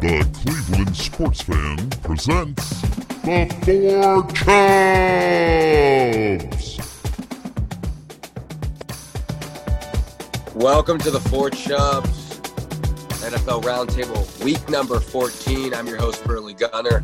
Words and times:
The 0.00 0.28
Cleveland 0.34 0.94
Sports 0.94 1.40
Fan 1.40 1.88
presents 2.02 2.82
the 3.22 3.46
Four 3.64 4.24
Cubs. 4.34 4.46
Welcome 10.54 10.98
to 10.98 11.10
the 11.10 11.20
Four 11.20 11.48
Chubs 11.48 12.38
NFL 13.22 13.62
Roundtable, 13.62 14.44
week 14.44 14.68
number 14.68 15.00
14. 15.00 15.72
I'm 15.72 15.86
your 15.86 15.96
host, 15.96 16.22
Burley 16.24 16.52
Gunner. 16.52 17.02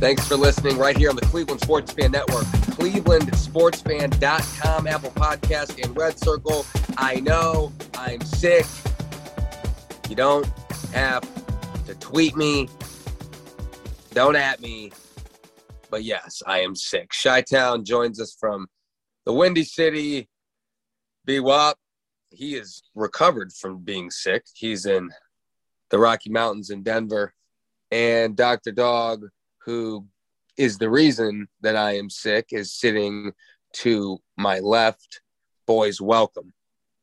Thanks 0.00 0.26
for 0.26 0.34
listening 0.34 0.76
right 0.76 0.96
here 0.96 1.10
on 1.10 1.16
the 1.16 1.26
Cleveland 1.26 1.60
Sports 1.60 1.92
Fan 1.92 2.10
Network, 2.10 2.46
clevelandsportsfan.com, 2.74 4.86
Apple 4.88 5.12
Podcast, 5.12 5.84
and 5.84 5.96
Red 5.96 6.18
Circle. 6.18 6.66
I 6.96 7.20
know 7.20 7.72
I'm 7.94 8.20
sick. 8.22 8.66
You 10.08 10.16
don't 10.16 10.48
have 10.92 11.22
tweet 12.00 12.36
me, 12.36 12.68
don't 14.12 14.36
at 14.36 14.60
me, 14.60 14.92
but 15.90 16.04
yes, 16.04 16.42
I 16.46 16.60
am 16.60 16.74
sick. 16.74 17.10
Chi 17.22 17.42
Town 17.42 17.84
joins 17.84 18.20
us 18.20 18.36
from 18.38 18.66
the 19.24 19.32
Windy 19.32 19.64
City. 19.64 20.28
B 21.24 21.40
Wop, 21.40 21.78
he 22.30 22.54
is 22.54 22.82
recovered 22.94 23.52
from 23.52 23.78
being 23.78 24.10
sick. 24.10 24.44
He's 24.54 24.86
in 24.86 25.10
the 25.90 25.98
Rocky 25.98 26.30
Mountains 26.30 26.70
in 26.70 26.82
Denver. 26.82 27.34
And 27.90 28.36
Dr. 28.36 28.72
Dog, 28.72 29.26
who 29.64 30.06
is 30.56 30.78
the 30.78 30.90
reason 30.90 31.48
that 31.62 31.76
I 31.76 31.96
am 31.96 32.10
sick, 32.10 32.48
is 32.50 32.72
sitting 32.72 33.32
to 33.74 34.18
my 34.36 34.58
left. 34.58 35.20
Boys, 35.66 36.00
welcome. 36.00 36.52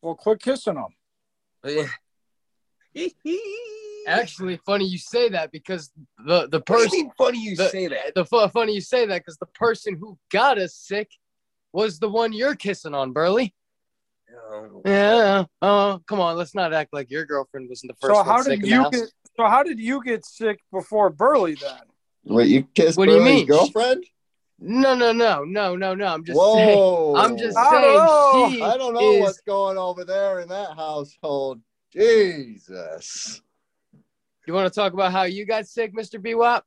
Well, 0.02 0.16
quit 0.16 0.42
kissing 0.42 0.76
them. 0.76 1.90
Actually, 4.06 4.58
funny 4.66 4.86
you 4.86 4.98
say 4.98 5.30
that 5.30 5.52
because 5.52 5.92
the 6.25 6.48
the 6.48 6.59
What 6.59 6.66
do 6.67 6.73
you 6.73 6.84
person 6.84 7.00
mean 7.00 7.11
funny 7.17 7.39
you 7.39 7.56
the- 7.56 7.70
say 7.70 7.88
that? 7.88 8.14
the 8.16 8.25
fu- 8.25 8.47
funny 8.50 8.73
you 8.73 8.81
say 8.81 9.06
that 9.06 9.20
because 9.22 9.38
the 9.38 9.45
person 9.47 9.95
who 9.95 10.17
got 10.31 10.58
us 10.58 10.75
sick 10.75 11.09
was 11.73 12.00
the 12.00 12.09
one 12.09 12.31
you're 12.34 12.56
kissing 12.56 12.94
on, 12.94 13.12
Burley. 13.12 13.53
Oh, 14.52 14.81
Yeah. 14.85 15.46
Oh, 15.62 16.02
come 16.07 16.19
on. 16.19 16.38
Let's 16.38 16.56
not 16.56 16.74
act 16.74 16.94
like 16.94 17.09
your 17.12 17.25
girlfriend 17.25 17.69
wasn't 17.69 17.91
the 17.91 17.97
first 18.00 18.12
So 18.12 18.18
one 18.18 18.25
how 18.25 18.41
sick 18.41 18.62
did 18.62 18.69
you 18.69 18.90
get? 18.91 19.09
So 19.38 19.46
how 19.46 19.63
did 19.63 19.80
you 19.80 20.03
get 20.03 20.25
sick 20.25 20.59
before 20.72 21.09
Burley 21.09 21.56
then? 21.56 21.80
Wait, 22.24 22.47
you 22.50 22.63
kissed 22.74 22.97
What 22.97 23.07
do 23.07 23.16
you 23.16 23.22
mean? 23.22 23.46
girlfriend? 23.46 24.06
No, 24.57 24.96
no, 24.96 25.12
no, 25.12 25.44
no, 25.44 25.75
no, 25.75 25.94
no. 25.94 26.06
I'm 26.06 26.24
just 26.24 26.40
saying. 26.53 26.78
Whoa! 26.80 27.13
I'm 27.18 27.38
just 27.38 27.57
I 27.57 27.72
don't 27.72 27.81
saying. 27.81 27.97
know. 28.06 28.50
She 28.50 28.62
I 28.62 28.78
don't 28.78 28.94
know 28.94 29.12
is, 29.12 29.22
what's 29.22 29.41
going 29.41 29.78
over 29.78 30.06
there 30.06 30.40
in 30.40 30.47
that 30.50 30.75
household. 30.75 31.59
Jesus. 31.91 33.41
You 34.47 34.53
want 34.53 34.72
to 34.72 34.79
talk 34.79 34.94
about 34.94 35.11
how 35.11 35.23
you 35.23 35.45
got 35.45 35.67
sick, 35.67 35.95
Mr. 35.95 36.22
B 36.22 36.35
Wop? 36.35 36.66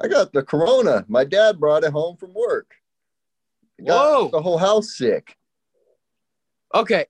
I 0.00 0.08
got 0.08 0.32
the 0.32 0.42
corona. 0.42 1.04
My 1.08 1.24
dad 1.24 1.58
brought 1.58 1.84
it 1.84 1.92
home 1.92 2.16
from 2.16 2.34
work. 2.34 2.70
Got 3.84 3.88
Whoa. 3.88 4.28
the 4.30 4.42
whole 4.42 4.58
house 4.58 4.96
sick. 4.96 5.36
Okay. 6.74 7.06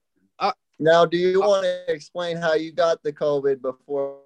Now, 0.81 1.05
do 1.05 1.17
you 1.17 1.41
want 1.41 1.65
to 1.65 1.93
explain 1.93 2.37
how 2.37 2.55
you 2.55 2.71
got 2.71 3.03
the 3.03 3.13
COVID 3.13 3.61
before 3.61 4.21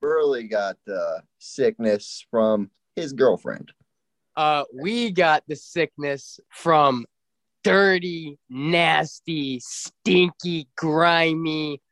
Burley 0.00 0.44
got 0.44 0.76
the 0.86 1.22
sickness 1.40 2.24
from 2.30 2.70
his 2.94 3.12
girlfriend? 3.12 3.72
uh, 4.38 4.62
we 4.72 5.10
got 5.10 5.42
the 5.48 5.56
sickness 5.56 6.38
from 6.48 7.04
dirty, 7.64 8.38
nasty, 8.48 9.58
stinky, 9.60 10.68
grimy, 10.76 11.82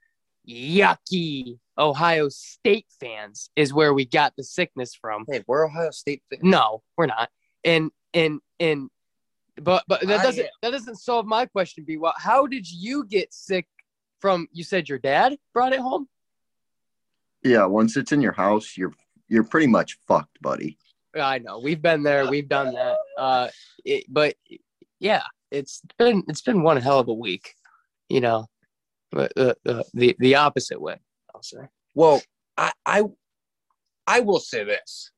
yucky 0.48 1.58
Ohio 1.78 2.28
State 2.28 2.86
fans 3.00 3.50
is 3.56 3.72
where 3.72 3.92
we 3.92 4.04
got 4.04 4.34
the 4.36 4.44
sickness 4.44 4.94
from. 4.94 5.24
Hey, 5.28 5.42
we're 5.46 5.66
Ohio 5.66 5.90
State 5.90 6.22
fans. 6.30 6.42
No, 6.42 6.82
we're 6.96 7.06
not. 7.06 7.30
And 7.64 7.90
and 8.14 8.40
and 8.60 8.88
but 9.60 9.84
but 9.88 10.06
that 10.06 10.20
I 10.20 10.22
doesn't 10.22 10.44
am. 10.44 10.50
that 10.62 10.70
doesn't 10.70 10.96
solve 10.96 11.26
my 11.26 11.46
question. 11.46 11.84
B. 11.86 11.96
Well, 11.96 12.14
how 12.16 12.46
did 12.46 12.70
you 12.70 13.04
get 13.04 13.32
sick 13.32 13.66
from? 14.20 14.48
You 14.52 14.64
said 14.64 14.88
your 14.88 14.98
dad 14.98 15.36
brought 15.52 15.72
it 15.72 15.80
home. 15.80 16.08
Yeah, 17.42 17.66
once 17.66 17.96
it's 17.96 18.12
in 18.12 18.20
your 18.20 18.32
house, 18.32 18.76
you're 18.76 18.92
you're 19.28 19.44
pretty 19.44 19.66
much 19.66 19.98
fucked, 20.06 20.40
buddy. 20.40 20.78
I 21.14 21.38
know. 21.38 21.58
We've 21.58 21.80
been 21.80 22.02
there. 22.02 22.28
We've 22.28 22.48
done 22.48 22.74
that. 22.74 22.96
Uh, 23.16 23.48
it, 23.84 24.04
but 24.08 24.34
yeah, 24.98 25.22
it's 25.50 25.82
been 25.98 26.22
it's 26.28 26.42
been 26.42 26.62
one 26.62 26.76
hell 26.76 27.00
of 27.00 27.08
a 27.08 27.14
week. 27.14 27.54
You 28.08 28.20
know, 28.20 28.46
but 28.46 28.55
the 29.12 29.56
the 29.64 29.84
the, 29.94 30.16
the 30.18 30.34
opposite 30.34 30.80
way. 30.80 30.96
I'll 31.34 31.42
say. 31.42 31.68
Well, 31.94 32.22
I, 32.56 32.72
I 32.84 33.04
I 34.06 34.20
will 34.20 34.40
say 34.40 34.64
this. 34.64 35.10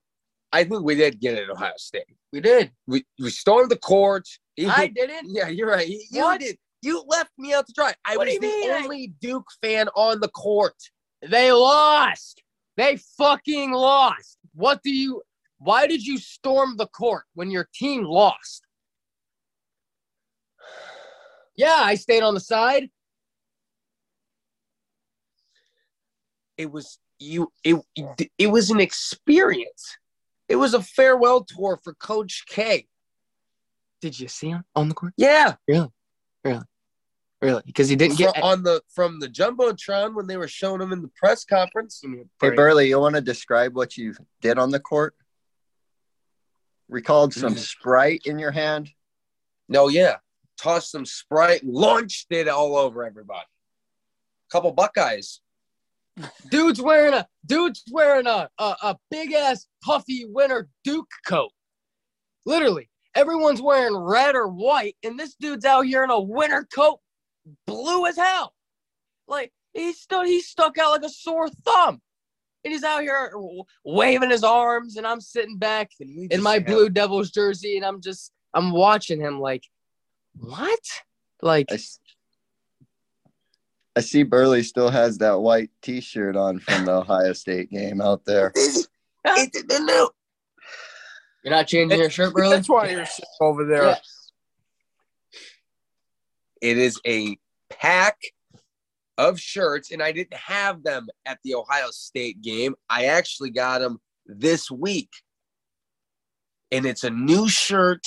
I 0.53 0.65
think 0.65 0.82
we 0.82 0.94
did 0.94 1.21
get 1.21 1.34
it 1.34 1.44
at 1.44 1.50
Ohio 1.50 1.72
State. 1.76 2.04
We 2.32 2.41
did. 2.41 2.72
We 2.87 3.04
we 3.19 3.31
stormed 3.31 3.71
the 3.71 3.77
court. 3.78 4.27
I 4.59 4.88
didn't. 4.88 5.34
Yeah, 5.34 5.48
you're 5.48 5.69
right. 5.69 5.87
You, 5.87 6.03
you 6.10 6.38
did. 6.38 6.56
You 6.82 7.04
left 7.06 7.31
me 7.38 7.54
out 7.54 7.66
to 7.66 7.72
dry. 7.72 7.93
I 8.04 8.16
What 8.16 8.27
was 8.27 8.38
the 8.38 8.41
mean? 8.41 8.71
Only 8.71 9.12
Duke 9.21 9.48
fan 9.60 9.88
on 9.97 10.21
the 10.21 10.28
court. 10.28 10.77
They 11.22 11.53
lost. 11.53 12.43
They 12.77 12.98
fucking 13.16 13.72
lost. 13.72 14.38
What 14.54 14.82
do 14.82 14.91
you? 14.91 15.22
Why 15.59 15.87
did 15.87 16.06
you 16.06 16.19
storm 16.19 16.77
the 16.77 16.87
court 16.87 17.25
when 17.34 17.50
your 17.50 17.69
team 17.75 18.04
lost? 18.04 18.62
Yeah, 21.56 21.75
I 21.75 21.97
stayed 21.97 22.22
on 22.22 22.34
the 22.34 22.41
side. 22.41 22.88
It 26.58 26.70
was 26.70 26.98
you. 27.19 27.50
It 27.64 27.76
it 28.36 28.48
was 28.48 28.69
an 28.70 28.80
experience. 28.80 29.96
It 30.48 30.56
was 30.56 30.74
a 30.74 30.82
farewell 30.82 31.44
tour 31.44 31.78
for 31.82 31.94
Coach 31.94 32.44
K. 32.48 32.86
Did 34.02 34.19
you 34.19 34.28
see 34.28 34.48
him 34.50 34.64
on 34.76 34.88
the 34.88 34.94
court? 34.94 35.12
Yeah, 35.16 35.54
Really? 35.66 35.88
Really, 36.44 36.62
really. 37.42 37.62
Because 37.66 37.88
he 37.88 37.97
didn't 37.97 38.16
fro- 38.16 38.32
get. 38.32 38.42
on 38.42 38.62
the 38.62 38.80
from 38.94 39.18
the 39.20 39.28
jumbotron 39.28 40.14
when 40.14 40.26
they 40.26 40.36
were 40.36 40.48
showing 40.48 40.80
him 40.80 40.92
in 40.92 41.02
the 41.02 41.10
press 41.16 41.44
conference. 41.44 42.02
Hey, 42.41 42.50
Burley, 42.50 42.88
you 42.88 42.98
want 43.00 43.14
to 43.16 43.20
describe 43.20 43.74
what 43.74 43.97
you 43.97 44.14
did 44.41 44.58
on 44.58 44.70
the 44.70 44.80
court? 44.80 45.14
Recalled 46.88 47.34
some 47.34 47.53
Mm-hmm. 47.54 47.59
Sprite 47.60 48.22
in 48.24 48.38
your 48.38 48.50
hand. 48.53 48.91
No, 49.68 49.88
yeah, 49.88 50.16
tossed 50.56 50.91
some 50.92 51.04
Sprite, 51.04 51.62
launched 51.65 52.28
it 52.30 52.48
all 52.48 52.77
over 52.77 53.04
everybody. 53.04 53.44
Couple 54.50 54.72
Buckeyes. 54.72 55.41
Dude's 56.50 56.80
wearing 56.80 57.15
a 57.15 57.26
dude's 57.47 57.82
wearing 57.91 58.26
a 58.26 58.48
a, 58.59 58.76
a 58.82 58.97
big 59.10 59.32
ass 59.32 59.66
puffy 59.82 60.24
winter 60.26 60.68
Duke 60.84 61.10
coat. 61.26 61.50
Literally, 62.47 62.88
everyone's 63.15 63.60
wearing 63.62 63.97
red 63.97 64.34
or 64.34 64.48
white, 64.48 64.97
and 65.03 65.18
this 65.18 65.34
dude's 65.34 65.65
out 65.65 65.82
here 65.82 66.04
in 66.04 66.10
a 66.10 66.20
winter 66.20 66.66
coat, 66.72 67.00
blue 67.66 68.06
as 68.06 68.16
hell. 68.16 68.54
Like 69.26 69.53
he's 69.74 70.00
still 70.00 70.24
he's 70.24 70.48
stuck 70.48 70.78
out 70.78 70.92
like 70.92 71.03
a 71.03 71.10
sore 71.10 71.48
thumb, 71.48 72.00
and 72.64 72.72
he's 72.72 72.84
out 72.84 73.03
here 73.03 73.32
waving 73.84 74.30
his 74.30 74.44
arms, 74.44 74.97
and 74.97 75.06
I'm 75.06 75.21
sitting 75.21 75.59
back 75.59 75.91
in 76.00 76.42
my 76.42 76.59
Blue 76.59 76.88
Devils 76.88 77.30
jersey, 77.30 77.76
and 77.76 77.84
I'm 77.84 78.00
just 78.00 78.32
I'm 78.54 78.72
watching 78.72 79.21
him 79.21 79.41
like, 79.41 79.64
what? 80.34 80.80
Like 81.42 81.68
I, 83.98 84.00
s- 84.00 84.04
I 84.06 84.09
see 84.09 84.22
Burley 84.22 84.62
still 84.62 84.91
has 84.91 85.18
that 85.18 85.41
white 85.41 85.71
T-shirt 85.83 86.36
on 86.36 86.59
from 86.60 86.84
the 86.84 86.92
Ohio 86.92 87.33
State 87.33 87.71
game 87.71 88.00
out 88.00 88.24
there. 88.24 88.53
This, 88.54 88.89
It's 89.24 89.62
the 89.62 89.78
new. 89.80 90.10
You're 91.45 91.54
not 91.54 91.66
changing 91.66 91.98
your 91.98 92.10
shirt, 92.10 92.34
Burley? 92.34 92.56
That's 92.56 92.68
why 92.68 92.91
you're 92.91 93.06
over 93.41 93.65
there. 93.65 93.83
Yeah. 93.84 93.98
It 96.60 96.78
is 96.78 97.00
a 97.06 97.36
pack 97.71 98.16
of 99.16 99.39
shirts, 99.41 99.91
and 99.92 100.03
I 100.03 100.12
didn't 100.12 100.34
have 100.34 100.83
them 100.83 101.09
at 101.27 101.39
the 101.45 101.54
Ohio 101.54 101.91
State 101.91 102.41
game. 102.42 102.74
I 102.91 103.06
actually 103.06 103.50
got 103.50 103.80
them 103.80 104.00
this 104.27 104.71
week. 104.71 105.10
And 106.71 106.84
it's 106.84 107.04
a 107.04 107.10
new 107.10 107.48
shirt 107.48 108.03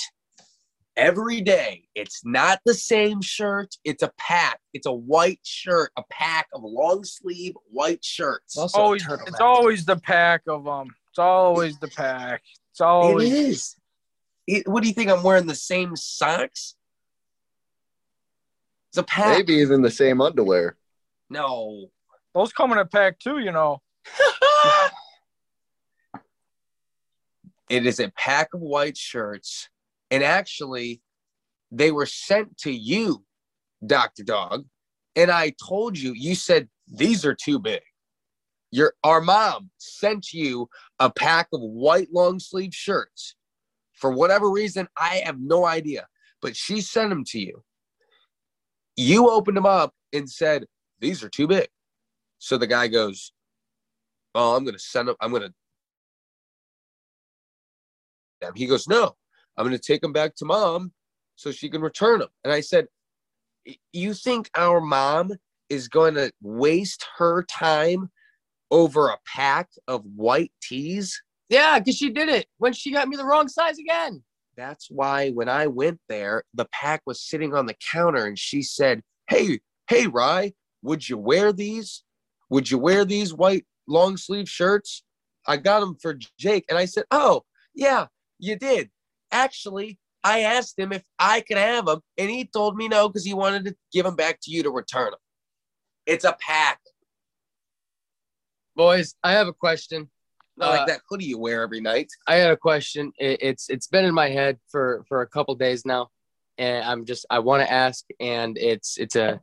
every 0.96 1.40
day. 1.40 1.84
It's 1.94 2.22
not 2.24 2.60
the 2.64 2.74
same 2.74 3.20
shirt, 3.22 3.74
it's 3.84 4.02
a 4.02 4.12
pack. 4.18 4.58
It's 4.74 4.86
a 4.86 4.92
white 4.92 5.40
shirt, 5.42 5.90
a 5.96 6.02
pack 6.10 6.48
of 6.54 6.62
long 6.64 7.04
sleeve 7.04 7.54
white 7.70 8.04
shirts. 8.04 8.56
Also 8.56 8.78
a 8.78 8.82
Always, 8.82 9.04
turtleneck. 9.06 9.28
it's 9.28 9.40
always 9.40 9.84
the 9.84 9.96
pack 9.96 10.42
of 10.48 10.64
them. 10.64 10.88
It's 11.10 11.18
always 11.18 11.78
the 11.78 11.88
pack. 11.88 12.42
It's 12.72 12.80
always 12.80 13.32
is. 13.32 13.76
It- 14.46 14.66
what 14.68 14.82
do 14.82 14.88
you 14.88 14.94
think? 14.94 15.10
I'm 15.10 15.22
wearing 15.22 15.46
the 15.46 15.54
same 15.54 15.94
socks? 15.96 16.74
It's 18.90 18.98
a 18.98 19.02
pack. 19.02 19.38
Maybe 19.38 19.54
even 19.54 19.82
the 19.82 19.90
same 19.90 20.20
underwear. 20.20 20.76
No. 21.30 21.86
those 22.34 22.52
come 22.52 22.72
in 22.72 22.78
a 22.78 22.84
pack 22.86 23.18
too. 23.18 23.38
You 23.38 23.52
know. 23.52 23.80
It 27.70 27.86
is 27.86 28.00
a 28.00 28.10
pack 28.10 28.52
of 28.52 28.60
white 28.60 28.98
shirts. 28.98 29.70
And 30.12 30.22
actually, 30.22 31.00
they 31.70 31.90
were 31.90 32.04
sent 32.04 32.58
to 32.58 32.70
you, 32.70 33.24
Dr. 33.84 34.22
Dog. 34.22 34.66
And 35.16 35.30
I 35.30 35.54
told 35.66 35.98
you, 35.98 36.12
you 36.12 36.34
said 36.34 36.68
these 36.86 37.24
are 37.24 37.34
too 37.34 37.58
big. 37.58 37.80
Your 38.70 38.92
our 39.02 39.22
mom 39.22 39.70
sent 39.78 40.32
you 40.32 40.68
a 40.98 41.10
pack 41.10 41.48
of 41.52 41.60
white 41.62 42.08
long 42.12 42.38
sleeve 42.38 42.74
shirts. 42.74 43.36
For 43.94 44.10
whatever 44.10 44.50
reason, 44.50 44.86
I 44.98 45.22
have 45.24 45.40
no 45.40 45.64
idea. 45.64 46.06
But 46.42 46.56
she 46.56 46.82
sent 46.82 47.08
them 47.08 47.24
to 47.28 47.40
you. 47.40 47.62
You 48.96 49.30
opened 49.30 49.56
them 49.56 49.66
up 49.66 49.94
and 50.12 50.28
said, 50.28 50.66
These 51.00 51.22
are 51.24 51.30
too 51.30 51.46
big. 51.46 51.68
So 52.38 52.58
the 52.58 52.66
guy 52.66 52.88
goes, 52.88 53.32
Oh, 54.34 54.56
I'm 54.56 54.64
gonna 54.66 54.78
send 54.78 55.08
them, 55.08 55.16
I'm 55.22 55.32
gonna. 55.32 55.54
He 58.54 58.66
goes, 58.66 58.88
No, 58.88 59.16
I'm 59.56 59.66
going 59.66 59.76
to 59.76 59.82
take 59.82 60.00
them 60.00 60.12
back 60.12 60.34
to 60.36 60.44
mom 60.44 60.92
so 61.36 61.50
she 61.50 61.68
can 61.68 61.80
return 61.80 62.20
them. 62.20 62.28
And 62.44 62.52
I 62.52 62.60
said, 62.60 62.86
You 63.92 64.14
think 64.14 64.50
our 64.56 64.80
mom 64.80 65.32
is 65.68 65.88
going 65.88 66.14
to 66.14 66.32
waste 66.42 67.06
her 67.18 67.44
time 67.44 68.10
over 68.70 69.08
a 69.08 69.18
pack 69.26 69.68
of 69.88 70.02
white 70.16 70.52
tees? 70.62 71.20
Yeah, 71.48 71.78
because 71.78 71.96
she 71.96 72.10
did 72.10 72.28
it 72.28 72.46
when 72.58 72.72
she 72.72 72.92
got 72.92 73.08
me 73.08 73.16
the 73.16 73.24
wrong 73.24 73.48
size 73.48 73.78
again. 73.78 74.22
That's 74.56 74.88
why 74.90 75.30
when 75.30 75.48
I 75.48 75.66
went 75.66 76.00
there, 76.08 76.44
the 76.54 76.66
pack 76.72 77.02
was 77.06 77.22
sitting 77.22 77.54
on 77.54 77.66
the 77.66 77.76
counter 77.92 78.26
and 78.26 78.38
she 78.38 78.62
said, 78.62 79.02
Hey, 79.28 79.60
hey, 79.88 80.06
Rye, 80.06 80.52
would 80.82 81.08
you 81.08 81.18
wear 81.18 81.52
these? 81.52 82.02
Would 82.50 82.70
you 82.70 82.78
wear 82.78 83.04
these 83.04 83.32
white 83.34 83.66
long 83.86 84.16
sleeve 84.16 84.48
shirts? 84.48 85.02
I 85.46 85.56
got 85.56 85.80
them 85.80 85.96
for 86.00 86.18
Jake. 86.38 86.64
And 86.68 86.78
I 86.78 86.84
said, 86.84 87.04
Oh, 87.10 87.42
yeah, 87.74 88.06
you 88.38 88.56
did. 88.56 88.90
Actually, 89.32 89.98
I 90.22 90.40
asked 90.40 90.78
him 90.78 90.92
if 90.92 91.02
I 91.18 91.40
could 91.40 91.56
have 91.56 91.86
them, 91.86 92.00
and 92.16 92.30
he 92.30 92.44
told 92.44 92.76
me 92.76 92.86
no 92.86 93.08
because 93.08 93.24
he 93.24 93.34
wanted 93.34 93.64
to 93.64 93.74
give 93.92 94.04
them 94.04 94.14
back 94.14 94.38
to 94.42 94.50
you 94.50 94.62
to 94.62 94.70
return 94.70 95.10
them. 95.10 95.20
It's 96.06 96.24
a 96.24 96.36
pack, 96.40 96.78
Boys, 98.74 99.14
I 99.22 99.32
have 99.32 99.48
a 99.48 99.52
question. 99.52 100.10
not 100.56 100.68
Uh, 100.68 100.76
like 100.78 100.86
that 100.86 101.00
hoodie 101.08 101.26
you 101.26 101.38
wear 101.38 101.62
every 101.62 101.80
night. 101.80 102.08
I 102.26 102.36
had 102.36 102.50
a 102.50 102.56
question. 102.56 103.12
It, 103.18 103.42
it's 103.42 103.68
it's 103.68 103.86
been 103.86 104.04
in 104.04 104.14
my 104.14 104.28
head 104.30 104.58
for 104.70 105.04
for 105.08 105.22
a 105.22 105.26
couple 105.26 105.54
days 105.54 105.84
now, 105.84 106.10
and 106.58 106.84
I'm 106.84 107.04
just 107.04 107.26
I 107.30 107.40
want 107.40 107.62
to 107.62 107.70
ask, 107.70 108.04
and 108.20 108.56
it's 108.58 108.98
it's 108.98 109.16
a 109.16 109.40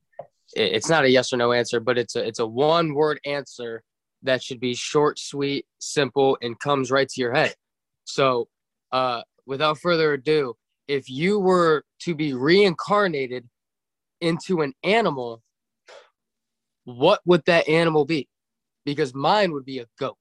it's 0.55 0.89
not 0.89 1.03
a 1.03 1.09
yes 1.09 1.31
or 1.31 1.37
no 1.37 1.51
answer, 1.51 1.79
but 1.79 1.97
it's 1.97 2.15
a 2.15 2.25
it's 2.25 2.39
a 2.39 2.47
one 2.47 2.93
word 2.93 3.19
answer 3.25 3.83
that 4.23 4.43
should 4.43 4.59
be 4.59 4.73
short, 4.73 5.17
sweet, 5.19 5.65
simple, 5.79 6.37
and 6.41 6.59
comes 6.59 6.91
right 6.91 7.07
to 7.07 7.21
your 7.21 7.33
head. 7.33 7.55
So, 8.05 8.49
uh, 8.91 9.21
without 9.49 9.79
further 9.79 10.13
ado, 10.13 10.55
if 10.87 11.09
you 11.09 11.39
were 11.39 11.83
to 12.01 12.13
be 12.13 12.33
reincarnated 12.33 13.49
into 14.21 14.61
an 14.61 14.73
animal, 14.83 15.41
what 16.83 17.19
would 17.25 17.43
that 17.47 17.67
animal 17.67 18.05
be? 18.05 18.29
Because 18.85 19.13
mine 19.15 19.51
would 19.51 19.65
be 19.65 19.79
a 19.79 19.87
goat. 19.97 20.17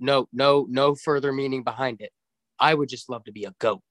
No, 0.00 0.28
no, 0.32 0.66
no 0.70 0.94
further 0.94 1.30
meaning 1.30 1.62
behind 1.62 2.00
it. 2.00 2.10
I 2.58 2.72
would 2.72 2.88
just 2.88 3.10
love 3.10 3.22
to 3.24 3.32
be 3.32 3.44
a 3.44 3.54
goat. 3.60 3.82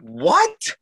What? 0.00 0.76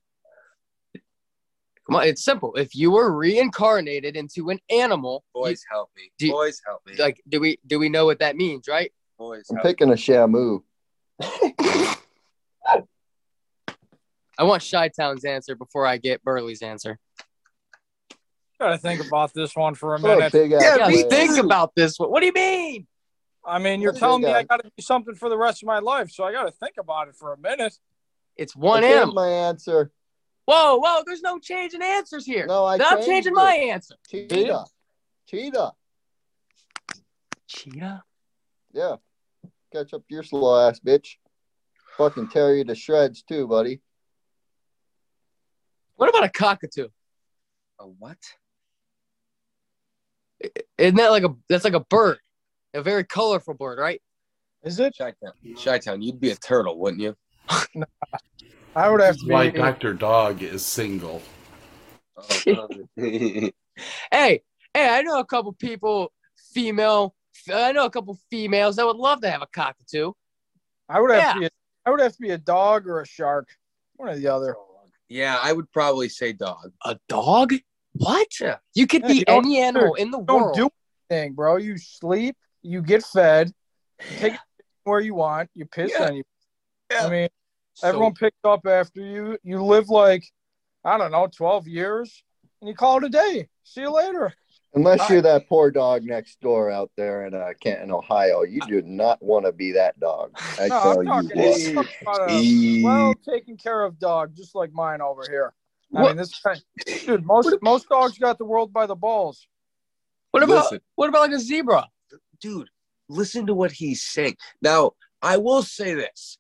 Come 1.86 1.96
on, 1.96 2.04
it's 2.08 2.24
simple. 2.24 2.54
If 2.56 2.74
you 2.74 2.90
were 2.90 3.12
reincarnated 3.12 4.16
into 4.16 4.50
an 4.50 4.58
animal, 4.70 5.24
you- 5.34 5.42
Boys, 5.42 5.62
help 5.70 5.90
me. 5.96 6.10
Do 6.18 6.26
you- 6.26 6.32
Boys, 6.32 6.60
help 6.66 6.80
me. 6.86 6.96
like, 6.96 7.22
do 7.28 7.38
we 7.40 7.58
do 7.66 7.78
we 7.78 7.88
know 7.88 8.04
what 8.06 8.18
that 8.18 8.36
means, 8.36 8.66
right? 8.68 8.92
Boys, 9.18 9.46
I'm 9.50 9.56
help 9.56 9.64
me. 9.66 9.70
picking 9.70 9.90
a 9.90 9.94
Shamu. 9.94 10.62
I 14.38 14.44
want 14.44 14.66
Chi 14.70 14.88
Town's 14.88 15.24
answer 15.24 15.54
before 15.54 15.86
I 15.86 15.96
get 15.96 16.22
Burley's 16.22 16.60
answer. 16.62 16.98
Gotta 18.60 18.78
think 18.78 19.06
about 19.06 19.32
this 19.34 19.54
one 19.54 19.74
for 19.74 19.94
a 19.94 19.98
oh, 19.98 20.02
minute. 20.02 20.32
big 20.32 20.52
ass 20.52 20.62
Yeah, 20.62 20.76
Yeah, 20.78 20.88
me 20.88 21.02
think 21.04 21.38
about 21.38 21.74
this. 21.74 21.98
one. 21.98 22.10
What 22.10 22.20
do 22.20 22.26
you 22.26 22.32
mean? 22.32 22.86
I 23.44 23.58
mean, 23.58 23.80
you're 23.80 23.92
What 23.92 23.98
telling 24.00 24.22
big 24.22 24.30
me 24.30 24.34
I 24.34 24.42
gotta 24.42 24.64
do 24.64 24.82
something 24.82 25.14
for 25.14 25.28
the 25.28 25.38
rest 25.38 25.62
of 25.62 25.66
my 25.66 25.78
life, 25.78 26.10
so 26.10 26.24
I 26.24 26.32
gotta 26.32 26.50
think 26.50 26.74
about 26.78 27.08
it 27.08 27.16
for 27.16 27.32
a 27.32 27.38
minute. 27.38 27.74
It's 28.36 28.56
one 28.56 28.82
I 28.84 28.88
animal. 28.88 29.14
my 29.14 29.28
answer. 29.28 29.90
Whoa, 30.46 30.76
whoa! 30.76 31.02
There's 31.04 31.22
no 31.22 31.38
change 31.38 31.74
in 31.74 31.82
answers 31.82 32.24
here. 32.24 32.46
No, 32.46 32.64
I 32.64 32.78
I'm 32.80 33.04
changing 33.04 33.32
it. 33.32 33.36
my 33.36 33.54
answer. 33.54 33.96
Cheetah. 34.08 34.64
Cheetah. 35.28 35.72
Cheetah. 37.48 38.02
Yeah. 38.72 38.96
Catch 39.72 39.92
up 39.92 40.06
to 40.06 40.14
your 40.14 40.22
slow 40.22 40.68
ass 40.68 40.78
bitch. 40.78 41.16
Fucking 41.96 42.28
tear 42.28 42.54
you 42.54 42.64
to 42.64 42.74
shreds 42.74 43.22
too, 43.22 43.48
buddy. 43.48 43.80
What 45.96 46.08
about 46.08 46.24
a 46.24 46.28
cockatoo? 46.28 46.88
A 47.80 47.84
what? 47.84 48.18
Isn't 50.78 50.96
that 50.96 51.10
like 51.10 51.24
a 51.24 51.34
that's 51.48 51.64
like 51.64 51.74
a 51.74 51.80
bird, 51.80 52.18
a 52.72 52.82
very 52.82 53.04
colorful 53.04 53.54
bird, 53.54 53.78
right? 53.78 54.00
Is 54.62 54.78
it? 54.78 54.94
Chi-town. 54.96 55.32
Chi-town, 55.62 56.02
you'd 56.02 56.20
be 56.20 56.30
a 56.30 56.36
turtle, 56.36 56.78
wouldn't 56.78 57.02
you? 57.02 57.16
I 58.76 58.90
would 58.90 59.00
have 59.00 59.16
to 59.16 59.26
Why 59.26 59.48
be. 59.48 59.56
Dr. 59.56 59.94
Dog 59.94 60.42
is 60.42 60.64
single. 60.64 61.22
Oh, 62.18 62.68
Hey, 62.96 63.50
hey, 64.12 64.42
I 64.74 65.00
know 65.02 65.18
a 65.18 65.24
couple 65.24 65.52
people, 65.54 66.12
female. 66.52 67.14
I 67.52 67.72
know 67.72 67.86
a 67.86 67.90
couple 67.90 68.18
females 68.30 68.76
that 68.76 68.84
would 68.86 68.96
love 68.96 69.22
to 69.22 69.30
have 69.30 69.40
a 69.40 69.46
cockatoo. 69.46 70.12
I 70.90 71.00
would 71.00 71.10
have 71.10 71.22
Yeah. 71.22 71.32
to 71.32 71.40
be. 71.40 71.46
A, 71.46 71.50
I 71.86 71.90
would 71.90 72.00
have 72.00 72.12
to 72.12 72.20
be 72.20 72.30
a 72.30 72.38
dog 72.38 72.86
or 72.86 73.00
a 73.00 73.06
shark, 73.06 73.48
one 73.96 74.10
or 74.10 74.16
the 74.16 74.28
other. 74.28 74.54
yeah, 75.08 75.38
I 75.42 75.54
would 75.54 75.72
probably 75.72 76.10
say 76.10 76.34
dog. 76.34 76.72
A 76.84 76.98
dog? 77.08 77.54
What? 77.94 78.28
Yeah. 78.38 78.56
You 78.74 78.86
could 78.86 79.02
Yeah, 79.02 79.08
be 79.08 79.14
you 79.18 79.24
any 79.28 79.58
animal 79.58 79.94
in 79.94 80.10
the 80.10 80.18
world. 80.18 80.28
Don't 80.28 80.42
world. 80.42 80.54
do 80.54 80.70
anything, 81.10 81.32
bro. 81.32 81.56
You 81.56 81.78
sleep, 81.78 82.36
you 82.62 82.82
get 82.82 83.04
fed, 83.04 83.52
take 84.18 84.34
it 84.34 84.40
where 84.84 85.00
you 85.00 85.14
want, 85.14 85.48
you 85.54 85.64
piss 85.64 85.92
Yeah. 85.98 86.08
on 86.08 86.16
you. 86.16 86.24
Yeah. 86.90 87.06
I 87.06 87.10
mean, 87.10 87.28
So- 87.76 87.88
everyone 87.88 88.14
picks 88.14 88.38
up 88.44 88.66
after 88.66 89.00
you. 89.00 89.38
You 89.42 89.62
live 89.62 89.88
like, 89.90 90.24
I 90.84 90.96
don't 90.96 91.10
know, 91.12 91.26
twelve 91.34 91.68
years, 91.68 92.22
and 92.60 92.68
you 92.68 92.74
call 92.74 92.98
it 92.98 93.04
a 93.04 93.08
day. 93.10 93.48
See 93.64 93.82
you 93.82 93.90
later. 93.90 94.32
Unless 94.74 95.00
I- 95.02 95.12
you're 95.14 95.22
that 95.22 95.46
poor 95.48 95.70
dog 95.70 96.04
next 96.04 96.40
door 96.40 96.70
out 96.70 96.90
there 96.96 97.26
in 97.26 97.34
uh, 97.34 97.50
Canton, 97.60 97.90
Ohio, 97.92 98.42
you 98.42 98.60
do 98.66 98.80
not 98.82 99.22
want 99.22 99.44
to 99.46 99.52
be 99.52 99.72
that 99.72 99.98
dog. 100.00 100.30
I 100.58 100.68
No, 100.68 100.80
tell 100.82 100.90
I'm 100.92 101.02
you 101.26 101.34
talking, 101.34 101.74
what. 101.76 101.86
About 102.02 102.30
a 102.30 102.82
well 102.82 103.14
taken 103.28 103.56
care 103.58 103.82
of 103.84 103.98
dog, 103.98 104.34
just 104.34 104.54
like 104.54 104.72
mine 104.72 105.00
over 105.02 105.22
here. 105.28 105.52
I 105.94 106.00
What- 106.02 106.08
mean, 106.08 106.16
this 106.16 106.32
guy, 106.40 106.56
dude. 107.04 107.24
Most 107.26 107.56
most 107.62 107.88
dogs 107.90 108.18
got 108.18 108.38
the 108.38 108.44
world 108.46 108.72
by 108.72 108.86
the 108.86 108.96
balls. 108.96 109.46
What 110.30 110.42
about 110.42 110.64
Listen. 110.64 110.80
what 110.94 111.08
about 111.10 111.20
like 111.22 111.32
a 111.32 111.40
zebra? 111.40 111.88
dude, 112.40 112.68
listen 113.08 113.46
to 113.46 113.54
what 113.54 113.72
he's 113.72 114.02
saying. 114.02 114.36
Now, 114.62 114.92
I 115.22 115.36
will 115.38 115.62
say 115.62 115.94
this 115.94 116.36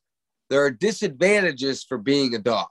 there 0.50 0.64
are 0.64 0.70
disadvantages 0.70 1.84
for 1.84 1.98
being 1.98 2.34
a 2.34 2.38
dog 2.38 2.68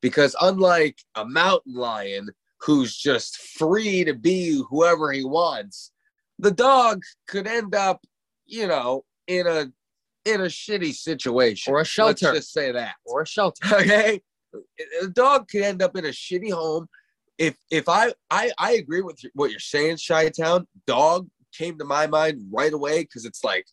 because, 0.00 0.36
unlike 0.40 0.98
a 1.14 1.24
mountain 1.24 1.74
lion 1.74 2.28
who's 2.60 2.96
just 2.96 3.36
free 3.36 4.04
to 4.04 4.14
be 4.14 4.62
whoever 4.70 5.12
he 5.12 5.24
wants, 5.24 5.92
the 6.38 6.50
dog 6.50 7.02
could 7.28 7.46
end 7.46 7.74
up, 7.74 8.00
you 8.46 8.66
know, 8.66 9.04
in 9.26 9.46
a 9.46 9.66
in 10.24 10.40
a 10.40 10.46
shitty 10.46 10.92
situation 10.92 11.72
Or 11.72 11.80
a 11.80 11.84
shelter. 11.84 12.26
Let's 12.26 12.38
just 12.38 12.52
say 12.52 12.72
that. 12.72 12.94
Or 13.04 13.22
a 13.22 13.26
shelter. 13.26 13.64
okay 13.72 14.20
a 15.02 15.08
dog 15.08 15.46
could 15.48 15.60
end 15.60 15.82
up 15.82 15.96
in 15.96 16.06
a 16.06 16.08
shitty 16.08 16.50
home 16.50 16.86
if 17.36 17.54
if 17.70 17.90
i 17.90 18.10
i 18.30 18.50
i 18.56 18.72
agree 18.72 19.02
with 19.02 19.20
what 19.34 19.50
you're 19.50 19.60
saying 19.60 19.98
chi 20.08 20.30
town 20.30 20.66
dog 20.86 21.28
came 21.56 21.78
to 21.78 21.84
my 21.84 22.06
mind 22.06 22.42
right 22.52 22.72
away 22.72 23.02
because 23.02 23.24
it's 23.24 23.42
like, 23.44 23.66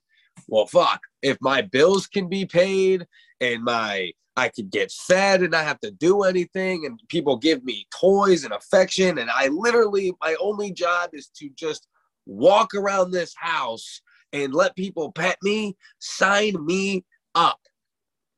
well, 0.48 0.66
fuck, 0.66 1.02
if 1.22 1.38
my 1.42 1.62
bills 1.62 2.08
can 2.08 2.28
be 2.28 2.46
paid 2.46 3.06
and 3.42 3.64
my 3.64 4.12
I 4.36 4.50
could 4.50 4.72
get 4.72 4.92
fed 4.92 5.42
and 5.42 5.52
not 5.52 5.66
have 5.66 5.80
to 5.82 5.92
do 5.92 6.24
anything, 6.24 6.86
and 6.86 7.00
people 7.08 7.38
give 7.38 7.64
me 7.64 7.88
toys 8.00 8.44
and 8.44 8.54
affection, 8.54 9.20
and 9.20 9.30
I 9.30 9.48
literally 9.48 10.14
my 10.22 10.36
only 10.40 10.72
job 10.72 11.12
is 11.14 11.28
to 11.38 11.50
just 11.56 11.88
walk 12.26 12.74
around 12.74 13.12
this 13.12 13.34
house 13.38 14.02
and 14.32 14.54
let 14.54 14.76
people 14.76 15.12
pet 15.12 15.38
me. 15.44 15.78
Sign 16.00 16.66
me 16.66 17.06
up. 17.36 17.60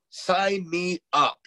Sign 0.10 0.70
me 0.70 1.00
up. 1.14 1.40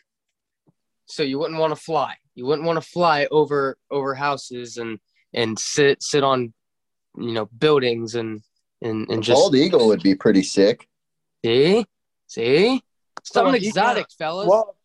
So 1.07 1.23
you 1.23 1.39
wouldn't 1.39 1.61
want 1.61 1.75
to 1.75 1.81
fly. 1.81 2.15
You 2.35 2.47
wouldn't 2.47 2.67
want 2.67 2.83
to 2.83 2.89
fly 2.89 3.27
over 3.31 3.77
over 3.91 4.15
houses 4.15 4.79
and 4.79 4.99
and 5.35 5.59
sit 5.59 6.03
sit 6.03 6.23
on 6.23 6.55
you 7.17 7.33
know 7.33 7.47
buildings 7.59 8.15
and 8.15 8.41
and 8.81 9.09
and 9.11 9.23
just 9.23 9.39
Bald 9.39 9.55
eagle 9.55 9.89
would 9.89 10.03
be 10.03 10.15
pretty 10.15 10.43
sick. 10.43 10.89
see 11.45 11.85
see 12.27 12.83
something 13.25 13.53
Well, 13.53 13.61
you- 13.61 13.69
exotic, 13.69 14.07
fellas. 14.19 14.49
Well, 14.49 14.77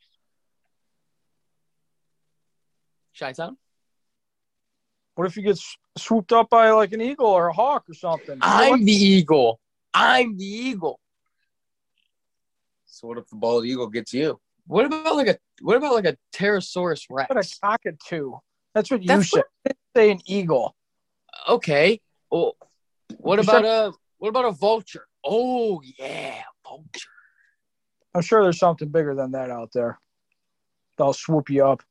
Chi-town? 3.17 3.57
what 5.15 5.27
if 5.27 5.37
you 5.37 5.43
get 5.43 5.59
swooped 5.97 6.33
up 6.33 6.49
by 6.49 6.71
like 6.71 6.91
an 6.93 7.01
eagle 7.01 7.27
or 7.27 7.47
a 7.47 7.53
hawk 7.53 7.83
or 7.87 7.93
something? 7.93 8.37
I'm 8.41 8.83
the 8.83 8.91
eagle. 8.91 9.59
I'm 9.93 10.35
the 10.37 10.45
eagle. 10.45 10.99
So 12.85 13.07
what 13.07 13.17
if 13.19 13.27
the 13.29 13.35
bald 13.35 13.65
eagle 13.65 13.87
gets 13.87 14.13
you? 14.13 14.39
What 14.65 14.85
about 14.85 15.15
like 15.15 15.27
a 15.27 15.37
what 15.61 15.77
about 15.77 15.93
like 15.93 16.05
a 16.05 16.17
pterosaurus 16.33 17.05
What 17.09 17.31
a 17.31 17.35
rex? 17.35 17.59
cockatoo. 17.59 18.33
That's 18.73 18.89
what 18.89 19.01
you 19.03 19.07
That's 19.07 19.29
said. 19.29 19.43
You 19.65 19.71
say 19.95 20.11
an 20.11 20.21
eagle. 20.25 20.75
Okay. 21.47 21.99
Well, 22.31 22.55
what 23.17 23.35
You 23.37 23.43
about 23.43 23.63
said- 23.63 23.65
a 23.65 23.93
what 24.17 24.29
about 24.29 24.45
a 24.45 24.51
vulture? 24.51 25.05
Oh 25.23 25.81
yeah, 25.99 26.41
vulture. 26.67 27.09
I'm 28.15 28.21
sure 28.21 28.43
there's 28.43 28.59
something 28.59 28.89
bigger 28.89 29.15
than 29.15 29.31
that 29.31 29.49
out 29.49 29.71
there. 29.73 29.99
They'll 30.97 31.13
swoop 31.13 31.49
you 31.49 31.65
up. 31.65 31.81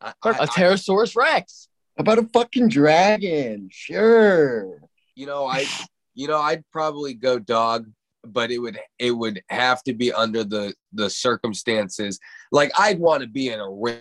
I, 0.00 0.12
A 0.24 0.28
I- 0.42 0.46
pterosaurus 0.46 1.16
rex. 1.16 1.68
How 1.96 2.02
about 2.02 2.18
a 2.18 2.26
fucking 2.32 2.68
dragon? 2.68 3.68
Sure. 3.70 4.80
you 5.14 5.26
know, 5.26 5.46
I, 5.46 5.66
you 6.14 6.26
know, 6.28 6.38
I'd 6.40 6.64
probably 6.72 7.14
go 7.14 7.38
dog, 7.38 7.86
but 8.24 8.50
it 8.50 8.58
would, 8.58 8.78
it 8.98 9.10
would 9.12 9.42
have 9.48 9.82
to 9.84 9.94
be 9.94 10.12
under 10.12 10.42
the 10.44 10.74
the 10.92 11.08
circumstances. 11.10 12.18
Like 12.50 12.70
I'd 12.78 12.98
want 12.98 13.22
to 13.22 13.28
be 13.28 13.48
in 13.50 13.60
a 13.60 13.70
ring. 13.70 13.98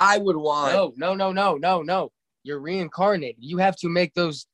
I 0.00 0.18
would 0.18 0.36
want. 0.36 0.72
No, 0.72 0.92
no, 0.96 1.14
no, 1.14 1.32
no, 1.32 1.56
no, 1.56 1.82
no. 1.82 2.12
You're 2.44 2.58
reincarnated. 2.60 3.36
You 3.38 3.58
have 3.58 3.76
to 3.78 3.88
make 3.88 4.14
those. 4.14 4.46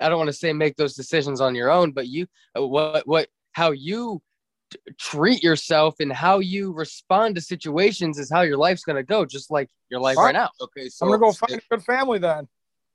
I 0.00 0.08
don't 0.08 0.18
want 0.18 0.28
to 0.28 0.32
say 0.32 0.52
make 0.52 0.76
those 0.76 0.94
decisions 0.94 1.40
on 1.40 1.54
your 1.56 1.70
own, 1.70 1.90
but 1.92 2.06
you 2.06 2.26
uh, 2.56 2.64
what 2.66 3.06
what 3.06 3.28
how 3.52 3.72
you 3.72 4.20
t- 4.20 4.22
treat 4.98 5.42
yourself 5.42 5.96
and 6.00 6.12
how 6.12 6.38
you 6.40 6.72
respond 6.72 7.34
to 7.36 7.40
situations 7.40 8.18
is 8.18 8.30
how 8.30 8.42
your 8.42 8.56
life's 8.56 8.84
gonna 8.84 9.02
go. 9.02 9.24
Just 9.24 9.50
like 9.50 9.68
your 9.90 10.00
life 10.00 10.16
right 10.16 10.32
now. 10.34 10.50
Okay, 10.60 10.88
so 10.88 11.06
I'm 11.06 11.10
gonna 11.12 11.20
go 11.20 11.30
if- 11.30 11.36
find 11.38 11.54
a 11.54 11.60
good 11.70 11.82
family 11.84 12.18
then. 12.18 12.48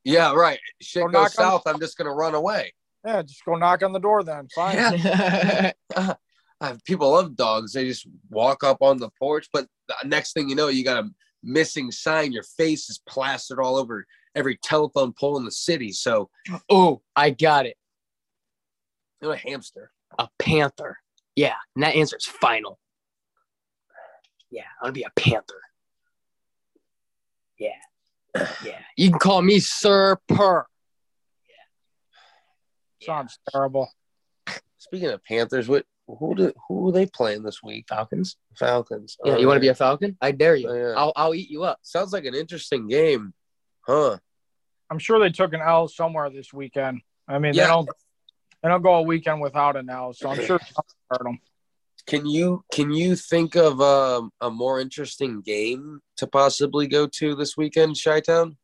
yeah, 0.04 0.34
right. 0.34 0.60
Shit 0.82 1.02
Go 1.04 1.08
goes 1.08 1.14
knock 1.14 1.24
on- 1.24 1.30
south. 1.32 1.62
I'm 1.66 1.80
just 1.80 1.98
gonna 1.98 2.14
run 2.14 2.36
away. 2.36 2.74
Yeah, 3.06 3.22
just 3.22 3.44
go 3.46 3.56
knock 3.56 3.84
on 3.84 3.92
the 3.92 4.00
door 4.00 4.24
then. 4.24 4.48
Fine. 4.56 4.76
Yeah. 5.00 5.72
Uh, 6.62 6.78
people 6.86 7.12
love 7.12 7.36
dogs. 7.36 7.74
They 7.74 7.86
just 7.86 8.08
walk 8.30 8.64
up 8.64 8.78
on 8.80 8.98
the 8.98 9.10
porch, 9.20 9.50
but 9.52 9.68
the 9.90 9.96
next 10.06 10.32
thing 10.32 10.48
you 10.48 10.56
know, 10.56 10.70
you 10.70 10.86
got 10.86 11.04
a 11.04 11.10
missing 11.44 11.92
sign. 11.92 12.32
Your 12.32 12.44
face 12.44 12.90
is 12.90 13.02
plastered 13.06 13.60
all 13.60 13.76
over 13.76 14.06
every 14.34 14.56
telephone 14.64 15.12
pole 15.12 15.36
in 15.38 15.44
the 15.44 15.52
city. 15.52 15.92
So, 15.92 16.30
oh, 16.70 17.02
I 17.18 17.32
got 17.32 17.66
it. 17.66 17.76
you 19.22 19.28
know, 19.28 19.34
a 19.34 19.38
hamster. 19.38 19.92
A 20.18 20.30
panther. 20.40 21.00
Yeah, 21.36 21.56
and 21.76 21.84
that 21.84 21.96
answer 21.96 22.18
is 22.18 22.26
final. 22.26 22.80
Yeah, 24.52 24.64
I'm 24.82 24.88
gonna 24.88 24.94
be 24.94 25.04
a 25.04 25.12
panther. 25.20 25.62
Yeah, 27.58 27.70
yeah. 28.64 28.80
You 28.98 29.10
can 29.10 29.20
call 29.20 29.42
me 29.42 29.60
Sir 29.60 30.18
Purr. 30.28 30.66
Sounds 33.02 33.38
terrible. 33.52 33.90
Speaking 34.78 35.10
of 35.10 35.24
Panthers, 35.24 35.68
what 35.68 35.86
who 36.08 36.36
do 36.36 36.54
who 36.68 36.90
are 36.90 36.92
they 36.92 37.06
playing 37.06 37.44
this 37.44 37.62
week? 37.64 37.86
Falcons. 37.90 38.38
Falcons. 38.56 39.18
Yeah, 39.26 39.38
you 39.38 39.48
want 39.48 39.58
to 39.58 39.62
be 39.62 39.68
a 39.70 39.76
Falcon? 39.76 40.18
I 40.22 40.32
dare 40.32 40.56
you. 40.56 40.70
Oh, 40.70 40.74
yeah. 40.76 40.94
I'll 40.96 41.14
I'll 41.16 41.36
eat 41.36 41.50
you 41.50 41.64
up. 41.64 41.80
Sounds 41.82 42.14
like 42.14 42.26
an 42.26 42.36
interesting 42.36 42.88
game, 42.88 43.34
huh? 43.82 44.18
I'm 44.90 45.00
sure 45.00 45.20
they 45.20 45.32
took 45.32 45.54
an 45.54 45.62
L 45.62 45.88
somewhere 45.88 46.30
this 46.30 46.54
weekend. 46.54 47.02
I 47.28 47.40
mean, 47.40 47.54
Yeah. 47.54 47.64
they 47.64 47.70
don't 47.70 47.90
they 48.64 48.70
I'll 48.70 48.80
go 48.80 48.96
a 48.96 49.02
weekend 49.02 49.42
without 49.42 49.76
it 49.76 49.86
now. 49.86 50.12
so 50.14 50.30
I'm 50.30 50.44
sure 50.44 50.60
hurt 51.10 51.24
them. 51.24 51.40
Can 52.06 52.26
you 52.26 52.64
can 52.72 52.92
you 52.92 53.16
think 53.16 53.56
of 53.56 53.80
um, 53.82 54.32
a 54.42 54.50
more 54.50 54.80
interesting 54.80 55.42
game 55.42 56.02
to 56.18 56.28
possibly 56.28 56.88
go 56.88 57.08
to 57.08 57.36
this 57.36 57.56
weekend, 57.56 57.98
Chi 58.04 58.20
Town? 58.22 58.58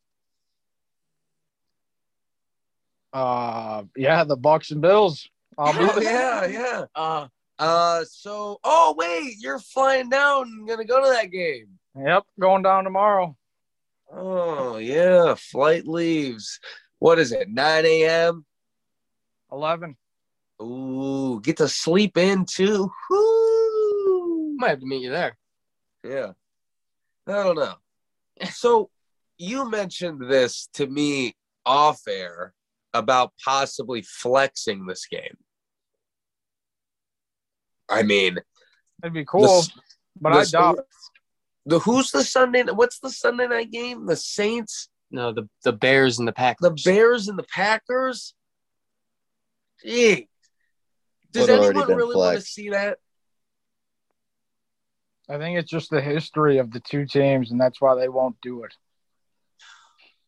Uh, 3.13 3.83
yeah, 3.95 4.23
the 4.23 4.35
Bucks 4.35 4.71
and 4.71 4.81
Bills. 4.81 5.27
I'll 5.57 5.73
Oh 5.75 5.99
yeah, 6.01 6.45
yeah. 6.45 6.85
Uh, 6.95 7.27
Uh, 7.57 8.03
so 8.09 8.57
oh 8.63 8.95
wait, 8.97 9.35
you're 9.39 9.59
flying 9.59 10.09
down 10.09 10.43
and 10.43 10.67
gonna 10.67 10.85
go 10.85 11.01
to 11.01 11.09
that 11.09 11.31
game. 11.31 11.67
Yep, 11.97 12.23
going 12.39 12.63
down 12.63 12.83
tomorrow. 12.83 13.35
Oh 14.11 14.77
yeah, 14.77 15.35
flight 15.35 15.87
leaves. 15.87 16.59
What 16.99 17.19
is 17.19 17.31
it? 17.31 17.49
9 17.49 17.85
a.m. 17.85 18.45
Eleven. 19.51 19.95
Ooh, 20.61 21.39
get 21.41 21.57
to 21.57 21.67
sleep 21.67 22.17
in 22.17 22.45
too. 22.45 22.91
Woo. 23.09 24.55
might 24.57 24.69
have 24.71 24.79
to 24.81 24.85
meet 24.85 25.01
you 25.03 25.09
there. 25.11 25.37
Yeah. 26.03 26.31
I 27.27 27.43
don't 27.43 27.55
know. 27.55 27.75
So 28.51 28.89
you 29.37 29.69
mentioned 29.69 30.29
this 30.29 30.67
to 30.73 30.87
me 30.87 31.35
off 31.65 32.01
air 32.07 32.53
about 32.93 33.31
possibly 33.43 34.01
flexing 34.01 34.85
this 34.85 35.05
game. 35.07 35.37
I 37.89 38.03
mean, 38.03 38.37
That'd 39.01 39.13
be 39.13 39.25
cool, 39.25 39.45
s- 39.45 39.71
but 40.19 40.31
the 40.31 40.37
I 40.37 40.41
s- 40.41 40.51
doubt. 40.51 40.79
The 41.65 41.79
who's 41.79 42.11
the 42.11 42.23
Sunday? 42.23 42.63
What's 42.63 42.99
the 42.99 43.09
Sunday 43.09 43.47
night 43.47 43.71
game? 43.71 44.05
The 44.05 44.15
Saints, 44.15 44.89
No, 45.11 45.31
the 45.33 45.47
the 45.63 45.73
Bears 45.73 46.19
and 46.19 46.27
the 46.27 46.31
Packers. 46.33 46.83
the 46.83 46.91
Bears, 46.91 47.27
and 47.27 47.37
the 47.39 47.43
Packers. 47.53 48.33
Gee, 49.83 50.27
does 51.31 51.47
Would've 51.47 51.63
anyone 51.63 51.87
been 51.87 51.97
really 51.97 52.15
want 52.15 52.37
to 52.37 52.41
see 52.41 52.69
that? 52.69 52.97
I 55.29 55.37
think 55.37 55.59
it's 55.59 55.69
just 55.69 55.91
the 55.91 56.01
history 56.01 56.57
of 56.57 56.71
the 56.71 56.79
two 56.79 57.05
teams, 57.05 57.51
and 57.51 57.61
that's 57.61 57.79
why 57.79 57.95
they 57.95 58.09
won't 58.09 58.35
do 58.41 58.63
it. 58.63 58.73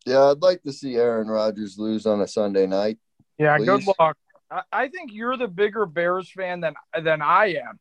Yeah, 0.05 0.25
I'd 0.25 0.41
like 0.41 0.61
to 0.63 0.73
see 0.73 0.95
Aaron 0.95 1.27
Rodgers 1.27 1.77
lose 1.77 2.05
on 2.05 2.21
a 2.21 2.27
Sunday 2.27 2.67
night. 2.67 2.99
Yeah, 3.37 3.57
good 3.57 3.83
luck. 3.99 4.17
I, 4.49 4.61
I 4.71 4.87
think 4.89 5.11
you're 5.11 5.37
the 5.37 5.47
bigger 5.47 5.85
Bears 5.85 6.31
fan 6.31 6.59
than 6.59 6.75
than 7.03 7.21
I 7.21 7.55
am. 7.67 7.79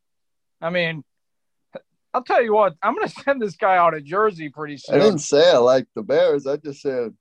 I 0.62 0.70
mean, 0.70 1.04
I'll 2.14 2.24
tell 2.24 2.42
you 2.42 2.54
what, 2.54 2.74
I'm 2.82 2.94
gonna 2.94 3.08
send 3.24 3.42
this 3.42 3.56
guy 3.56 3.76
out 3.76 3.94
of 3.94 4.04
Jersey 4.04 4.48
pretty 4.48 4.78
soon. 4.78 4.96
I 4.96 4.98
didn't 4.98 5.20
say 5.20 5.50
I 5.50 5.58
like 5.58 5.86
the 5.94 6.02
Bears. 6.02 6.46
I 6.46 6.56
just 6.56 6.80
said 6.80 7.14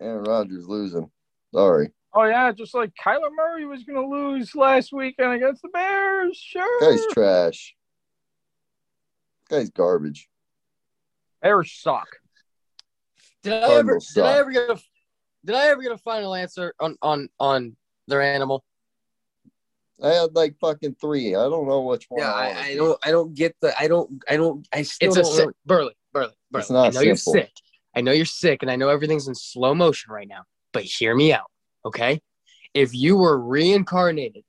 Aaron 0.00 0.24
Rodgers 0.24 0.66
losing. 0.66 1.10
Sorry. 1.54 1.90
Oh 2.18 2.24
yeah, 2.24 2.50
just 2.52 2.74
like 2.74 2.92
Kyler 3.02 3.30
Murray 3.34 3.66
was 3.66 3.84
gonna 3.84 4.06
lose 4.06 4.54
last 4.54 4.90
weekend 4.92 5.34
against 5.34 5.60
the 5.60 5.68
Bears. 5.68 6.36
Sure. 6.36 6.80
Guy's 6.80 7.04
trash. 7.12 7.74
Guy's 9.50 9.68
garbage. 9.70 10.28
Bears 11.42 11.72
suck. 11.72 12.08
Did 13.42 13.52
I 13.52 13.56
ever 13.56 13.66
Cardinals 13.68 14.08
did 14.14 14.24
I 14.24 14.38
ever 14.38 14.50
get 14.50 14.70
a 14.70 14.78
did 15.44 15.54
I 15.54 15.68
ever 15.68 15.82
get 15.82 15.92
a 15.92 15.98
final 15.98 16.34
answer 16.34 16.74
on 16.80 16.96
on 17.02 17.28
on 17.38 17.76
their 18.08 18.22
animal? 18.22 18.64
I 20.02 20.08
had 20.08 20.34
like 20.34 20.56
fucking 20.60 20.96
three. 21.00 21.34
I 21.34 21.42
don't 21.44 21.68
know 21.68 21.82
which 21.82 22.06
one. 22.08 22.22
Yeah, 22.22 22.32
I, 22.32 22.44
I, 22.44 22.48
wanna 22.48 22.60
I 22.60 22.68
be. 22.68 22.76
don't. 22.76 22.98
I 23.04 23.10
don't 23.10 23.34
get 23.34 23.56
the. 23.60 23.78
I 23.80 23.88
don't. 23.88 24.22
I 24.28 24.36
don't. 24.36 24.66
I 24.72 24.82
still 24.82 25.08
It's 25.08 25.16
a 25.18 25.22
don't. 25.22 25.32
sick 25.32 25.44
really- 25.44 25.54
Burley, 25.66 25.92
Burley, 26.12 26.32
Burley. 26.50 26.60
It's 26.62 26.70
not 26.70 26.86
I 26.86 26.90
know 26.90 27.00
you're 27.00 27.16
sick. 27.16 27.50
I 27.94 28.00
know 28.00 28.12
you're 28.12 28.24
sick, 28.26 28.62
and 28.62 28.70
I 28.70 28.76
know 28.76 28.88
everything's 28.88 29.28
in 29.28 29.34
slow 29.34 29.74
motion 29.74 30.12
right 30.12 30.28
now. 30.28 30.42
But 30.72 30.82
hear 30.82 31.14
me 31.14 31.32
out, 31.32 31.50
okay? 31.86 32.20
If 32.74 32.94
you 32.94 33.16
were 33.16 33.40
reincarnated, 33.40 34.44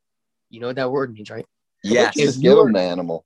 you 0.50 0.60
know 0.60 0.68
what 0.68 0.76
that 0.76 0.92
word 0.92 1.14
means, 1.14 1.30
right? 1.30 1.46
Yes. 1.84 2.18
If 2.18 2.36
you 2.36 2.42
give 2.42 2.58
were- 2.58 2.74
the 2.74 2.82
animal. 2.82 3.26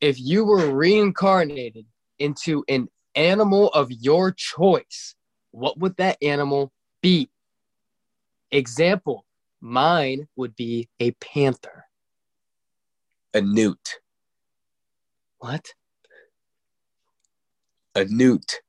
If 0.00 0.20
you 0.20 0.44
were 0.44 0.74
reincarnated 0.74 1.86
into 2.18 2.64
an 2.68 2.88
animal 3.14 3.68
of 3.68 3.90
your 3.92 4.32
choice, 4.32 5.14
what 5.52 5.78
would 5.78 5.96
that 5.98 6.18
animal 6.20 6.72
be? 7.00 7.30
Example, 8.50 9.24
mine 9.60 10.28
would 10.36 10.56
be 10.56 10.88
a 11.00 11.12
panther. 11.12 11.86
a 13.34 13.40
newt. 13.40 14.00
What? 15.38 15.64
A 17.94 18.04
newt. 18.04 18.60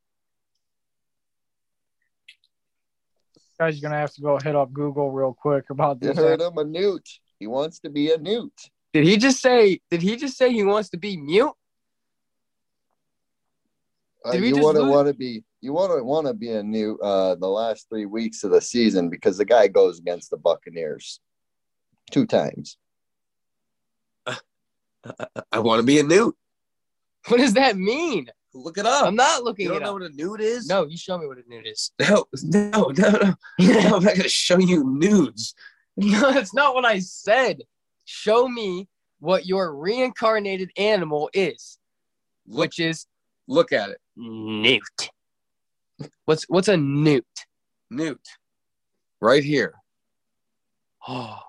Guy's 3.59 3.77
are 3.77 3.81
gonna 3.81 3.99
have 3.99 4.13
to 4.13 4.21
go 4.21 4.37
hit 4.37 4.55
up 4.55 4.73
Google 4.73 5.11
real 5.11 5.33
quick 5.33 5.69
about 5.69 6.01
You 6.01 6.09
this. 6.09 6.17
heard 6.17 6.41
him 6.41 6.57
a 6.57 6.63
newt. 6.63 7.07
He 7.39 7.47
wants 7.47 7.79
to 7.79 7.89
be 7.89 8.11
a 8.11 8.17
newt. 8.17 8.53
Did 8.93 9.05
he 9.05 9.17
just 9.17 9.41
say? 9.41 9.79
Did 9.89 10.01
he 10.01 10.15
just 10.15 10.37
say 10.37 10.51
he 10.51 10.63
wants 10.63 10.89
to 10.89 10.97
be 10.97 11.17
mute? 11.17 11.51
Uh, 14.25 14.33
you 14.33 14.49
just 14.49 14.61
wouldn't 14.61 14.87
want 14.87 15.07
to 15.07 15.13
be. 15.13 15.43
You 15.61 15.73
wouldn't 15.73 16.05
want 16.05 16.27
to 16.27 16.33
be 16.33 16.51
a 16.51 16.63
newt 16.63 16.99
uh, 17.01 17.35
the 17.35 17.47
last 17.47 17.87
three 17.89 18.05
weeks 18.05 18.43
of 18.43 18.51
the 18.51 18.61
season 18.61 19.09
because 19.09 19.37
the 19.37 19.45
guy 19.45 19.67
goes 19.67 19.99
against 19.99 20.29
the 20.29 20.37
Buccaneers 20.37 21.19
two 22.11 22.25
times. 22.25 22.77
I 25.51 25.59
want 25.59 25.79
to 25.79 25.85
be 25.85 25.99
a 25.99 26.03
newt. 26.03 26.35
What 27.27 27.37
does 27.37 27.53
that 27.53 27.77
mean? 27.77 28.27
Look 28.55 28.77
it 28.77 28.85
up. 28.85 29.05
I'm 29.05 29.15
not 29.15 29.43
looking 29.43 29.65
you 29.65 29.71
don't 29.71 29.81
know 29.81 29.95
up. 29.95 30.01
what 30.01 30.11
a 30.11 30.15
newt 30.15 30.39
is? 30.39 30.67
No, 30.67 30.85
you 30.85 30.97
show 30.97 31.17
me 31.17 31.25
what 31.25 31.37
a 31.37 31.43
nude 31.47 31.67
is. 31.67 31.91
No, 31.99 32.25
no, 32.43 32.91
no, 32.91 33.09
no. 33.09 33.35
no 33.59 33.95
I'm 33.97 34.03
not 34.03 34.15
gonna 34.15 34.29
show 34.29 34.59
you 34.59 34.83
nudes. 34.85 35.55
No, 35.97 36.31
that's 36.31 36.53
not 36.53 36.75
what 36.75 36.85
I 36.85 36.99
said. 36.99 37.61
Show 38.05 38.47
me 38.47 38.87
what 39.19 39.45
your 39.45 39.75
reincarnated 39.75 40.69
animal 40.77 41.29
is, 41.33 41.79
which 42.45 42.79
is 42.79 43.07
Look 43.47 43.71
at 43.71 43.89
it. 43.89 43.99
newt. 44.15 45.09
What's 46.25 46.43
what's 46.47 46.67
a 46.67 46.77
newt? 46.77 47.25
Newt. 47.89 48.25
Right 49.19 49.43
here. 49.43 49.73
Oh, 51.07 51.39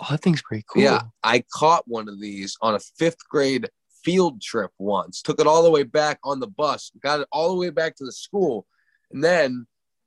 oh 0.00 0.06
that 0.10 0.22
thing's 0.22 0.42
pretty 0.42 0.64
cool. 0.68 0.82
Yeah, 0.82 1.02
I 1.22 1.44
caught 1.52 1.86
one 1.86 2.08
of 2.08 2.20
these 2.20 2.56
on 2.60 2.74
a 2.74 2.80
fifth 2.80 3.28
grade 3.28 3.68
field 4.04 4.40
trip 4.40 4.70
once. 4.78 5.22
Took 5.22 5.40
it 5.40 5.46
all 5.46 5.62
the 5.62 5.70
way 5.70 5.82
back 5.82 6.18
on 6.24 6.40
the 6.40 6.46
bus, 6.46 6.90
got 7.00 7.20
it 7.20 7.28
all 7.32 7.50
the 7.50 7.58
way 7.58 7.70
back 7.70 7.96
to 7.96 8.04
the 8.04 8.12
school, 8.12 8.66
and 9.10 9.22
then 9.22 9.66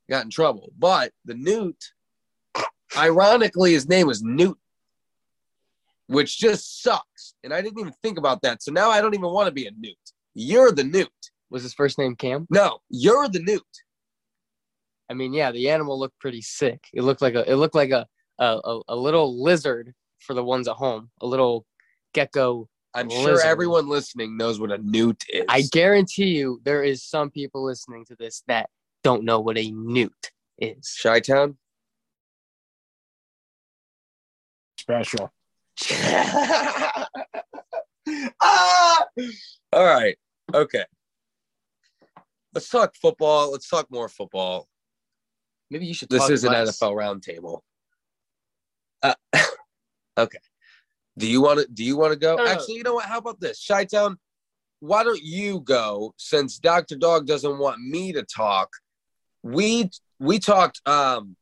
got 0.10 0.24
in 0.24 0.30
trouble. 0.30 0.72
But 0.78 1.12
the 1.26 1.34
newt, 1.34 1.92
ironically, 2.96 3.74
his 3.74 3.90
name 3.90 4.08
was 4.08 4.24
Newt, 4.24 4.58
which 6.08 6.38
just 6.38 6.82
sucks. 6.82 7.36
And 7.44 7.54
I 7.54 7.62
didn't 7.62 7.80
even 7.80 7.94
think 8.04 8.18
about 8.18 8.42
that. 8.44 8.64
So 8.64 8.72
now 8.72 8.90
I 8.90 9.02
don't 9.02 9.14
even 9.14 9.32
want 9.32 9.48
to 9.48 9.54
be 9.54 9.68
a 9.68 9.72
newt. 9.78 9.96
You're 10.34 10.72
the 10.72 10.84
newt. 10.84 11.10
Was 11.50 11.64
his 11.64 11.74
first 11.74 11.98
name 11.98 12.16
Cam? 12.16 12.46
No, 12.50 12.80
you're 12.90 13.30
the 13.30 13.40
newt. 13.40 13.64
I 15.10 15.14
mean, 15.14 15.34
yeah, 15.34 15.52
the 15.52 15.70
animal 15.70 15.98
looked 15.98 16.20
pretty 16.20 16.42
sick. 16.42 16.84
It 16.94 17.04
looked 17.04 17.22
like 17.22 17.36
a 17.36 17.50
it 17.50 17.56
looked 17.56 17.76
like 17.76 17.92
a 17.92 18.06
a, 18.40 18.60
a, 18.64 18.82
a 18.90 18.96
little 18.96 19.42
lizard 19.42 19.94
for 20.20 20.34
the 20.34 20.44
ones 20.44 20.68
at 20.68 20.76
home, 20.76 21.10
a 21.22 21.26
little 21.26 21.66
gecko. 22.14 22.68
I'm 22.98 23.10
sure 23.10 23.40
everyone 23.42 23.88
listening 23.88 24.38
knows 24.38 24.60
what 24.60 24.72
a 24.72 24.80
newt 24.80 25.24
is. 25.30 25.46
I 25.48 25.62
guarantee 25.72 26.30
you, 26.30 26.60
there 26.64 26.84
is 26.84 27.04
some 27.04 27.30
people 27.30 27.64
listening 27.64 28.06
to 28.06 28.16
this 28.16 28.44
that 28.48 28.70
don't 29.04 29.24
know 29.24 29.40
what 29.40 29.58
a 29.58 29.70
newt 29.72 30.32
is. 30.58 30.98
Chi 31.02 31.20
Town. 31.20 31.58
special. 34.88 35.32
ah! 38.42 39.06
All 39.74 39.86
right. 39.86 40.18
Okay. 40.54 40.86
Let's 42.54 42.70
talk 42.70 42.96
football. 42.96 43.52
Let's 43.52 43.70
talk 43.70 43.92
more 43.92 44.08
football. 44.08 44.68
Maybe 45.70 45.86
you 45.86 45.94
should. 45.94 46.10
This 46.10 46.22
talk 46.24 46.32
is 46.32 46.44
an 46.46 46.54
less. 46.54 46.80
NFL 46.80 46.94
roundtable. 46.94 47.60
Uh, 49.04 49.14
okay. 50.18 50.40
Do 51.18 51.28
you 51.28 51.42
want 51.42 51.60
to? 51.60 51.68
Do 51.68 51.84
you 51.84 51.98
want 51.98 52.14
to 52.14 52.20
go? 52.20 52.36
No. 52.36 52.46
Actually, 52.46 52.76
you 52.76 52.84
know 52.84 52.94
what? 52.94 53.06
How 53.06 53.18
about 53.18 53.40
this, 53.40 53.66
Chi 53.66 53.86
Town? 53.86 54.18
Why 54.80 55.04
don't 55.04 55.22
you 55.22 55.62
go? 55.62 56.14
Since 56.18 56.60
Doctor 56.60 56.96
Dog 56.96 57.26
doesn't 57.26 57.58
want 57.58 57.82
me 57.82 58.14
to 58.14 58.24
talk, 58.24 58.70
we 59.42 59.90
we 60.20 60.38
talked. 60.38 60.82
Um, 60.88 61.36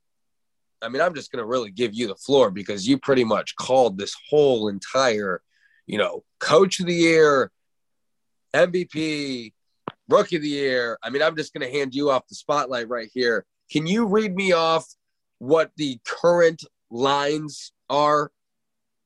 I 0.82 0.88
mean, 0.88 1.02
I'm 1.02 1.14
just 1.14 1.32
gonna 1.32 1.46
really 1.46 1.72
give 1.72 1.94
you 1.94 2.08
the 2.08 2.16
floor 2.16 2.52
because 2.52 2.88
you 2.88 2.98
pretty 2.98 3.26
much 3.26 3.56
called 3.58 3.98
this 3.98 4.16
whole 4.30 4.70
entire, 4.70 5.42
you 5.88 5.98
know, 5.98 6.24
Coach 6.40 6.80
of 6.80 6.86
the 6.86 6.94
Year, 6.94 7.52
MVP, 8.54 9.52
Rookie 10.08 10.38
of 10.38 10.42
the 10.42 10.48
Year. 10.48 10.98
I 11.04 11.10
mean, 11.10 11.22
I'm 11.22 11.36
just 11.36 11.54
gonna 11.54 11.70
hand 11.70 11.94
you 11.94 12.12
off 12.12 12.28
the 12.30 12.36
spotlight 12.36 12.88
right 12.88 13.10
here. 13.14 13.46
Can 13.70 13.88
you 13.88 14.06
read 14.06 14.34
me 14.36 14.54
off 14.54 14.86
what 15.40 15.72
the 15.76 16.00
current 16.06 16.64
lines 16.90 17.74
are 17.90 18.32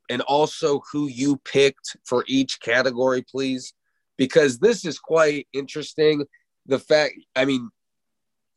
and 0.10 0.22
also 0.24 0.82
who 0.92 1.08
you 1.08 1.38
picked 1.46 1.96
for 2.06 2.24
each 2.28 2.60
category, 2.62 3.22
please? 3.22 3.74
Because 4.18 4.60
this 4.60 4.86
is 4.86 5.00
quite 5.00 5.48
interesting. 5.54 6.26
The 6.66 6.80
fact, 6.80 7.14
I 7.36 7.46
mean, 7.46 7.70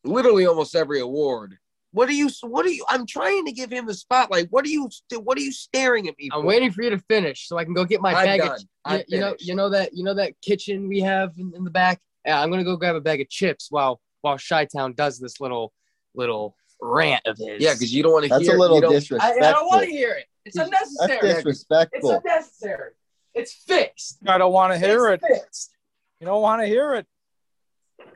literally 0.04 0.46
almost 0.46 0.74
every 0.74 1.00
award. 1.00 1.58
What 1.92 2.08
are 2.08 2.12
you? 2.12 2.30
What 2.42 2.64
are 2.64 2.70
you? 2.70 2.84
I'm 2.88 3.06
trying 3.06 3.44
to 3.44 3.52
give 3.52 3.70
him 3.70 3.86
the 3.86 3.94
spotlight. 3.94 4.46
What 4.50 4.64
are 4.64 4.68
you? 4.68 4.88
What 5.14 5.36
are 5.36 5.42
you 5.42 5.52
staring 5.52 6.08
at 6.08 6.16
me? 6.18 6.30
I'm 6.32 6.40
for? 6.40 6.46
waiting 6.46 6.72
for 6.72 6.82
you 6.82 6.90
to 6.90 6.98
finish 6.98 7.46
so 7.46 7.58
I 7.58 7.64
can 7.64 7.74
go 7.74 7.84
get 7.84 8.00
my 8.00 8.14
I'm 8.14 8.24
bag. 8.24 8.40
done. 8.40 8.50
Of, 8.52 8.64
I'm 8.86 8.98
you, 9.00 9.04
you 9.08 9.20
know, 9.20 9.36
you 9.38 9.54
know 9.54 9.68
that 9.68 9.90
you 9.92 10.02
know 10.02 10.14
that 10.14 10.40
kitchen 10.40 10.88
we 10.88 11.00
have 11.00 11.34
in, 11.36 11.52
in 11.54 11.64
the 11.64 11.70
back. 11.70 12.00
Yeah, 12.24 12.40
I'm 12.40 12.50
gonna 12.50 12.64
go 12.64 12.76
grab 12.76 12.96
a 12.96 13.00
bag 13.00 13.20
of 13.20 13.28
chips 13.28 13.66
while 13.70 14.00
while 14.22 14.38
Chi 14.38 14.64
Town 14.64 14.94
does 14.94 15.18
this 15.18 15.38
little 15.38 15.74
little 16.14 16.56
rant 16.80 17.26
of 17.26 17.36
his. 17.36 17.60
Yeah, 17.60 17.74
because 17.74 17.92
you 17.92 18.02
don't 18.02 18.12
want 18.12 18.24
to 18.24 18.28
hear. 18.28 18.38
That's 18.38 18.48
hear. 18.48 18.56
a 18.56 18.60
little 18.60 18.76
you 18.76 18.82
don't- 18.82 18.92
I, 18.92 18.98
disrespectful. 18.98 19.44
I 19.44 19.52
don't 19.52 19.66
want 19.66 19.84
to 19.84 19.90
hear 19.90 20.12
it. 20.14 20.26
It's 20.44 20.56
unnecessary. 20.56 21.08
That's 21.08 21.22
unnecessary. 21.22 21.28
It's 21.30 21.36
disrespectful. 21.38 22.10
unnecessary. 22.24 22.90
It's 23.34 23.52
fixed. 23.54 24.18
I 24.26 24.38
don't 24.38 24.52
want 24.52 24.72
to 24.72 24.78
hear 24.78 25.08
It's 25.08 25.24
it. 25.24 25.28
fixed. 25.34 25.76
You 26.20 26.26
don't 26.26 26.42
want 26.42 26.62
to 26.62 26.66
hear 26.66 26.94
it. 26.94 27.06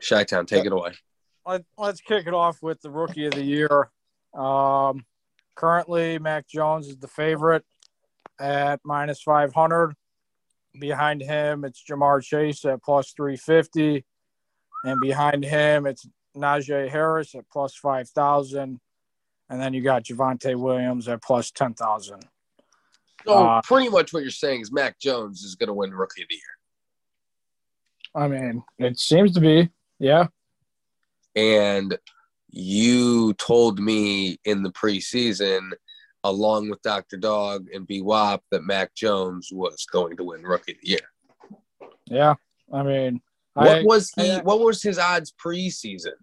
Chi-Town, 0.07 0.47
take 0.47 0.65
it 0.67 0.73
away. 0.73 0.93
Let, 1.47 1.65
let's 1.79 2.01
kick 2.01 2.27
it 2.27 2.35
off 2.35 2.63
with 2.63 2.81
the 2.83 2.91
rookie 2.91 3.27
of 3.27 3.33
the 3.35 3.43
year. 3.43 3.91
Um, 4.35 5.05
currently, 5.55 6.19
Mac 6.19 6.47
Jones 6.49 6.89
is 6.89 6.99
the 6.99 7.09
favorite 7.09 7.65
at 8.41 8.81
minus 8.85 9.23
500. 9.23 9.95
Behind 10.79 11.23
him, 11.23 11.65
it's 11.65 11.83
Ja'Marr 11.89 12.23
Chase 12.23 12.65
at 12.67 12.83
plus 12.83 13.13
350. 13.13 14.05
And 14.85 15.01
behind 15.01 15.45
him, 15.45 15.87
it's 15.87 16.07
Najee 16.37 16.91
Harris 16.91 17.35
at 17.35 17.49
plus 17.51 17.75
5,000. 17.77 18.79
And 19.49 19.61
then 19.61 19.75
you 19.75 19.83
got 19.83 20.05
Javonte 20.05 20.57
Williams 20.57 21.07
at 21.09 21.23
plus 21.23 21.51
10,000. 21.51 22.21
So 23.25 23.33
Uh, 23.33 23.61
pretty 23.63 23.89
much 23.89 24.13
what 24.13 24.23
you're 24.23 24.31
saying 24.31 24.61
is 24.61 24.73
Mac 24.73 24.99
Jones 24.99 25.43
is 25.43 25.55
going 25.55 25.69
to 25.69 25.75
win 25.75 25.93
Rookie 25.93 26.23
of 26.23 26.29
the 26.29 26.35
Year. 26.35 26.43
I 28.15 28.29
mean, 28.29 28.63
it 28.79 28.99
seems 28.99 29.33
to 29.35 29.41
be. 29.41 29.71
Yeah. 29.99 30.29
And 31.35 31.99
you 32.51 33.35
told 33.35 33.79
me 33.79 34.39
in 34.45 34.63
the 34.63 34.71
preseason, 34.73 35.73
along 36.25 36.71
with 36.71 36.81
Dr. 36.83 37.17
Dog 37.19 37.67
and 37.75 37.87
B 37.87 38.01
Wop, 38.01 38.43
that 38.51 38.65
Mac 38.65 38.95
Jones 38.95 39.51
was 39.53 39.85
going 39.91 40.17
to 40.17 40.25
win 40.25 40.43
Rookie 40.43 40.73
of 40.73 40.79
the 40.83 40.89
Year. 40.89 41.91
Yeah. 42.07 42.35
I 42.73 42.83
mean, 42.83 43.21
What 43.55 43.69
I, 43.69 43.83
was 43.83 44.11
he? 44.17 44.31
I- 44.33 44.41
what 44.43 44.61
was 44.61 44.83
his 44.83 44.99
odds 44.99 45.33
preseason? 45.33 46.15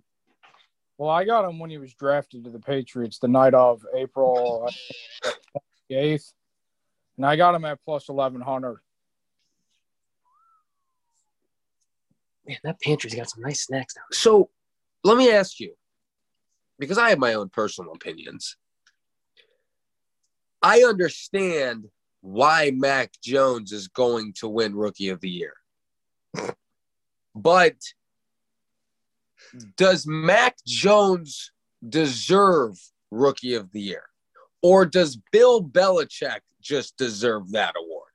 Well, 0.97 1.10
I 1.10 1.23
got 1.23 1.45
him 1.49 1.60
when 1.60 1.69
he 1.69 1.77
was 1.77 1.93
drafted 1.93 2.43
to 2.43 2.49
the 2.49 2.60
Patriots 2.60 3.19
the 3.19 3.27
night 3.27 3.53
of 3.53 3.86
April 3.95 4.69
8th. 5.91 6.34
And 7.17 7.25
I 7.25 7.36
got 7.36 7.56
him 7.56 7.65
at 7.65 7.84
plus 7.84 8.10
1,100. 8.10 8.79
Man, 12.47 12.58
that 12.63 12.82
pantry's 12.82 13.15
got 13.15 13.29
some 13.29 13.41
nice 13.41 13.65
snacks 13.65 13.95
now. 13.95 14.03
So 14.12 14.49
let 15.03 15.17
me 15.17 15.32
ask 15.32 15.60
you, 15.60 15.73
because 16.79 16.97
I 16.97 17.10
have 17.10 17.19
my 17.19 17.36
own 17.36 17.49
personal 17.49 17.93
opinions. 17.93 18.58
I 20.62 20.84
understand 20.84 21.89
why 22.21 22.71
Mac 22.73 23.12
Jones 23.21 23.71
is 23.71 23.88
going 23.89 24.34
to 24.39 24.47
win 24.47 24.75
Rookie 24.75 25.10
of 25.10 25.19
the 25.19 25.29
Year. 25.29 25.53
But 27.36 27.75
does 29.77 30.06
Mac 30.08 30.58
Jones 30.65 31.51
deserve 31.88 32.77
Rookie 33.12 33.53
of 33.53 33.71
the 33.71 33.82
Year? 33.82 34.03
Or 34.62 34.86
does 34.86 35.17
Bill 35.32 35.63
Belichick 35.63 36.39
just 36.62 36.97
deserve 36.97 37.51
that 37.51 37.75
award? 37.77 38.12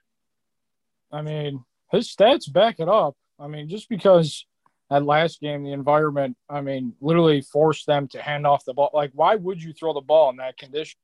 I 1.13 1.23
mean, 1.23 1.65
his 1.91 2.09
stats 2.15 2.51
back 2.53 2.81
it 2.81 2.89
up. 2.89 3.17
I 3.39 3.47
mean, 3.47 3.69
just 3.69 3.89
because 3.89 4.47
that 4.91 5.05
last 5.05 5.41
game, 5.41 5.63
the 5.63 5.73
environment, 5.73 6.37
I 6.49 6.61
mean, 6.61 6.95
literally 7.01 7.43
forced 7.43 7.87
them 7.87 8.09
to 8.09 8.23
hand 8.23 8.47
off 8.47 8.65
the 8.65 8.75
ball. 8.75 8.91
Like, 8.95 9.11
why 9.15 9.35
would 9.37 9.63
you 9.63 9.73
throw 9.73 9.93
the 9.93 10.01
ball 10.01 10.31
in 10.31 10.37
that 10.37 10.57
condition 10.57 10.99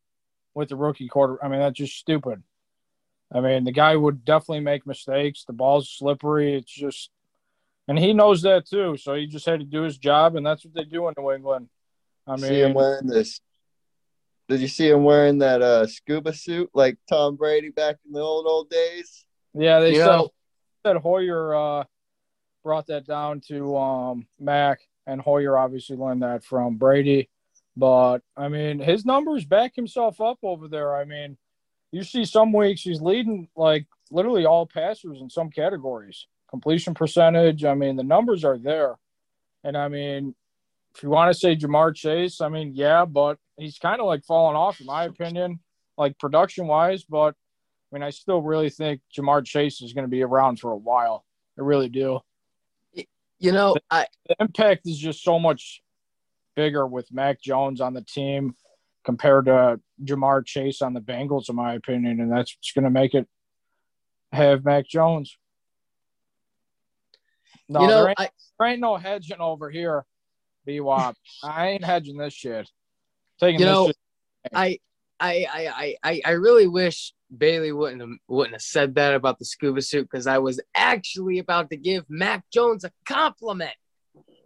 with 0.54 0.70
the 0.70 0.76
rookie 0.76 1.08
quarter? 1.08 1.42
I 1.44 1.48
mean, 1.48 1.60
that's 1.60 1.76
just 1.76 1.96
stupid. 1.96 2.42
I 3.32 3.40
mean, 3.40 3.64
the 3.64 3.72
guy 3.72 3.96
would 3.96 4.24
definitely 4.24 4.60
make 4.60 4.86
mistakes. 4.86 5.44
The 5.44 5.52
ball's 5.52 5.90
slippery. 5.90 6.54
It's 6.54 6.72
just, 6.72 7.10
and 7.88 7.98
he 7.98 8.12
knows 8.12 8.42
that 8.42 8.66
too. 8.66 8.96
So 8.96 9.14
he 9.14 9.26
just 9.26 9.46
had 9.46 9.60
to 9.60 9.66
do 9.66 9.82
his 9.82 9.98
job, 9.98 10.36
and 10.36 10.44
that's 10.46 10.64
what 10.64 10.74
they 10.74 10.84
do 10.84 11.08
in 11.08 11.14
New 11.16 11.32
England. 11.32 11.68
I 12.26 12.36
see 12.36 12.60
him 12.60 12.68
mean, 12.68 12.74
wearing 12.74 13.06
this. 13.06 13.40
Did 14.48 14.60
you 14.60 14.68
see 14.68 14.88
him 14.88 15.04
wearing 15.04 15.38
that 15.38 15.62
uh, 15.62 15.86
scuba 15.86 16.32
suit 16.34 16.70
like 16.74 16.96
Tom 17.08 17.36
Brady 17.36 17.70
back 17.70 17.96
in 18.06 18.12
the 18.12 18.20
old 18.20 18.46
old 18.46 18.68
days? 18.70 19.24
yeah, 19.54 19.80
they 19.80 19.90
You 19.92 19.96
said, 20.00 20.06
know- 20.06 20.30
said 20.84 20.96
Hoyer 20.96 21.54
uh, 21.54 21.84
brought 22.62 22.86
that 22.88 23.06
down 23.06 23.40
to 23.48 23.76
um, 23.76 24.26
Mac, 24.38 24.80
and 25.06 25.20
Hoyer 25.20 25.56
obviously 25.58 25.96
learned 25.96 26.22
that 26.22 26.44
from 26.44 26.76
Brady. 26.76 27.28
But 27.76 28.18
I 28.36 28.48
mean, 28.48 28.78
his 28.78 29.04
numbers 29.04 29.44
back 29.44 29.74
himself 29.74 30.20
up 30.20 30.38
over 30.42 30.68
there. 30.68 30.94
I 30.94 31.04
mean, 31.04 31.36
you 31.90 32.04
see 32.04 32.24
some 32.24 32.52
weeks 32.52 32.82
he's 32.82 33.00
leading 33.00 33.48
like 33.56 33.86
literally 34.10 34.44
all 34.46 34.66
passers 34.66 35.20
in 35.20 35.28
some 35.30 35.50
categories. 35.50 36.26
Completion 36.54 36.94
percentage, 36.94 37.64
I 37.64 37.74
mean, 37.74 37.96
the 37.96 38.04
numbers 38.04 38.44
are 38.44 38.56
there. 38.56 38.94
And 39.64 39.76
I 39.76 39.88
mean, 39.88 40.36
if 40.94 41.02
you 41.02 41.10
want 41.10 41.32
to 41.32 41.36
say 41.36 41.56
Ja'Marr 41.56 41.96
Chase, 41.96 42.40
I 42.40 42.48
mean, 42.48 42.70
yeah, 42.76 43.04
but 43.06 43.38
he's 43.56 43.76
kind 43.76 44.00
of 44.00 44.06
like 44.06 44.24
falling 44.24 44.54
off, 44.54 44.78
in 44.78 44.86
my 44.86 45.02
opinion, 45.02 45.58
like 45.98 46.16
production 46.16 46.68
wise. 46.68 47.02
But 47.02 47.30
I 47.30 47.90
mean, 47.90 48.04
I 48.04 48.10
still 48.10 48.40
really 48.40 48.70
think 48.70 49.00
Ja'Marr 49.18 49.44
Chase 49.44 49.82
is 49.82 49.94
going 49.94 50.04
to 50.04 50.08
be 50.08 50.22
around 50.22 50.60
for 50.60 50.70
a 50.70 50.76
while. 50.76 51.24
I 51.58 51.62
really 51.62 51.88
do. 51.88 52.20
You 53.40 53.50
know, 53.50 53.76
I 53.90 54.06
The 54.28 54.36
impact 54.38 54.86
is 54.86 54.96
just 54.96 55.24
so 55.24 55.40
much 55.40 55.82
bigger 56.54 56.86
with 56.86 57.12
Mac 57.12 57.42
Jones 57.42 57.80
on 57.80 57.94
the 57.94 58.02
team 58.02 58.54
compared 59.04 59.46
to 59.46 59.80
Ja'Marr 60.04 60.46
Chase 60.46 60.82
on 60.82 60.94
the 60.94 61.00
Bengals, 61.00 61.48
in 61.48 61.56
my 61.56 61.74
opinion, 61.74 62.20
and 62.20 62.30
that's 62.30 62.56
what's 62.56 62.70
going 62.70 62.84
to 62.84 62.90
make 62.90 63.12
it 63.12 63.26
have 64.32 64.64
Mac 64.64 64.86
Jones. 64.86 65.36
No, 67.68 67.80
you 67.80 67.88
know, 67.88 68.00
there, 68.00 68.08
ain't, 68.08 68.20
I 68.20 68.30
there 68.58 68.68
ain't 68.68 68.80
no 68.80 68.96
hedging 68.96 69.40
over 69.40 69.70
here, 69.70 70.04
B-Wop. 70.66 71.16
I 71.44 71.68
ain't 71.68 71.84
hedging 71.84 72.18
this 72.18 72.34
shit. 72.34 72.70
Taking 73.40 73.60
You 73.60 73.66
this 73.66 73.72
know, 73.72 73.86
shit. 73.86 73.96
I 74.52 74.78
I 75.20 75.46
I 75.52 75.66
I 75.68 75.96
I 76.02 76.22
I 76.24 76.30
really 76.32 76.66
wish 76.66 77.12
Bailey 77.36 77.72
wouldn't 77.72 78.00
have, 78.00 78.10
wouldn't 78.28 78.54
have 78.54 78.62
said 78.62 78.94
that 78.96 79.14
about 79.14 79.38
the 79.38 79.44
scuba 79.44 79.82
suit 79.82 80.08
because 80.10 80.26
I 80.26 80.38
was 80.38 80.60
actually 80.74 81.38
about 81.38 81.70
to 81.70 81.76
give 81.76 82.04
Mac 82.08 82.44
Jones 82.52 82.84
a 82.84 82.92
compliment 83.06 83.74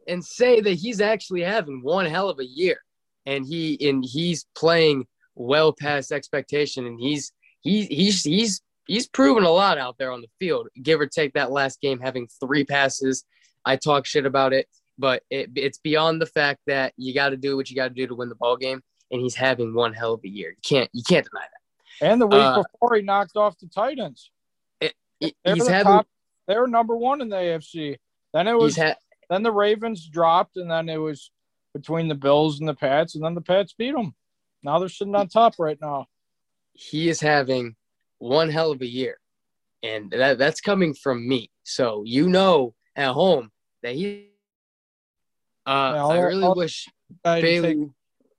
and 0.07 0.25
say 0.25 0.61
that 0.61 0.75
he's 0.75 1.01
actually 1.01 1.43
having 1.43 1.83
one 1.83 2.07
hell 2.07 2.31
of 2.31 2.39
a 2.39 2.47
year 2.47 2.79
and 3.27 3.45
he 3.47 3.77
and 3.89 4.05
he's 4.05 4.47
playing 4.55 5.07
well 5.35 5.73
past 5.73 6.13
expectation 6.13 6.87
and 6.87 6.99
he's 6.99 7.33
he, 7.61 7.85
he's 7.85 8.25
he's 8.25 8.63
he's 8.89 9.07
proven 9.07 9.45
a 9.45 9.51
lot 9.51 9.79
out 9.79 9.97
there 9.99 10.11
on 10.11 10.21
the 10.21 10.29
field 10.41 10.67
give 10.83 11.01
or 11.01 11.07
take 11.07 11.33
that 11.35 11.53
last 11.53 11.81
game 11.81 12.01
having 12.01 12.27
three 12.41 12.65
passes 12.65 13.25
I 13.65 13.77
talk 13.77 14.05
shit 14.07 14.27
about 14.27 14.53
it 14.53 14.67
but 14.99 15.23
it, 15.31 15.51
it's 15.55 15.79
beyond 15.79 16.21
the 16.21 16.27
fact 16.27 16.61
that 16.67 16.93
you 16.97 17.15
got 17.15 17.29
to 17.29 17.37
do 17.37 17.57
what 17.57 17.71
you 17.71 17.77
got 17.77 17.89
to 17.89 17.95
do 17.95 18.07
to 18.09 18.15
win 18.17 18.29
the 18.29 18.35
ball 18.35 18.57
game 18.57 18.83
and 19.13 19.21
he's 19.21 19.37
having 19.37 19.73
one 19.75 19.95
hell 19.95 20.15
of 20.15 20.21
a 20.25 20.29
year. 20.29 20.51
You 20.51 20.63
can't 20.63 20.91
you 20.93 21.03
can't 21.09 21.27
deny 21.31 21.45
that. 21.45 22.07
And 22.11 22.21
the 22.21 22.27
week 22.27 22.37
uh, 22.37 22.63
before, 22.63 22.97
he 22.97 23.03
knocked 23.03 23.37
off 23.37 23.57
the 23.59 23.69
Titans. 23.69 24.31
He- 24.81 24.91
They 25.21 25.33
were 25.53 25.55
He's 25.55 25.67
the 25.67 25.73
having 25.73 25.93
top. 25.93 26.07
They 26.47 26.57
were 26.57 26.67
number 26.67 26.97
one 26.97 27.21
in 27.21 27.29
the 27.29 27.37
AFC. 27.37 27.97
Then 28.35 28.49
it 28.49 28.55
was 28.55 28.77
had 28.77 28.97
then 29.31 29.43
the 29.43 29.53
Ravens 29.53 30.07
dropped, 30.09 30.57
and 30.57 30.71
then 30.71 30.89
it 30.89 30.97
was 30.99 31.31
between 31.75 32.09
the 32.09 32.15
Bills 32.15 32.61
and 32.61 32.69
the 32.69 32.75
Pats, 32.75 33.15
and 33.15 33.25
then 33.25 33.35
the 33.35 33.41
Pats 33.41 33.73
beat 33.79 33.95
them. 33.95 34.15
Now 34.63 34.79
they're 34.79 34.89
sitting 34.89 35.15
on 35.15 35.29
top 35.29 35.55
right 35.59 35.79
now. 35.81 36.07
he 36.73 37.09
is 37.09 37.21
having 37.21 37.77
one 38.19 38.51
hell 38.51 38.73
of 38.73 38.81
a 38.83 38.87
year, 38.87 39.19
and 39.83 40.11
that 40.11 40.39
that's 40.39 40.61
coming 40.61 40.95
from 40.95 41.27
me. 41.29 41.51
So 41.65 42.03
you 42.05 42.29
know 42.29 42.75
at 42.97 43.13
home 43.13 43.51
that 43.83 43.95
he. 43.95 44.27
Uh, 45.67 45.93
Yeah, 45.95 46.07
I 46.07 46.19
really 46.21 46.45
I'll- 46.45 46.55
wish 46.55 46.89
I 47.25 47.41
Bailey. 47.41 47.91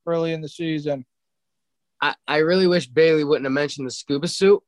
early 0.06 0.34
in 0.34 0.42
the 0.42 0.50
season. 0.50 1.06
I, 2.02 2.15
I 2.28 2.38
really 2.38 2.65
wish 2.68 2.88
Bailey 2.88 3.24
wouldn't 3.24 3.46
have 3.46 3.52
mentioned 3.52 3.86
the 3.88 3.92
scuba 3.92 4.28
suit 4.28 4.63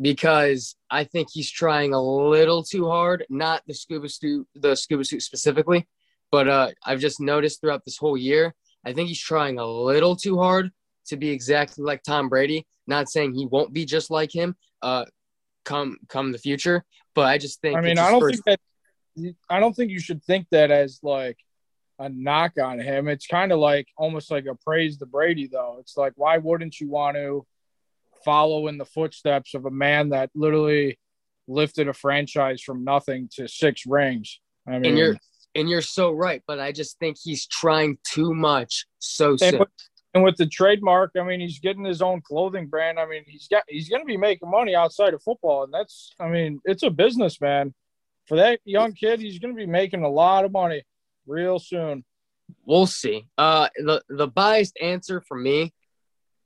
because 0.00 0.76
I 0.90 1.04
think 1.04 1.28
he's 1.30 1.50
trying 1.50 1.92
a 1.94 2.00
little 2.00 2.62
too 2.62 2.86
hard. 2.88 3.26
Not 3.28 3.62
the 3.66 3.74
scuba 3.74 4.08
suit, 4.08 4.46
the 4.54 4.74
scuba 4.74 5.04
suit 5.04 5.22
specifically, 5.22 5.86
but 6.30 6.48
uh, 6.48 6.70
I've 6.84 7.00
just 7.00 7.20
noticed 7.20 7.60
throughout 7.60 7.84
this 7.84 7.98
whole 7.98 8.16
year, 8.16 8.54
I 8.84 8.92
think 8.92 9.08
he's 9.08 9.20
trying 9.20 9.58
a 9.58 9.66
little 9.66 10.16
too 10.16 10.38
hard 10.38 10.70
to 11.08 11.16
be 11.16 11.30
exactly 11.30 11.84
like 11.84 12.02
Tom 12.02 12.28
Brady. 12.28 12.66
Not 12.86 13.10
saying 13.10 13.34
he 13.34 13.46
won't 13.46 13.72
be 13.72 13.84
just 13.84 14.10
like 14.10 14.34
him, 14.34 14.56
uh, 14.82 15.04
come 15.64 15.98
come 16.08 16.32
the 16.32 16.38
future, 16.38 16.84
but 17.14 17.26
I 17.26 17.38
just 17.38 17.60
think. 17.60 17.76
I 17.76 17.80
mean, 17.80 17.98
I 17.98 18.10
don't 18.10 18.20
first- 18.20 18.42
think 18.44 18.44
that. 18.44 19.34
I 19.50 19.58
don't 19.58 19.74
think 19.74 19.90
you 19.90 19.98
should 19.98 20.22
think 20.22 20.46
that 20.52 20.70
as 20.70 21.00
like 21.02 21.38
a 21.98 22.08
knock 22.08 22.52
on 22.62 22.78
him. 22.78 23.08
It's 23.08 23.26
kind 23.26 23.52
of 23.52 23.58
like 23.58 23.88
almost 23.96 24.30
like 24.30 24.46
a 24.46 24.54
praise 24.54 24.98
to 24.98 25.06
Brady, 25.06 25.48
though. 25.48 25.78
It's 25.80 25.96
like, 25.96 26.12
why 26.16 26.38
wouldn't 26.38 26.80
you 26.80 26.88
want 26.88 27.16
to 27.16 27.46
follow 28.24 28.68
in 28.68 28.78
the 28.78 28.84
footsteps 28.84 29.54
of 29.54 29.64
a 29.64 29.70
man 29.70 30.10
that 30.10 30.30
literally 30.34 30.98
lifted 31.46 31.88
a 31.88 31.92
franchise 31.92 32.62
from 32.62 32.84
nothing 32.84 33.28
to 33.34 33.48
six 33.48 33.86
rings? 33.86 34.40
I 34.66 34.78
mean, 34.78 34.84
and 34.84 34.98
you're 34.98 35.16
and 35.54 35.68
you're 35.68 35.82
so 35.82 36.12
right, 36.12 36.42
but 36.46 36.60
I 36.60 36.72
just 36.72 36.98
think 36.98 37.16
he's 37.22 37.46
trying 37.46 37.98
too 38.04 38.32
much 38.34 38.86
so 38.98 39.36
soon. 39.36 39.64
And 40.14 40.24
with 40.24 40.36
the 40.36 40.46
trademark, 40.46 41.12
I 41.18 41.22
mean, 41.22 41.40
he's 41.40 41.58
getting 41.58 41.84
his 41.84 42.00
own 42.00 42.22
clothing 42.22 42.66
brand. 42.66 42.98
I 42.98 43.06
mean, 43.06 43.24
he's 43.26 43.46
got 43.46 43.64
he's 43.68 43.88
going 43.88 44.00
to 44.00 44.06
be 44.06 44.16
making 44.16 44.50
money 44.50 44.74
outside 44.74 45.12
of 45.12 45.22
football, 45.22 45.64
and 45.64 45.72
that's, 45.72 46.14
I 46.18 46.28
mean, 46.28 46.60
it's 46.64 46.82
a 46.82 46.90
business, 46.90 47.40
man. 47.40 47.74
For 48.26 48.36
that 48.36 48.60
young 48.64 48.92
kid, 48.92 49.20
he's 49.20 49.38
going 49.38 49.54
to 49.54 49.56
be 49.56 49.66
making 49.66 50.02
a 50.04 50.08
lot 50.08 50.44
of 50.44 50.52
money 50.52 50.82
real 51.26 51.58
soon. 51.58 52.04
We'll 52.64 52.86
see. 52.86 53.26
Uh, 53.36 53.68
the 53.76 54.02
the 54.08 54.26
biased 54.26 54.78
answer 54.80 55.20
for 55.20 55.36
me, 55.36 55.74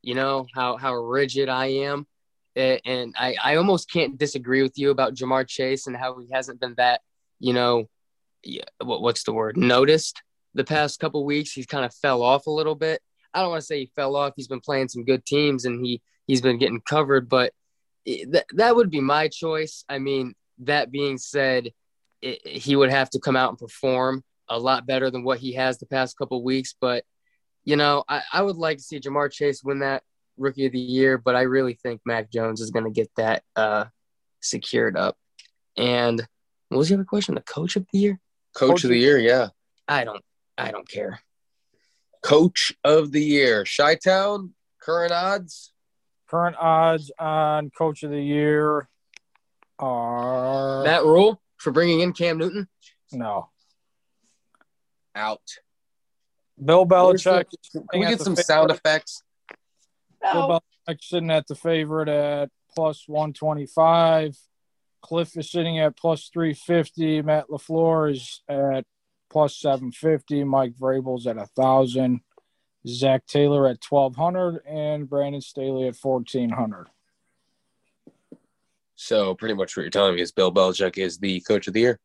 you 0.02 0.14
know 0.14 0.46
how 0.52 0.76
how 0.76 0.94
rigid 0.94 1.48
I 1.48 1.66
am, 1.66 2.06
and 2.56 3.14
I 3.16 3.36
I 3.42 3.56
almost 3.56 3.90
can't 3.90 4.18
disagree 4.18 4.62
with 4.62 4.76
you 4.76 4.90
about 4.90 5.14
Ja'Marr 5.14 5.46
Chase 5.46 5.86
and 5.86 5.96
how 5.96 6.18
he 6.18 6.28
hasn't 6.32 6.60
been 6.60 6.74
that, 6.78 7.00
you 7.38 7.52
know, 7.52 7.88
what 8.82 9.02
what's 9.02 9.22
the 9.22 9.32
word 9.32 9.56
noticed 9.56 10.20
the 10.54 10.64
past 10.64 10.98
couple 10.98 11.24
weeks. 11.24 11.52
He's 11.52 11.66
kind 11.66 11.84
of 11.84 11.94
fell 11.94 12.22
off 12.22 12.48
a 12.48 12.50
little 12.50 12.74
bit. 12.74 13.00
I 13.34 13.40
don't 13.40 13.50
want 13.50 13.60
to 13.60 13.66
say 13.66 13.80
he 13.80 13.92
fell 13.94 14.16
off. 14.16 14.34
He's 14.36 14.48
been 14.48 14.60
playing 14.60 14.88
some 14.88 15.04
good 15.04 15.24
teams 15.24 15.64
and 15.64 15.84
he 15.84 16.00
he's 16.26 16.40
been 16.40 16.58
getting 16.58 16.80
covered, 16.80 17.28
but 17.28 17.52
that 18.28 18.46
that 18.54 18.76
would 18.76 18.90
be 18.90 19.00
my 19.00 19.28
choice. 19.28 19.84
I 19.88 19.98
mean, 19.98 20.34
that 20.58 20.90
being 20.90 21.18
said, 21.18 21.70
it, 22.20 22.46
he 22.46 22.76
would 22.76 22.90
have 22.90 23.10
to 23.10 23.20
come 23.20 23.36
out 23.36 23.50
and 23.50 23.58
perform 23.58 24.22
a 24.48 24.58
lot 24.58 24.86
better 24.86 25.10
than 25.10 25.24
what 25.24 25.38
he 25.38 25.54
has 25.54 25.78
the 25.78 25.86
past 25.86 26.16
couple 26.18 26.42
weeks. 26.42 26.74
But 26.80 27.04
you 27.64 27.76
know, 27.76 28.04
I, 28.08 28.22
I 28.32 28.42
would 28.42 28.56
like 28.56 28.78
to 28.78 28.82
see 28.82 29.00
Ja'Marr 29.00 29.30
Chase 29.32 29.62
win 29.62 29.80
that 29.80 30.02
Rookie 30.36 30.66
of 30.66 30.72
the 30.72 30.80
Year, 30.80 31.18
but 31.18 31.36
I 31.36 31.42
really 31.42 31.74
think 31.74 32.00
Mac 32.04 32.30
Jones 32.30 32.60
is 32.60 32.70
going 32.70 32.84
to 32.84 32.90
get 32.90 33.10
that 33.16 33.42
uh, 33.56 33.84
secured 34.40 34.96
up. 34.96 35.16
And 35.76 36.26
what 36.68 36.78
was 36.78 36.88
the 36.88 36.94
other 36.94 37.04
question? 37.04 37.34
The 37.34 37.42
Coach 37.42 37.76
of 37.76 37.86
the 37.92 37.98
Year? 37.98 38.20
Coach 38.54 38.84
of 38.84 38.90
the 38.90 38.98
year, 38.98 39.18
yeah. 39.18 39.48
I 39.88 40.04
don't, 40.04 40.22
I 40.58 40.70
don't 40.70 40.88
care. 40.88 41.20
Coach 42.22 42.72
of 42.84 43.12
the 43.12 43.22
year. 43.22 43.64
Chi 43.64 43.96
Town, 43.96 44.54
current 44.80 45.12
odds. 45.12 45.72
Current 46.28 46.56
odds 46.58 47.10
on 47.18 47.70
Coach 47.70 48.02
of 48.04 48.10
the 48.10 48.22
Year 48.22 48.88
are 49.78 50.84
That 50.84 51.04
rule 51.04 51.42
for 51.58 51.72
bringing 51.72 52.00
in 52.00 52.12
Cam 52.12 52.38
Newton. 52.38 52.68
no. 53.12 53.50
Out. 55.14 55.42
Bill 56.62 56.86
Where's 56.86 57.22
Belichick. 57.24 57.44
Can 57.90 58.00
we 58.00 58.06
get 58.06 58.20
some 58.20 58.32
favorite- 58.34 58.46
sound 58.46 58.70
effects? 58.70 59.22
Bill 60.22 60.60
Belichick 60.88 61.02
sitting 61.02 61.30
at 61.30 61.46
the 61.48 61.54
favorite 61.54 62.08
at 62.08 62.50
plus 62.74 63.06
125. 63.08 64.38
Kliff 65.04 65.36
is 65.36 65.50
sitting 65.50 65.78
at 65.80 65.96
plus 65.96 66.30
350. 66.32 67.20
Matt 67.22 67.48
LaFleur 67.48 68.12
is 68.12 68.40
at 68.48 68.86
plus 69.32 69.56
750. 69.56 70.44
Mike 70.44 70.74
Vrabel's 70.74 71.26
at 71.26 71.36
1,000. 71.36 72.20
Zac 72.86 73.26
Taylor 73.26 73.66
at 73.66 73.78
1,200. 73.88 74.60
And 74.66 75.08
Brandon 75.08 75.40
Staley 75.40 75.88
at 75.88 75.96
1,400. 75.96 76.88
So 78.94 79.34
pretty 79.34 79.54
much 79.54 79.76
what 79.76 79.82
you're 79.82 79.90
telling 79.90 80.14
me 80.14 80.22
is 80.22 80.30
Bill 80.30 80.52
Belichick 80.52 80.98
is 80.98 81.18
the 81.18 81.40
coach 81.40 81.66
of 81.66 81.72
the 81.72 81.80
year. 81.80 81.98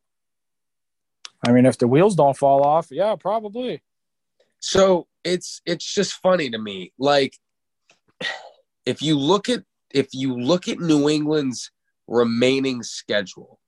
I 1.46 1.52
mean, 1.52 1.68
if 1.68 1.78
the 1.78 1.88
wheels 1.88 2.16
don't 2.16 2.36
fall 2.36 2.63
off, 2.63 2.88
yeah, 2.90 3.16
probably. 3.16 3.84
So 4.60 5.08
it's 5.24 5.62
it's 5.66 5.86
just 5.86 6.13
funny 6.13 6.50
to 6.50 6.58
me. 6.58 6.94
Like 6.98 7.38
if 8.86 9.04
you 9.04 9.20
look 9.20 9.48
at 9.50 9.63
if 9.94 10.08
you 10.13 10.36
look 10.36 10.68
at 10.68 10.80
New 10.80 11.08
England's 11.08 11.72
remaining 12.08 12.82
schedule, 12.82 13.60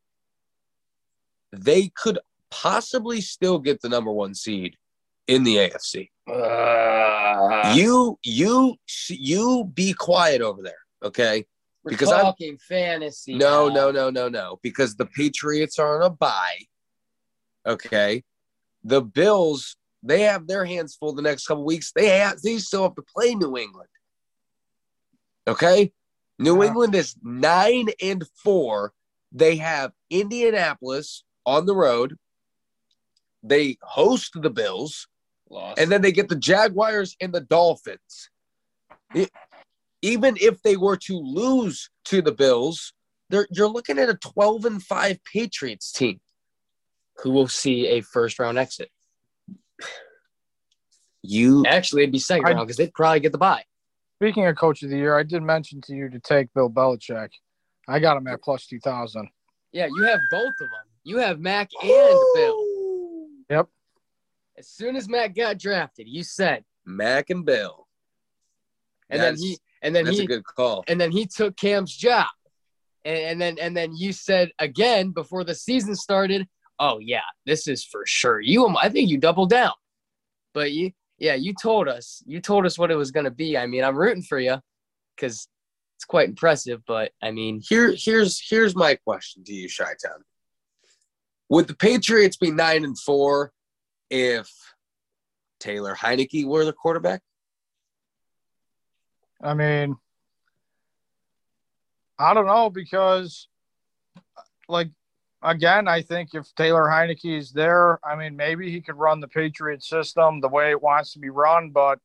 they 1.51 1.89
could 1.89 2.17
possibly 2.51 3.21
still 3.21 3.59
get 3.59 3.81
the 3.81 3.89
number 3.89 4.11
one 4.11 4.33
seed 4.33 4.75
in 5.27 5.43
the 5.43 5.57
AFC. 5.57 6.09
Uh, 6.27 7.73
you 7.75 8.17
you 8.23 8.75
you 9.09 9.69
be 9.73 9.93
quiet 9.93 10.41
over 10.41 10.61
there, 10.61 10.73
okay? 11.03 11.45
because 11.85 12.11
I'm- 12.11 12.25
talking 12.25 12.57
fantasy. 12.57 13.35
No, 13.35 13.67
now. 13.67 13.73
no, 13.73 13.91
no, 13.91 14.09
no, 14.09 14.29
no. 14.29 14.59
Because 14.61 14.95
the 14.95 15.05
Patriots 15.05 15.79
are 15.79 15.95
on 16.01 16.05
a 16.05 16.09
bye. 16.09 16.59
Okay. 17.65 18.23
The 18.83 19.01
Bills, 19.01 19.75
they 20.03 20.21
have 20.21 20.47
their 20.47 20.65
hands 20.65 20.95
full 20.95 21.13
the 21.13 21.21
next 21.21 21.47
couple 21.47 21.65
weeks. 21.65 21.91
They 21.91 22.07
have 22.19 22.41
they 22.41 22.57
still 22.57 22.83
have 22.83 22.95
to 22.95 23.01
play 23.01 23.35
New 23.35 23.57
England. 23.57 23.89
Okay. 25.47 25.91
New 26.37 26.61
Yeah. 26.61 26.67
England 26.67 26.95
is 26.95 27.15
nine 27.21 27.89
and 28.01 28.25
four. 28.43 28.93
They 29.31 29.57
have 29.57 29.91
Indianapolis 30.09 31.23
on 31.45 31.65
the 31.65 31.75
road. 31.75 32.17
They 33.43 33.77
host 33.81 34.33
the 34.41 34.49
Bills, 34.49 35.07
Lost. 35.49 35.79
and 35.79 35.91
then 35.91 36.01
they 36.01 36.11
get 36.11 36.29
the 36.29 36.35
Jaguars 36.35 37.15
and 37.21 37.33
the 37.33 37.41
Dolphins. 37.41 38.29
It- 39.15 39.31
even 40.01 40.37
if 40.39 40.61
they 40.61 40.77
were 40.77 40.95
to 40.97 41.13
lose 41.17 41.89
to 42.05 42.21
the 42.21 42.31
Bills, 42.31 42.93
they're, 43.29 43.47
you're 43.51 43.67
looking 43.67 43.99
at 43.99 44.07
a 44.09 44.13
12 44.15 44.65
and 44.65 44.81
5 44.83 45.19
Patriots 45.23 45.91
team. 45.91 46.19
who 47.21 47.31
will 47.31 47.49
see 47.49 47.87
a 47.87 47.99
first 48.01 48.39
round 48.39 48.57
exit? 48.57 48.89
You 51.21 51.65
Actually, 51.65 52.03
it'd 52.03 52.13
be 52.13 52.19
second 52.19 52.45
I- 52.47 52.51
round 52.51 52.67
because 52.67 52.77
they'd 52.77 52.93
probably 52.93 53.19
get 53.19 53.31
the 53.33 53.37
bye. 53.37 53.63
Speaking 54.21 54.45
of 54.45 54.55
coach 54.57 54.83
of 54.83 54.89
the 54.89 54.97
year, 54.97 55.17
I 55.17 55.23
did 55.23 55.41
mention 55.43 55.81
to 55.81 55.93
you 55.95 56.09
to 56.09 56.19
take 56.19 56.53
Bill 56.53 56.69
Belichick. 56.69 57.29
I 57.87 57.99
got 57.99 58.17
him 58.17 58.27
at 58.27 58.41
plus 58.41 58.67
two 58.67 58.79
thousand. 58.79 59.27
Yeah, 59.71 59.87
you 59.87 60.03
have 60.03 60.19
both 60.31 60.47
of 60.47 60.59
them. 60.59 60.87
You 61.03 61.17
have 61.17 61.39
Mac 61.39 61.69
and 61.81 61.89
Bill. 62.35 62.65
Yep. 63.49 63.67
As 64.57 64.67
soon 64.67 64.95
as 64.95 65.07
Mac 65.07 65.35
got 65.35 65.57
drafted, 65.57 66.07
you 66.07 66.23
said, 66.23 66.63
Mac 66.85 67.29
and 67.29 67.45
Bill. 67.45 67.87
and 69.09 69.21
That's- 69.21 69.39
then 69.39 69.47
he, 69.47 69.57
and 69.81 69.95
then 69.95 70.05
that's 70.05 70.17
he, 70.17 70.23
a 70.23 70.27
good 70.27 70.43
call. 70.43 70.83
and 70.87 70.99
then 70.99 71.11
he 71.11 71.25
took 71.25 71.55
Cam's 71.55 71.95
job, 71.95 72.27
and, 73.05 73.17
and 73.17 73.41
then 73.41 73.57
and 73.61 73.77
then 73.77 73.95
you 73.95 74.11
said 74.11 74.51
again 74.59 75.11
before 75.11 75.45
the 75.45 75.55
season 75.55 75.95
started, 75.95 76.47
oh 76.79 76.99
yeah, 76.99 77.21
this 77.45 77.65
is 77.67 77.85
for 77.85 78.03
sure. 78.05 78.41
You, 78.41 78.67
I 78.75 78.89
think 78.89 79.09
you 79.09 79.17
doubled 79.17 79.49
down, 79.51 79.71
but 80.53 80.73
you, 80.73 80.91
yeah, 81.17 81.35
you 81.35 81.53
told 81.61 81.87
us, 81.87 82.21
you 82.25 82.41
told 82.41 82.65
us 82.65 82.77
what 82.77 82.91
it 82.91 82.95
was 82.95 83.11
going 83.11 83.23
to 83.23 83.31
be. 83.31 83.57
I 83.57 83.67
mean, 83.67 83.83
I'm 83.85 83.95
rooting 83.95 84.23
for 84.23 84.37
you 84.39 84.57
because 85.15 85.47
it's 85.95 86.05
quite 86.05 86.27
impressive. 86.27 86.81
But 86.85 87.13
I 87.21 87.31
mean, 87.31 87.61
Here, 87.67 87.95
here's 87.97 88.41
here's 88.49 88.75
my 88.75 88.95
question 88.95 89.45
to 89.45 89.53
you, 89.53 89.69
Chi 89.69 89.85
Town. 90.05 90.21
Would 91.49 91.67
the 91.67 91.75
Patriots 91.75 92.37
be 92.37 92.51
nine 92.51 92.83
and 92.83 92.97
four 92.97 93.51
if 94.09 94.51
Taylor 95.59 95.95
Heinicke 95.95 96.45
were 96.45 96.63
the 96.63 96.73
quarterback? 96.73 97.21
I 99.41 99.53
mean, 99.53 99.95
I 102.19 102.33
don't 102.33 102.45
know 102.45 102.69
because, 102.69 103.47
like, 104.67 104.89
again, 105.41 105.87
I 105.87 106.01
think 106.01 106.33
if 106.33 106.53
Taylor 106.55 106.83
Heinicke 106.83 107.37
is 107.37 107.51
there, 107.51 107.99
I 108.05 108.15
mean, 108.15 108.35
maybe 108.35 108.69
he 108.69 108.81
could 108.81 108.97
run 108.97 109.19
the 109.19 109.27
Patriot 109.27 109.83
system 109.83 110.41
the 110.41 110.49
way 110.49 110.71
it 110.71 110.81
wants 110.81 111.13
to 111.13 111.19
be 111.19 111.29
run. 111.29 111.71
But 111.71 111.99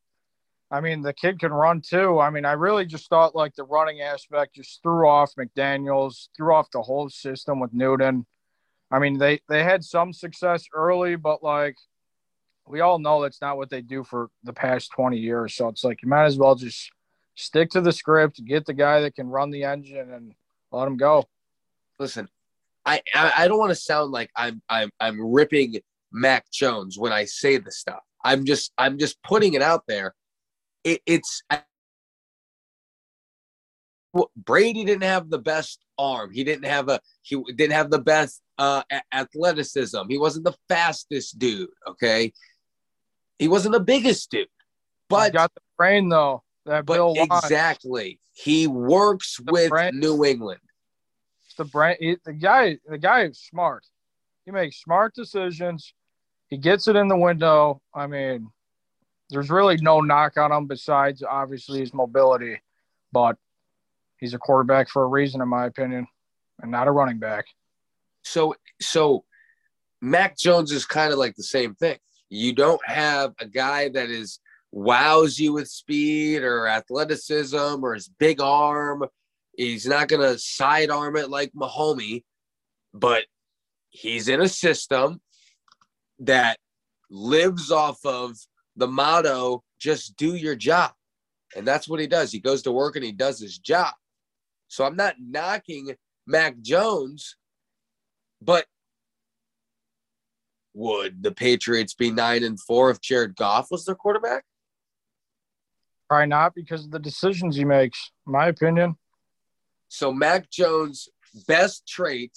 I 0.71 0.81
mean, 0.81 1.01
the 1.01 1.13
kid 1.13 1.39
can 1.39 1.53
run 1.53 1.81
too. 1.81 2.19
I 2.19 2.29
mean, 2.29 2.45
I 2.45 2.53
really 2.53 2.85
just 2.85 3.09
thought 3.09 3.35
like 3.35 3.55
the 3.55 3.63
running 3.63 4.01
aspect 4.01 4.55
just 4.55 4.81
threw 4.81 5.07
off 5.07 5.35
McDaniels, 5.35 6.29
threw 6.35 6.53
off 6.53 6.71
the 6.71 6.81
whole 6.81 7.09
system 7.09 7.59
with 7.59 7.73
Newton. 7.73 8.25
I 8.91 8.99
mean, 8.99 9.17
they 9.17 9.41
they 9.49 9.63
had 9.63 9.83
some 9.83 10.13
success 10.13 10.65
early, 10.73 11.15
but 11.15 11.43
like 11.43 11.75
we 12.67 12.81
all 12.81 12.99
know 12.99 13.21
that's 13.21 13.41
not 13.41 13.57
what 13.57 13.69
they 13.69 13.81
do 13.81 14.03
for 14.03 14.29
the 14.43 14.53
past 14.53 14.91
20 14.91 15.17
years. 15.17 15.55
So 15.55 15.67
it's 15.67 15.83
like 15.83 16.01
you 16.01 16.09
might 16.09 16.25
as 16.25 16.37
well 16.37 16.55
just 16.55 16.91
stick 17.35 17.69
to 17.71 17.81
the 17.81 17.91
script, 17.91 18.43
get 18.45 18.65
the 18.65 18.73
guy 18.73 19.01
that 19.01 19.15
can 19.15 19.27
run 19.27 19.51
the 19.51 19.63
engine, 19.63 20.11
and 20.11 20.33
let 20.71 20.87
him 20.87 20.97
go. 20.97 21.25
Listen, 21.99 22.27
I 22.85 23.01
I, 23.13 23.47
don't 23.47 23.59
want 23.59 23.71
to 23.71 23.75
sound 23.75 24.11
like 24.11 24.29
I'm 24.35 24.61
I'm 24.69 24.91
I'm 24.99 25.33
ripping 25.33 25.77
Mac 26.11 26.49
Jones 26.51 26.97
when 26.97 27.11
I 27.11 27.25
say 27.25 27.57
this 27.57 27.77
stuff. 27.77 28.01
I'm 28.23 28.45
just 28.45 28.71
I'm 28.77 28.97
just 28.97 29.21
putting 29.23 29.53
it 29.53 29.61
out 29.61 29.83
there. 29.87 30.13
It, 30.83 31.01
it's 31.05 31.41
Brady 34.35 34.85
didn't 34.85 35.03
have 35.03 35.29
the 35.29 35.39
best 35.39 35.79
arm. 35.97 36.31
He 36.31 36.43
didn't 36.43 36.65
have 36.65 36.89
a 36.89 36.99
he 37.21 37.41
didn't 37.55 37.73
have 37.73 37.89
the 37.89 37.99
best 37.99 38.41
uh, 38.57 38.83
athleticism. 39.13 39.97
He 40.09 40.17
wasn't 40.17 40.45
the 40.45 40.55
fastest 40.69 41.37
dude. 41.39 41.69
Okay, 41.87 42.33
he 43.39 43.47
wasn't 43.47 43.73
the 43.73 43.79
biggest 43.79 44.31
dude, 44.31 44.47
But 45.09 45.17
but 45.31 45.33
got 45.33 45.53
the 45.53 45.61
brain 45.77 46.09
though 46.09 46.43
that 46.65 46.85
but 46.85 46.93
Bill 46.95 47.13
exactly 47.17 48.19
he 48.33 48.67
works 48.67 49.37
The 49.43 49.51
with 49.51 49.69
brain- 49.69 49.99
New 49.99 50.25
England. 50.25 50.59
The 51.57 51.65
brain. 51.65 51.95
he- 51.99 52.17
the 52.25 52.33
guy, 52.33 52.77
the 52.85 52.97
guy 52.97 53.23
is 53.23 53.39
smart. 53.39 53.85
He 54.45 54.51
makes 54.51 54.81
smart 54.81 55.13
decisions. 55.15 55.93
He 56.49 56.57
gets 56.57 56.87
it 56.87 56.95
in 56.97 57.07
the 57.07 57.15
window. 57.17 57.81
I 57.93 58.07
mean, 58.07 58.49
there's 59.29 59.49
really 59.49 59.77
no 59.77 60.01
knock 60.01 60.37
on 60.37 60.51
him 60.51 60.67
besides 60.67 61.23
obviously 61.23 61.79
his 61.79 61.93
mobility, 61.93 62.61
but 63.11 63.37
he's 64.17 64.33
a 64.33 64.37
quarterback 64.37 64.89
for 64.89 65.03
a 65.03 65.07
reason, 65.07 65.41
in 65.41 65.47
my 65.47 65.65
opinion, 65.65 66.07
and 66.61 66.69
not 66.71 66.87
a 66.87 66.91
running 66.91 67.17
back. 67.19 67.45
So 68.25 68.55
so 68.81 69.23
Mac 70.01 70.37
Jones 70.37 70.71
is 70.71 70.85
kind 70.85 71.13
of 71.13 71.19
like 71.19 71.35
the 71.35 71.43
same 71.43 71.75
thing. 71.75 71.97
You 72.29 72.53
don't 72.53 72.81
have 72.85 73.33
a 73.39 73.47
guy 73.47 73.89
that 73.89 74.09
is 74.09 74.39
wows 74.71 75.39
you 75.39 75.53
with 75.53 75.69
speed 75.69 76.43
or 76.43 76.67
athleticism 76.67 77.83
or 77.83 77.93
his 77.93 78.09
big 78.09 78.41
arm. 78.41 79.05
He's 79.55 79.85
not 79.85 80.07
gonna 80.09 80.37
sidearm 80.37 81.15
it 81.15 81.29
like 81.29 81.51
Mahomey, 81.53 82.23
but 82.93 83.23
he's 83.89 84.27
in 84.27 84.41
a 84.41 84.49
system 84.49 85.21
that 86.19 86.57
lives 87.09 87.71
off 87.71 88.03
of 88.05 88.35
the 88.75 88.87
motto 88.87 89.63
just 89.79 90.17
do 90.17 90.35
your 90.35 90.55
job. 90.55 90.91
And 91.55 91.65
that's 91.65 91.87
what 91.87 91.99
he 91.99 92.07
does. 92.07 92.31
He 92.31 92.39
goes 92.39 92.63
to 92.63 92.71
work 92.71 92.95
and 92.95 93.05
he 93.05 93.11
does 93.11 93.39
his 93.39 93.57
job. 93.57 93.93
So 94.67 94.83
I'm 94.83 94.95
not 94.95 95.15
knocking 95.19 95.95
Mac 96.27 96.59
Jones 96.61 97.37
but 98.45 98.65
would 100.73 101.23
the 101.23 101.31
Patriots 101.31 101.93
be 101.93 102.11
nine 102.11 102.43
and 102.43 102.59
four 102.59 102.91
if 102.91 103.01
Jared 103.01 103.35
Goff 103.35 103.67
was 103.71 103.85
their 103.85 103.95
quarterback? 103.95 104.43
Probably 106.09 106.27
not 106.27 106.53
because 106.53 106.85
of 106.85 106.91
the 106.91 106.99
decisions 106.99 107.55
he 107.55 107.65
makes, 107.65 108.11
in 108.27 108.33
my 108.33 108.47
opinion. 108.47 108.95
So 109.87 110.11
Mac 110.11 110.51
Jones' 110.51 111.09
best 111.47 111.87
trait 111.87 112.33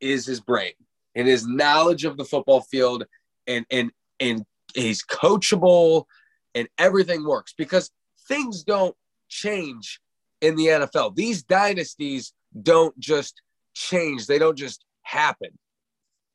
is 0.00 0.24
his 0.24 0.40
brain 0.40 0.72
and 1.14 1.26
his 1.26 1.46
knowledge 1.46 2.04
of 2.04 2.16
the 2.16 2.24
football 2.24 2.60
field, 2.62 3.04
and 3.46 3.66
and 3.70 3.90
and 4.20 4.44
he's 4.74 5.04
coachable, 5.04 6.04
and 6.54 6.68
everything 6.78 7.24
works 7.24 7.52
because 7.56 7.90
things 8.28 8.62
don't 8.62 8.96
change 9.28 10.00
in 10.40 10.56
the 10.56 10.66
NFL. 10.66 11.16
These 11.16 11.42
dynasties 11.42 12.32
don't 12.62 12.98
just 12.98 13.42
change; 13.74 14.26
they 14.26 14.38
don't 14.38 14.56
just 14.56 14.84
happen. 15.10 15.50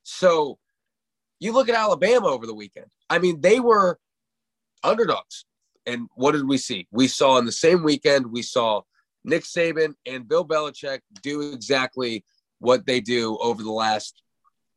So 0.03 0.57
you 1.39 1.53
look 1.53 1.69
at 1.69 1.75
Alabama 1.75 2.27
over 2.27 2.45
the 2.45 2.53
weekend. 2.53 2.87
I 3.09 3.19
mean, 3.19 3.41
they 3.41 3.59
were 3.59 3.99
underdogs. 4.83 5.45
And 5.85 6.07
what 6.15 6.31
did 6.31 6.47
we 6.47 6.57
see? 6.57 6.87
We 6.91 7.07
saw 7.07 7.37
in 7.37 7.45
the 7.45 7.51
same 7.51 7.83
weekend, 7.83 8.31
we 8.31 8.41
saw 8.41 8.81
Nick 9.23 9.43
Saban 9.43 9.93
and 10.05 10.27
Bill 10.27 10.45
Belichick 10.45 10.99
do 11.21 11.53
exactly 11.53 12.23
what 12.59 12.85
they 12.85 13.01
do 13.01 13.37
over 13.37 13.61
the 13.61 13.71
last 13.71 14.21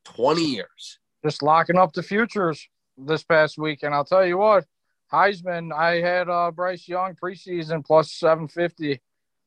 20 0.05 0.43
years. 0.43 0.99
Just 1.25 1.43
locking 1.43 1.77
up 1.77 1.93
the 1.93 2.03
futures 2.03 2.67
this 2.97 3.23
past 3.23 3.59
week. 3.59 3.83
And 3.83 3.95
I'll 3.95 4.05
tell 4.05 4.27
you 4.27 4.39
what, 4.39 4.65
Heisman, 5.13 5.73
I 5.73 6.01
had 6.01 6.29
uh, 6.29 6.51
Bryce 6.51 6.87
Young 6.87 7.15
preseason 7.15 7.85
plus 7.85 8.13
750. 8.13 9.01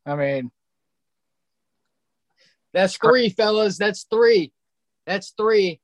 I 0.05 0.15
mean, 0.15 0.51
That's 2.73 2.97
three, 2.97 3.29
fellas. 3.29 3.77
That's 3.77 4.05
three. 4.09 4.53
That's 5.05 5.31
three. 5.31 5.81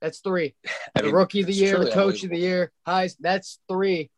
That's 0.00 0.18
three. 0.20 0.54
I 0.94 1.00
The 1.00 1.06
mean, 1.06 1.14
rookie 1.14 1.40
of 1.40 1.46
the 1.46 1.52
year, 1.54 1.78
the 1.82 1.90
coach 1.90 2.22
of 2.22 2.30
the 2.30 2.38
year, 2.38 2.70
highs. 2.84 3.16
That's 3.18 3.58
three. 3.68 4.10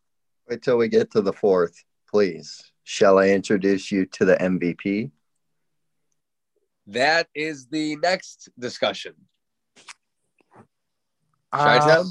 Wait 0.49 0.63
till 0.63 0.77
we 0.77 0.89
get 0.89 1.11
to 1.13 1.21
the 1.21 1.33
fourth, 1.33 1.85
please. 2.11 2.73
Shall 2.85 3.19
I 3.19 3.29
introduce 3.29 3.93
you 3.93 4.07
to 4.07 4.25
the 4.25 4.37
MVP? 4.37 5.11
That 6.89 7.29
is 7.35 7.67
the 7.67 7.97
next 7.97 8.49
discussion. 8.59 9.15
uh, 11.53 12.05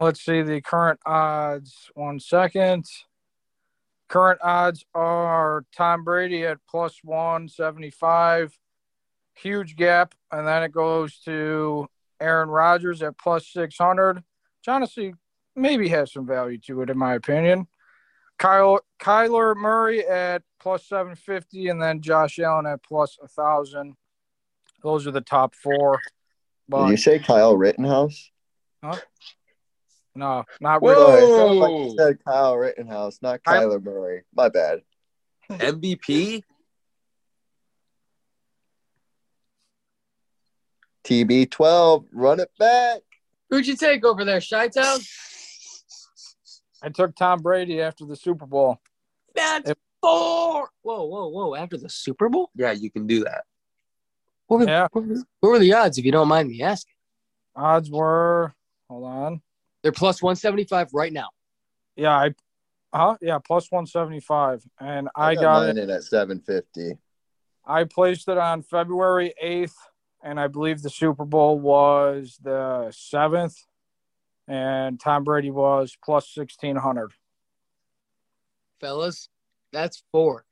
let's 0.00 0.24
see 0.24 0.42
the 0.42 0.60
current 0.60 0.98
odds. 1.04 1.90
One 1.94 2.18
second. 2.18 2.86
Current 4.08 4.40
odds 4.42 4.86
are 4.94 5.66
Tom 5.76 6.04
Brady 6.04 6.46
at 6.46 6.58
plus 6.68 6.98
175. 7.04 8.58
Huge 9.42 9.76
gap. 9.76 10.14
And 10.30 10.46
then 10.46 10.62
it 10.62 10.72
goes 10.72 11.18
to 11.24 11.88
Aaron 12.20 12.48
Rodgers 12.48 13.02
at 13.02 13.18
plus 13.18 13.46
600. 13.48 14.16
Which 14.16 14.24
honestly 14.68 15.14
maybe 15.54 15.88
has 15.88 16.12
some 16.12 16.26
value 16.26 16.58
to 16.66 16.82
it, 16.82 16.90
in 16.90 16.98
my 16.98 17.14
opinion. 17.14 17.66
Kyle, 18.38 18.80
Kyler 19.00 19.56
Murray 19.56 20.06
at 20.06 20.42
plus 20.60 20.86
750. 20.86 21.68
And 21.68 21.80
then 21.82 22.00
Josh 22.00 22.38
Allen 22.38 22.66
at 22.66 22.82
plus 22.82 23.16
1,000. 23.18 23.94
Those 24.82 25.06
are 25.06 25.10
the 25.12 25.20
top 25.20 25.54
four. 25.54 26.00
Did 26.70 26.88
you 26.90 26.96
say 26.96 27.18
Kyle 27.18 27.56
Rittenhouse? 27.56 28.30
no, 30.14 30.44
not 30.60 30.82
Whoa! 30.82 30.90
really. 30.90 31.20
Sorry, 31.26 31.56
like 31.56 31.70
you 31.90 31.96
said 31.96 32.24
Kyle 32.24 32.56
Rittenhouse, 32.56 33.18
not 33.22 33.40
I- 33.46 33.56
Kyler 33.56 33.82
Murray. 33.82 34.22
My 34.34 34.48
bad. 34.48 34.82
MVP? 35.50 36.42
TB12, 41.12 42.04
run 42.12 42.38
it 42.40 42.50
back. 42.58 43.00
Who'd 43.48 43.66
you 43.66 43.76
take 43.76 44.04
over 44.04 44.24
there, 44.26 44.40
Chi 44.42 44.68
Town? 44.68 44.98
I 46.82 46.90
took 46.90 47.16
Tom 47.16 47.40
Brady 47.40 47.80
after 47.80 48.04
the 48.04 48.14
Super 48.14 48.44
Bowl. 48.46 48.78
That's 49.34 49.70
If- 49.70 49.78
four. 50.02 50.70
Whoa, 50.82 51.04
whoa, 51.04 51.28
whoa! 51.28 51.54
After 51.54 51.76
the 51.78 51.88
Super 51.88 52.28
Bowl, 52.28 52.50
Yeah, 52.54 52.72
you 52.72 52.90
can 52.90 53.06
do 53.06 53.24
that. 53.24 53.44
what 54.46 54.60
were, 54.60 54.66
Yeah. 54.66 54.88
what 54.92 55.04
were- 55.06 55.24
what 55.40 55.48
were 55.50 55.58
the 55.58 55.72
odds? 55.72 55.96
If 55.98 56.04
you 56.04 56.12
don't 56.12 56.28
mind 56.28 56.48
me 56.50 56.62
asking, 56.62 56.94
Odds 57.56 57.90
were, 57.90 58.54
hold 58.88 59.04
on. 59.04 59.42
they're 59.82 59.92
plus 59.92 60.22
one 60.22 60.36
seventy 60.36 60.64
five 60.64 60.92
right 60.92 61.12
now. 61.12 61.30
Yeah, 61.96 62.14
I, 62.16 62.34
huh? 62.94 63.16
Yeah, 63.20 63.38
plus 63.38 63.70
175. 63.72 64.62
And 64.78 65.08
I, 65.16 65.34
got, 65.34 65.40
got 65.42 65.60
mine 65.66 65.78
it. 65.78 65.82
in 65.84 65.90
at 65.90 66.04
750. 66.04 66.96
I 67.66 67.82
placed 67.84 68.28
it 68.28 68.38
on 68.38 68.62
February 68.62 69.34
8th, 69.42 69.74
and 70.22 70.38
I 70.40 70.46
believe 70.48 70.82
the 70.82 70.90
Super 70.90 71.24
Bowl 71.24 71.58
was 71.58 72.38
the 72.42 72.88
7th, 72.90 73.54
and 74.46 74.98
Tom 74.98 75.24
Brady 75.24 75.50
was 75.50 75.96
plus 76.04 76.36
1600. 76.36 77.12
fellas. 78.80 79.28
That's 79.72 80.02
four. 80.12 80.44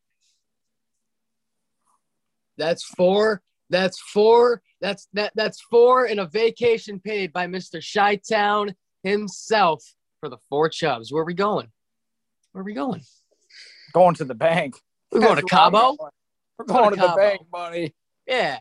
That's 2.59 2.85
four. 2.85 3.43
That's 3.71 4.01
four. 4.01 4.63
That's 4.81 5.09
that. 5.15 5.33
That's 5.35 5.61
four 5.63 6.05
and 6.05 6.21
a 6.21 6.27
vacation 6.27 7.01
paid 7.01 7.33
by 7.33 7.47
Mister 7.47 7.81
Chi 7.81 8.17
Town 8.29 8.75
himself 9.03 9.83
for 10.21 10.29
the 10.29 10.39
four 10.49 10.69
chubs. 10.69 11.13
Where 11.13 11.23
are 11.23 11.27
we 11.27 11.35
going? 11.35 11.69
Where 12.53 12.63
are 12.63 12.65
we 12.65 12.75
going? 12.75 13.03
Going 13.93 14.15
to 14.17 14.25
the 14.25 14.35
bank. 14.35 14.77
We're 15.11 15.21
going 15.21 15.37
to 15.37 15.43
That's 15.43 15.53
where 15.53 15.63
I'm 15.63 15.73
Cabo. 15.73 15.97
going. 15.97 16.11
We're 16.59 16.65
Going 16.67 16.91
to 16.91 16.97
to 16.97 17.03
the 17.03 17.15
bank, 17.17 17.41
buddy. 17.51 17.95
Yeah, 18.27 18.59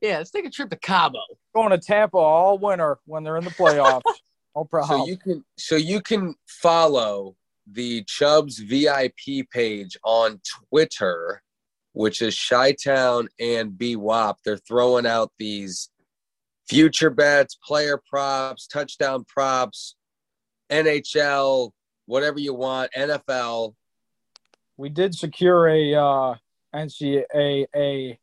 yeah. 0.00 0.18
Let's 0.18 0.30
take 0.30 0.44
a 0.44 0.50
trip 0.50 0.70
to 0.70 0.76
Cabo. 0.76 1.20
Going 1.54 1.70
to 1.70 1.78
Tampa 1.78 2.16
all 2.16 2.58
winter 2.58 2.98
when 3.06 3.24
they're 3.24 3.36
in 3.36 3.44
the 3.44 3.50
playoffs. 3.50 4.02
no 4.56 4.64
problem. 4.64 5.00
So 5.00 5.06
you 5.06 5.16
can 5.16 5.44
so 5.56 5.76
you 5.76 6.00
can 6.00 6.34
follow 6.46 7.36
the 7.70 8.04
Chubbs 8.04 8.58
VIP 8.58 9.48
page 9.52 9.96
on 10.04 10.40
Twitter, 10.70 11.42
which 11.92 12.22
is 12.22 12.38
Chi-Town 12.48 13.28
and 13.38 13.72
BWAP. 13.72 14.36
They're 14.44 14.56
throwing 14.56 15.06
out 15.06 15.32
these 15.38 15.90
future 16.68 17.10
bets, 17.10 17.56
player 17.56 18.00
props, 18.08 18.66
touchdown 18.66 19.24
props, 19.24 19.96
NHL, 20.70 21.72
whatever 22.06 22.38
you 22.38 22.54
want, 22.54 22.90
NFL. 22.96 23.74
we 24.76 24.88
did 24.88 25.14
secure 25.14 25.68
a 25.68 25.94
uh, 25.94 26.34
NCAA 26.74 28.18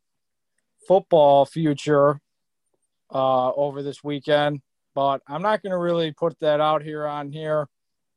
football 0.86 1.44
future 1.44 2.20
uh, 3.12 3.52
over 3.52 3.82
this 3.82 4.02
weekend, 4.02 4.60
but 4.94 5.22
I'm 5.28 5.42
not 5.42 5.62
going 5.62 5.72
to 5.72 5.78
really 5.78 6.12
put 6.12 6.38
that 6.40 6.60
out 6.60 6.82
here 6.82 7.06
on 7.06 7.30
here. 7.30 7.68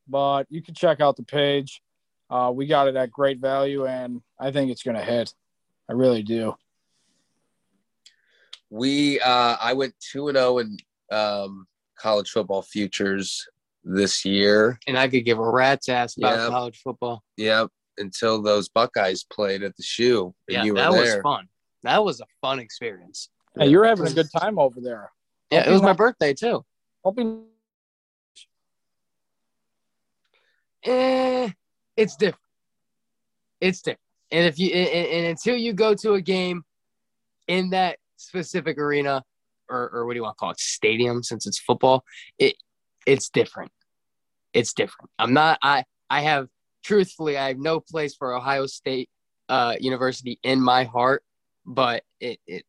But 0.07 0.47
you 0.49 0.61
can 0.61 0.73
check 0.73 1.01
out 1.01 1.15
the 1.17 1.23
page. 1.23 1.81
Uh, 2.29 2.51
we 2.53 2.65
got 2.67 2.87
it 2.87 2.95
at 2.95 3.11
great 3.11 3.39
value, 3.39 3.85
and 3.85 4.21
I 4.39 4.51
think 4.51 4.71
it's 4.71 4.83
going 4.83 4.97
to 4.97 5.03
hit. 5.03 5.33
I 5.87 5.93
really 5.93 6.23
do. 6.23 6.55
We 8.69 9.19
uh 9.19 9.57
I 9.59 9.73
went 9.73 9.95
2 10.11 10.27
and 10.27 10.37
0 10.37 10.59
in 10.59 10.77
um 11.11 11.65
college 11.97 12.29
football 12.29 12.61
futures 12.61 13.47
this 13.83 14.23
year. 14.25 14.79
And 14.85 14.97
I 14.97 15.07
could 15.07 15.25
give 15.25 15.39
a 15.39 15.49
rat's 15.49 15.89
ass 15.89 16.15
about 16.17 16.37
Yeah. 16.37 16.47
college 16.49 16.79
football. 16.83 17.23
Yep, 17.37 17.69
until 17.97 18.41
those 18.41 18.69
Buckeyes 18.69 19.23
played 19.23 19.63
at 19.63 19.75
the 19.75 19.81
shoe 19.83 20.35
and 20.47 20.55
Yeah, 20.57 20.63
you 20.65 20.73
were 20.75 20.81
that 20.81 20.91
was 20.93 21.15
fun. 21.23 21.47
That 21.83 22.03
was 22.03 22.19
a 22.21 22.25
fun 22.41 22.59
experience. 22.59 23.29
Hey, 23.57 23.67
you're 23.67 23.85
having 23.85 24.07
a 24.07 24.11
good 24.11 24.29
time 24.31 24.59
over 24.59 24.79
there. 24.81 25.11
Yeah, 25.51 25.67
it 25.67 25.71
was 25.71 25.81
my 25.81 25.93
birthday 25.93 26.33
too. 26.33 26.63
hoping 27.03 27.45
eh, 30.83 31.49
it's 31.97 32.15
different. 32.15 32.41
It's 33.59 33.81
different. 33.81 33.99
And 34.31 34.45
if 34.45 34.59
you 34.59 34.69
and, 34.71 35.07
and 35.07 35.25
until 35.27 35.55
you 35.55 35.73
go 35.73 35.95
to 35.95 36.13
a 36.13 36.21
game 36.21 36.63
in 37.47 37.71
that 37.71 37.97
specific 38.17 38.77
arena 38.77 39.23
or, 39.69 39.89
or 39.89 40.05
what 40.05 40.13
do 40.13 40.17
you 40.17 40.23
want 40.23 40.37
to 40.37 40.39
call 40.39 40.51
it 40.51 40.59
stadium 40.59 41.23
since 41.23 41.47
it's 41.47 41.59
football 41.59 42.03
it 42.37 42.55
it's 43.05 43.29
different 43.29 43.71
it's 44.53 44.73
different 44.73 45.09
i'm 45.17 45.33
not 45.33 45.57
i 45.63 45.83
i 46.09 46.21
have 46.21 46.47
truthfully 46.83 47.37
i 47.37 47.47
have 47.47 47.57
no 47.57 47.79
place 47.79 48.15
for 48.15 48.33
ohio 48.33 48.65
state 48.65 49.09
uh 49.47 49.75
university 49.79 50.37
in 50.43 50.61
my 50.61 50.83
heart 50.83 51.23
but 51.69 52.03
it, 52.19 52.39
it 52.45 52.65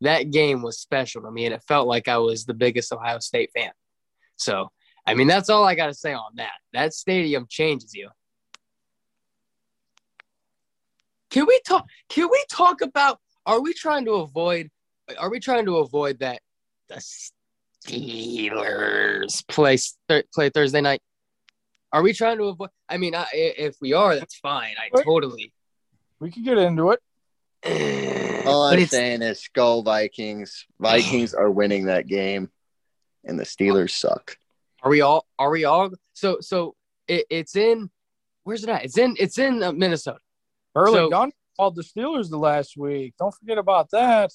that 0.00 0.30
game 0.30 0.62
was 0.62 0.78
special 0.78 1.20
to 1.22 1.30
me 1.30 1.44
and 1.44 1.54
it 1.54 1.62
felt 1.68 1.86
like 1.86 2.08
i 2.08 2.16
was 2.16 2.46
the 2.46 2.54
biggest 2.54 2.92
ohio 2.92 3.18
state 3.18 3.50
fan 3.54 3.72
so 4.36 4.70
I 5.06 5.14
mean, 5.14 5.28
that's 5.28 5.48
all 5.48 5.64
I 5.64 5.74
got 5.76 5.86
to 5.86 5.94
say 5.94 6.12
on 6.12 6.32
that. 6.34 6.54
That 6.72 6.92
stadium 6.92 7.46
changes 7.48 7.94
you. 7.94 8.10
Can 11.30 11.46
we 11.46 11.60
talk? 11.66 11.86
Can 12.08 12.28
we 12.30 12.44
talk 12.50 12.80
about? 12.80 13.20
Are 13.44 13.60
we 13.60 13.72
trying 13.72 14.04
to 14.06 14.14
avoid? 14.14 14.68
Are 15.18 15.30
we 15.30 15.38
trying 15.38 15.66
to 15.66 15.76
avoid 15.78 16.18
that 16.20 16.40
the 16.88 17.00
Steelers 17.86 19.46
play 19.46 19.76
th- 20.08 20.26
play 20.34 20.50
Thursday 20.50 20.80
night? 20.80 21.02
Are 21.92 22.02
we 22.02 22.12
trying 22.12 22.38
to 22.38 22.44
avoid? 22.44 22.70
I 22.88 22.96
mean, 22.96 23.14
I, 23.14 23.26
if 23.32 23.76
we 23.80 23.92
are, 23.92 24.16
that's 24.16 24.36
fine. 24.38 24.74
I 24.78 24.88
totally. 25.02 25.52
we 26.18 26.32
could 26.32 26.44
get 26.44 26.58
into 26.58 26.90
it. 26.90 28.22
All 28.46 28.68
but 28.70 28.74
I'm 28.76 28.82
it's 28.82 28.90
saying 28.90 29.22
is 29.22 29.40
Skol 29.54 29.84
Vikings. 29.84 30.66
Vikings 30.78 31.34
are 31.34 31.50
winning 31.50 31.86
that 31.86 32.06
game, 32.06 32.50
and 33.24 33.38
the 33.38 33.44
Steelers 33.44 33.90
suck. 33.90 34.36
Are 34.82 34.90
we 34.90 35.00
all? 35.00 35.26
Are 35.38 35.50
we 35.50 35.64
all? 35.64 35.90
So 36.14 36.38
so 36.40 36.74
it, 37.08 37.26
it's 37.30 37.56
in. 37.56 37.90
Where's 38.44 38.62
it 38.62 38.68
at? 38.70 38.84
It's 38.84 38.98
in. 38.98 39.16
It's 39.18 39.38
in 39.38 39.62
uh, 39.62 39.72
Minnesota. 39.72 40.18
Early 40.74 40.94
So- 40.94 41.10
Gunn 41.10 41.32
called 41.56 41.74
the 41.74 41.82
Steelers 41.82 42.28
the 42.30 42.38
last 42.38 42.76
week. 42.76 43.14
Don't 43.18 43.34
forget 43.34 43.58
about 43.58 43.90
that. 43.90 44.30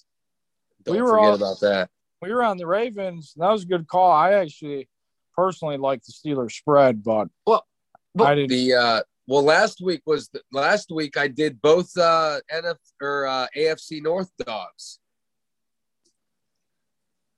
Don't 0.84 0.95
We 0.95 1.02
were 1.02 1.10
forget 1.10 1.24
all- 1.30 1.36
about 1.36 1.60
that. 1.62 1.89
We 2.21 2.32
were 2.34 2.43
on 2.43 2.58
the 2.58 2.67
Ravens. 2.67 3.34
That 3.38 3.50
was 3.50 3.63
a 3.63 3.65
good 3.67 3.88
call. 3.88 4.12
I 4.12 4.34
actually 4.34 4.88
personally 5.36 5.78
like 5.78 6.04
the 6.04 6.12
Steelers 6.12 6.52
spread, 6.52 7.04
but 7.04 7.30
Well, 7.47 7.65
but 8.13 8.28
I 8.28 8.36
didn't. 8.36 8.50
The 8.50 8.74
uh 8.74 9.02
well 9.32 9.44
last 9.44 9.80
week 9.82 10.02
was 10.06 10.28
the, 10.34 10.41
last 10.52 10.91
week 10.91 11.15
I 11.15 11.30
did 11.30 11.62
both 11.62 11.89
uh 11.98 12.39
NF 12.54 12.76
or 13.02 13.26
uh 13.26 13.48
AFC 13.58 14.02
North 14.04 14.30
dogs. 14.46 15.00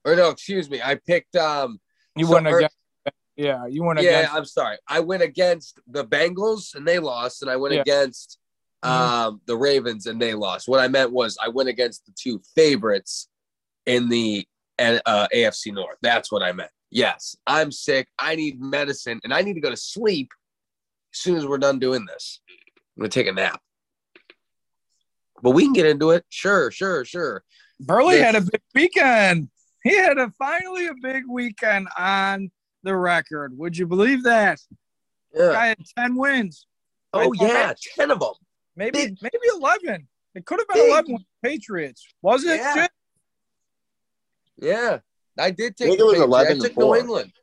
Or 0.03 0.15
no, 0.15 0.29
excuse 0.29 0.69
me. 0.69 0.81
I 0.81 0.95
picked 0.95 1.35
um 1.35 1.79
you 2.15 2.25
so 2.25 2.33
went 2.33 2.47
against. 2.47 2.75
Yeah, 3.35 3.65
you 3.67 3.83
went 3.83 3.99
against 3.99 4.11
yeah, 4.11 4.19
against. 4.21 4.35
I'm 4.35 4.45
sorry. 4.45 4.77
I 4.87 4.99
went 5.01 5.21
against 5.21 5.79
the 5.87 6.03
Bengals 6.05 6.73
and 6.75 6.87
they 6.87 6.97
lost, 6.99 7.41
and 7.43 7.49
I 7.51 7.57
went 7.57 7.75
Yeah. 7.75 7.81
against 7.81 8.39
Mhm. 8.83 8.89
um, 8.89 9.41
the 9.45 9.55
Ravens 9.55 10.07
and 10.07 10.19
they 10.21 10.33
lost. 10.33 10.67
What 10.67 10.79
I 10.79 10.87
meant 10.87 11.11
was 11.11 11.37
I 11.41 11.47
went 11.47 11.69
against 11.69 12.05
the 12.07 12.13
two 12.19 12.41
favorites 12.55 13.29
in 13.85 14.09
the 14.09 14.47
uh, 14.79 15.27
AFC 15.33 15.71
North. 15.71 15.97
That's 16.01 16.31
what 16.31 16.41
I 16.41 16.51
meant. 16.51 16.71
Yes, 16.89 17.35
I'm 17.47 17.71
sick. 17.71 18.07
I 18.19 18.35
need 18.35 18.59
medicine, 18.59 19.19
and 19.23 19.31
I 19.33 19.41
need 19.43 19.53
to 19.53 19.61
go 19.61 19.69
to 19.69 19.77
sleep 19.77 20.29
as 21.13 21.19
soon 21.19 21.35
as 21.37 21.45
we're 21.45 21.57
done 21.57 21.79
doing 21.79 22.05
this. 22.05 22.41
I'm 22.95 23.01
gonna 23.01 23.09
take 23.09 23.27
a 23.27 23.31
nap. 23.31 23.61
But 25.41 25.51
we 25.51 25.63
can 25.63 25.73
get 25.73 25.85
into 25.85 26.11
it. 26.11 26.25
Sure, 26.29 26.71
sure, 26.71 27.03
sure. 27.05 27.43
Burley 27.79 28.15
This- 28.15 28.25
had 28.25 28.35
a 28.35 28.41
big 28.41 28.61
weekend. 28.73 29.49
He 29.83 29.95
had 29.97 30.17
a 30.17 30.31
finally 30.39 30.87
a 30.87 30.93
big 31.01 31.23
weekend 31.29 31.89
on 31.97 32.49
the 32.83 32.95
record. 32.95 33.57
Would 33.57 33.77
you 33.77 33.85
believe 33.85 34.23
that? 34.23 34.59
Yeah. 35.33 35.51
Guy 35.51 35.65
had 35.67 35.77
ten 35.97 36.15
wins. 36.15 36.65
Oh 37.11 37.29
Right, 37.29 37.29
yeah, 37.41 37.73
ten 37.95 38.09
of 38.11 38.19
them. 38.19 38.33
maybe 38.75 38.91
Big- 39.07 39.17
maybe 39.21 39.37
eleven. 39.53 40.07
It 40.35 40.45
could 40.45 40.59
have 40.59 40.67
been 40.67 40.77
Big- 40.77 40.89
eleven 40.89 41.13
with 41.13 41.21
the 41.41 41.49
Patriots. 41.49 42.07
Was 42.21 42.43
it? 42.45 42.57
Yeah. 42.57 42.73
Jim? 42.75 42.87
Yeah, 44.57 44.99
I 45.37 45.51
did 45.51 45.75
take. 45.75 45.87
I 45.87 45.89
think 45.89 45.99
the 45.99 46.03
it 46.03 46.05
was 46.05 46.13
Patriots. 46.13 46.27
11 46.27 46.57
I 46.57 46.67
took. 46.67 46.77
New 46.77 46.95
England. 46.95 47.33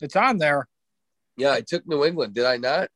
It's 0.00 0.16
on 0.16 0.38
there. 0.38 0.66
Yeah, 1.36 1.52
I 1.52 1.60
took 1.62 1.86
New 1.86 2.04
England. 2.04 2.34
Did 2.34 2.44
I 2.44 2.56
not, 2.56 2.88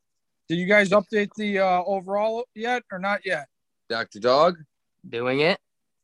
Did 0.49 0.57
you 0.59 0.67
guys 0.67 0.91
update 0.91 1.31
the 1.37 1.59
uh, 1.61 1.83
overall 1.85 2.45
yet 2.55 2.83
or 2.93 2.99
not 2.99 3.21
yet? 3.25 3.47
Doctor 3.89 4.21
Dog? 4.21 4.57
doing 5.09 5.41
it. 5.41 5.59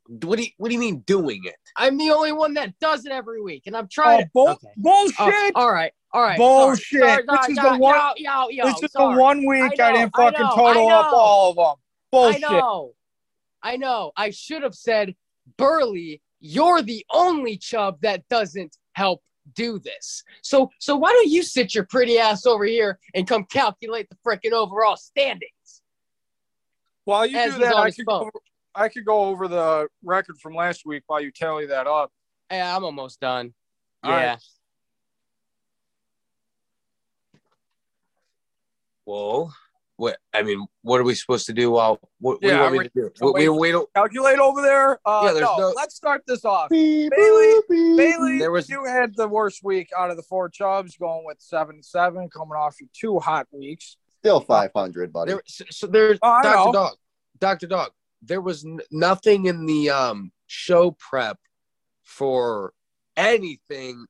What 0.06 0.36
do 0.36 0.44
you 0.44 0.50
What 0.58 0.68
do 0.68 0.74
you 0.74 0.80
mean 0.80 1.00
doing 1.06 1.40
it? 1.44 1.56
I'm 1.76 1.96
the 1.98 2.10
only 2.10 2.32
one 2.32 2.54
that 2.54 2.78
does 2.80 3.04
it 3.04 3.12
every 3.12 3.40
week, 3.40 3.64
and 3.66 3.76
I'm 3.76 3.88
trying. 3.88 4.20
Oh, 4.20 4.22
to- 4.22 4.30
bull- 4.32 4.48
Okay. 4.50 4.68
bullshit! 4.76 5.52
Oh, 5.56 5.60
all 5.62 5.72
right, 5.72 5.92
all 6.12 6.22
right. 6.22 6.36
Bullshit. 6.36 7.00
Sorry, 7.00 7.22
This 7.26 7.36
sorry, 7.36 7.52
is 7.52 7.58
the 7.58 7.76
one- 7.78 7.94
Yo, 7.96 8.12
yo, 8.16 8.48
yo, 8.50 8.64
this 8.66 8.82
is 8.82 8.92
the 8.92 9.04
one 9.04 9.46
week 9.46 9.62
I, 9.80 9.88
I 9.88 9.92
didn't 9.92 10.10
I 10.14 10.24
fucking 10.30 10.40
know, 10.40 10.54
total 10.54 10.88
up 10.88 11.12
all 11.12 11.50
of 11.50 11.56
them. 11.56 11.74
Bullshit. 12.10 12.44
I 12.44 12.48
know. 12.50 12.92
I 13.62 13.76
know. 13.76 14.12
I 14.16 14.30
should 14.30 14.62
have 14.62 14.74
said, 14.74 15.14
Burley, 15.56 16.20
you're 16.40 16.82
the 16.82 17.04
only 17.12 17.56
chub 17.56 18.00
that 18.02 18.28
doesn't 18.28 18.76
help 18.92 19.22
do 19.54 19.78
this. 19.78 20.22
So 20.42 20.70
so 20.78 20.96
why 20.96 21.12
don't 21.12 21.28
you 21.28 21.42
sit 21.42 21.74
your 21.74 21.84
pretty 21.84 22.18
ass 22.18 22.46
over 22.46 22.64
here 22.64 22.98
and 23.14 23.26
come 23.26 23.44
calculate 23.44 24.08
the 24.08 24.16
freaking 24.26 24.52
overall 24.52 24.96
standings? 24.96 25.82
While 27.04 27.26
you 27.26 27.36
As 27.36 27.54
do 27.54 27.60
that, 27.60 27.76
I 27.76 27.90
could, 27.90 28.06
go, 28.06 28.30
I 28.74 28.88
could 28.88 29.04
go 29.04 29.24
over 29.24 29.48
the 29.48 29.88
record 30.04 30.38
from 30.40 30.54
last 30.54 30.82
week 30.86 31.02
while 31.06 31.20
you 31.20 31.32
tally 31.32 31.66
that 31.66 31.86
up. 31.86 32.12
Yeah, 32.50 32.76
I'm 32.76 32.84
almost 32.84 33.18
done. 33.18 33.52
All 34.04 34.12
yeah. 34.12 34.30
Right. 34.32 34.38
Whoa 39.04 39.50
what 39.96 40.16
I 40.32 40.42
mean, 40.42 40.66
what 40.82 41.00
are 41.00 41.04
we 41.04 41.14
supposed 41.14 41.46
to 41.46 41.52
do? 41.52 41.70
While 41.70 42.00
what, 42.18 42.34
what 42.34 42.40
do 42.42 42.48
you 42.48 42.58
want 42.60 42.72
me 42.72 42.78
we- 42.78 42.84
to 42.84 42.90
do? 42.94 43.10
so 43.14 43.26
We, 43.32 43.42
we, 43.42 43.48
wait- 43.50 43.58
we 43.60 43.72
don't. 43.72 43.94
Calculate 43.94 44.38
over 44.38 44.62
there. 44.62 44.98
Uh, 45.04 45.22
Yeah, 45.26 45.32
there's 45.32 45.40
no, 45.42 45.56
no- 45.58 45.72
let's 45.76 45.94
start 45.94 46.22
this 46.26 46.44
off. 46.44 46.70
Beep, 46.70 47.10
Bailey- 47.10 47.60
beep. 47.68 47.96
Bailey, 47.96 48.38
There 48.38 48.50
was- 48.50 48.68
you 48.68 48.84
had 48.84 49.14
the 49.16 49.28
worst 49.28 49.62
week 49.62 49.90
out 49.96 50.10
of 50.10 50.16
the 50.16 50.22
four 50.22 50.48
Chubs, 50.48 50.96
going 50.96 51.24
with 51.24 51.38
seven 51.40 51.82
seven, 51.82 52.28
coming 52.30 52.54
off 52.56 52.76
your 52.80 52.88
two 52.92 53.18
hot 53.18 53.46
weeks. 53.52 53.96
Still 54.20 54.40
500, 54.40 55.12
buddy. 55.12 55.32
There, 55.32 55.42
so, 55.46 55.64
so 55.70 55.86
there's 55.88 56.18
Oh, 56.22 56.40
Dr. 56.42 56.56
know. 56.66 56.72
Dog. 56.72 56.92
Dr. 57.38 57.66
Dog. 57.66 57.90
There 58.22 58.40
was 58.40 58.64
n- 58.64 58.80
nothing 58.92 59.46
in 59.46 59.66
the 59.66 59.90
um 59.90 60.32
show 60.46 60.92
prep 60.92 61.38
for 62.02 62.72
anything 63.16 64.06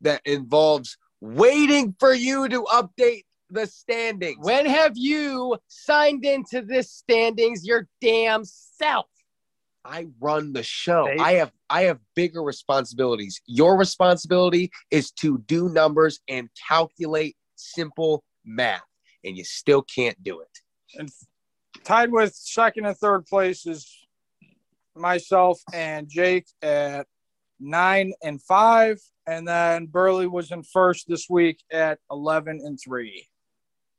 that 0.00 0.20
involves 0.24 0.96
waiting 1.20 1.94
for 1.98 2.12
you 2.14 2.48
to 2.48 2.62
update 2.64 3.24
the 3.50 3.66
standings. 3.66 4.44
When 4.44 4.66
have 4.66 4.92
you 4.96 5.56
signed 5.68 6.24
into 6.24 6.62
this 6.62 6.92
standings 6.92 7.66
your 7.66 7.88
damn 8.00 8.44
self? 8.44 9.06
I 9.84 10.08
run 10.20 10.52
the 10.52 10.62
show. 10.62 11.06
They- 11.06 11.18
I 11.18 11.32
have 11.34 11.52
I 11.70 11.82
have 11.82 12.00
bigger 12.14 12.42
responsibilities. 12.42 13.40
Your 13.46 13.76
responsibility 13.78 14.70
is 14.90 15.10
to 15.12 15.38
do 15.46 15.68
numbers 15.68 16.20
and 16.28 16.48
calculate 16.68 17.36
simple 17.56 18.24
math, 18.44 18.82
and 19.24 19.36
you 19.36 19.44
still 19.44 19.82
can't 19.82 20.22
do 20.22 20.40
it. 20.40 20.48
And 20.94 21.10
tied 21.84 22.10
with 22.10 22.34
second 22.34 22.86
and 22.86 22.96
third 22.96 23.26
place 23.26 23.66
is 23.66 24.06
myself 24.94 25.60
and 25.72 26.08
Jake 26.08 26.46
at 26.62 27.06
nine 27.60 28.12
and 28.22 28.42
five. 28.42 28.98
And 29.26 29.46
then 29.46 29.86
Burley 29.86 30.26
was 30.26 30.50
in 30.50 30.62
first 30.62 31.06
this 31.08 31.28
week 31.28 31.62
at 31.70 31.98
11 32.10 32.60
and 32.64 32.78
three. 32.82 33.28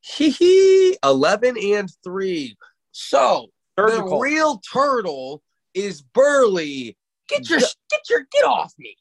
Hee 0.01 0.29
hee. 0.29 0.97
Eleven 1.03 1.57
and 1.57 1.89
three. 2.03 2.57
So 2.91 3.47
the 3.75 4.17
real 4.21 4.59
turtle 4.71 5.41
is 5.73 6.01
Burley. 6.01 6.97
Get 7.27 7.49
your 7.49 7.59
get 7.59 8.09
your 8.09 8.25
get 8.31 8.45
off 8.45 8.73
me. 8.77 8.95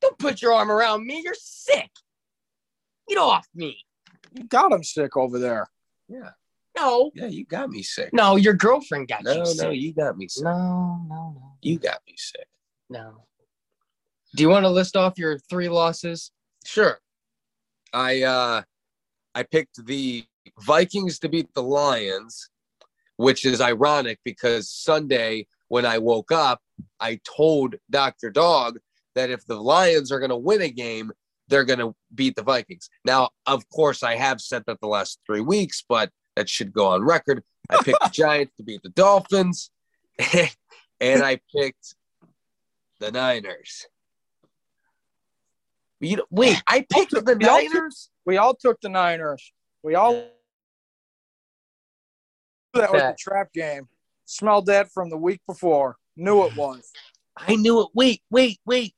Don't 0.00 0.18
put 0.18 0.42
your 0.42 0.52
arm 0.52 0.70
around 0.70 1.06
me. 1.06 1.22
You're 1.22 1.34
sick. 1.38 1.90
Get 3.08 3.18
off 3.18 3.46
me. 3.54 3.78
You 4.32 4.44
got 4.44 4.72
him 4.72 4.82
sick 4.82 5.16
over 5.16 5.38
there. 5.38 5.68
Yeah, 6.08 6.30
No. 6.76 7.10
yeah. 7.14 7.26
You 7.26 7.46
got 7.46 7.70
me 7.70 7.82
sick. 7.82 8.10
No, 8.12 8.36
your 8.36 8.52
girlfriend 8.54 9.08
got 9.08 9.22
no, 9.22 9.32
you 9.32 9.38
no. 9.38 9.44
sick. 9.44 9.80
You 9.80 9.94
got 9.94 10.18
me 10.18 10.28
sick. 10.28 10.44
No, 10.44 11.00
no, 11.08 11.34
no. 11.34 11.52
You 11.62 11.78
got 11.78 12.00
me 12.06 12.14
sick. 12.18 12.46
No. 12.90 13.24
Do 14.34 14.42
you 14.42 14.48
want 14.48 14.64
to 14.64 14.70
list 14.70 14.96
off 14.96 15.16
your 15.16 15.38
three 15.38 15.68
losses? 15.68 16.32
Sure. 16.64 16.98
I 17.92 18.22
uh 18.22 18.62
I 19.34 19.42
picked 19.42 19.84
the 19.84 20.24
Vikings 20.60 21.18
to 21.20 21.28
beat 21.28 21.52
the 21.54 21.62
Lions, 21.62 22.50
which 23.16 23.44
is 23.44 23.60
ironic 23.60 24.18
because 24.24 24.70
Sunday 24.70 25.46
when 25.68 25.86
I 25.86 25.98
woke 25.98 26.30
up, 26.30 26.60
I 27.00 27.20
told 27.24 27.76
Dr. 27.90 28.30
Dog 28.30 28.78
that 29.14 29.30
if 29.30 29.44
the 29.46 29.60
Lions 29.60 30.12
are 30.12 30.18
going 30.18 30.30
to 30.30 30.36
win 30.36 30.62
a 30.62 30.68
game, 30.68 31.12
they're 31.48 31.64
going 31.64 31.78
to 31.78 31.94
beat 32.14 32.36
the 32.36 32.42
Vikings. 32.42 32.88
Now, 33.04 33.30
of 33.46 33.68
course, 33.70 34.02
I 34.02 34.16
have 34.16 34.40
said 34.40 34.62
that 34.66 34.80
the 34.80 34.86
last 34.86 35.20
3 35.26 35.40
weeks, 35.40 35.84
but 35.88 36.10
that 36.36 36.48
should 36.48 36.72
go 36.72 36.86
on 36.88 37.02
record. 37.02 37.42
I 37.70 37.82
picked 37.82 38.02
the 38.02 38.10
Giants 38.12 38.54
to 38.56 38.62
beat 38.62 38.82
the 38.82 38.90
Dolphins 38.90 39.70
and 41.00 41.22
I 41.22 41.40
picked 41.54 41.94
the 43.00 43.10
Niners. 43.10 43.86
You 46.00 46.16
know, 46.16 46.26
wait, 46.30 46.62
I 46.66 46.86
picked 46.90 47.12
the 47.12 47.22
We 47.22 47.34
Niners. 47.34 48.10
We 48.26 48.36
all 48.38 48.54
took 48.54 48.80
the 48.80 48.88
Niners. 48.88 49.52
We 49.82 49.94
all 49.94 50.12
that 52.74 52.92
was 52.92 53.02
the 53.02 53.08
Bet. 53.08 53.18
trap 53.18 53.52
game. 53.52 53.88
Smelled 54.24 54.66
that 54.66 54.90
from 54.90 55.10
the 55.10 55.16
week 55.16 55.40
before. 55.46 55.96
Knew 56.16 56.44
it 56.44 56.56
was. 56.56 56.90
I 57.36 57.56
knew 57.56 57.82
it. 57.82 57.88
Wait, 57.94 58.22
wait, 58.30 58.58
wait. 58.64 58.94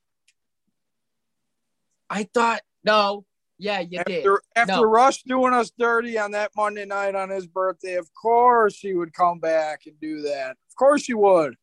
I 2.09 2.23
thought 2.33 2.61
No. 2.83 3.25
Yeah, 3.59 3.79
you 3.79 4.03
did. 4.05 4.19
After 4.19 4.41
after 4.55 4.73
No. 4.73 4.83
Rush 4.83 5.23
doing 5.23 5.53
us 5.53 5.71
dirty 5.77 6.17
on 6.17 6.31
that 6.31 6.51
Monday 6.55 6.85
night 6.85 7.15
on 7.15 7.29
his 7.29 7.47
birthday, 7.47 7.95
of 7.95 8.07
course 8.13 8.79
he 8.79 8.93
would 8.93 9.13
come 9.13 9.39
back 9.39 9.87
and 9.87 9.99
do 9.99 10.21
that. 10.21 10.51
Of 10.51 10.75
course 10.75 11.05
he 11.05 11.13
would. 11.13 11.55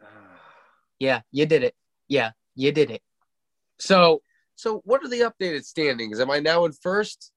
Yeah, 0.98 1.22
you 1.30 1.46
did 1.46 1.62
it. 1.62 1.74
Yeah, 2.08 2.32
you 2.54 2.72
did 2.72 2.90
it. 2.90 3.00
So 3.78 4.20
So, 4.60 4.82
what 4.84 5.02
are 5.02 5.08
the 5.08 5.20
updated 5.20 5.64
standings? 5.64 6.20
Am 6.20 6.30
I 6.30 6.38
now 6.38 6.66
in 6.66 6.72
first? 6.72 7.32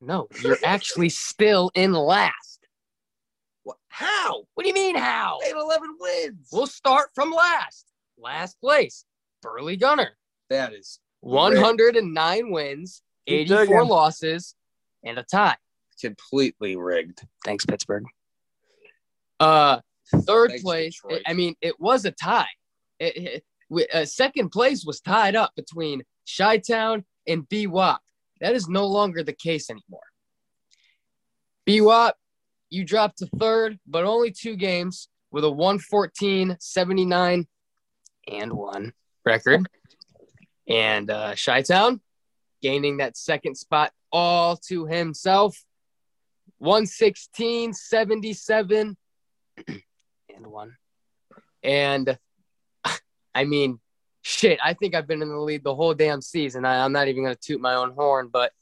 no, 0.00 0.26
you're 0.42 0.56
actually 0.64 1.10
still 1.10 1.70
in 1.74 1.92
last. 1.92 2.66
What? 3.62 3.76
How? 3.88 4.44
What 4.54 4.62
do 4.64 4.68
you 4.68 4.74
mean 4.74 4.96
how? 4.96 5.38
I 5.44 5.48
had 5.48 5.56
11 5.56 5.96
wins. 6.00 6.48
We'll 6.50 6.66
start 6.66 7.10
from 7.14 7.30
last. 7.30 7.84
Last 8.18 8.58
place, 8.60 9.04
Burley 9.42 9.76
Gunner. 9.76 10.16
that 10.48 10.72
is 10.72 10.98
109 11.20 12.50
wins, 12.50 13.02
Keep 13.28 13.50
84 13.50 13.64
digging. 13.66 13.88
losses, 13.88 14.54
and 15.04 15.18
a 15.18 15.22
tie. 15.24 15.56
completely 16.00 16.74
rigged. 16.76 17.20
Thanks, 17.44 17.66
Pittsburgh. 17.66 18.04
Uh, 19.38 19.80
third 20.26 20.50
Thanks, 20.50 20.62
place. 20.64 20.94
Detroit. 21.02 21.22
I 21.26 21.34
mean, 21.34 21.54
it 21.60 21.78
was 21.78 22.06
a 22.06 22.10
tie. 22.12 22.48
It, 22.98 23.16
it- 23.16 23.44
we- 23.68 23.86
uh, 23.88 24.04
second 24.04 24.50
place 24.50 24.84
was 24.84 25.00
tied 25.00 25.34
up 25.36 25.52
between 25.56 26.02
Chi 26.36 26.58
Town 26.58 27.04
and 27.26 27.48
BWAP. 27.48 27.98
That 28.40 28.54
is 28.54 28.68
no 28.68 28.86
longer 28.86 29.22
the 29.22 29.32
case 29.32 29.70
anymore. 29.70 30.00
BWAP, 31.68 32.12
you 32.70 32.84
dropped 32.84 33.18
to 33.18 33.26
third, 33.38 33.78
but 33.86 34.04
only 34.04 34.30
two 34.30 34.56
games 34.56 35.08
with 35.30 35.44
a 35.44 35.50
114, 35.50 36.56
79, 36.58 37.46
and 38.28 38.52
one 38.52 38.92
record. 39.24 39.66
And 40.68 41.10
uh, 41.10 41.34
Chi 41.34 41.62
Town 41.62 42.00
gaining 42.62 42.98
that 42.98 43.16
second 43.16 43.56
spot 43.56 43.92
all 44.10 44.56
to 44.68 44.86
himself. 44.86 45.56
116, 46.58 47.72
77, 47.74 48.96
and 49.66 50.46
one. 50.46 50.76
And 51.62 52.18
I 53.34 53.44
mean, 53.44 53.80
shit, 54.22 54.58
I 54.64 54.74
think 54.74 54.94
I've 54.94 55.06
been 55.06 55.22
in 55.22 55.28
the 55.28 55.36
lead 55.36 55.64
the 55.64 55.74
whole 55.74 55.94
damn 55.94 56.22
season. 56.22 56.64
I, 56.64 56.84
I'm 56.84 56.92
not 56.92 57.08
even 57.08 57.24
going 57.24 57.34
to 57.34 57.40
toot 57.40 57.60
my 57.60 57.74
own 57.74 57.92
horn, 57.92 58.30
but 58.32 58.52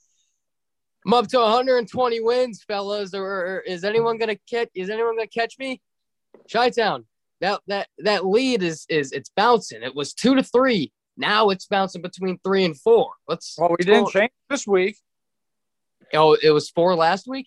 I'm 1.07 1.15
up 1.15 1.29
to 1.29 1.39
120 1.39 2.21
wins, 2.21 2.63
fellas. 2.67 3.15
Or, 3.15 3.25
or 3.25 3.59
is 3.61 3.85
anyone 3.85 4.19
going 4.19 4.35
to 4.35 4.41
catch? 4.49 4.69
Is 4.75 4.91
anyone 4.91 5.17
going 5.17 5.29
to 5.29 5.39
catch 5.39 5.57
me? 5.59 5.81
Chi-Town. 6.53 7.07
That 7.41 7.61
that 7.69 7.89
that 8.01 8.27
lead 8.27 8.63
is 8.63 8.85
is 8.91 9.13
it's 9.13 9.31
bouncing. 9.35 9.83
It 9.83 9.95
was 9.95 10.13
two 10.13 10.35
to 10.35 10.43
three. 10.43 10.93
Now 11.17 11.49
it's 11.49 11.67
bouncing 11.67 12.03
between 12.03 12.39
three 12.45 12.67
and 12.67 12.79
four. 12.79 13.13
Let's. 13.29 13.57
Well, 13.59 13.75
we 13.79 13.83
didn't 13.85 14.11
change 14.11 14.31
this 14.51 14.67
week. 14.67 14.99
Oh, 16.13 16.37
it 16.43 16.51
was 16.51 16.69
four 16.69 16.95
last 16.95 17.27
week. 17.27 17.47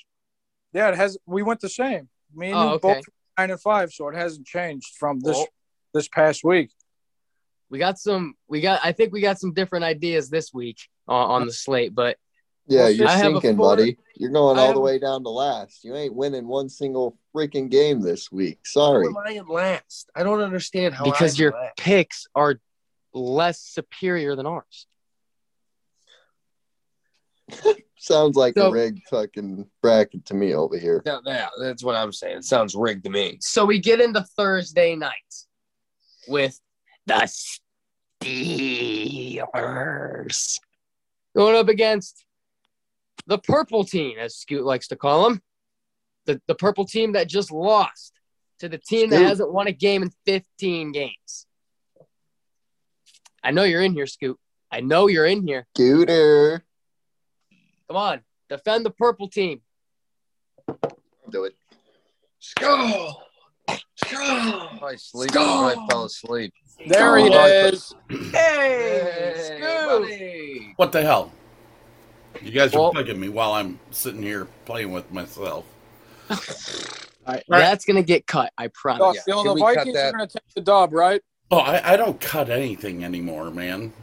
Yeah, 0.73 0.89
it 0.89 0.95
has. 0.95 1.17
We 1.27 1.43
went 1.43 1.59
the 1.59 1.69
same. 1.69 2.09
Me 2.33 2.47
and 2.47 2.55
Oh, 2.57 2.69
okay. 2.73 2.95
both 2.95 3.03
nine 3.37 3.51
and 3.51 3.61
five, 3.61 3.91
so 3.91 4.07
it 4.07 4.15
hasn't 4.15 4.47
changed 4.47 4.95
from 4.97 5.19
this 5.19 5.37
Well- 5.37 5.47
this 5.93 6.07
past 6.07 6.43
week. 6.43 6.71
We 7.73 7.79
got 7.79 7.97
some 7.97 8.35
we 8.47 8.61
got 8.61 8.79
i 8.83 8.91
think 8.91 9.11
we 9.11 9.19
got 9.19 9.39
some 9.39 9.51
different 9.51 9.83
ideas 9.83 10.29
this 10.29 10.53
week 10.53 10.77
on, 11.07 11.31
on 11.41 11.45
the 11.47 11.51
slate 11.51 11.95
but 11.95 12.17
Yeah, 12.67 12.87
you're 12.87 13.07
I 13.07 13.19
sinking, 13.19 13.57
four- 13.57 13.75
buddy. 13.75 13.97
You're 14.15 14.29
going 14.29 14.59
all 14.59 14.65
have 14.67 14.75
the 14.75 14.79
way 14.79 14.99
down 14.99 15.23
to 15.23 15.29
last. 15.29 15.83
You 15.83 15.95
ain't 15.95 16.13
winning 16.13 16.47
one 16.47 16.69
single 16.69 17.17
freaking 17.35 17.67
game 17.71 17.99
this 17.99 18.31
week. 18.31 18.59
How 18.75 18.81
Sorry. 18.81 19.07
am 19.07 19.17
I 19.17 19.31
in 19.31 19.47
last? 19.47 20.11
I 20.15 20.21
don't 20.21 20.39
understand 20.39 20.93
how. 20.93 21.03
because 21.03 21.33
I'm 21.37 21.41
your 21.41 21.51
last. 21.53 21.77
picks 21.77 22.27
are 22.35 22.59
less 23.11 23.59
superior 23.59 24.35
than 24.35 24.45
ours 24.45 24.85
Sounds 27.97 28.35
like 28.35 28.53
So- 28.55 28.67
a 28.67 28.71
rigged 28.71 29.01
fucking 29.09 29.65
bracket 29.81 30.25
to 30.25 30.33
me 30.35 30.53
over 30.53 30.77
here. 30.77 31.01
Yeah, 31.05 31.19
yeah, 31.25 31.47
that's 31.59 31.83
what 31.83 31.95
I'm 31.95 32.11
saying. 32.13 32.37
It 32.37 32.43
sounds 32.45 32.75
rigged 32.75 33.05
to 33.05 33.09
me. 33.09 33.37
so 33.41 33.65
we 33.65 33.79
get 33.79 33.99
into 33.99 34.21
thursday 34.37 34.95
night 34.95 35.33
with 36.27 36.59
the 37.07 37.27
steelers 38.23 40.59
going 41.35 41.55
up 41.55 41.67
against 41.67 42.25
the 43.27 43.37
purple 43.37 43.83
team 43.83 44.17
as 44.19 44.35
scoot 44.35 44.63
likes 44.63 44.87
to 44.87 44.95
call 44.95 45.23
them 45.23 45.41
the, 46.25 46.41
the 46.47 46.55
purple 46.55 46.85
team 46.85 47.13
that 47.13 47.27
just 47.27 47.51
lost 47.51 48.13
to 48.59 48.69
the 48.69 48.77
team 48.77 49.09
that 49.09 49.21
hasn't 49.21 49.51
won 49.51 49.67
a 49.67 49.71
game 49.71 50.03
in 50.03 50.11
15 50.25 50.91
games 50.91 51.47
i 53.43 53.51
know 53.51 53.63
you're 53.63 53.81
in 53.81 53.93
here 53.93 54.07
scoot 54.07 54.39
i 54.71 54.79
know 54.79 55.07
you're 55.07 55.25
in 55.25 55.45
here 55.45 55.67
Scooter. 55.75 56.63
Come 57.87 57.97
on, 57.97 58.21
defend 58.49 58.85
the 58.85 58.91
purple 58.91 59.27
team. 59.27 59.61
Do 61.29 61.43
it. 61.43 61.53
Go. 62.59 63.21
Go. 63.67 63.75
I 64.81 64.95
sleep. 64.95 65.31
I 65.35 65.75
fell 65.89 66.05
asleep. 66.05 66.53
There 66.87 67.17
he 67.17 67.27
is. 67.27 67.93
Hey, 68.09 69.57
Hey, 69.59 69.85
buddy. 69.87 70.73
What 70.75 70.91
the 70.91 71.01
hell? 71.01 71.31
You 72.41 72.51
guys 72.51 72.73
are 72.75 72.79
Well- 72.81 72.93
bugging 72.93 73.17
me 73.17 73.29
while 73.29 73.53
I'm 73.53 73.79
sitting 73.91 74.21
here 74.21 74.47
playing 74.65 74.91
with 74.91 75.11
myself. 75.11 75.65
That's 77.47 77.85
gonna 77.85 78.03
get 78.03 78.27
cut. 78.27 78.51
I 78.57 78.67
promise. 78.67 79.15
Yeah. 79.17 79.21
feeling 79.25 79.45
the 79.55 79.59
Vikings 79.59 79.95
are 79.97 80.11
going 80.11 80.27
to 80.27 80.33
take 80.33 80.53
the 80.55 80.61
dub, 80.61 80.93
right? 80.93 81.21
Oh, 81.51 81.59
I, 81.59 81.93
I 81.93 81.97
don't 81.97 82.19
cut 82.19 82.49
anything 82.49 83.03
anymore, 83.05 83.51
man. 83.51 83.93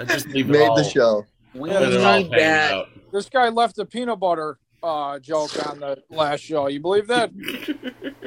I 0.00 0.04
just 0.04 0.26
leave 0.28 0.48
Made 0.48 0.66
all. 0.68 0.76
the 0.76 0.84
show. 0.84 1.24
We 1.54 1.70
let 1.70 1.82
it 1.82 1.90
need 1.90 2.00
hang 2.00 2.30
that. 2.30 2.72
out. 2.72 2.86
This 3.12 3.28
guy 3.28 3.48
left 3.48 3.78
a 3.78 3.84
peanut 3.84 4.18
butter 4.18 4.58
uh, 4.82 5.18
joke 5.18 5.50
on 5.68 5.80
the 5.80 6.02
last 6.10 6.40
show. 6.40 6.66
You 6.68 6.80
believe 6.80 7.06
that? 7.08 7.30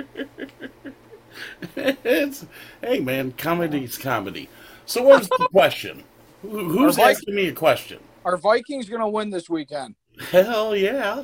it's 1.76 2.45
hey 2.82 2.99
man, 2.99 3.32
comedy's 3.34 3.97
comedy. 3.97 4.49
So 4.86 5.03
what's 5.03 5.28
the 5.30 5.47
question? 5.51 6.03
Who, 6.41 6.70
who's 6.70 6.97
Our 6.97 7.07
Vik- 7.07 7.18
asking 7.18 7.36
me 7.36 7.47
a 7.47 7.53
question? 7.53 7.99
Are 8.26 8.38
Vikings 8.38 8.89
going 8.89 9.01
to 9.01 9.07
win 9.07 9.30
this 9.30 9.49
weekend? 9.49 9.95
Hell 10.32 10.76
yeah! 10.76 11.24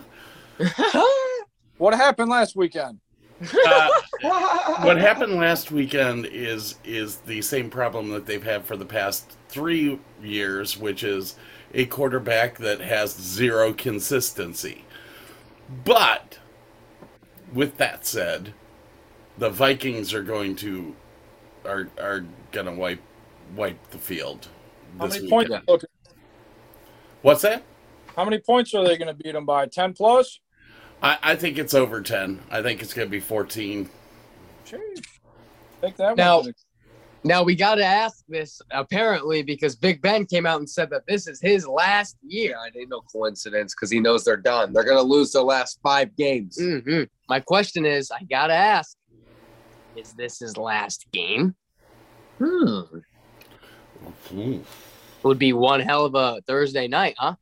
What 1.79 1.93
happened 1.93 2.29
last 2.29 2.57
weekend? 2.57 2.99
Uh, 3.41 3.89
what 4.81 4.97
happened 4.97 5.35
last 5.35 5.71
weekend 5.71 6.25
is 6.25 6.75
is 6.83 7.17
the 7.19 7.41
same 7.41 7.69
problem 7.69 8.09
that 8.09 8.25
they've 8.25 8.43
had 8.43 8.65
for 8.65 8.75
the 8.75 8.85
past 8.85 9.37
three 9.47 9.97
years, 10.21 10.77
which 10.77 11.05
is 11.05 11.35
a 11.73 11.85
quarterback 11.85 12.57
that 12.57 12.81
has 12.81 13.15
zero 13.15 13.71
consistency. 13.71 14.83
But 15.85 16.39
with 17.53 17.77
that 17.77 18.05
said, 18.05 18.53
the 19.39 19.49
Vikings 19.49 20.13
are 20.13 20.21
going 20.23 20.55
to 20.57 20.95
are 21.65 21.89
are 21.99 22.25
gonna 22.51 22.73
wipe 22.73 23.01
wipe 23.55 23.89
the 23.91 23.97
field. 23.97 24.47
How 24.99 25.07
many 25.07 25.21
weekend. 25.21 25.29
points? 25.49 25.65
Look, 25.67 25.83
What's 27.21 27.41
that? 27.41 27.63
how 28.15 28.25
many 28.25 28.39
points 28.39 28.73
are 28.73 28.83
they 28.85 28.97
going 28.97 29.07
to 29.07 29.13
beat 29.13 29.31
them 29.33 29.45
by? 29.45 29.65
Ten 29.67 29.93
plus? 29.93 30.39
I, 31.01 31.17
I 31.21 31.35
think 31.35 31.57
it's 31.57 31.73
over 31.73 32.01
ten. 32.01 32.41
I 32.51 32.61
think 32.61 32.81
it's 32.81 32.93
gonna 32.93 33.07
be 33.09 33.19
fourteen. 33.21 33.89
Jeez. 34.65 35.01
Think 35.81 35.95
that 35.97 36.17
Now- 36.17 36.41
one. 36.41 36.53
Now 37.25 37.43
we 37.43 37.53
got 37.53 37.75
to 37.75 37.83
ask 37.83 38.23
this 38.29 38.61
apparently 38.71 39.43
because 39.43 39.75
Big 39.75 40.01
Ben 40.01 40.25
came 40.25 40.45
out 40.45 40.59
and 40.59 40.69
said 40.69 40.89
that 40.91 41.03
this 41.05 41.27
is 41.27 41.41
his 41.41 41.67
last 41.67 42.15
year. 42.25 42.55
I 42.57 42.67
it 42.67 42.75
ain't 42.79 42.89
no 42.89 43.01
coincidence 43.01 43.75
because 43.75 43.91
he 43.91 43.99
knows 43.99 44.23
they're 44.23 44.37
done. 44.37 44.71
They're 44.71 44.85
gonna 44.85 45.01
lose 45.01 45.33
their 45.33 45.41
last 45.41 45.79
five 45.83 46.15
games. 46.15 46.57
hmm 46.57 47.01
My 47.27 47.41
question 47.41 47.85
is, 47.85 48.09
I 48.09 48.23
gotta 48.29 48.53
ask: 48.53 48.95
Is 49.99 50.13
this 50.13 50.39
his 50.39 50.55
last 50.57 51.07
game? 51.11 51.55
Hmm. 52.37 52.81
It 54.31 54.63
would 55.23 55.39
be 55.39 55.51
one 55.51 55.81
hell 55.81 56.05
of 56.05 56.15
a 56.15 56.41
Thursday 56.47 56.87
night, 56.87 57.15
huh? 57.17 57.35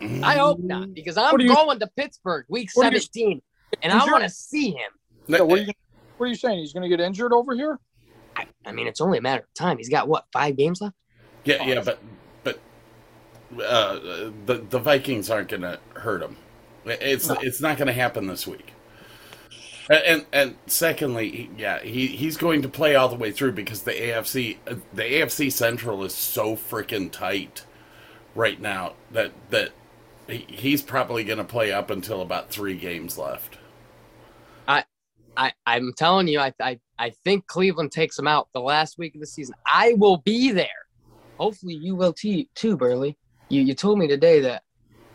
I 0.00 0.36
hope 0.36 0.60
not, 0.60 0.94
because 0.94 1.16
I'm 1.16 1.38
you- 1.40 1.48
going 1.54 1.80
to 1.80 1.86
Pittsburgh 1.88 2.46
week 2.48 2.70
What 2.74 2.90
do 2.90 2.96
you- 2.96 3.00
17, 3.00 3.42
and 3.82 3.92
I 3.92 4.04
want 4.06 4.22
to 4.22 4.30
see 4.30 4.70
him. 4.70 4.90
So 5.28 5.44
what, 5.44 5.58
are 5.58 5.62
you, 5.62 5.72
what 6.16 6.26
are 6.26 6.28
you 6.28 6.36
saying? 6.36 6.60
He's 6.60 6.72
going 6.72 6.88
to 6.88 6.88
get 6.88 7.00
injured 7.04 7.32
over 7.32 7.54
here? 7.54 7.78
I, 8.36 8.46
I 8.64 8.72
mean, 8.72 8.86
it's 8.86 9.00
only 9.00 9.18
a 9.18 9.20
matter 9.20 9.42
of 9.42 9.54
time. 9.54 9.76
He's 9.78 9.88
got 9.88 10.08
what 10.08 10.24
five 10.32 10.56
games 10.56 10.80
left? 10.80 10.94
Yeah, 11.44 11.64
yeah, 11.64 11.82
but 11.82 11.98
but 12.44 12.60
uh, 13.62 13.98
the 14.46 14.64
the 14.68 14.78
Vikings 14.78 15.28
aren't 15.30 15.48
going 15.48 15.62
to 15.62 15.78
hurt 15.94 16.22
him. 16.22 16.36
It's 16.84 17.28
it's 17.42 17.60
not 17.60 17.76
going 17.76 17.86
to 17.88 17.92
happen 17.92 18.26
this 18.26 18.46
week. 18.46 18.72
And 19.90 20.24
and, 20.32 20.56
secondly, 20.66 21.50
yeah, 21.58 21.80
he, 21.80 22.06
he's 22.06 22.36
going 22.36 22.62
to 22.62 22.68
play 22.68 22.94
all 22.94 23.08
the 23.08 23.16
way 23.16 23.32
through 23.32 23.52
because 23.52 23.82
the 23.82 23.90
AFC 23.92 24.58
uh, 24.66 24.76
the 24.92 25.02
AFC 25.02 25.50
Central 25.50 26.04
is 26.04 26.14
so 26.14 26.54
freaking 26.54 27.10
tight 27.10 27.64
right 28.36 28.60
now 28.60 28.92
that 29.10 29.32
that 29.50 29.72
he, 30.28 30.46
he's 30.48 30.80
probably 30.80 31.24
going 31.24 31.38
to 31.38 31.44
play 31.44 31.72
up 31.72 31.90
until 31.90 32.22
about 32.22 32.50
three 32.50 32.76
games 32.76 33.18
left. 33.18 33.58
I, 35.36 35.52
I'm 35.66 35.92
telling 35.96 36.28
you, 36.28 36.38
I, 36.38 36.52
I, 36.60 36.78
I 36.98 37.10
think 37.24 37.46
Cleveland 37.46 37.92
takes 37.92 38.18
him 38.18 38.26
out 38.26 38.48
the 38.52 38.60
last 38.60 38.98
week 38.98 39.14
of 39.14 39.20
the 39.20 39.26
season. 39.26 39.54
I 39.66 39.94
will 39.94 40.18
be 40.18 40.52
there. 40.52 40.68
Hopefully, 41.38 41.74
you 41.74 41.96
will 41.96 42.12
too, 42.12 42.44
too 42.54 42.76
Burley. 42.76 43.16
You, 43.48 43.62
you 43.62 43.74
told 43.74 43.98
me 43.98 44.06
today 44.06 44.40
that 44.40 44.62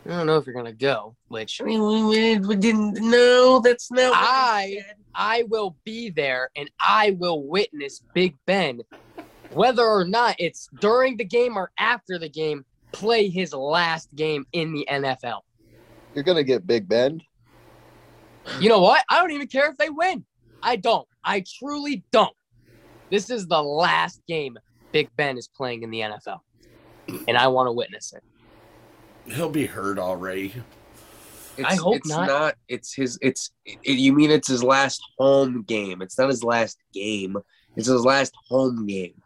I 0.06 0.10
don't 0.18 0.26
know 0.26 0.36
if 0.36 0.46
you're 0.46 0.54
gonna 0.54 0.72
go, 0.72 1.16
which 1.28 1.60
I 1.60 1.64
mean, 1.64 1.84
we, 1.84 2.04
we, 2.04 2.38
we 2.38 2.56
didn't. 2.56 2.94
No, 3.00 3.60
that's 3.60 3.90
not. 3.90 4.10
what 4.10 4.18
I- 4.18 4.84
I 5.18 5.44
will 5.48 5.76
be 5.84 6.10
there 6.10 6.50
and 6.56 6.70
I 6.78 7.12
will 7.18 7.42
witness 7.42 8.02
Big 8.12 8.36
Ben, 8.46 8.80
whether 9.50 9.82
or 9.84 10.04
not 10.04 10.36
it's 10.38 10.68
during 10.80 11.16
the 11.16 11.24
game 11.24 11.56
or 11.56 11.70
after 11.78 12.18
the 12.18 12.28
game, 12.28 12.66
play 12.92 13.28
his 13.30 13.54
last 13.54 14.14
game 14.14 14.46
in 14.52 14.74
the 14.74 14.86
NFL. 14.90 15.40
You're 16.14 16.22
gonna 16.24 16.44
get 16.44 16.66
Big 16.66 16.86
Ben. 16.86 17.22
You 18.60 18.68
know 18.68 18.80
what? 18.80 19.04
I 19.10 19.20
don't 19.20 19.32
even 19.32 19.48
care 19.48 19.70
if 19.70 19.76
they 19.78 19.88
win. 19.90 20.24
I 20.62 20.76
don't. 20.76 21.08
I 21.24 21.42
truly 21.58 22.04
don't. 22.12 22.34
This 23.10 23.30
is 23.30 23.46
the 23.46 23.62
last 23.62 24.20
game 24.28 24.58
Big 24.92 25.08
Ben 25.16 25.36
is 25.38 25.48
playing 25.48 25.82
in 25.82 25.90
the 25.90 26.00
NFL, 26.00 26.40
and 27.26 27.36
I 27.38 27.48
want 27.48 27.68
to 27.68 27.72
witness 27.72 28.12
it. 28.12 28.22
He'll 29.28 29.50
be 29.50 29.66
hurt 29.66 29.98
already. 29.98 30.54
It's, 31.56 31.66
I 31.66 31.74
hope 31.76 31.96
it's 31.96 32.08
not. 32.08 32.54
It's 32.68 32.94
his. 32.94 33.18
It's. 33.22 33.50
It, 33.64 33.78
you 33.84 34.12
mean 34.12 34.30
it's 34.30 34.48
his 34.48 34.62
last 34.62 35.02
home 35.18 35.62
game? 35.62 36.02
It's 36.02 36.18
not 36.18 36.28
his 36.28 36.44
last 36.44 36.78
game. 36.92 37.36
It's 37.76 37.88
his 37.88 38.04
last 38.04 38.34
home 38.48 38.86
game. 38.86 39.20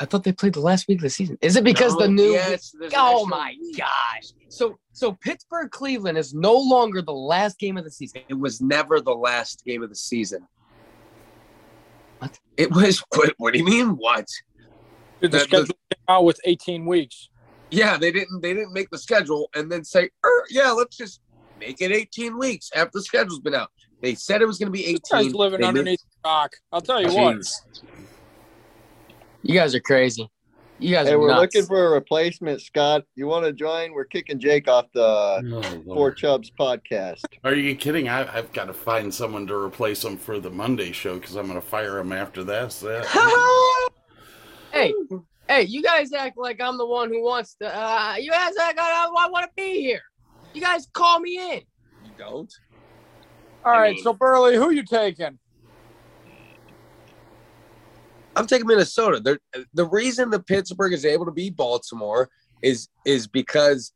I 0.00 0.04
thought 0.06 0.24
they 0.24 0.32
played 0.32 0.54
the 0.54 0.60
last 0.60 0.88
week 0.88 0.98
of 0.98 1.02
the 1.02 1.10
season. 1.10 1.38
Is 1.40 1.56
it 1.56 1.64
because 1.64 1.96
the 1.96 2.08
new? 2.08 2.32
Yes, 2.32 2.74
oh 2.96 3.24
my 3.26 3.54
week. 3.60 3.78
gosh! 3.78 4.32
So 4.48 4.78
so 4.92 5.12
Pittsburgh 5.12 5.70
Cleveland 5.70 6.18
is 6.18 6.34
no 6.34 6.54
longer 6.54 7.00
the 7.00 7.12
last 7.12 7.58
game 7.58 7.76
of 7.78 7.84
the 7.84 7.90
season. 7.90 8.22
It 8.28 8.34
was 8.34 8.60
never 8.60 9.00
the 9.00 9.14
last 9.14 9.64
game 9.64 9.82
of 9.82 9.88
the 9.88 9.96
season. 9.96 10.46
What? 12.18 12.38
It 12.56 12.70
was. 12.72 13.02
What, 13.14 13.32
what 13.38 13.52
do 13.54 13.58
you 13.60 13.64
mean? 13.64 13.90
What? 13.90 14.26
Dude, 15.20 15.30
the 15.32 15.38
The- 15.38 15.38
the- 15.38 15.44
schedule 15.44 15.66
came 15.66 16.04
out 16.08 16.24
with 16.24 16.40
18 16.44 16.84
weeks. 16.84 17.30
Yeah, 17.74 17.96
they 17.96 18.12
didn't. 18.12 18.40
They 18.40 18.54
didn't 18.54 18.72
make 18.72 18.88
the 18.90 18.98
schedule 18.98 19.48
and 19.54 19.70
then 19.70 19.84
say, 19.84 20.08
er, 20.24 20.44
"Yeah, 20.48 20.70
let's 20.70 20.96
just 20.96 21.20
make 21.58 21.80
it 21.80 21.90
18 21.90 22.38
weeks 22.38 22.70
after 22.74 22.90
the 22.94 23.02
schedule's 23.02 23.40
been 23.40 23.54
out." 23.54 23.70
They 24.00 24.14
said 24.14 24.42
it 24.42 24.46
was 24.46 24.58
going 24.58 24.68
to 24.68 24.72
be 24.72 24.84
18. 24.84 24.92
This 24.94 25.00
guy's 25.10 25.34
living 25.34 25.60
They 25.60 25.66
underneath 25.66 26.00
the 26.00 26.28
rock. 26.28 26.52
I'll 26.72 26.80
tell 26.80 27.02
you 27.02 27.08
what. 27.12 27.38
You 29.42 29.54
guys 29.54 29.74
are 29.74 29.80
crazy. 29.80 30.30
You 30.78 30.94
guys 30.94 31.06
Hey, 31.06 31.14
are 31.14 31.18
we're 31.18 31.28
nuts. 31.28 31.54
looking 31.54 31.66
for 31.66 31.86
a 31.86 31.90
replacement, 31.90 32.60
Scott. 32.60 33.04
You 33.14 33.26
want 33.26 33.44
to 33.46 33.52
join? 33.52 33.92
We're 33.92 34.04
kicking 34.04 34.38
Jake 34.38 34.68
off 34.68 34.86
the 34.92 35.02
Oh, 35.52 35.82
Four 35.84 36.12
Chubs 36.12 36.50
podcast. 36.50 37.22
Are 37.44 37.54
you 37.54 37.74
kidding? 37.76 38.08
I, 38.08 38.36
I've 38.36 38.52
got 38.52 38.66
to 38.66 38.72
find 38.74 39.12
someone 39.14 39.46
to 39.46 39.54
replace 39.54 40.04
him 40.04 40.16
for 40.16 40.38
the 40.40 40.50
Monday 40.50 40.92
show 40.92 41.14
because 41.18 41.36
I'm 41.36 41.46
going 41.46 41.60
to 41.60 41.66
fire 41.66 41.98
him 41.98 42.12
after 42.12 42.42
this. 42.44 42.82
Uh, 42.84 43.04
hey, 44.72 44.92
hey, 45.48 45.62
you 45.62 45.82
guys 45.82 46.12
act 46.12 46.36
like 46.38 46.60
I'm 46.60 46.78
the 46.78 46.86
one 46.86 47.08
who 47.10 47.22
wants 47.22 47.54
to. 47.60 47.66
Uh, 47.68 48.14
you 48.18 48.30
guys 48.30 48.52
act 48.60 48.78
like 48.78 48.78
I, 48.78 49.06
I 49.06 49.28
want 49.30 49.44
to 49.44 49.50
be 49.56 49.80
here. 49.80 50.02
You 50.52 50.60
guys 50.60 50.86
call 50.92 51.20
me 51.20 51.38
in. 51.38 51.60
You 52.02 52.12
don't. 52.16 52.52
All 53.64 53.72
I 53.72 53.78
right, 53.78 53.94
mean- 53.94 54.02
so 54.04 54.12
Burley, 54.12 54.56
who 54.56 54.70
you 54.70 54.84
taking? 54.84 55.38
I'm 58.36 58.46
taking 58.48 58.66
Minnesota. 58.66 59.20
They're, 59.20 59.38
the 59.74 59.86
reason 59.86 60.28
the 60.30 60.40
Pittsburgh 60.40 60.92
is 60.92 61.04
able 61.04 61.24
to 61.24 61.30
beat 61.30 61.56
Baltimore 61.56 62.28
is 62.62 62.88
is 63.04 63.28
because 63.28 63.92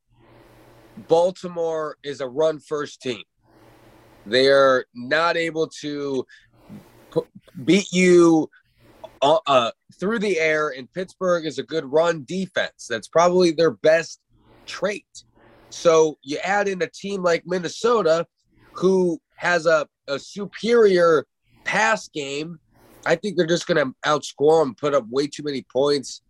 Baltimore 1.09 1.97
is 2.05 2.21
a 2.21 2.29
run 2.29 2.61
first 2.61 3.03
team. 3.03 3.23
They 4.27 4.49
are 4.49 4.85
not 4.95 5.37
able 5.37 5.69
to 5.81 6.25
pu- 7.11 7.27
beat 7.65 7.91
you 7.93 8.49
uh, 9.23 9.71
through 9.99 10.19
the 10.19 10.39
air, 10.39 10.71
and 10.71 10.93
Pittsburgh 10.93 11.47
is 11.47 11.59
a 11.59 11.63
good 11.63 11.85
run 11.85 12.25
defense. 12.25 12.87
That's 12.89 13.09
probably 13.09 13.51
their 13.51 13.73
best 13.73 14.21
trait. 14.67 15.25
So 15.71 16.19
you 16.23 16.39
add 16.39 16.69
in 16.69 16.83
a 16.83 16.87
team 16.87 17.23
like 17.23 17.45
Minnesota, 17.47 18.27
who 18.73 19.21
has 19.37 19.67
a, 19.67 19.87
a 20.07 20.19
superior 20.19 21.27
pass 21.65 22.09
game. 22.09 22.59
I 23.07 23.15
think 23.15 23.37
they're 23.37 23.47
just 23.47 23.67
going 23.67 23.85
to 23.85 23.95
outscore 24.07 24.63
them, 24.63 24.75
put 24.75 24.95
up 24.95 25.07
way 25.11 25.27
too 25.27 25.43
many 25.43 25.65
points. 25.73 26.23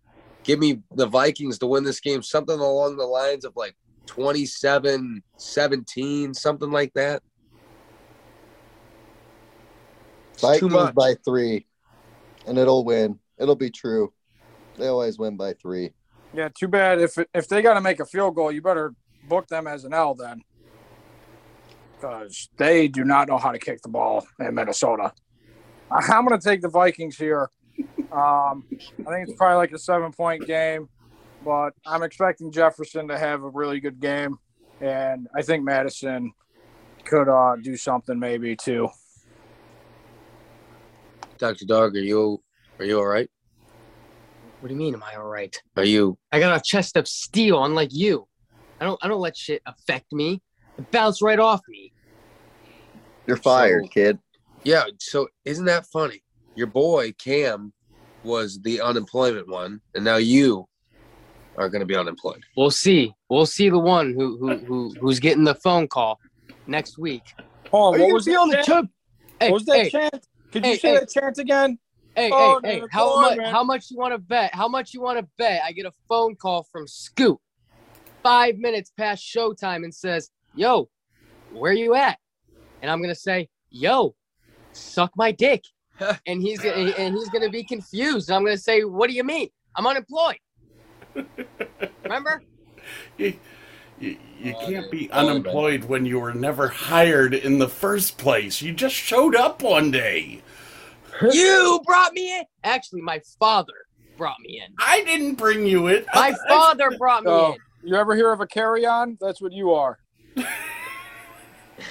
Give 0.43 0.59
me 0.59 0.81
the 0.95 1.05
Vikings 1.05 1.59
to 1.59 1.67
win 1.67 1.83
this 1.83 1.99
game, 1.99 2.23
something 2.23 2.57
along 2.57 2.97
the 2.97 3.05
lines 3.05 3.45
of 3.45 3.53
like 3.55 3.75
27 4.05 5.21
17, 5.37 6.33
something 6.33 6.71
like 6.71 6.93
that. 6.93 7.21
Vikings 10.39 10.91
by 10.95 11.15
three, 11.25 11.67
and 12.49 12.57
it'll 12.57 12.83
win. 12.83 13.19
It'll 13.37 13.55
be 13.55 13.69
true. 13.69 14.11
They 14.77 14.87
always 14.87 15.17
win 15.17 15.37
by 15.37 15.53
three. 15.53 15.91
Yeah, 16.33 16.49
too 16.53 16.67
bad. 16.67 16.99
If 16.99 17.17
if 17.33 17.47
they 17.47 17.61
got 17.61 17.75
to 17.75 17.81
make 17.81 17.99
a 17.99 18.05
field 18.05 18.35
goal, 18.35 18.51
you 18.51 18.61
better 18.61 18.93
book 19.27 19.47
them 19.47 19.67
as 19.67 19.85
an 19.85 19.93
L 19.93 20.13
then, 20.15 20.41
because 21.95 22.49
they 22.57 22.87
do 22.87 23.03
not 23.03 23.27
know 23.27 23.37
how 23.37 23.51
to 23.51 23.59
kick 23.59 23.81
the 23.81 23.89
ball 23.89 24.27
in 24.39 24.53
Minnesota. 24.53 25.13
I'm 25.91 26.25
going 26.25 26.39
to 26.39 26.43
take 26.43 26.61
the 26.61 26.69
Vikings 26.69 27.17
here. 27.17 27.49
Um, 28.11 28.63
I 28.99 29.09
think 29.09 29.29
it's 29.29 29.37
probably 29.37 29.57
like 29.57 29.71
a 29.71 29.79
seven 29.79 30.11
point 30.11 30.45
game. 30.45 30.89
but 31.43 31.71
I'm 31.85 32.03
expecting 32.03 32.51
Jefferson 32.51 33.07
to 33.07 33.17
have 33.17 33.43
a 33.43 33.49
really 33.49 33.79
good 33.79 33.99
game, 33.99 34.37
and 34.81 35.27
I 35.35 35.41
think 35.41 35.63
Mattison 35.63 36.33
could 37.05 37.29
uh, 37.29 37.55
do 37.61 37.75
something 37.75 38.19
maybe 38.19 38.55
too. 38.55 38.89
Dr. 41.39 41.65
Dog, 41.65 41.95
are 41.95 41.99
you 42.01 42.41
are 42.77 42.85
you 42.85 42.97
all 42.99 43.05
right? 43.07 43.29
What 44.59 44.67
do 44.67 44.73
you 44.73 44.79
mean? 44.79 44.93
Am 44.93 45.01
I 45.03 45.15
all 45.15 45.27
right? 45.27 45.55
Are 45.77 45.85
you 45.85 46.17
I 46.31 46.39
got 46.39 46.55
a 46.57 46.61
chest 46.61 46.97
of 46.97 47.07
steel, 47.07 47.63
unlike 47.63 47.89
you. 47.93 48.27
I 48.81 48.85
don't. 48.85 48.99
I 49.01 49.07
don't 49.07 49.21
let 49.21 49.35
shit 49.35 49.61
affect 49.65 50.11
me. 50.13 50.41
It 50.77 50.89
bounced 50.91 51.21
right 51.21 51.39
off 51.39 51.61
me. 51.67 51.91
You're 53.25 53.37
fired, 53.37 53.85
So- 53.85 53.89
kid. 53.89 54.19
Yeah, 54.65 54.83
so 54.99 55.29
isn't 55.45 55.65
that 55.65 55.85
funny? 55.85 56.21
Your 56.55 56.67
boy 56.67 57.13
Cam 57.13 57.71
was 58.25 58.59
the 58.61 58.81
unemployment 58.81 59.47
one, 59.47 59.79
and 59.95 60.03
now 60.03 60.17
you 60.17 60.67
are 61.57 61.69
going 61.69 61.79
to 61.79 61.85
be 61.85 61.95
unemployed. 61.95 62.43
We'll 62.57 62.69
see. 62.71 63.13
We'll 63.29 63.45
see 63.45 63.69
the 63.69 63.79
one 63.79 64.13
who 64.13 64.37
who, 64.37 64.57
who 64.65 64.93
who's 64.99 65.19
getting 65.19 65.45
the 65.45 65.55
phone 65.55 65.87
call 65.87 66.19
next 66.67 66.97
week. 66.97 67.23
Oh, 67.71 67.93
Are 67.93 67.99
what 67.99 68.07
you 68.07 68.13
was 68.13 68.25
gonna 68.25 68.35
that 68.35 68.41
on 68.41 68.49
the 68.49 68.55
chant? 68.55 68.65
tube? 68.67 68.89
Hey, 69.39 69.51
what 69.51 69.53
was 69.53 69.65
that 69.65 69.77
hey, 69.83 69.89
chant? 69.89 70.27
Could 70.51 70.63
hey, 70.63 70.71
you 70.71 70.77
say 70.77 70.93
hey. 70.93 70.99
that 70.99 71.09
chant 71.09 71.37
again? 71.37 71.79
hey, 72.15 72.31
Oh, 72.31 72.59
hey, 72.63 72.75
hey! 72.75 72.79
the 72.81 72.87
How 72.91 73.15
much? 73.15 73.31
deployment. 73.31 73.53
How 73.53 73.63
much 73.63 73.91
you 73.91 73.97
want 73.97 74.13
to 74.13 74.17
bet? 74.17 74.53
How 74.53 74.67
much 74.67 74.93
you 74.93 75.01
want 75.01 75.19
to 75.19 75.27
bet? 75.37 75.61
I 75.63 75.71
get 75.71 75.85
a 75.85 75.91
phone 76.07 76.35
call 76.35 76.63
from 76.71 76.87
Scoot, 76.87 77.37
five 78.23 78.57
minutes 78.57 78.91
past 78.97 79.23
showtime, 79.23 79.83
and 79.83 79.93
says, 79.93 80.29
"Yo, 80.55 80.89
where 81.53 81.73
you 81.73 81.95
at?" 81.95 82.19
And 82.81 82.89
I'm 82.89 83.01
gonna 83.01 83.15
say, 83.15 83.49
"Yo, 83.69 84.15
suck 84.73 85.11
my 85.15 85.31
dick," 85.31 85.63
and 86.25 86.41
he's 86.41 86.59
gonna 86.59 86.75
and 86.75 87.15
he's 87.15 87.29
gonna 87.29 87.49
be 87.49 87.63
confused. 87.63 88.29
And 88.29 88.35
I'm 88.35 88.43
gonna 88.43 88.57
say, 88.57 88.83
"What 88.83 89.09
do 89.09 89.15
you 89.15 89.23
mean? 89.23 89.49
I'm 89.75 89.85
unemployed." 89.85 90.39
Remember? 92.03 92.41
You, 93.99 94.09
you, 94.09 94.17
you 94.41 94.55
Oh, 94.55 94.65
can't 94.65 94.91
be 94.91 94.99
dude. 95.01 95.09
Oh, 95.11 95.15
man. 95.21 95.29
unemployed 95.29 95.83
when 95.85 96.05
you 96.05 96.19
were 96.19 96.33
never 96.33 96.67
hired 96.69 97.33
in 97.33 97.59
the 97.59 97.67
first 97.69 98.17
place. 98.17 98.61
You 98.61 98.73
just 98.73 98.95
showed 98.95 99.35
up 99.35 99.61
one 99.61 99.91
day. 99.91 100.41
You 101.33 101.81
brought 101.85 102.13
me 102.13 102.37
in. 102.37 102.45
Actually, 102.63 103.01
my 103.01 103.19
father 103.39 103.73
brought 104.15 104.39
me 104.39 104.61
in. 104.65 104.73
I 104.79 105.03
didn't 105.03 105.35
bring 105.35 105.65
you 105.65 105.87
in. 105.87 106.05
My 106.13 106.33
father 106.47 106.91
brought 106.97 107.23
me 107.25 107.31
Oh, 107.31 107.53
in. 107.53 107.89
you 107.89 107.95
ever 107.95 108.15
hear 108.15 108.31
of 108.31 108.39
a 108.39 108.47
carry 108.47 108.85
on? 108.85 109.17
That's 109.19 109.41
what 109.41 109.51
you 109.51 109.73
are. 109.73 109.99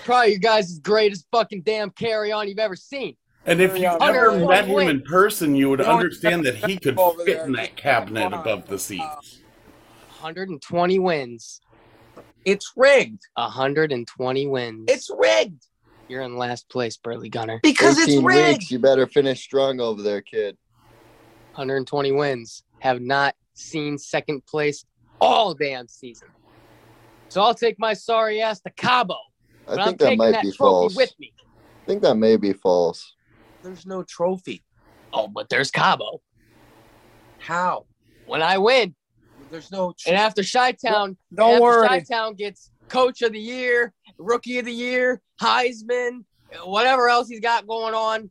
Probably 0.04 0.30
your 0.30 0.38
guys' 0.38 0.78
greatest 0.78 1.26
fucking 1.30 1.62
damn 1.62 1.90
carry 1.90 2.32
on 2.32 2.48
you've 2.48 2.59
ever 2.59 2.76
seen. 2.76 3.16
And 3.44 3.61
if 3.61 3.76
you 3.78 3.88
Under 3.88 4.30
ever 4.30 4.46
met 4.46 4.66
him 4.66 4.78
in 4.88 5.02
person, 5.02 5.54
you 5.54 5.68
would 5.70 5.80
understand 5.82 6.44
that 6.46 6.54
he 6.54 6.78
could 6.78 6.98
fit 7.24 7.40
in 7.42 7.52
that 7.52 7.76
cabinet 7.76 8.32
above 8.32 8.66
the 8.66 8.78
seats. 8.78 9.40
120 10.20 10.98
wins. 10.98 11.61
It's 12.49 12.72
rigged. 12.76 13.20
120 13.34 14.46
wins. 14.46 14.84
It's 14.88 15.11
rigged 15.18 15.66
You're 16.09 16.22
in 16.22 16.38
last 16.38 16.66
place, 16.70 16.96
Burley 16.96 17.28
Gunner. 17.28 17.61
because 17.62 17.99
it's 17.99 18.16
rigged. 18.22 18.61
weeks. 18.61 18.70
You 18.70 18.78
better 18.78 19.07
finish 19.07 19.42
strong 19.42 19.80
over 19.80 20.01
there, 20.01 20.22
kid. 20.22 20.57
120 21.57 22.12
wins. 22.12 22.62
Have 22.80 23.03
not 23.03 23.34
seen 23.53 23.99
second 23.99 24.46
place 24.46 24.86
all 25.20 25.53
damn 25.53 25.88
season. 25.88 26.28
So 27.28 27.42
I'll 27.42 27.55
take 27.55 27.78
my 27.78 27.92
sorry 27.92 28.40
ass 28.40 28.61
to 28.61 28.70
Cabo. 28.70 29.14
I 29.66 29.72
But 29.72 29.80
I'm 29.80 29.86
think 29.88 29.99
that 29.99 30.16
might 30.16 30.30
that 30.32 30.44
be 30.44 30.53
false. 30.53 30.96
with 30.96 31.12
me. 31.18 31.34
I 31.82 31.86
think 31.86 32.01
that 32.03 32.14
may 32.14 32.36
be 32.36 32.55
false. 32.55 33.14
There's 33.62 33.84
no 33.84 34.03
trophy. 34.05 34.62
Oh, 35.12 35.28
but 35.28 35.51
there's 35.51 35.70
Cabo. 35.70 36.22
How? 37.40 37.84
When 38.26 38.40
I 38.40 38.57
win, 38.57 38.94
There's 39.51 39.70
no. 39.70 39.94
and 40.07 40.16
after 40.16 40.42
Chi 40.42 40.72
Town, 40.72 41.16
Don't 41.34 41.61
worry. 41.61 41.88
Chi-Town 41.88 42.34
gets 42.34 42.70
Coach 42.88 43.22
of 43.22 43.32
the 43.32 43.40
Year, 43.40 43.92
Rookie 44.18 44.59
of 44.59 44.66
the 44.66 44.72
Year, 44.72 45.20
Heisman, 45.40 46.24
whatever 46.64 47.09
else 47.09 47.28
he's 47.28 47.40
got 47.40 47.66
going 47.66 47.94
on, 47.94 48.30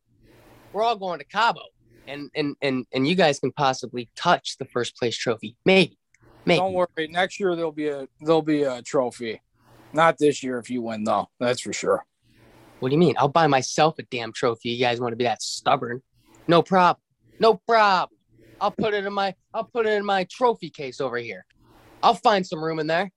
we're 0.73 0.83
all 0.83 0.95
going 0.95 1.19
to 1.19 1.25
Cabo, 1.25 1.61
and 2.07 2.29
and 2.35 2.55
and 2.61 2.85
and 2.93 3.07
you 3.07 3.15
guys 3.15 3.39
can 3.39 3.51
possibly 3.51 4.09
touch 4.15 4.57
the 4.57 4.65
first 4.65 4.95
place 4.97 5.17
trophy, 5.17 5.55
maybe, 5.65 5.97
maybe. 6.45 6.59
Don't 6.59 6.73
worry. 6.73 7.07
Next 7.09 7.39
year 7.39 7.55
there'll 7.55 7.71
be 7.71 7.87
a 7.87 8.07
there''ll 8.21 8.41
be 8.41 8.63
a 8.63 8.81
trophy. 8.81 9.41
Not 9.93 10.17
this 10.17 10.43
year 10.43 10.59
if 10.59 10.69
you 10.69 10.81
win 10.81 11.03
though. 11.03 11.29
That's 11.39 11.61
for 11.61 11.73
sure. 11.73 12.05
What 12.79 12.89
do 12.89 12.93
you 12.93 12.99
mean? 12.99 13.15
I'll 13.17 13.27
buy 13.27 13.47
myself 13.47 13.97
a 13.97 14.03
damn 14.03 14.31
trophy. 14.31 14.69
You 14.69 14.79
guys 14.79 14.99
want 14.99 15.13
to 15.13 15.17
be 15.17 15.23
that 15.23 15.41
stubborn? 15.41 16.03
No 16.47 16.61
problem. 16.61 17.01
No 17.39 17.55
problem. 17.55 18.16
I'll 18.59 18.71
put 18.71 18.93
it 18.93 19.05
in 19.05 19.13
my 19.13 19.33
I'll 19.53 19.63
put 19.65 19.85
it 19.85 19.93
in 19.93 20.05
my 20.05 20.25
trophy 20.25 20.69
case 20.69 21.01
over 21.01 21.17
here. 21.17 21.45
I'll 22.03 22.15
find 22.15 22.45
some 22.45 22.63
room 22.63 22.79
in 22.79 22.87
there. 22.87 23.11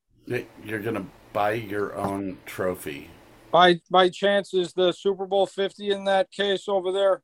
You're 0.65 0.81
gonna 0.81 1.07
buy 1.33 1.53
your 1.53 1.95
own 1.97 2.39
trophy. 2.47 3.11
By 3.51 3.81
by 3.91 4.09
chance 4.09 4.55
is 4.55 4.73
the 4.73 4.93
Super 4.93 5.27
Bowl 5.27 5.47
fifty 5.47 5.91
in 5.91 6.05
that 6.05 6.31
case 6.31 6.69
over 6.69 6.93
there? 6.93 7.23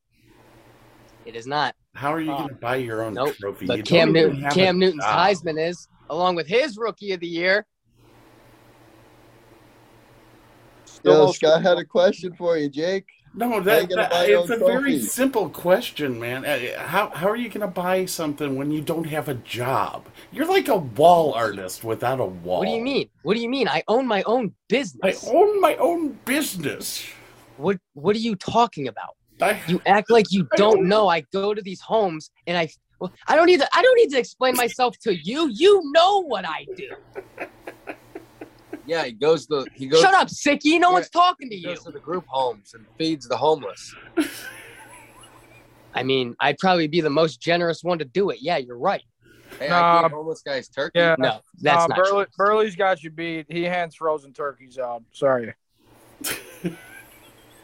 It 1.25 1.35
is 1.35 1.47
not. 1.47 1.75
How 1.95 2.12
are 2.12 2.21
you 2.21 2.29
gonna 2.29 2.53
ah. 2.53 2.59
buy 2.61 2.77
your 2.77 3.03
own 3.03 3.14
Nope. 3.14 3.35
trophy? 3.37 3.64
You 3.64 3.69
But 3.69 3.77
don't 3.77 3.87
Cam 3.87 4.12
Newton, 4.12 4.49
Cam 4.51 4.79
Newton's 4.79 5.05
job. 5.05 5.29
Heisman 5.29 5.69
is, 5.69 5.89
along 6.11 6.37
with 6.37 6.47
his 6.47 6.79
rookie 6.79 7.12
of 7.12 7.21
the 7.21 7.27
year. 7.27 7.67
Still 10.85 11.27
Yo, 11.27 11.33
Scott 11.33 11.62
had 11.62 11.79
a 11.79 11.85
question 11.85 12.35
for 12.35 12.57
you, 12.57 12.69
Jake. 12.69 13.07
No, 13.39 13.51
How 13.51 13.61
that, 13.61 13.89
that- 13.91 14.28
it's 14.30 14.49
a 14.51 14.55
own 14.55 14.61
very 14.61 14.99
simple 15.01 15.51
question, 15.51 16.18
man. 16.18 16.47
Uh, 16.47 16.78
How 16.87 17.11
how 17.11 17.28
are 17.28 17.37
you 17.37 17.51
gonna 17.51 17.66
buy 17.66 18.07
something 18.07 18.57
when 18.57 18.70
you 18.70 18.80
don't 18.80 19.05
have 19.05 19.28
a 19.28 19.34
job? 19.34 20.07
You're 20.32 20.47
like 20.47 20.68
a 20.68 20.76
wall 20.76 21.34
artist 21.34 21.84
without 21.84 22.18
a 22.18 22.24
wall. 22.24 22.61
What 22.61 22.66
do 22.66 22.72
you 22.72 22.80
mean? 22.82 23.11
What 23.22 23.34
do 23.34 23.41
you 23.43 23.51
mean? 23.51 23.68
I 23.68 23.82
own 23.89 24.07
my 24.07 24.22
own 24.22 24.55
business. 24.68 25.26
I 25.26 25.30
own 25.30 25.61
my 25.61 25.76
own 25.76 26.18
business. 26.24 27.07
What 27.59 27.76
What 27.93 28.16
are 28.16 28.20
you 28.20 28.37
talking 28.37 28.89
about? 28.89 29.12
I, 29.43 29.61
You 29.68 29.82
act 29.84 30.11
like 30.11 30.26
you 30.30 30.49
I 30.55 30.57
don't 30.57 30.78
own- 30.78 30.89
know. 30.89 31.09
I 31.09 31.20
go 31.32 31.53
to 31.53 31.61
these 31.61 31.80
homes 31.80 32.30
and 32.47 32.57
I. 32.57 32.70
Well, 32.99 33.12
I 33.28 33.37
don't 33.37 33.45
need 33.47 33.61
to. 33.61 33.68
I 33.74 33.82
don't 33.82 33.97
need 33.99 34.11
to 34.12 34.18
explain 34.18 34.55
myself 34.57 34.97
to 35.01 35.14
you. 35.14 35.51
You 35.53 35.82
know 35.93 36.22
what 36.22 36.47
I 36.49 36.64
do. 36.74 36.89
Yeah, 38.87 39.05
he 39.05 39.12
goes 39.12 39.47
to 39.47 39.66
he 39.74 39.87
goes. 39.89 40.01
Shut 40.01 40.14
up, 40.14 40.28
sickie. 40.28 40.78
No 40.80 40.89
Yeah, 40.89 40.95
one's 40.95 41.11
talking 41.11 41.51
to 41.51 41.57
He 41.57 41.62
you. 41.62 41.68
goes 41.68 41.84
to 41.84 41.91
the 41.91 42.01
group 42.01 42.24
homes 42.28 42.72
and 42.74 42.87
feeds 42.99 43.26
the 43.28 43.37
homeless. 43.37 43.95
I 45.95 46.03
mean, 46.03 46.37
I'd 46.41 46.59
probably 46.59 46.89
be 46.89 47.01
the 47.01 47.11
most 47.11 47.41
generous 47.41 47.82
one 47.82 47.99
to 47.99 48.05
do 48.05 48.30
it. 48.30 48.39
Yeah, 48.41 48.59
you're 48.59 48.78
right. 48.78 49.03
Hey, 49.59 49.70
I 49.70 50.03
gave 50.03 50.11
homeless 50.11 50.43
guys 50.43 50.68
turkey. 50.68 50.99
Yeah. 50.99 51.16
No, 51.18 51.41
that's 51.61 51.89
Nah, 51.89 51.97
not 51.97 51.97
Burley, 51.97 52.24
true. 52.24 52.32
Burley's 52.47 52.76
got 52.76 53.03
you 53.03 53.11
beat. 53.11 53.47
He 53.49 53.62
hands 53.64 53.95
frozen 53.95 54.32
turkeys 54.32 54.78
out. 54.78 55.03
Sorry. 55.12 55.55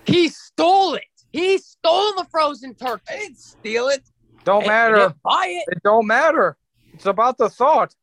He 0.04 0.28
stole 0.28 0.94
it. 0.94 1.04
He 1.30 1.58
stole 1.58 2.14
the 2.16 2.26
frozen 2.30 2.74
turkey. 2.74 3.02
I 3.08 3.18
didn't 3.18 3.38
steal 3.38 3.86
it. 3.88 4.02
Don't 4.44 4.62
Hey, 4.62 4.68
matter. 4.68 5.14
Buy 5.22 5.46
it. 5.64 5.76
It 5.76 5.82
don't 5.84 6.08
matter. 6.08 6.56
It's 6.92 7.06
about 7.06 7.38
the 7.38 7.48
thought. 7.48 7.94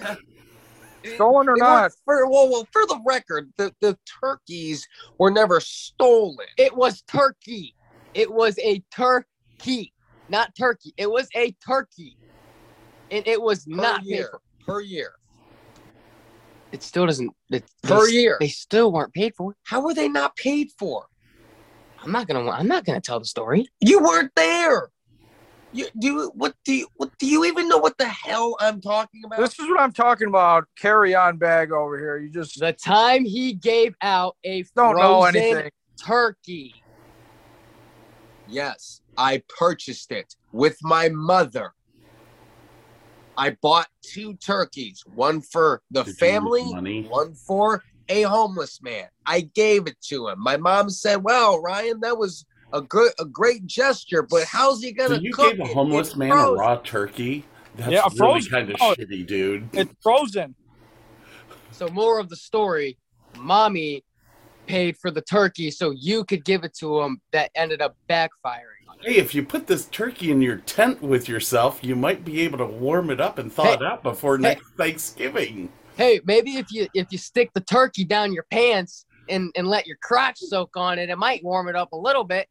Stolen 1.04 1.48
or 1.48 1.56
not. 1.56 1.92
For, 2.04 2.28
well, 2.28 2.50
well, 2.50 2.66
for 2.72 2.86
the 2.86 3.00
record, 3.06 3.52
the, 3.56 3.74
the 3.80 3.98
turkeys 4.20 4.86
were 5.18 5.30
never 5.30 5.60
stolen. 5.60 6.46
It 6.56 6.74
was 6.74 7.02
turkey. 7.02 7.74
It 8.14 8.32
was 8.32 8.58
a 8.58 8.82
turkey, 8.94 9.92
not 10.28 10.54
turkey. 10.54 10.94
It 10.96 11.10
was 11.10 11.28
a 11.34 11.52
turkey, 11.66 12.16
and 13.10 13.26
it 13.26 13.40
was 13.40 13.64
Per 13.64 13.74
not 13.74 14.00
paid 14.00 14.06
year. 14.06 14.28
for. 14.30 14.40
Per 14.66 14.80
year. 14.80 15.12
It 16.72 16.82
still 16.82 17.06
doesn't. 17.06 17.30
It, 17.50 17.64
Per 17.82 18.06
they, 18.06 18.12
year. 18.12 18.36
They 18.40 18.48
still 18.48 18.90
weren't 18.92 19.12
paid 19.12 19.34
for. 19.36 19.54
How 19.64 19.80
were 19.80 19.94
they 19.94 20.08
not 20.08 20.36
paid 20.36 20.70
for? 20.78 21.06
I'm 22.02 22.12
not 22.12 22.26
gonna. 22.26 22.50
I'm 22.50 22.66
not 22.66 22.84
gonna 22.84 23.00
tell 23.00 23.18
the 23.18 23.26
story. 23.26 23.68
You 23.80 24.02
weren't 24.02 24.32
there. 24.36 24.90
You 25.74 25.86
do 25.98 26.06
you, 26.06 26.32
what 26.36 26.54
do 26.64 26.72
you 26.72 26.86
what 26.96 27.10
do 27.18 27.26
you 27.26 27.44
even 27.44 27.68
know 27.68 27.78
what 27.78 27.98
the 27.98 28.06
hell 28.06 28.56
I'm 28.60 28.80
talking 28.80 29.24
about? 29.24 29.40
This 29.40 29.58
is 29.58 29.68
what 29.68 29.80
I'm 29.80 29.92
talking 29.92 30.28
about. 30.28 30.66
Carry 30.78 31.16
on 31.16 31.36
bag 31.36 31.72
over 31.72 31.98
here. 31.98 32.16
You 32.16 32.28
just 32.28 32.60
The 32.60 32.72
time 32.72 33.24
he 33.24 33.54
gave 33.54 33.96
out 34.00 34.36
a 34.44 34.64
don't 34.76 34.96
know 35.00 35.24
frozen 35.24 35.40
anything. 35.42 35.70
turkey. 36.00 36.74
Yes, 38.46 39.00
I 39.16 39.42
purchased 39.58 40.12
it 40.12 40.36
with 40.52 40.78
my 40.82 41.08
mother. 41.08 41.72
I 43.36 43.56
bought 43.60 43.88
two 44.02 44.34
turkeys, 44.34 45.02
one 45.16 45.40
for 45.40 45.82
the 45.90 46.04
Did 46.04 46.16
family, 46.16 46.72
money? 46.72 47.02
one 47.08 47.34
for 47.34 47.82
a 48.08 48.22
homeless 48.22 48.80
man. 48.80 49.08
I 49.26 49.40
gave 49.40 49.88
it 49.88 50.00
to 50.02 50.28
him. 50.28 50.38
My 50.38 50.56
mom 50.56 50.88
said, 50.88 51.24
"Well, 51.24 51.60
Ryan, 51.60 51.98
that 52.00 52.16
was 52.16 52.46
a 52.74 52.82
good, 52.82 53.12
a 53.18 53.24
great 53.24 53.64
gesture, 53.66 54.22
but 54.22 54.44
how's 54.44 54.82
he 54.82 54.92
gonna 54.92 55.08
thaw 55.10 55.14
it? 55.16 55.22
you 55.22 55.32
cook 55.32 55.52
gave 55.56 55.60
a 55.60 55.66
homeless 55.72 56.08
It's 56.08 56.16
man 56.16 56.32
a 56.32 56.52
raw 56.52 56.76
turkey? 56.76 57.44
That's 57.76 57.90
Yeah, 57.90 58.00
a 58.00 58.08
really 58.10 58.16
frozen- 58.18 58.50
kind 58.50 58.70
of 58.70 58.76
oh. 58.80 58.94
shitty, 58.98 59.26
dude. 59.26 59.68
It's 59.72 59.92
frozen. 60.02 60.54
So 61.70 61.88
more 61.88 62.20
of 62.20 62.28
the 62.28 62.36
story, 62.36 62.98
mommy 63.38 64.04
paid 64.66 64.96
for 64.96 65.10
the 65.10 65.20
turkey 65.22 65.70
so 65.70 65.90
you 65.90 66.24
could 66.24 66.44
give 66.44 66.64
it 66.64 66.74
to 66.78 67.00
him. 67.00 67.20
That 67.32 67.50
ended 67.54 67.80
up 67.82 67.96
backfiring 68.08 68.60
Hey, 69.02 69.16
if 69.16 69.34
you 69.34 69.42
put 69.44 69.66
this 69.66 69.84
turkey 69.86 70.30
in 70.30 70.40
your 70.40 70.56
tent 70.58 71.02
with 71.02 71.28
yourself, 71.28 71.80
you 71.82 71.94
might 71.94 72.24
be 72.24 72.40
able 72.40 72.56
to 72.58 72.64
warm 72.66 73.10
it 73.10 73.20
up 73.20 73.36
and 73.38 73.52
thaw 73.52 73.64
Hey. 73.64 73.72
it 73.74 73.82
out 73.82 74.02
before 74.02 74.38
next 74.38 74.64
Thanksgiving. 74.78 75.70
Hey, 75.96 76.20
maybe 76.24 76.56
if 76.56 76.72
you 76.72 76.86
if 76.94 77.08
you 77.10 77.18
stick 77.18 77.52
the 77.52 77.60
turkey 77.60 78.04
down 78.04 78.32
your 78.32 78.46
pants 78.50 79.04
and 79.28 79.52
and 79.56 79.66
let 79.68 79.86
your 79.86 79.98
crotch 80.02 80.38
soak 80.38 80.70
on 80.76 80.98
it, 80.98 81.10
it 81.10 81.18
might 81.18 81.44
warm 81.44 81.68
it 81.68 81.76
up 81.76 81.92
a 81.92 81.96
little 81.96 82.24
bit. 82.24 82.48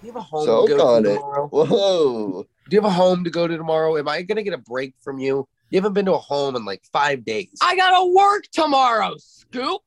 Do 0.00 0.06
you 0.06 0.12
have 0.12 0.20
a 0.22 0.24
home 0.24 0.46
Soak 0.46 0.68
to 0.68 0.76
go 0.76 0.86
on 0.88 1.02
to 1.02 1.10
it. 1.10 1.14
tomorrow? 1.16 1.48
Whoa. 1.48 2.42
Do 2.68 2.76
you 2.76 2.80
have 2.80 2.90
a 2.90 2.94
home 2.94 3.24
to 3.24 3.30
go 3.30 3.46
to 3.46 3.56
tomorrow? 3.56 3.96
Am 3.98 4.08
I 4.08 4.22
gonna 4.22 4.42
get 4.42 4.54
a 4.54 4.58
break 4.58 4.94
from 5.00 5.18
you? 5.18 5.46
You 5.70 5.78
haven't 5.78 5.92
been 5.92 6.06
to 6.06 6.14
a 6.14 6.18
home 6.18 6.56
in 6.56 6.64
like 6.64 6.82
five 6.92 7.24
days. 7.24 7.50
I 7.62 7.76
gotta 7.76 8.10
work 8.10 8.44
tomorrow, 8.52 9.14
Scoop. 9.18 9.82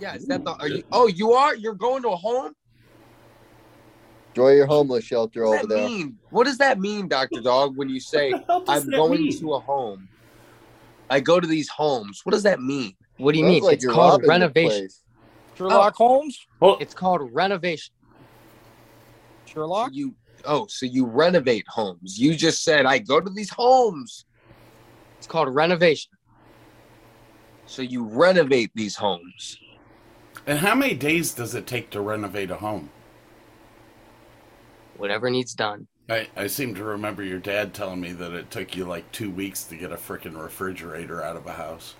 yeah, 0.00 0.14
is 0.14 0.26
that 0.28 0.44
the? 0.44 0.52
Are 0.52 0.68
you? 0.68 0.82
Oh, 0.90 1.06
you 1.06 1.32
are. 1.32 1.54
You're 1.54 1.74
going 1.74 2.02
to 2.02 2.08
a 2.10 2.16
home. 2.16 2.54
Enjoy 4.30 4.52
your 4.52 4.66
homeless 4.66 5.04
shelter 5.04 5.44
What 5.44 5.48
over 5.48 5.58
does 5.58 5.68
that 5.68 5.74
there. 5.74 5.88
mean? 5.88 6.18
What 6.30 6.44
does 6.44 6.56
that 6.58 6.78
mean, 6.80 7.06
Doctor 7.06 7.42
Dog? 7.42 7.76
When 7.76 7.90
you 7.90 8.00
say 8.00 8.32
I'm 8.48 8.88
going 8.88 9.30
to 9.38 9.52
a 9.52 9.60
home, 9.60 10.08
I 11.10 11.20
go 11.20 11.38
to 11.38 11.46
these 11.46 11.68
homes. 11.68 12.22
What 12.24 12.32
does 12.32 12.42
that 12.44 12.60
mean? 12.60 12.94
What 13.18 13.32
do 13.32 13.38
you 13.40 13.44
Sounds 13.44 13.54
mean? 13.54 13.62
like 13.64 13.74
it's 13.74 13.86
called 13.86 14.26
renovation. 14.26 14.70
place. 14.80 15.02
Sherlock 15.58 15.94
oh. 16.00 16.06
Holmes. 16.06 16.38
Well, 16.60 16.78
It's 16.80 16.94
called 16.94 17.30
renovation. 17.34 17.92
Sherlock. 19.52 19.90
You 19.92 20.14
oh, 20.44 20.66
so 20.68 20.86
you 20.86 21.06
renovate 21.06 21.66
homes. 21.68 22.18
You 22.18 22.34
just 22.34 22.62
said 22.62 22.86
I 22.86 22.98
go 22.98 23.20
to 23.20 23.30
these 23.30 23.50
homes. 23.50 24.24
It's 25.18 25.26
called 25.26 25.54
renovation. 25.54 26.12
So 27.66 27.82
you 27.82 28.04
renovate 28.04 28.70
these 28.74 28.96
homes. 28.96 29.58
and 30.46 30.58
how 30.58 30.74
many 30.74 30.94
days 30.94 31.32
does 31.32 31.54
it 31.54 31.66
take 31.66 31.90
to 31.90 32.00
renovate 32.00 32.50
a 32.50 32.56
home? 32.56 32.90
Whatever 34.96 35.30
needs 35.30 35.54
done. 35.54 35.86
I, 36.10 36.28
I 36.36 36.46
seem 36.48 36.74
to 36.74 36.84
remember 36.84 37.22
your 37.22 37.38
dad 37.38 37.72
telling 37.72 38.00
me 38.00 38.12
that 38.12 38.32
it 38.32 38.50
took 38.50 38.76
you 38.76 38.84
like 38.84 39.10
two 39.12 39.30
weeks 39.30 39.62
to 39.64 39.76
get 39.76 39.92
a 39.92 39.96
freaking 39.96 40.40
refrigerator 40.40 41.22
out 41.22 41.36
of 41.36 41.46
a 41.46 41.52
house. 41.52 41.94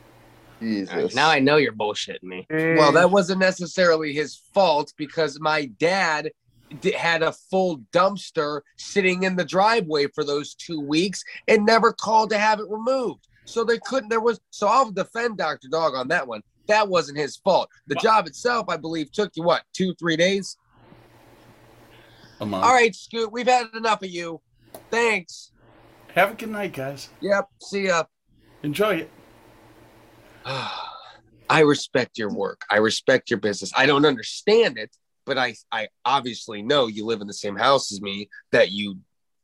Jesus. 0.60 1.14
Now 1.14 1.30
I 1.30 1.38
know 1.38 1.56
you're 1.56 1.72
bullshitting 1.72 2.22
me. 2.22 2.46
Well, 2.50 2.92
that 2.92 3.10
wasn't 3.10 3.40
necessarily 3.40 4.12
his 4.12 4.42
fault 4.52 4.92
because 4.96 5.40
my 5.40 5.66
dad 5.78 6.24
d- 6.24 6.30
had 6.94 7.22
a 7.22 7.32
full 7.32 7.78
dumpster 7.92 8.62
sitting 8.76 9.22
in 9.24 9.36
the 9.36 9.44
driveway 9.44 10.06
for 10.14 10.24
those 10.24 10.54
two 10.54 10.80
weeks 10.80 11.22
and 11.48 11.64
never 11.64 11.92
called 11.92 12.30
to 12.30 12.38
have 12.38 12.60
it 12.60 12.66
removed. 12.68 13.26
So 13.44 13.64
they 13.64 13.78
couldn't. 13.78 14.08
There 14.08 14.20
was. 14.20 14.40
So 14.50 14.68
I'll 14.68 14.90
defend 14.90 15.38
Doctor 15.38 15.68
Dog 15.68 15.94
on 15.94 16.08
that 16.08 16.26
one. 16.26 16.42
That 16.68 16.88
wasn't 16.88 17.18
his 17.18 17.36
fault. 17.36 17.68
The 17.88 17.96
job 17.96 18.26
itself, 18.26 18.66
I 18.68 18.76
believe, 18.76 19.10
took 19.10 19.32
you 19.36 19.42
what 19.42 19.62
two, 19.72 19.94
three 19.94 20.16
days. 20.16 20.56
A 22.40 22.46
month. 22.46 22.64
All 22.64 22.72
right, 22.72 22.94
Scoot, 22.94 23.32
we've 23.32 23.46
had 23.46 23.66
enough 23.74 24.02
of 24.02 24.10
you. 24.10 24.40
Thanks. 24.90 25.52
Have 26.14 26.32
a 26.32 26.34
good 26.34 26.50
night, 26.50 26.72
guys. 26.72 27.08
Yep. 27.20 27.48
See 27.62 27.86
ya. 27.86 28.04
Enjoy 28.62 28.94
it. 28.96 29.10
I 31.50 31.60
respect 31.60 32.18
your 32.18 32.32
work. 32.32 32.62
I 32.70 32.76
respect 32.78 33.30
your 33.30 33.38
business. 33.38 33.72
I 33.76 33.86
don't 33.86 34.04
understand 34.04 34.78
it, 34.78 34.90
but 35.24 35.38
I 35.38 35.54
I 35.70 35.88
obviously 36.04 36.62
know 36.62 36.86
you 36.86 37.04
live 37.06 37.20
in 37.20 37.26
the 37.26 37.32
same 37.34 37.56
house 37.56 37.92
as 37.92 38.00
me. 38.00 38.28
That 38.52 38.70
you, 38.70 38.98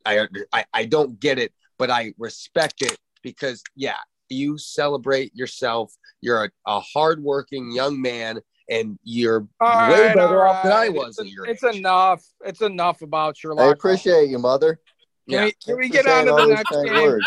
I 0.04 0.26
I, 0.52 0.64
I 0.72 0.84
don't 0.86 1.18
get 1.20 1.38
it, 1.38 1.52
but 1.78 1.90
I 1.90 2.14
respect 2.18 2.82
it 2.82 2.98
because 3.22 3.62
yeah, 3.76 3.96
you 4.28 4.58
celebrate 4.58 5.34
yourself. 5.34 5.92
You're 6.20 6.44
a, 6.44 6.50
a 6.66 6.80
hardworking 6.80 7.72
young 7.72 8.00
man, 8.00 8.40
and 8.68 8.98
you're 9.04 9.46
All 9.60 9.90
way 9.90 10.06
right, 10.06 10.14
better 10.14 10.46
all 10.46 10.54
off 10.54 10.62
than 10.64 10.72
I 10.72 10.88
was 10.88 11.10
It's, 11.10 11.20
at 11.20 11.28
your 11.28 11.46
it's 11.46 11.62
enough. 11.62 12.24
It's 12.44 12.60
enough 12.60 13.02
about 13.02 13.36
Sherlock. 13.36 13.64
I 13.66 13.70
appreciate 13.70 14.28
you, 14.30 14.38
mother. 14.38 14.80
Can 15.28 15.38
Yeah. 15.38 15.44
we, 15.44 15.52
can 15.64 15.76
we 15.78 15.88
get 15.88 16.06
on 16.06 16.26
to 16.26 16.32
the 16.32 16.46
next 16.46 16.70
game? 16.70 16.94
words. 17.02 17.26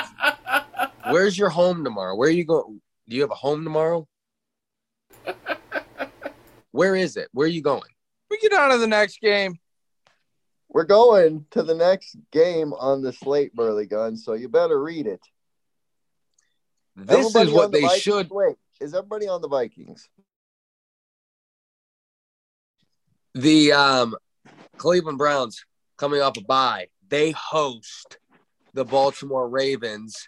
Where's 1.10 1.38
your 1.38 1.50
home 1.50 1.84
tomorrow? 1.84 2.16
Where 2.16 2.28
are 2.30 2.32
you 2.32 2.46
going? 2.46 2.82
Do 3.08 3.16
you 3.16 3.22
have 3.22 3.32
a 3.32 3.36
home 3.36 3.64
tomorrow? 3.64 4.08
Where 6.72 6.96
is 6.96 7.18
it? 7.18 7.28
Where 7.34 7.46
are 7.46 7.50
you 7.50 7.62
going? 7.62 7.90
Get 8.42 8.54
on 8.54 8.72
to 8.72 8.78
the 8.78 8.88
next 8.88 9.22
game. 9.22 9.60
We're 10.70 10.86
going 10.86 11.46
to 11.52 11.64
the 11.64 11.76
next 11.76 12.16
game 12.32 12.74
on 12.74 13.02
the 13.02 13.12
slate, 13.14 13.54
Burley 13.54 13.86
Gun, 13.86 14.16
so 14.18 14.34
you 14.34 14.48
better 14.50 14.82
read 14.82 15.06
it. 15.06 15.20
This 16.96 17.18
Everybody 17.36 17.50
is 17.50 17.54
what 17.54 17.72
the 17.72 17.78
they 17.78 17.82
Vikings- 17.84 18.02
should 18.02 18.30
Wait, 18.32 18.56
is 18.80 18.94
everybody 18.94 19.28
on 19.28 19.42
the 19.42 19.48
Vikings? 19.50 20.08
the 23.34 23.72
um, 23.72 24.16
Cleveland 24.78 25.18
Browns 25.18 25.64
coming 25.98 26.22
off 26.22 26.36
a 26.38 26.42
bye. 26.42 26.88
They 27.08 27.32
host 27.32 28.18
the 28.74 28.84
Baltimore 28.86 29.48
Ravens. 29.48 30.28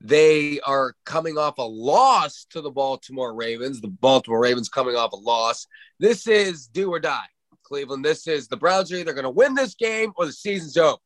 They 0.00 0.60
are 0.60 0.94
coming 1.06 1.38
off 1.38 1.56
a 1.58 1.62
loss 1.62 2.46
to 2.50 2.60
the 2.60 2.70
Baltimore 2.70 3.34
Ravens. 3.34 3.80
The 3.80 3.88
Baltimore 3.88 4.40
Ravens 4.40 4.68
coming 4.68 4.94
off 4.96 5.12
a 5.12 5.16
loss. 5.16 5.66
This 5.98 6.26
is 6.26 6.66
do 6.66 6.90
or 6.90 7.00
die, 7.00 7.24
Cleveland. 7.64 8.04
This 8.04 8.26
is 8.26 8.46
the 8.48 8.56
Browns 8.56 8.92
are 8.92 8.96
either 8.96 9.12
going 9.12 9.24
to 9.24 9.30
win 9.30 9.54
this 9.54 9.74
game 9.74 10.12
or 10.16 10.26
the 10.26 10.32
season's 10.32 10.76
over. 10.76 10.98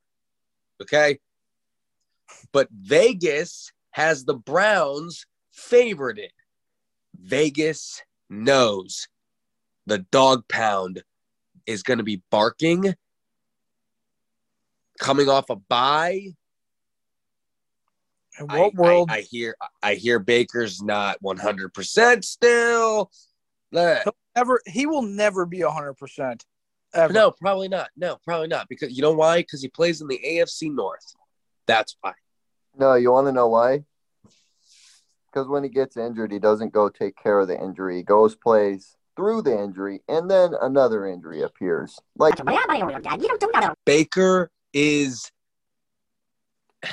Okay. 0.82 1.18
But 2.52 2.68
Vegas 2.70 3.72
has 3.92 4.24
the 4.24 4.34
Browns 4.34 5.24
favored 5.52 6.18
it. 6.18 6.32
Vegas 7.18 8.02
knows 8.28 9.08
the 9.86 9.98
dog 9.98 10.46
pound 10.48 11.02
is 11.66 11.82
going 11.82 11.98
to 11.98 12.04
be 12.04 12.22
barking, 12.30 12.94
coming 15.00 15.28
off 15.28 15.50
a 15.50 15.56
bye. 15.56 16.34
In 18.38 18.46
I, 18.48 18.58
what 18.58 18.74
world? 18.74 19.10
I, 19.10 19.16
I 19.16 19.20
hear 19.22 19.56
I 19.82 19.94
hear 19.94 20.18
Baker's 20.18 20.80
not 20.80 21.20
100% 21.22 22.24
still. 22.24 23.10
Uh, 23.74 23.98
Ever 24.34 24.60
he 24.66 24.86
will 24.86 25.02
never 25.02 25.46
be 25.46 25.60
hundred 25.60 25.94
percent. 25.94 26.44
Ever. 26.94 27.12
no, 27.12 27.30
probably 27.30 27.68
not. 27.68 27.90
No, 27.96 28.16
probably 28.24 28.48
not. 28.48 28.68
Because 28.68 28.96
you 28.96 29.02
know 29.02 29.12
why? 29.12 29.38
Because 29.38 29.60
he 29.60 29.68
plays 29.68 30.00
in 30.00 30.08
the 30.08 30.20
AFC 30.24 30.74
North. 30.74 31.14
That's 31.66 31.96
why. 32.00 32.14
No, 32.78 32.94
you 32.94 33.12
want 33.12 33.26
to 33.26 33.32
know 33.32 33.48
why? 33.48 33.84
Because 35.26 35.48
when 35.48 35.62
he 35.64 35.68
gets 35.68 35.96
injured, 35.96 36.32
he 36.32 36.38
doesn't 36.38 36.72
go 36.72 36.88
take 36.88 37.16
care 37.16 37.38
of 37.40 37.48
the 37.48 37.60
injury. 37.60 37.96
He 37.96 38.02
goes, 38.02 38.34
plays 38.34 38.96
through 39.16 39.42
the 39.42 39.60
injury, 39.62 40.00
and 40.08 40.30
then 40.30 40.54
another 40.60 41.06
injury 41.06 41.42
appears. 41.42 41.98
Like, 42.16 42.40
Baker 43.84 44.50
is. 44.72 45.30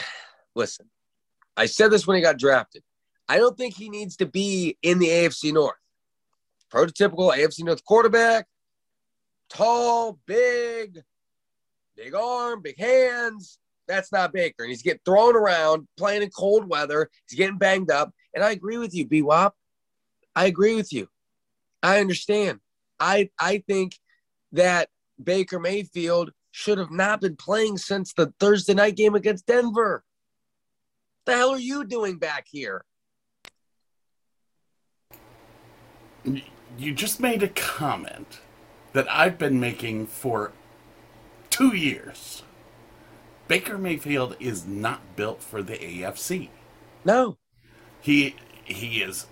Listen, 0.55 0.89
I 1.55 1.67
said 1.67 1.91
this 1.91 2.07
when 2.07 2.15
he 2.15 2.21
got 2.21 2.37
drafted. 2.37 2.83
I 3.27 3.37
don't 3.37 3.57
think 3.57 3.75
he 3.75 3.89
needs 3.89 4.17
to 4.17 4.25
be 4.25 4.77
in 4.81 4.99
the 4.99 5.07
AFC 5.07 5.53
North. 5.53 5.75
Prototypical 6.75 7.33
AFC 7.33 7.63
North 7.63 7.85
quarterback, 7.85 8.47
tall, 9.49 10.19
big, 10.25 11.01
big 11.95 12.13
arm, 12.13 12.61
big 12.61 12.77
hands. 12.77 13.59
That's 13.87 14.11
not 14.11 14.33
Baker. 14.33 14.63
And 14.63 14.69
he's 14.69 14.81
getting 14.81 14.99
thrown 15.05 15.35
around, 15.35 15.87
playing 15.97 16.23
in 16.23 16.29
cold 16.31 16.67
weather. 16.67 17.09
He's 17.29 17.37
getting 17.37 17.57
banged 17.57 17.91
up. 17.91 18.11
And 18.33 18.43
I 18.43 18.51
agree 18.51 18.77
with 18.77 18.93
you, 18.93 19.07
BWAP. 19.07 19.51
I 20.35 20.45
agree 20.47 20.75
with 20.75 20.91
you. 20.91 21.07
I 21.81 21.99
understand. 21.99 22.59
I 22.99 23.29
I 23.39 23.63
think 23.67 23.97
that 24.51 24.89
Baker 25.23 25.59
Mayfield 25.59 26.31
should 26.51 26.77
have 26.77 26.91
not 26.91 27.21
been 27.21 27.35
playing 27.35 27.77
since 27.77 28.13
the 28.13 28.33
Thursday 28.39 28.73
night 28.73 28.97
game 28.97 29.15
against 29.15 29.45
Denver. 29.45 30.03
The 31.25 31.33
hell 31.33 31.51
are 31.51 31.59
you 31.59 31.85
doing 31.85 32.17
back 32.17 32.47
here? 32.49 32.83
You 36.77 36.93
just 36.93 37.19
made 37.19 37.41
a 37.43 37.47
comment 37.47 38.39
that 38.93 39.07
I've 39.09 39.37
been 39.37 39.59
making 39.59 40.07
for 40.07 40.51
two 41.49 41.75
years. 41.75 42.43
Baker 43.47 43.77
Mayfield 43.77 44.35
is 44.39 44.65
not 44.65 45.15
built 45.15 45.41
for 45.41 45.61
the 45.61 45.77
AFC. 45.77 46.49
No. 47.03 47.37
He 48.01 48.35
he 48.63 49.01
is 49.01 49.27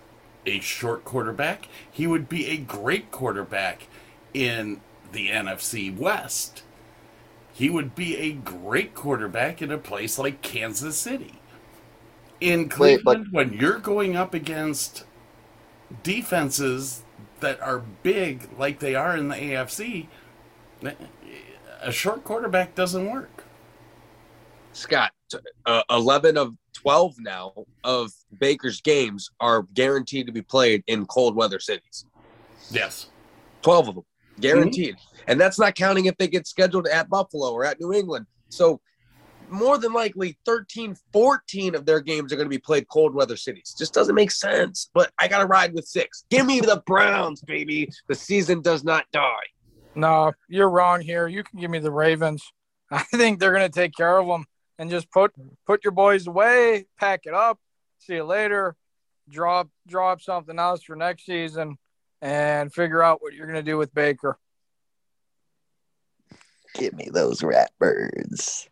a 0.46 0.60
short 0.60 1.04
quarterback. 1.04 1.68
He 1.92 2.06
would 2.08 2.30
be 2.30 2.48
a 2.48 2.58
great 2.58 3.12
quarterback 3.12 3.88
in 4.34 4.82
the 5.12 5.30
NFC 5.30 5.96
West. 5.96 6.64
He 7.54 7.70
would 7.70 7.96
be 7.96 8.18
a 8.18 8.32
great 8.34 8.94
quarterback 8.96 9.62
in 9.62 9.72
a 9.72 9.78
place 9.78 10.18
like 10.18 10.42
Kansas 10.42 10.98
City. 10.98 11.40
In 12.42 12.70
Wait, 12.78 13.04
but- 13.04 13.16
Cleveland, 13.16 13.28
when 13.32 13.54
you're 13.54 13.80
going 13.80 14.16
up 14.16 14.34
against 14.34 15.06
defenses 16.04 17.04
that 17.44 17.62
are 17.62 17.84
big 18.02 18.50
like 18.58 18.80
they 18.80 18.96
are 18.96 19.16
in 19.16 19.28
the 19.28 19.36
AFC, 19.36 20.08
a 21.82 21.92
short 21.92 22.24
quarterback 22.24 22.74
doesn't 22.74 23.10
work. 23.12 23.44
Scott, 24.72 25.12
uh, 25.66 25.84
11 25.90 26.38
of 26.38 26.56
12 26.74 27.16
now 27.20 27.54
of 27.84 28.12
Baker's 28.40 28.82
games 28.82 29.30
are 29.40 29.64
guaranteed 29.74 30.26
to 30.26 30.32
be 30.32 30.42
played 30.42 30.84
in 30.88 31.06
cold 31.06 31.36
weather 31.36 31.60
cities. 31.60 32.06
Yes. 32.72 33.10
12 33.62 33.90
of 33.90 33.96
them. 33.96 34.06
guaranteed. 34.40 34.96
And 35.28 35.40
that's 35.40 35.60
not 35.60 35.76
counting 35.76 36.06
if 36.06 36.18
they 36.18 36.28
get 36.28 36.48
scheduled 36.48 36.88
at 36.88 37.10
Buffalo 37.10 37.52
or 37.52 37.64
at 37.64 37.80
New 37.80 37.94
England. 37.94 38.26
So 38.50 38.82
more 39.50 39.78
than 39.78 39.94
likely 39.94 40.38
13, 40.46 40.96
14 41.12 41.76
of 41.76 41.86
their 41.86 42.00
games 42.00 42.32
are 42.32 42.36
going 42.36 42.46
to 42.46 42.50
be 42.50 42.60
played 42.60 42.88
cold 42.88 43.14
weather 43.14 43.38
cities. 43.38 43.76
Just 43.78 43.94
doesn't 43.94 44.16
make 44.16 44.32
sense. 44.32 44.90
But 44.94 45.12
I 45.18 45.28
got 45.28 45.40
to 45.40 45.46
ride 45.46 45.74
with 45.74 45.88
six. 45.88 46.26
Give 46.30 46.46
me 46.46 46.60
the 46.60 46.82
Browns, 46.86 47.42
baby. 47.42 47.90
The 48.08 48.16
season 48.16 48.62
does 48.62 48.84
not 48.84 49.06
die. 49.12 49.46
No, 49.96 50.34
you're 50.48 50.70
wrong 50.70 51.02
here. 51.02 51.28
You 51.28 51.44
can 51.44 51.60
give 51.60 51.70
me 51.70 51.80
the 51.80 51.92
Ravens. 51.92 52.44
I 52.92 53.04
think 53.04 53.40
they're 53.40 53.54
going 53.54 53.70
to 53.70 53.80
take 53.80 53.96
care 53.96 54.18
of 54.18 54.28
them 54.28 54.46
and 54.78 54.90
just 54.90 55.12
put 55.12 55.34
put 55.66 55.84
your 55.84 55.92
boys 55.92 56.28
away, 56.28 56.86
pack 57.00 57.22
it 57.26 57.34
up, 57.34 57.60
see 58.00 58.16
you 58.16 58.24
later, 58.24 58.76
drop 59.30 59.70
drop 59.88 60.22
something 60.22 60.60
else 60.60 60.84
for 60.84 60.96
next 60.96 61.26
season, 61.26 61.78
and 62.22 62.74
figure 62.74 63.04
out 63.04 63.22
what 63.22 63.34
you're 63.34 63.48
going 63.48 63.64
to 63.64 63.64
do 63.64 63.78
with 63.78 63.94
Baker. 63.94 64.38
Give 66.76 66.94
me 66.94 67.10
those 67.12 67.42
Ratbirds. 67.42 68.68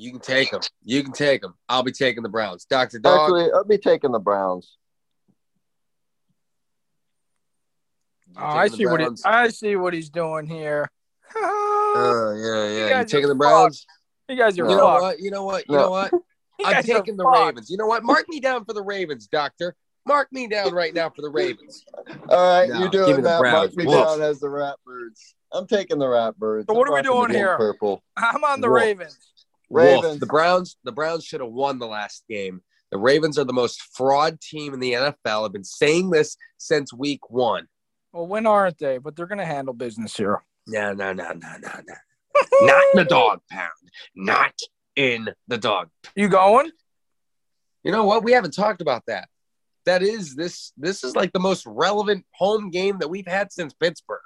You 0.00 0.12
can 0.12 0.20
take 0.20 0.50
them. 0.50 0.62
You 0.82 1.02
can 1.02 1.12
take 1.12 1.42
them. 1.42 1.52
I'll 1.68 1.82
be 1.82 1.92
taking 1.92 2.22
the 2.22 2.30
Browns. 2.30 2.64
Dr. 2.64 2.98
Dog. 3.00 3.20
Actually, 3.20 3.52
I'll 3.52 3.64
be 3.64 3.76
taking 3.76 4.12
the 4.12 4.18
Browns. 4.18 4.78
Oh, 8.34 8.42
I 8.42 8.68
see 8.68 8.86
what 8.86 9.00
he, 9.00 9.08
I 9.26 9.48
see 9.48 9.76
what 9.76 9.92
he's 9.92 10.08
doing 10.08 10.46
here. 10.46 10.90
Oh, 11.36 12.34
yeah, 12.42 12.78
yeah. 12.78 12.84
You, 12.84 12.90
guys 12.90 13.10
taking 13.10 13.28
the 13.28 13.34
Browns? 13.34 13.84
you 14.26 14.36
guys 14.38 14.58
are 14.58 14.70
You 14.70 14.76
know 14.76 14.86
what? 14.86 15.20
You 15.20 15.30
know 15.30 15.44
what? 15.44 15.68
You 15.68 15.76
No. 15.76 15.82
know 15.82 15.90
what? 15.90 16.12
I'm 16.64 16.82
taking 16.82 17.18
the 17.18 17.24
fucked. 17.24 17.36
Ravens. 17.36 17.70
You 17.70 17.76
know 17.76 17.86
what? 17.86 18.02
Mark 18.02 18.26
me 18.30 18.40
down 18.40 18.64
for 18.64 18.72
the 18.72 18.82
Ravens, 18.82 19.26
Doctor. 19.26 19.76
Mark 20.06 20.32
me 20.32 20.46
down 20.46 20.72
right 20.72 20.94
now 20.94 21.10
for 21.10 21.20
the 21.20 21.28
Ravens. 21.28 21.84
All 22.30 22.60
right, 22.60 22.70
No, 22.70 22.78
you're 22.78 22.88
doing 22.88 23.22
that. 23.22 23.42
Mark 23.42 23.76
me 23.76 23.84
Woof. 23.84 24.06
down 24.06 24.22
as 24.22 24.40
the 24.40 24.46
Ratbirds. 24.46 25.34
I'm 25.52 25.66
taking 25.66 25.98
the 25.98 26.06
Ratbirds. 26.06 26.68
So 26.70 26.74
what 26.74 26.88
I'm 26.88 26.94
are 26.94 26.96
we 26.96 27.02
doing 27.02 27.30
here? 27.32 27.58
Purple. 27.58 28.02
I'm 28.16 28.44
on 28.44 28.62
the 28.62 28.70
Wolf. 28.70 28.80
Ravens. 28.80 29.18
Wolf. 29.70 30.20
The 30.20 30.26
Browns. 30.26 30.76
The 30.84 30.92
Browns 30.92 31.24
should 31.24 31.40
have 31.40 31.50
won 31.50 31.78
the 31.78 31.86
last 31.86 32.24
game. 32.28 32.62
The 32.90 32.98
Ravens 32.98 33.38
are 33.38 33.44
the 33.44 33.52
most 33.52 33.80
fraud 33.94 34.40
team 34.40 34.74
in 34.74 34.80
the 34.80 34.92
NFL. 34.92 35.46
I've 35.46 35.52
been 35.52 35.64
saying 35.64 36.10
this 36.10 36.36
since 36.58 36.92
week 36.92 37.30
one. 37.30 37.66
Well, 38.12 38.26
when 38.26 38.46
aren't 38.46 38.78
they? 38.78 38.98
But 38.98 39.14
they're 39.14 39.26
going 39.26 39.38
to 39.38 39.46
handle 39.46 39.72
business 39.72 40.16
here. 40.16 40.42
No, 40.66 40.92
no, 40.92 41.12
no, 41.12 41.32
no, 41.32 41.56
no, 41.60 41.70
no. 41.86 41.94
Not 42.62 42.82
in 42.92 42.98
the 42.98 43.04
dog 43.04 43.40
pound. 43.50 43.70
Not 44.16 44.54
in 44.96 45.30
the 45.46 45.58
dog. 45.58 45.88
You 46.16 46.28
going? 46.28 46.70
You 47.84 47.92
know 47.92 48.04
what? 48.04 48.24
We 48.24 48.32
haven't 48.32 48.54
talked 48.54 48.80
about 48.80 49.04
that. 49.06 49.28
That 49.86 50.02
is 50.02 50.34
this. 50.34 50.72
This 50.76 51.04
is 51.04 51.16
like 51.16 51.32
the 51.32 51.40
most 51.40 51.64
relevant 51.66 52.24
home 52.32 52.70
game 52.70 52.98
that 52.98 53.08
we've 53.08 53.26
had 53.26 53.52
since 53.52 53.72
Pittsburgh. 53.72 54.20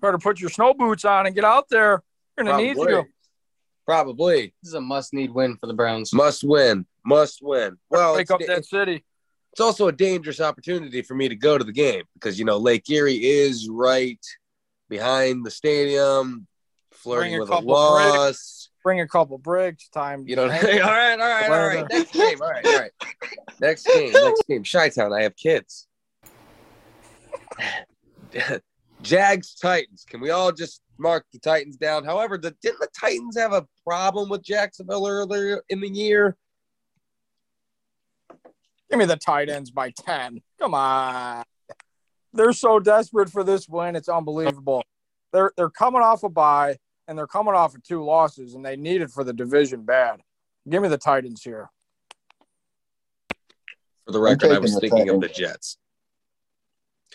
Better 0.00 0.18
put 0.18 0.40
your 0.40 0.50
snow 0.50 0.74
boots 0.74 1.04
on 1.04 1.26
and 1.26 1.34
get 1.34 1.44
out 1.44 1.68
there. 1.68 2.02
You're 2.36 2.46
going 2.46 2.58
to 2.58 2.64
need 2.64 2.74
Probably. 2.76 2.94
you. 2.94 3.04
Probably 3.86 4.54
This 4.62 4.68
is 4.68 4.74
a 4.74 4.80
must-need 4.80 5.32
win 5.32 5.56
for 5.56 5.66
the 5.66 5.74
Browns. 5.74 6.12
must 6.12 6.44
win. 6.44 6.86
Must 7.04 7.40
win. 7.42 7.78
Well, 7.90 8.14
Wake 8.14 8.22
it's, 8.22 8.30
up 8.30 8.40
that 8.46 8.64
city. 8.64 9.04
it's 9.52 9.60
also 9.60 9.88
a 9.88 9.92
dangerous 9.92 10.40
opportunity 10.40 11.02
for 11.02 11.14
me 11.14 11.28
to 11.28 11.34
go 11.36 11.58
to 11.58 11.64
the 11.64 11.72
game 11.72 12.04
because 12.14 12.38
you 12.38 12.44
know 12.44 12.58
Lake 12.58 12.88
Erie 12.90 13.16
is 13.24 13.68
right 13.68 14.24
behind 14.88 15.44
the 15.44 15.50
stadium, 15.50 16.46
flirting 16.92 17.30
Bring 17.32 17.36
a 17.36 17.40
with 17.40 17.48
a 17.48 17.52
couple 17.52 17.66
bricks. 17.94 18.16
loss. 18.16 18.68
Bring 18.84 19.00
a 19.00 19.08
couple 19.08 19.38
bricks. 19.38 19.88
Time. 19.88 20.24
You 20.26 20.36
know, 20.36 20.42
all 20.44 20.48
right, 20.48 20.80
all 20.82 20.88
right, 21.18 21.50
all 21.50 21.66
right. 21.66 21.86
Next 21.90 22.12
game. 22.12 22.42
All 22.42 22.50
right, 22.50 22.66
all 22.66 22.78
right. 22.78 22.90
Next 23.60 23.86
game. 23.86 24.12
Next 24.12 24.42
game. 24.48 24.62
Chi 24.64 24.88
Town. 24.90 25.12
I 25.12 25.22
have 25.22 25.34
kids. 25.36 25.86
Jags 29.02 29.54
Titans. 29.54 30.04
Can 30.08 30.20
we 30.20 30.30
all 30.30 30.52
just 30.52 30.81
mark 30.98 31.26
the 31.32 31.38
Titans 31.38 31.76
down? 31.76 32.04
However, 32.04 32.38
the, 32.38 32.54
didn't 32.62 32.80
the 32.80 32.88
Titans 32.98 33.36
have 33.36 33.52
a 33.52 33.66
problem 33.86 34.28
with 34.28 34.42
Jacksonville 34.42 35.06
earlier 35.06 35.62
in 35.68 35.80
the 35.80 35.88
year? 35.88 36.36
Give 38.90 38.98
me 38.98 39.04
the 39.06 39.16
tight 39.16 39.48
ends 39.48 39.70
by 39.70 39.90
10. 39.90 40.40
Come 40.60 40.74
on. 40.74 41.44
They're 42.34 42.52
so 42.52 42.78
desperate 42.78 43.30
for 43.30 43.42
this 43.42 43.68
win. 43.68 43.96
It's 43.96 44.08
unbelievable. 44.08 44.82
They're 45.32 45.52
they're 45.56 45.70
coming 45.70 46.02
off 46.02 46.22
a 46.24 46.28
bye 46.28 46.76
and 47.08 47.16
they're 47.16 47.26
coming 47.26 47.54
off 47.54 47.74
of 47.74 47.82
two 47.82 48.04
losses 48.04 48.54
and 48.54 48.64
they 48.64 48.76
need 48.76 49.00
it 49.00 49.10
for 49.10 49.24
the 49.24 49.32
division 49.32 49.84
bad. 49.84 50.20
Give 50.68 50.82
me 50.82 50.88
the 50.88 50.98
Titans 50.98 51.42
here. 51.42 51.70
For 54.06 54.12
the 54.12 54.20
record, 54.20 54.52
I 54.52 54.58
was 54.58 54.74
the 54.74 54.80
thinking 54.80 55.08
of 55.08 55.20
the 55.20 55.28
Jets. 55.28 55.78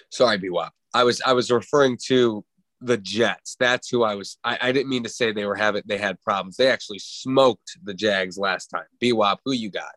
Sorry, 0.10 0.38
BWAP. 0.40 0.70
I 0.94 1.04
was 1.04 1.22
I 1.26 1.34
was 1.34 1.52
referring 1.52 1.98
to 2.08 2.44
the 2.82 2.98
Jets. 2.98 3.56
That's 3.60 3.90
who 3.90 4.04
I 4.04 4.16
was. 4.16 4.38
I, 4.44 4.58
I 4.62 4.72
didn't 4.72 4.90
mean 4.90 5.04
to 5.04 5.10
say 5.10 5.32
they 5.32 5.46
were 5.46 5.56
having 5.56 5.84
they 5.86 5.98
had 5.98 6.22
problems. 6.22 6.58
They 6.58 6.70
actually 6.70 7.00
smoked 7.00 7.78
the 7.84 7.94
Jags 7.94 8.38
last 8.38 8.68
time. 8.68 8.86
BWAP, 9.02 9.38
who 9.46 9.54
you 9.54 9.70
got? 9.70 9.94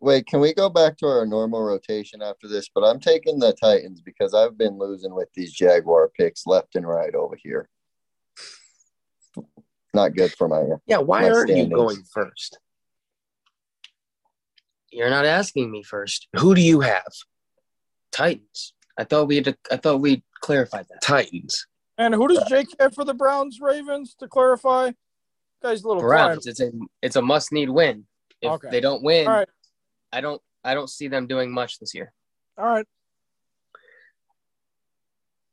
Wait, 0.00 0.26
can 0.26 0.40
we 0.40 0.54
go 0.54 0.70
back 0.70 0.96
to 0.96 1.06
our 1.06 1.26
normal 1.26 1.62
rotation 1.62 2.22
after 2.22 2.48
this? 2.48 2.70
But 2.74 2.84
I'm 2.84 3.00
taking 3.00 3.38
the 3.38 3.52
Titans 3.52 4.00
because 4.00 4.32
I've 4.32 4.56
been 4.56 4.78
losing 4.78 5.14
with 5.14 5.28
these 5.34 5.52
Jaguar 5.52 6.08
picks 6.08 6.46
left 6.46 6.74
and 6.74 6.88
right 6.88 7.14
over 7.14 7.36
here. 7.36 7.68
Not 9.92 10.14
good 10.14 10.32
for 10.32 10.48
my. 10.48 10.62
Yeah, 10.86 10.98
why 10.98 11.22
My 11.22 11.30
aren't 11.30 11.50
you 11.50 11.68
going 11.68 12.02
first? 12.14 12.58
You're 14.90 15.10
not 15.10 15.26
asking 15.26 15.70
me 15.70 15.82
first. 15.82 16.28
Who 16.36 16.54
do 16.54 16.62
you 16.62 16.80
have? 16.80 17.12
Titans. 18.10 18.72
I 18.98 19.04
thought 19.04 19.28
we 19.28 19.36
had 19.36 19.56
I 19.70 19.76
thought 19.76 20.00
we 20.00 20.22
clarified 20.40 20.86
that. 20.88 21.02
Titans. 21.02 21.66
And 22.00 22.14
who 22.14 22.28
does 22.28 22.42
Jake 22.48 22.68
have 22.80 22.94
for 22.94 23.04
the 23.04 23.12
Browns 23.12 23.60
Ravens 23.60 24.14
to 24.20 24.26
clarify? 24.26 24.92
Guy's 25.62 25.82
a 25.84 25.86
little 25.88 26.02
quiet. 26.02 26.28
Browns. 26.28 26.46
It's 26.46 26.60
a 26.60 26.70
it's 27.02 27.16
a 27.16 27.20
must 27.22 27.52
need 27.52 27.68
win. 27.68 28.06
If 28.40 28.52
Okay. 28.52 28.68
they 28.70 28.80
don't 28.80 29.02
win, 29.02 29.26
All 29.28 29.34
right. 29.34 29.48
I 30.10 30.22
don't 30.22 30.40
I 30.64 30.72
don't 30.72 30.88
see 30.88 31.08
them 31.08 31.26
doing 31.26 31.52
much 31.52 31.78
this 31.78 31.94
year. 31.94 32.10
All 32.56 32.64
right. 32.64 32.86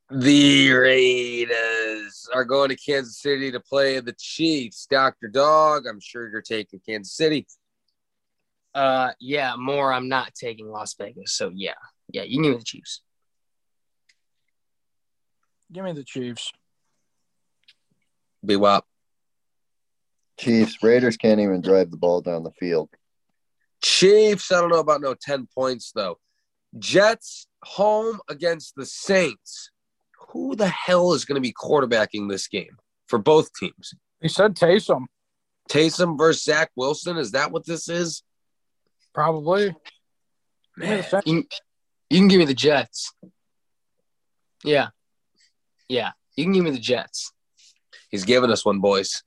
The 0.10 0.72
Raiders 0.72 2.30
are 2.34 2.46
going 2.46 2.70
to 2.70 2.78
Kansas 2.78 3.20
City 3.20 3.52
to 3.52 3.60
play 3.60 4.00
the 4.00 4.16
Chiefs. 4.18 4.88
Dr. 4.90 5.28
Dog, 5.28 5.86
I'm 5.86 6.00
sure 6.00 6.30
you're 6.30 6.42
taking 6.42 6.80
Kansas 6.88 7.14
City. 7.14 7.46
Uh 8.74 9.12
yeah, 9.20 9.56
more 9.58 9.92
I'm 9.92 10.08
not 10.08 10.34
taking 10.34 10.70
Las 10.70 10.94
Vegas. 10.94 11.34
So 11.34 11.52
yeah. 11.54 11.74
Yeah, 12.14 12.24
you 12.24 12.40
knew 12.40 12.58
the 12.58 12.64
Chiefs. 12.64 13.02
Give 15.72 15.84
me 15.84 15.94
the 15.94 16.04
Chiefs. 16.04 16.52
BWAP. 18.46 18.82
Chiefs, 20.40 20.78
Raiders 20.84 21.18
can't 21.18 21.40
even 21.40 21.62
drive 21.62 21.92
the 21.92 21.98
ball 21.98 22.22
down 22.22 22.44
the 22.44 22.52
field. 22.52 22.90
Chiefs, 23.82 24.52
I 24.52 24.62
don't 24.62 24.70
know 24.70 24.80
about 24.80 25.02
no 25.02 25.14
10 25.14 25.48
points, 25.54 25.92
though. 25.94 26.20
Jets 26.78 27.48
home 27.64 28.20
against 28.30 28.76
the 28.76 28.86
Saints. 28.86 29.72
Who 30.30 30.56
the 30.56 30.68
hell 30.68 31.14
is 31.14 31.26
going 31.26 31.36
to 31.36 31.42
be 31.42 31.54
quarterbacking 31.54 32.30
this 32.30 32.48
game 32.48 32.78
for 33.08 33.18
both 33.18 33.50
teams? 33.54 33.94
He 34.22 34.28
said 34.28 34.56
Taysom. 34.56 35.06
Taysom 35.70 36.18
versus 36.18 36.44
Zach 36.44 36.70
Wilson? 36.76 37.18
Is 37.18 37.32
that 37.32 37.52
what 37.52 37.66
this 37.66 37.90
is? 37.90 38.24
Probably. 39.14 39.76
Give 40.80 40.90
me 40.90 40.96
the 40.98 41.10
Man, 41.12 41.22
You, 41.26 41.44
you 42.10 42.20
can 42.20 42.28
give 42.28 42.40
me 42.40 42.46
the 42.46 42.54
Jets. 42.54 43.14
Yeah. 44.64 44.90
Yeah. 45.90 46.12
You 46.36 46.44
can 46.46 46.54
give 46.54 46.64
me 46.64 46.72
the 46.72 46.80
Jets. 46.80 47.32
he's 48.10 48.26
giving 48.26 48.52
us 48.52 48.64
one, 48.66 48.80
boys. 48.80 49.24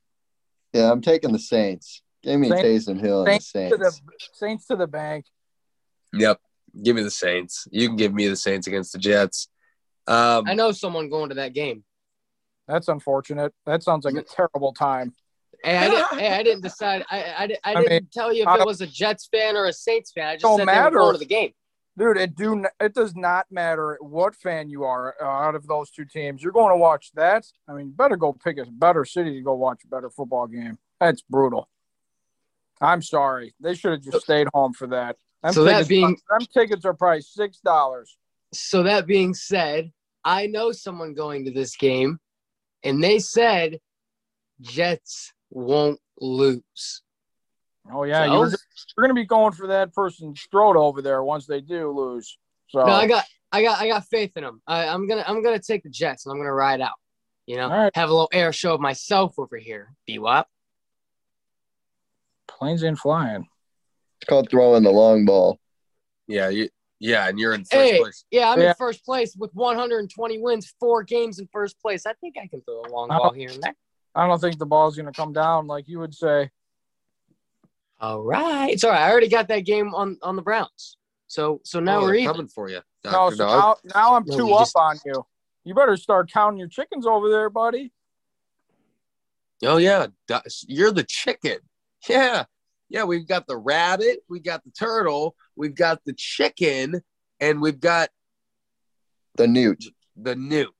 Yeah, 0.73 0.91
I'm 0.91 1.01
taking 1.01 1.31
the 1.33 1.39
Saints. 1.39 2.01
Give 2.23 2.39
me 2.39 2.49
Saints- 2.49 2.87
Taysom 2.87 2.99
Hill 2.99 3.25
and 3.25 3.39
the 3.39 3.43
Saints 3.43 3.71
to 3.71 3.77
the 3.77 3.91
Saints. 3.91 4.29
Saints 4.33 4.65
to 4.67 4.75
the 4.75 4.87
bank. 4.87 5.25
Yep. 6.13 6.39
Give 6.83 6.95
me 6.95 7.03
the 7.03 7.11
Saints. 7.11 7.67
You 7.71 7.87
can 7.87 7.97
give 7.97 8.13
me 8.13 8.27
the 8.27 8.35
Saints 8.35 8.67
against 8.67 8.93
the 8.93 8.99
Jets. 8.99 9.49
Um, 10.07 10.45
I 10.47 10.53
know 10.53 10.71
someone 10.71 11.09
going 11.09 11.29
to 11.29 11.35
that 11.35 11.53
game. 11.53 11.83
That's 12.67 12.87
unfortunate. 12.87 13.53
That 13.65 13.83
sounds 13.83 14.05
like 14.05 14.15
a 14.15 14.21
terrible 14.35 14.73
time. 14.73 15.13
Hey, 15.63 15.77
I 15.77 15.89
didn't, 15.89 16.19
hey, 16.19 16.29
I 16.33 16.43
didn't 16.43 16.61
decide. 16.63 17.05
I, 17.11 17.21
I, 17.23 17.33
I 17.33 17.57
I 17.65 17.75
didn't 17.75 17.89
mean, 17.91 18.07
tell 18.13 18.33
you 18.33 18.43
if 18.43 18.47
I 18.47 18.59
it 18.59 18.65
was 18.65 18.81
a 18.81 18.87
Jets 18.87 19.27
fan 19.31 19.55
or 19.57 19.65
a 19.65 19.73
Saints 19.73 20.11
fan. 20.11 20.27
I 20.27 20.33
just 20.35 20.43
Don't 20.43 20.57
said 20.57 20.67
they 20.67 20.71
matter. 20.73 20.95
were 20.97 21.01
going 21.03 21.13
to 21.13 21.19
the 21.19 21.25
game. 21.25 21.51
Dude, 21.97 22.17
it 22.17 22.35
do 22.35 22.65
it 22.79 22.93
does 22.93 23.15
not 23.15 23.47
matter 23.51 23.97
what 23.99 24.33
fan 24.35 24.69
you 24.69 24.83
are 24.83 25.13
uh, 25.21 25.25
out 25.25 25.55
of 25.55 25.67
those 25.67 25.91
two 25.91 26.05
teams. 26.05 26.41
You're 26.41 26.53
going 26.53 26.73
to 26.73 26.77
watch 26.77 27.11
that. 27.15 27.43
I 27.67 27.73
mean, 27.73 27.91
better 27.91 28.15
go 28.15 28.31
pick 28.33 28.57
a 28.57 28.65
better 28.65 29.03
city 29.03 29.33
to 29.35 29.41
go 29.41 29.53
watch 29.55 29.81
a 29.83 29.87
better 29.87 30.09
football 30.09 30.47
game. 30.47 30.77
That's 30.99 31.21
brutal. 31.21 31.67
I'm 32.79 33.01
sorry. 33.01 33.53
They 33.59 33.75
should 33.75 33.91
have 33.91 34.01
just 34.01 34.21
stayed 34.23 34.47
home 34.53 34.73
for 34.73 34.87
that. 34.87 35.17
Them 35.43 35.53
So 35.53 35.63
that 35.65 35.87
being- 35.87 36.17
them 36.29 36.47
tickets 36.53 36.85
are 36.85 36.93
probably 36.93 37.21
six 37.21 37.59
dollars. 37.59 38.17
So 38.53 38.83
that 38.83 39.05
being 39.05 39.33
said, 39.33 39.91
I 40.23 40.47
know 40.47 40.71
someone 40.71 41.13
going 41.13 41.45
to 41.45 41.51
this 41.51 41.75
game, 41.75 42.19
and 42.83 43.03
they 43.03 43.19
said 43.19 43.79
Jets 44.61 45.33
won't 45.49 45.99
lose. 46.19 47.01
Oh 47.91 48.03
yeah, 48.03 48.25
So- 48.25 48.33
you're, 48.33 48.49
you're 48.49 49.07
going 49.07 49.09
to 49.09 49.13
be 49.13 49.25
going 49.25 49.53
for 49.53 49.67
that 49.67 49.93
person's 49.93 50.41
throat 50.51 50.75
over 50.75 51.01
there 51.01 51.23
once 51.23 51.47
they 51.47 51.61
do 51.61 51.91
lose. 51.91 52.37
So 52.69 52.79
No, 52.85 52.91
I 52.93 53.07
got, 53.07 53.25
I 53.51 53.61
got, 53.63 53.81
I 53.81 53.87
got 53.87 54.05
faith 54.09 54.31
in 54.35 54.43
them. 54.43 54.61
I, 54.67 54.87
I'm 54.87 55.07
gonna, 55.07 55.23
I'm 55.27 55.43
gonna 55.43 55.59
take 55.59 55.83
the 55.83 55.89
Jets, 55.89 56.25
and 56.25 56.31
I'm 56.31 56.39
gonna 56.39 56.53
ride 56.53 56.79
out. 56.79 56.93
You 57.47 57.57
know, 57.57 57.63
All 57.69 57.77
right. 57.83 57.91
have 57.95 58.09
a 58.09 58.13
little 58.13 58.29
air 58.31 58.53
show 58.53 58.75
of 58.75 58.79
myself 58.81 59.33
over 59.37 59.57
here. 59.57 59.93
BWAP. 60.09 60.45
Planes 62.47 62.83
ain't 62.83 62.97
flying. 62.99 63.47
It's 64.21 64.29
called 64.29 64.49
throwing 64.49 64.83
the 64.83 64.91
long 64.91 65.25
ball. 65.25 65.59
Yeah, 66.27 66.49
you, 66.49 66.69
yeah, 66.99 67.27
and 67.27 67.39
you're 67.39 67.53
in 67.53 67.61
first 67.65 67.73
Hey, 67.73 67.97
place. 67.99 68.23
yeah, 68.31 68.49
I'm 68.51 68.61
Yeah. 68.61 68.69
in 68.69 68.75
first 68.75 69.03
place 69.03 69.35
with 69.35 69.51
120 69.53 70.39
wins, 70.39 70.73
four 70.79 71.03
games 71.03 71.39
in 71.39 71.49
first 71.51 71.79
place. 71.81 72.05
I 72.05 72.13
think 72.13 72.37
I 72.37 72.47
can 72.47 72.61
throw 72.61 72.81
a 72.83 72.89
long 72.89 73.09
ball 73.09 73.33
here 73.33 73.49
and 73.49 73.61
there. 73.63 73.75
I 74.13 74.27
don't 74.27 74.39
think 74.39 74.59
the 74.59 74.65
ball's 74.65 74.95
gonna 74.95 75.11
come 75.11 75.33
down 75.33 75.67
like 75.67 75.87
you 75.87 75.99
would 75.99 76.13
say. 76.13 76.51
All 78.01 78.21
right, 78.23 78.71
it's 78.73 78.83
all 78.83 78.91
right. 78.91 79.01
I 79.01 79.11
already 79.11 79.27
got 79.29 79.47
that 79.49 79.59
game 79.61 79.93
on 79.93 80.17
on 80.23 80.35
the 80.35 80.41
Browns. 80.41 80.97
So 81.27 81.61
so 81.63 81.79
now 81.79 81.99
Oh, 81.99 82.03
we're 82.03 82.15
even. 82.15 82.33
coming 82.33 82.47
for 82.47 82.69
you, 82.69 82.81
No, 83.05 83.29
so 83.29 83.35
Dog. 83.37 83.77
now, 83.85 83.91
now 83.95 84.15
I'm 84.15 84.23
No, 84.25 84.37
two 84.37 84.47
you 84.47 84.53
up 84.55 84.61
just- 84.61 84.75
on 84.75 84.97
you. 85.05 85.25
You 85.63 85.75
better 85.75 85.95
start 85.95 86.31
counting 86.31 86.57
your 86.57 86.67
chickens 86.67 87.05
over 87.05 87.29
there, 87.29 87.49
buddy. 87.49 87.93
Oh 89.63 89.77
yeah, 89.77 90.07
you're 90.67 90.91
the 90.91 91.03
chicken. 91.03 91.57
Yeah, 92.09 92.45
yeah. 92.89 93.03
We've 93.03 93.27
got 93.27 93.45
the 93.45 93.57
rabbit, 93.57 94.21
we 94.27 94.39
got 94.39 94.63
the 94.63 94.71
turtle, 94.71 95.35
we've 95.55 95.75
got 95.75 96.03
the 96.03 96.13
chicken, 96.13 97.01
and 97.39 97.61
we've 97.61 97.79
got 97.79 98.09
The 99.35 99.47
newt. 99.47 99.83
the 100.15 100.35
newt. 100.35 100.73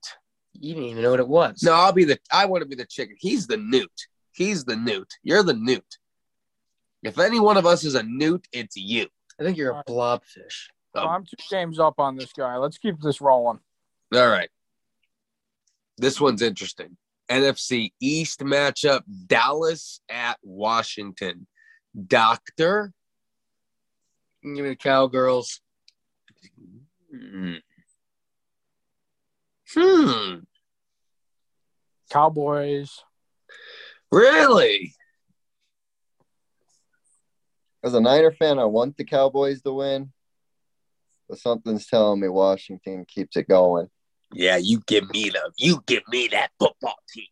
You 0.54 0.74
didn't 0.74 0.88
even 0.90 1.02
know 1.04 1.12
what 1.12 1.20
it 1.20 1.28
was. 1.28 1.62
No, 1.62 1.72
I'll 1.74 1.92
be 1.92 2.02
the. 2.04 2.18
I 2.32 2.46
want 2.46 2.62
to 2.62 2.68
be 2.68 2.74
the 2.74 2.84
chicken. 2.86 3.14
He's 3.20 3.46
the 3.46 3.56
newt. 3.56 3.92
He's 4.32 4.64
the 4.64 4.74
newt. 4.76 5.12
You're 5.22 5.44
the 5.44 5.54
newt. 5.54 5.98
If 7.02 7.18
any 7.18 7.40
one 7.40 7.56
of 7.56 7.66
us 7.66 7.84
is 7.84 7.94
a 7.94 8.02
newt, 8.02 8.46
it's 8.52 8.76
you. 8.76 9.08
I 9.40 9.44
think 9.44 9.56
you're 9.56 9.72
a 9.72 9.84
blobfish. 9.84 10.68
So 10.94 11.02
Um, 11.02 11.08
I'm 11.08 11.24
two 11.24 11.36
games 11.50 11.78
up 11.78 11.94
on 11.98 12.16
this 12.16 12.32
guy. 12.32 12.56
Let's 12.56 12.78
keep 12.78 13.00
this 13.00 13.20
rolling. 13.20 13.60
All 14.14 14.28
right. 14.28 14.50
This 15.98 16.20
one's 16.20 16.42
interesting. 16.42 16.96
NFC 17.30 17.92
East 18.00 18.40
matchup 18.40 19.02
Dallas 19.26 20.00
at 20.08 20.38
Washington. 20.42 21.46
Doctor. 22.06 22.92
Give 24.42 24.64
me 24.64 24.70
the 24.70 24.76
cowgirls. 24.76 25.60
Hmm. 27.10 27.54
Hmm. 29.74 30.34
Cowboys. 32.10 33.00
Really? 34.10 34.94
As 37.84 37.94
a 37.94 38.00
Niner 38.00 38.30
fan, 38.32 38.58
I 38.58 38.64
want 38.64 38.96
the 38.96 39.04
Cowboys 39.04 39.62
to 39.62 39.72
win, 39.72 40.12
but 41.28 41.38
something's 41.38 41.86
telling 41.86 42.20
me 42.20 42.28
Washington 42.28 43.04
keeps 43.06 43.36
it 43.36 43.48
going. 43.48 43.88
Yeah, 44.32 44.56
you 44.56 44.80
give 44.86 45.10
me 45.10 45.30
the 45.30 45.52
you 45.58 45.82
give 45.86 46.04
me 46.08 46.28
that 46.28 46.50
football 46.58 46.96
team. 47.12 47.26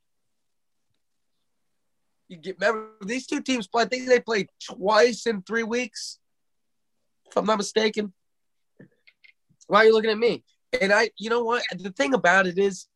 You 2.28 2.36
get 2.36 2.56
remember 2.60 2.90
these 3.04 3.26
two 3.26 3.40
teams 3.40 3.66
play. 3.66 3.84
I 3.84 3.86
think 3.86 4.06
they 4.06 4.20
played 4.20 4.48
twice 4.64 5.26
in 5.26 5.42
three 5.42 5.62
weeks, 5.62 6.18
if 7.28 7.36
I'm 7.36 7.46
not 7.46 7.58
mistaken. 7.58 8.12
Why 9.66 9.78
are 9.78 9.86
you 9.86 9.92
looking 9.92 10.10
at 10.10 10.18
me? 10.18 10.42
And 10.80 10.92
I, 10.92 11.10
you 11.16 11.30
know 11.30 11.42
what? 11.42 11.62
The 11.76 11.90
thing 11.90 12.14
about 12.14 12.46
it 12.46 12.58
is, 12.58 12.86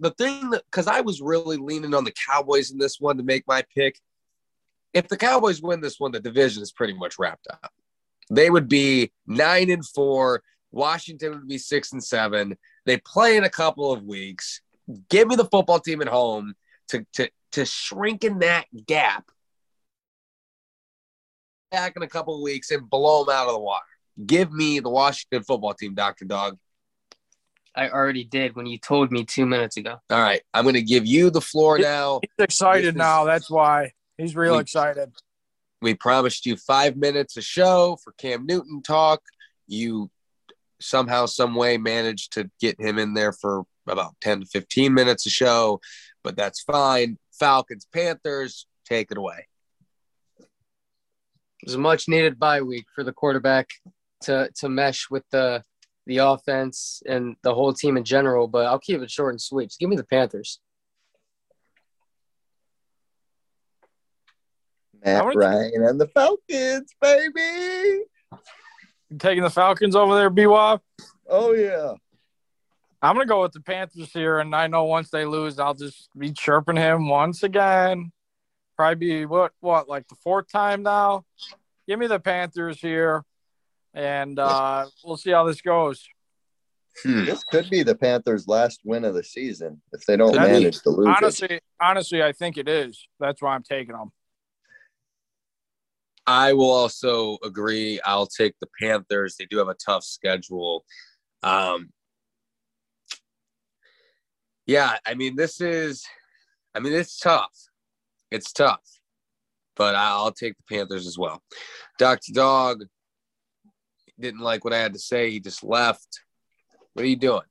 the 0.00 0.10
thing 0.10 0.50
that 0.50 0.64
because 0.70 0.86
I 0.86 1.00
was 1.02 1.20
really 1.20 1.56
leaning 1.56 1.94
on 1.94 2.04
the 2.04 2.14
Cowboys 2.28 2.70
in 2.70 2.78
this 2.78 3.00
one 3.00 3.16
to 3.16 3.22
make 3.22 3.46
my 3.46 3.64
pick. 3.74 4.00
If 4.94 5.08
the 5.08 5.16
Cowboys 5.16 5.60
win 5.60 5.80
this 5.80 5.98
one, 5.98 6.12
the 6.12 6.20
division 6.20 6.62
is 6.62 6.70
pretty 6.70 6.94
much 6.94 7.18
wrapped 7.18 7.48
up. 7.50 7.72
They 8.30 8.48
would 8.48 8.68
be 8.68 9.12
nine 9.26 9.68
and 9.68 9.84
four. 9.84 10.42
Washington 10.70 11.32
would 11.32 11.48
be 11.48 11.58
six 11.58 11.92
and 11.92 12.02
seven. 12.02 12.56
They 12.86 12.98
play 12.98 13.36
in 13.36 13.44
a 13.44 13.50
couple 13.50 13.92
of 13.92 14.04
weeks. 14.04 14.60
Give 15.10 15.28
me 15.28 15.36
the 15.36 15.44
football 15.46 15.80
team 15.80 16.00
at 16.00 16.08
home 16.08 16.54
to 16.88 17.04
to 17.14 17.28
to 17.52 17.66
shrink 17.66 18.24
in 18.24 18.38
that 18.38 18.66
gap. 18.86 19.28
Back 21.70 21.94
in 21.96 22.02
a 22.02 22.08
couple 22.08 22.36
of 22.36 22.42
weeks 22.42 22.70
and 22.70 22.88
blow 22.88 23.24
them 23.24 23.34
out 23.34 23.48
of 23.48 23.52
the 23.52 23.58
water. 23.58 23.84
Give 24.24 24.52
me 24.52 24.78
the 24.78 24.90
Washington 24.90 25.42
football 25.42 25.74
team, 25.74 25.94
Doctor 25.94 26.24
Dog. 26.24 26.56
I 27.74 27.88
already 27.88 28.22
did 28.22 28.54
when 28.54 28.66
you 28.66 28.78
told 28.78 29.10
me 29.10 29.24
two 29.24 29.44
minutes 29.44 29.76
ago. 29.76 29.96
All 30.08 30.20
right, 30.20 30.40
I'm 30.52 30.62
going 30.62 30.76
to 30.76 30.82
give 30.82 31.04
you 31.04 31.30
the 31.30 31.40
floor 31.40 31.78
now. 31.78 32.20
He's 32.22 32.44
excited 32.44 32.90
is- 32.90 32.94
now. 32.94 33.24
That's 33.24 33.50
why 33.50 33.92
he's 34.18 34.34
real 34.36 34.54
We- 34.54 34.60
excited. 34.60 35.12
We 35.82 35.94
promised 35.94 36.46
you 36.46 36.56
five 36.56 36.96
minutes 36.96 37.36
a 37.36 37.42
show 37.42 37.98
for 38.02 38.12
Cam 38.12 38.46
Newton 38.46 38.80
talk. 38.82 39.20
You 39.66 40.10
somehow, 40.80 41.26
some 41.26 41.54
way 41.54 41.76
managed 41.76 42.32
to 42.34 42.50
get 42.60 42.80
him 42.80 42.98
in 42.98 43.14
there 43.14 43.32
for 43.32 43.64
about 43.86 44.14
10 44.22 44.40
to 44.40 44.46
15 44.46 44.94
minutes 44.94 45.26
a 45.26 45.30
show, 45.30 45.80
but 46.22 46.36
that's 46.36 46.60
fine. 46.62 47.18
Falcons, 47.38 47.86
Panthers, 47.92 48.66
take 48.86 49.10
it 49.10 49.18
away. 49.18 49.46
It 50.38 50.46
was 51.66 51.74
a 51.74 51.78
much 51.78 52.08
needed 52.08 52.38
bye 52.38 52.62
week 52.62 52.86
for 52.94 53.04
the 53.04 53.12
quarterback 53.12 53.68
to 54.22 54.50
to 54.56 54.68
mesh 54.68 55.08
with 55.10 55.24
the 55.30 55.64
the 56.06 56.18
offense 56.18 57.02
and 57.06 57.36
the 57.42 57.54
whole 57.54 57.72
team 57.72 57.96
in 57.96 58.04
general, 58.04 58.46
but 58.46 58.66
I'll 58.66 58.78
keep 58.78 59.00
it 59.00 59.10
short 59.10 59.32
and 59.32 59.40
sweet. 59.40 59.70
Just 59.70 59.80
give 59.80 59.88
me 59.88 59.96
the 59.96 60.04
Panthers. 60.04 60.60
Matt 65.04 65.24
wanna- 65.24 65.38
Ryan 65.38 65.84
and 65.84 66.00
the 66.00 66.08
Falcons, 66.08 66.90
baby. 67.00 68.04
You 69.10 69.18
taking 69.18 69.42
the 69.42 69.50
Falcons 69.50 69.94
over 69.94 70.14
there, 70.14 70.30
BWAP? 70.30 70.80
Oh 71.28 71.52
yeah. 71.52 71.94
I'm 73.02 73.14
gonna 73.14 73.26
go 73.26 73.42
with 73.42 73.52
the 73.52 73.60
Panthers 73.60 74.10
here, 74.12 74.38
and 74.38 74.54
I 74.56 74.66
know 74.66 74.84
once 74.84 75.10
they 75.10 75.26
lose, 75.26 75.58
I'll 75.58 75.74
just 75.74 76.08
be 76.16 76.32
chirping 76.32 76.76
him 76.76 77.08
once 77.08 77.42
again. 77.42 78.12
Probably 78.76 78.94
be 78.94 79.26
what 79.26 79.52
what 79.60 79.88
like 79.88 80.08
the 80.08 80.16
fourth 80.16 80.50
time 80.50 80.82
now. 80.82 81.24
Give 81.86 81.98
me 81.98 82.06
the 82.06 82.18
Panthers 82.18 82.80
here, 82.80 83.22
and 83.92 84.38
uh, 84.38 84.86
we'll 85.04 85.18
see 85.18 85.30
how 85.32 85.44
this 85.44 85.60
goes. 85.60 86.02
Hmm. 87.02 87.24
This 87.26 87.44
could 87.44 87.68
be 87.68 87.82
the 87.82 87.94
Panthers' 87.94 88.48
last 88.48 88.80
win 88.84 89.04
of 89.04 89.14
the 89.14 89.22
season 89.24 89.82
if 89.92 90.06
they 90.06 90.16
don't 90.16 90.32
Could 90.32 90.40
be. 90.42 90.46
manage 90.48 90.80
to 90.82 90.90
lose 90.90 91.08
it. 91.08 91.16
Honestly, 91.16 91.60
honestly, 91.80 92.22
I 92.22 92.32
think 92.32 92.56
it 92.56 92.68
is. 92.68 93.06
That's 93.20 93.42
why 93.42 93.54
I'm 93.54 93.62
taking 93.64 93.94
them. 93.96 94.12
I 96.26 96.52
will 96.54 96.70
also 96.70 97.38
agree. 97.44 98.00
I'll 98.04 98.26
take 98.26 98.54
the 98.60 98.68
Panthers. 98.80 99.36
They 99.36 99.46
do 99.46 99.58
have 99.58 99.68
a 99.68 99.74
tough 99.74 100.04
schedule. 100.04 100.84
Um, 101.42 101.90
yeah, 104.66 104.96
I 105.06 105.14
mean, 105.14 105.36
this 105.36 105.60
is, 105.60 106.04
I 106.74 106.80
mean, 106.80 106.94
it's 106.94 107.18
tough. 107.18 107.52
It's 108.30 108.52
tough, 108.52 108.82
but 109.76 109.94
I'll 109.94 110.32
take 110.32 110.54
the 110.56 110.74
Panthers 110.74 111.06
as 111.06 111.18
well. 111.18 111.42
Dr. 111.98 112.32
Dog 112.32 112.84
didn't 114.18 114.40
like 114.40 114.64
what 114.64 114.72
I 114.72 114.78
had 114.78 114.94
to 114.94 114.98
say. 114.98 115.30
He 115.30 115.40
just 115.40 115.62
left. 115.62 116.20
What 116.94 117.04
are 117.04 117.08
you 117.08 117.16
doing? 117.16 117.42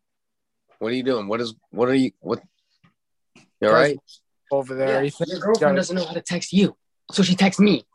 What 0.79 0.91
are 0.91 0.95
you 0.95 1.03
doing? 1.03 1.27
What 1.27 1.39
is, 1.39 1.53
what 1.69 1.89
are 1.89 1.93
you, 1.93 2.11
what? 2.19 2.41
You 3.61 3.67
all 3.67 3.73
right? 3.73 3.97
Over 4.51 4.75
there, 4.75 5.03
He 5.03 5.09
thinks 5.09 5.31
your 5.31 5.41
girlfriend 5.41 5.75
doesn't 5.77 5.95
know 5.95 6.05
how 6.05 6.13
to 6.13 6.21
text 6.21 6.51
you, 6.51 6.75
so 7.11 7.23
she 7.23 7.35
texts 7.35 7.59
me. 7.59 7.85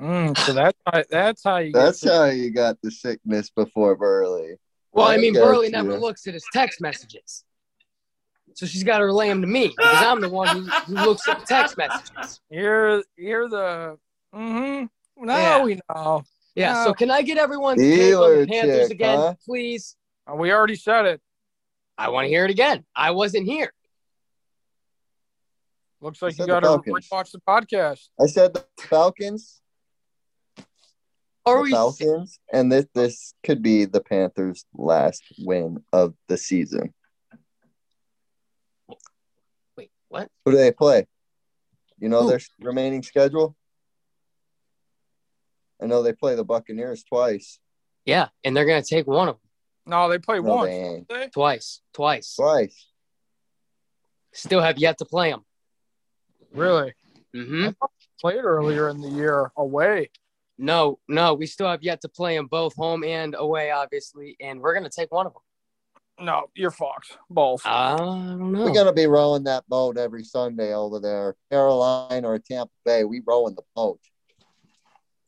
Mm, 0.00 0.36
so 0.38 0.52
that's 0.52 0.78
how, 0.86 1.02
that's 1.10 1.44
how 1.44 1.58
you. 1.58 1.72
That's 1.72 2.02
get 2.02 2.12
how 2.12 2.24
you 2.24 2.50
got 2.50 2.76
the 2.82 2.90
sickness 2.90 3.50
before 3.50 3.94
Burley. 3.96 4.56
Well, 4.92 5.06
I 5.06 5.14
I 5.14 5.16
mean, 5.18 5.34
Burley 5.34 5.66
you. 5.66 5.72
never 5.72 5.96
looks 5.98 6.26
at 6.26 6.34
his 6.34 6.44
text 6.52 6.80
messages. 6.80 7.44
So 8.54 8.66
she's 8.66 8.84
got 8.84 8.98
to 8.98 9.04
relay 9.06 9.28
them 9.28 9.40
to 9.40 9.46
me 9.46 9.68
because 9.68 10.02
I'm 10.04 10.20
the 10.20 10.28
one 10.28 10.48
who, 10.48 10.62
who 10.62 10.94
looks 10.94 11.26
at 11.28 11.40
the 11.40 11.46
text 11.46 11.78
messages. 11.78 12.40
You're 12.50 13.02
you're 13.16 13.48
the. 13.48 13.96
Mm-hmm. 14.34 15.24
No, 15.24 15.36
Yeah. 15.36 15.62
we 15.64 15.80
know. 15.94 16.24
Yeah. 16.54 16.84
So 16.84 16.92
can 16.92 17.10
I 17.10 17.22
get 17.22 17.38
everyone's 17.38 17.80
take 17.80 18.14
on 18.14 18.40
the 18.40 18.46
Panthers 18.46 18.88
chick, 18.88 18.90
again, 18.96 19.18
huh? 19.18 19.34
please? 19.46 19.96
Uh, 20.30 20.34
We 20.34 20.52
already 20.52 20.76
said 20.76 21.06
it. 21.06 21.20
I 21.96 22.08
want 22.10 22.24
to 22.26 22.28
hear 22.28 22.44
it 22.44 22.50
again. 22.50 22.84
I 22.94 23.12
wasn't 23.12 23.46
here. 23.46 23.72
Looks 26.02 26.20
like 26.20 26.36
you 26.36 26.46
got 26.48 26.60
to 26.60 26.82
watch 27.12 27.30
the 27.30 27.40
podcast. 27.46 28.08
I 28.20 28.26
said 28.26 28.54
the 28.54 28.64
Falcons. 28.80 29.60
Are 31.46 31.58
the 31.58 31.62
we? 31.62 31.70
Falcons, 31.70 32.40
and 32.52 32.70
this 32.72 32.86
this 32.92 33.34
could 33.44 33.62
be 33.62 33.84
the 33.84 34.00
Panthers' 34.00 34.64
last 34.74 35.22
win 35.38 35.84
of 35.92 36.14
the 36.28 36.36
season. 36.36 36.92
Wait, 39.76 39.90
what? 40.08 40.28
Who 40.44 40.50
do 40.50 40.56
they 40.56 40.72
play? 40.72 41.06
You 41.98 42.08
know 42.08 42.22
Who? 42.22 42.30
their 42.30 42.40
remaining 42.60 43.04
schedule. 43.04 43.56
I 45.80 45.86
know 45.86 46.02
they 46.02 46.12
play 46.12 46.34
the 46.34 46.44
Buccaneers 46.44 47.04
twice. 47.04 47.58
Yeah, 48.04 48.28
and 48.42 48.56
they're 48.56 48.66
gonna 48.66 48.82
take 48.82 49.06
one 49.06 49.28
of 49.28 49.36
them 49.36 49.40
No, 49.86 50.08
they 50.08 50.18
play 50.18 50.40
No, 50.40 50.56
once. 50.56 50.68
they 50.68 51.04
they? 51.08 51.28
twice, 51.28 51.80
twice. 51.92 52.34
Twice. 52.34 52.88
Still 54.32 54.60
have 54.60 54.78
yet 54.78 54.98
to 54.98 55.04
play 55.04 55.30
them. 55.30 55.44
Really? 56.52 56.94
Mm-hmm. 57.34 57.68
Played 58.20 58.44
earlier 58.44 58.88
in 58.88 59.00
the 59.00 59.08
year 59.08 59.50
away. 59.56 60.10
No, 60.58 60.98
no, 61.08 61.34
we 61.34 61.46
still 61.46 61.68
have 61.68 61.82
yet 61.82 62.00
to 62.02 62.08
play 62.08 62.36
them 62.36 62.46
both 62.46 62.74
home 62.76 63.02
and 63.04 63.34
away, 63.36 63.70
obviously, 63.70 64.36
and 64.40 64.60
we're 64.60 64.74
gonna 64.74 64.90
take 64.90 65.10
one 65.12 65.26
of 65.26 65.32
them. 65.32 65.42
No, 66.26 66.44
you're 66.54 66.70
fucked. 66.70 67.16
Both. 67.30 67.62
I 67.64 67.96
don't 67.96 68.52
know. 68.52 68.64
We're 68.64 68.74
gonna 68.74 68.92
be 68.92 69.06
rowing 69.06 69.44
that 69.44 69.66
boat 69.68 69.96
every 69.96 70.22
Sunday 70.24 70.74
over 70.74 71.00
there, 71.00 71.34
Carolina 71.50 72.28
or 72.28 72.38
Tampa 72.38 72.70
Bay. 72.84 73.02
We 73.04 73.22
rowing 73.26 73.54
the 73.54 73.62
boat, 73.74 73.98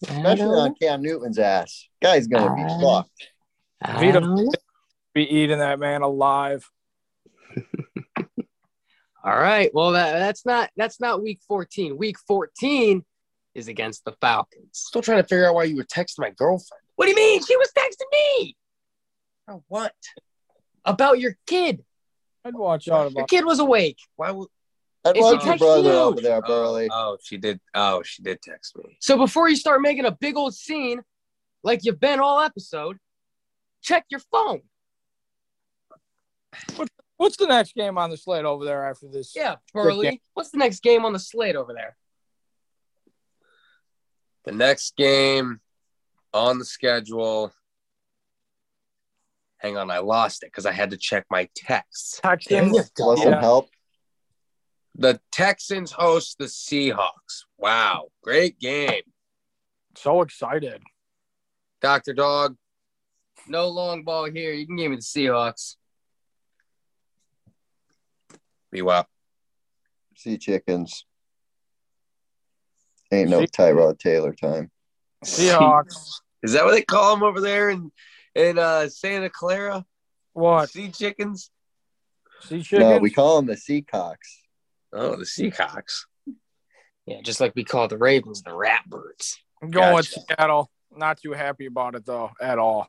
especially 0.02 0.44
on 0.60 0.74
Cam 0.80 1.02
Newton's 1.02 1.38
ass. 1.38 1.88
Guy's 2.02 2.26
gonna 2.28 2.54
be 2.54 2.62
Uh, 2.62 2.80
fucked. 2.80 3.28
I 3.82 4.00
Vito- 4.00 4.50
Be 5.14 5.22
eating 5.22 5.58
that 5.58 5.78
man 5.80 6.02
alive. 6.02 6.70
All 9.24 9.34
right. 9.36 9.70
Well, 9.72 9.92
that, 9.92 10.18
that's 10.18 10.44
not 10.44 10.70
that's 10.76 11.00
not 11.00 11.22
week 11.22 11.40
14. 11.48 11.96
Week 11.96 12.16
14 12.28 13.04
is 13.54 13.68
against 13.68 14.04
the 14.04 14.12
Falcons. 14.20 14.68
Still 14.72 15.00
trying 15.02 15.22
to 15.22 15.26
figure 15.28 15.48
out 15.48 15.54
why 15.54 15.64
you 15.64 15.76
were 15.76 15.84
texting 15.84 16.18
my 16.18 16.30
girlfriend. 16.30 16.82
What 16.96 17.06
do 17.06 17.10
you 17.10 17.16
mean? 17.16 17.42
She 17.44 17.56
was 17.56 17.70
texting 17.76 18.10
me 18.12 18.56
Oh, 19.48 19.62
what? 19.68 19.94
about 20.84 21.18
your 21.18 21.36
kid. 21.46 21.82
I'd 22.44 22.54
watch 22.54 22.88
out 22.88 22.98
Your 22.98 23.06
about. 23.20 23.28
kid 23.28 23.44
was 23.46 23.58
awake. 23.58 23.98
Why 24.16 24.30
would? 24.30 24.48
I'd 25.06 25.16
watch 25.16 25.44
your 25.44 25.56
brother 25.56 25.90
you- 25.90 25.96
over 25.96 26.20
there, 26.20 26.42
Oh, 26.44 26.46
Burley. 26.46 26.88
oh, 26.92 27.16
she 27.22 27.38
did. 27.38 27.60
Oh, 27.74 28.02
she 28.02 28.22
did 28.22 28.42
text 28.42 28.76
me. 28.76 28.96
So 29.00 29.16
before 29.16 29.48
you 29.48 29.56
start 29.56 29.80
making 29.80 30.04
a 30.04 30.10
big 30.12 30.36
old 30.36 30.54
scene 30.54 31.00
like 31.62 31.80
you've 31.84 32.00
been 32.00 32.20
all 32.20 32.40
episode, 32.40 32.98
check 33.82 34.04
your 34.10 34.20
phone. 34.30 34.60
What's 37.16 37.36
the 37.36 37.46
next 37.46 37.74
game 37.74 37.96
on 37.96 38.10
the 38.10 38.16
slate 38.16 38.44
over 38.44 38.64
there 38.64 38.88
after 38.88 39.06
this? 39.08 39.34
Yeah, 39.36 39.56
Burley. 39.72 40.20
What's 40.34 40.50
the 40.50 40.58
next 40.58 40.82
game 40.82 41.04
on 41.04 41.12
the 41.12 41.18
slate 41.18 41.54
over 41.56 41.72
there? 41.72 41.96
The 44.44 44.52
next 44.52 44.96
game 44.96 45.60
on 46.32 46.58
the 46.58 46.64
schedule. 46.64 47.52
Hang 49.58 49.76
on, 49.78 49.90
I 49.90 49.98
lost 49.98 50.42
it 50.42 50.46
because 50.48 50.66
I 50.66 50.72
had 50.72 50.90
to 50.90 50.96
check 50.96 51.24
my 51.30 51.48
text. 51.54 52.20
Texans. 52.22 52.90
Want 52.98 53.18
some 53.20 53.32
Yeah. 53.32 53.40
help? 53.40 53.70
The 54.96 55.20
Texans 55.32 55.92
host 55.92 56.38
the 56.38 56.44
Seahawks. 56.44 57.44
Wow, 57.56 58.08
great 58.22 58.58
game. 58.58 59.02
So 59.96 60.20
excited. 60.22 60.82
Dr. 61.80 62.12
Dog, 62.12 62.56
No 63.46 63.68
long 63.68 64.04
ball 64.04 64.24
here. 64.24 64.52
You 64.52 64.66
can 64.66 64.76
give 64.76 64.90
me 64.90 64.96
the 64.96 65.02
Seahawks. 65.02 65.76
Be 68.74 68.82
up. 68.82 69.08
Sea 70.16 70.36
chickens. 70.36 71.06
Ain't 73.12 73.30
no 73.30 73.42
Tyrod 73.42 73.98
Taylor 73.98 74.34
time. 74.34 74.70
Seahawks. 75.24 76.20
Is 76.42 76.52
that 76.52 76.64
what 76.64 76.72
they 76.72 76.82
call 76.82 77.14
them 77.14 77.22
over 77.22 77.40
there 77.40 77.70
in 77.70 77.92
in 78.34 78.58
uh, 78.58 78.88
Santa 78.88 79.30
Clara? 79.30 79.84
what? 80.32 80.68
Sea 80.70 80.90
chickens? 80.90 81.50
Sea 82.42 82.62
chickens? 82.62 82.90
No, 82.90 82.98
we 82.98 83.10
call 83.10 83.36
them 83.36 83.46
the 83.46 83.54
Seacocks. 83.54 84.16
Oh, 84.92 85.16
the 85.16 85.24
Seacocks. 85.24 86.06
Yeah, 87.06 87.20
just 87.22 87.40
like 87.40 87.52
we 87.54 87.64
call 87.64 87.86
the 87.86 87.98
Ravens 87.98 88.42
the 88.42 88.50
Ratbirds. 88.50 89.36
I'm 89.62 89.70
going 89.70 89.94
with 89.94 90.10
Gotcha. 90.10 90.26
Seattle. 90.36 90.70
Not 90.96 91.20
too 91.20 91.32
happy 91.32 91.66
about 91.66 91.94
it 91.94 92.04
though 92.04 92.30
at 92.40 92.58
all. 92.58 92.88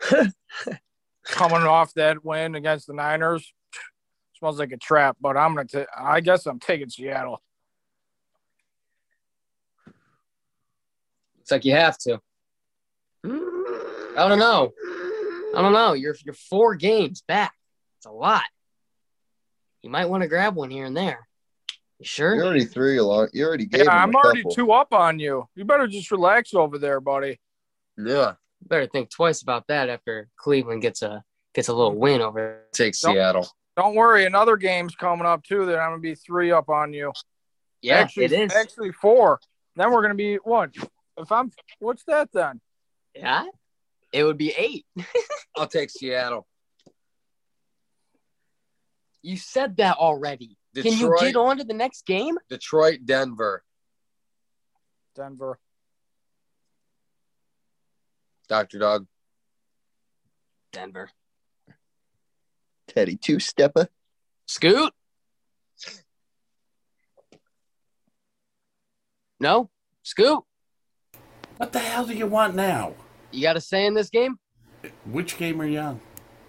Coming 1.24 1.62
off 1.62 1.92
that 1.94 2.24
win 2.24 2.54
against 2.54 2.86
the 2.86 2.94
Niners, 2.94 3.52
smells 4.38 4.58
like 4.58 4.72
a 4.72 4.76
trap. 4.76 5.16
But 5.20 5.36
I'm 5.36 5.54
gonna. 5.54 5.66
ta- 5.68 5.86
I 5.96 6.20
guess 6.20 6.46
I'm 6.46 6.58
taking 6.60 6.88
Seattle. 6.88 7.42
It's 11.40 11.50
like 11.50 11.64
you 11.64 11.72
have 11.72 11.98
to. 11.98 12.20
I 13.24 14.28
don't 14.28 14.38
know. 14.38 14.72
I 15.54 15.62
don't 15.62 15.72
know. 15.72 15.92
You're 15.94 16.16
you're 16.24 16.34
four 16.34 16.74
games 16.74 17.22
back. 17.26 17.54
It's 17.98 18.06
a 18.06 18.10
lot. 18.10 18.44
You 19.82 19.90
might 19.90 20.06
want 20.06 20.22
to 20.22 20.28
grab 20.28 20.54
one 20.56 20.70
here 20.70 20.84
and 20.84 20.96
there. 20.96 21.26
You 21.98 22.04
sure? 22.04 22.34
You 22.34 22.42
already 22.42 22.64
threw 22.64 23.00
a 23.00 23.02
lot. 23.04 23.30
You 23.32 23.44
already 23.46 23.66
gave 23.66 23.84
Yeah, 23.84 23.90
I'm 24.02 24.14
a 24.14 24.18
already 24.18 24.42
couple. 24.42 24.54
two 24.54 24.72
up 24.72 24.92
on 24.92 25.18
you. 25.18 25.48
You 25.54 25.64
better 25.64 25.86
just 25.86 26.10
relax 26.10 26.54
over 26.54 26.78
there, 26.78 27.00
buddy. 27.00 27.40
Yeah, 27.96 28.34
Better 28.62 28.86
think 28.86 29.10
twice 29.10 29.42
about 29.42 29.66
that 29.68 29.88
after 29.88 30.28
Cleveland 30.36 30.82
gets 30.82 31.02
a 31.02 31.24
gets 31.54 31.68
a 31.68 31.72
little 31.74 31.94
win 31.96 32.20
over. 32.20 32.64
take 32.72 32.94
Don't- 33.00 33.14
Seattle. 33.14 33.48
Don't 33.78 33.94
worry, 33.94 34.26
another 34.26 34.56
game's 34.56 34.96
coming 34.96 35.24
up 35.24 35.44
too. 35.44 35.64
That 35.66 35.78
I'm 35.78 35.92
gonna 35.92 36.00
be 36.00 36.16
three 36.16 36.50
up 36.50 36.68
on 36.68 36.92
you. 36.92 37.12
Yeah, 37.80 37.98
actually, 37.98 38.24
it 38.24 38.32
is. 38.32 38.52
actually 38.52 38.90
four. 38.90 39.38
Then 39.76 39.92
we're 39.92 40.02
gonna 40.02 40.16
be 40.16 40.34
what? 40.42 40.70
If 41.16 41.30
I'm, 41.30 41.52
what's 41.78 42.02
that 42.08 42.28
then? 42.32 42.60
Yeah, 43.14 43.44
it 44.12 44.24
would 44.24 44.36
be 44.36 44.52
eight. 44.58 44.84
I'll 45.56 45.68
take 45.68 45.90
Seattle. 45.90 46.48
You 49.22 49.36
said 49.36 49.76
that 49.76 49.96
already. 49.96 50.56
Can 50.74 50.98
you 50.98 51.16
get 51.20 51.36
on 51.36 51.58
to 51.58 51.64
the 51.64 51.72
next 51.72 52.04
game? 52.04 52.36
Detroit, 52.50 53.00
Denver. 53.04 53.62
Denver. 55.14 55.56
Dr. 58.48 58.80
Dog. 58.80 59.06
Denver. 60.72 61.10
Teddy 62.88 63.16
two 63.16 63.38
stepper. 63.38 63.88
Scoot. 64.46 64.92
No, 69.40 69.70
Scoot. 70.02 70.42
What 71.58 71.72
the 71.72 71.78
hell 71.78 72.06
do 72.06 72.14
you 72.14 72.26
want 72.26 72.54
now? 72.54 72.94
You 73.30 73.42
got 73.42 73.56
a 73.56 73.60
say 73.60 73.86
in 73.86 73.94
this 73.94 74.10
game? 74.10 74.38
Which 75.04 75.36
game 75.38 75.60
are 75.60 75.66
you 75.66 75.78
on? 75.78 76.00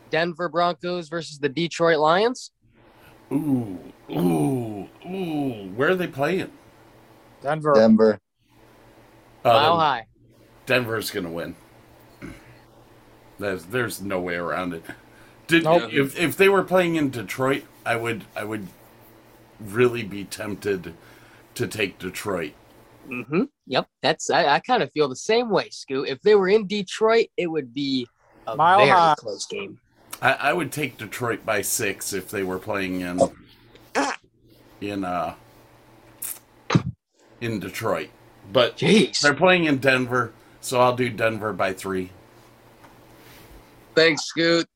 Denver 0.10 0.50
Broncos 0.50 1.10
versus 1.10 1.40
the 1.40 1.50
Detroit 1.50 2.00
Lions. 2.00 2.52
Ooh, 3.32 3.80
ooh, 4.12 4.88
ooh. 5.06 5.70
Where 5.76 5.90
are 5.90 5.96
they 5.96 6.08
playing? 6.08 6.52
Denver. 7.42 7.74
Denver. 7.76 8.20
Uh, 9.46 9.50
Mile 9.50 9.78
then 9.78 9.80
high. 9.80 10.08
Denver's 10.66 11.12
gonna 11.12 11.32
win. 11.32 11.56
There's 13.38 13.66
there's 13.66 14.02
no 14.02 14.20
way 14.20 14.36
around 14.36 14.74
it. 14.74 14.84
Did 15.50 15.64
Nope. 15.64 15.92
if 15.92 16.18
if 16.18 16.38
they 16.38 16.48
were 16.48 16.64
playing 16.64 16.96
in 16.96 17.10
Detroit, 17.10 17.64
I 17.86 17.96
would 17.96 18.24
I 18.36 18.44
would 18.44 18.68
really 19.60 20.04
be 20.04 20.24
tempted 20.24 20.94
to 21.56 21.68
take 21.68 21.98
Detroit. 21.98 22.54
Mm-hmm. 23.10 23.46
Yep. 23.66 23.88
That's 24.04 24.30
I, 24.30 24.46
I 24.46 24.60
kind 24.60 24.84
of 24.84 24.92
feel 24.92 25.10
the 25.10 25.16
same 25.16 25.50
way, 25.50 25.70
Scoot. 25.72 26.08
If 26.08 26.22
they 26.22 26.36
were 26.36 26.48
in 26.50 26.68
Detroit, 26.68 27.28
it 27.36 27.48
would 27.48 27.74
be 27.74 28.08
a 28.46 28.56
Mile 28.56 28.78
very 28.78 28.92
high. 28.92 29.16
close 29.18 29.48
game. 29.48 29.80
I, 30.22 30.34
I 30.34 30.54
would 30.54 30.72
take 30.72 30.98
Detroit 30.98 31.44
by 31.46 31.64
six 31.64 32.14
if 32.14 32.30
they 32.30 32.44
were 32.44 32.60
playing 32.60 33.02
in 33.02 33.20
in 34.82 35.04
uh 35.04 35.34
in 37.42 37.60
Detroit. 37.60 38.10
But 38.54 38.78
Jeez. 38.78 39.20
they're 39.20 39.34
playing 39.34 39.66
in 39.66 39.78
Denver, 39.80 40.32
so 40.62 40.80
I'll 40.80 40.96
do 40.96 41.10
Denver 41.10 41.54
by 41.54 41.74
three. 41.74 42.12
Thanks, 43.96 44.26
Scoot. 44.26 44.68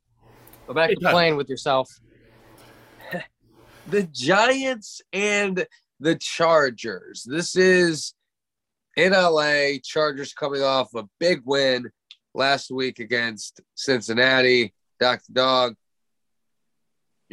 Go 0.68 0.73
back 0.73 0.90
to 0.90 0.95
Anytime. 0.95 1.11
playing 1.11 1.35
with 1.38 1.49
yourself. 1.49 1.90
The 3.85 4.03
Giants 4.03 5.02
and 5.11 5.68
the 5.99 6.15
Chargers. 6.15 7.27
This 7.30 7.57
is 7.57 8.14
in 8.95 9.11
LA. 9.11 9.80
Chargers 9.84 10.31
coming 10.31 10.64
off 10.64 10.94
a 10.95 11.03
big 11.19 11.41
win 11.44 11.91
last 12.34 12.72
week 12.72 12.99
against 12.99 13.60
Cincinnati. 13.76 14.73
Dr. 15.02 15.34
Dog. 15.34 15.76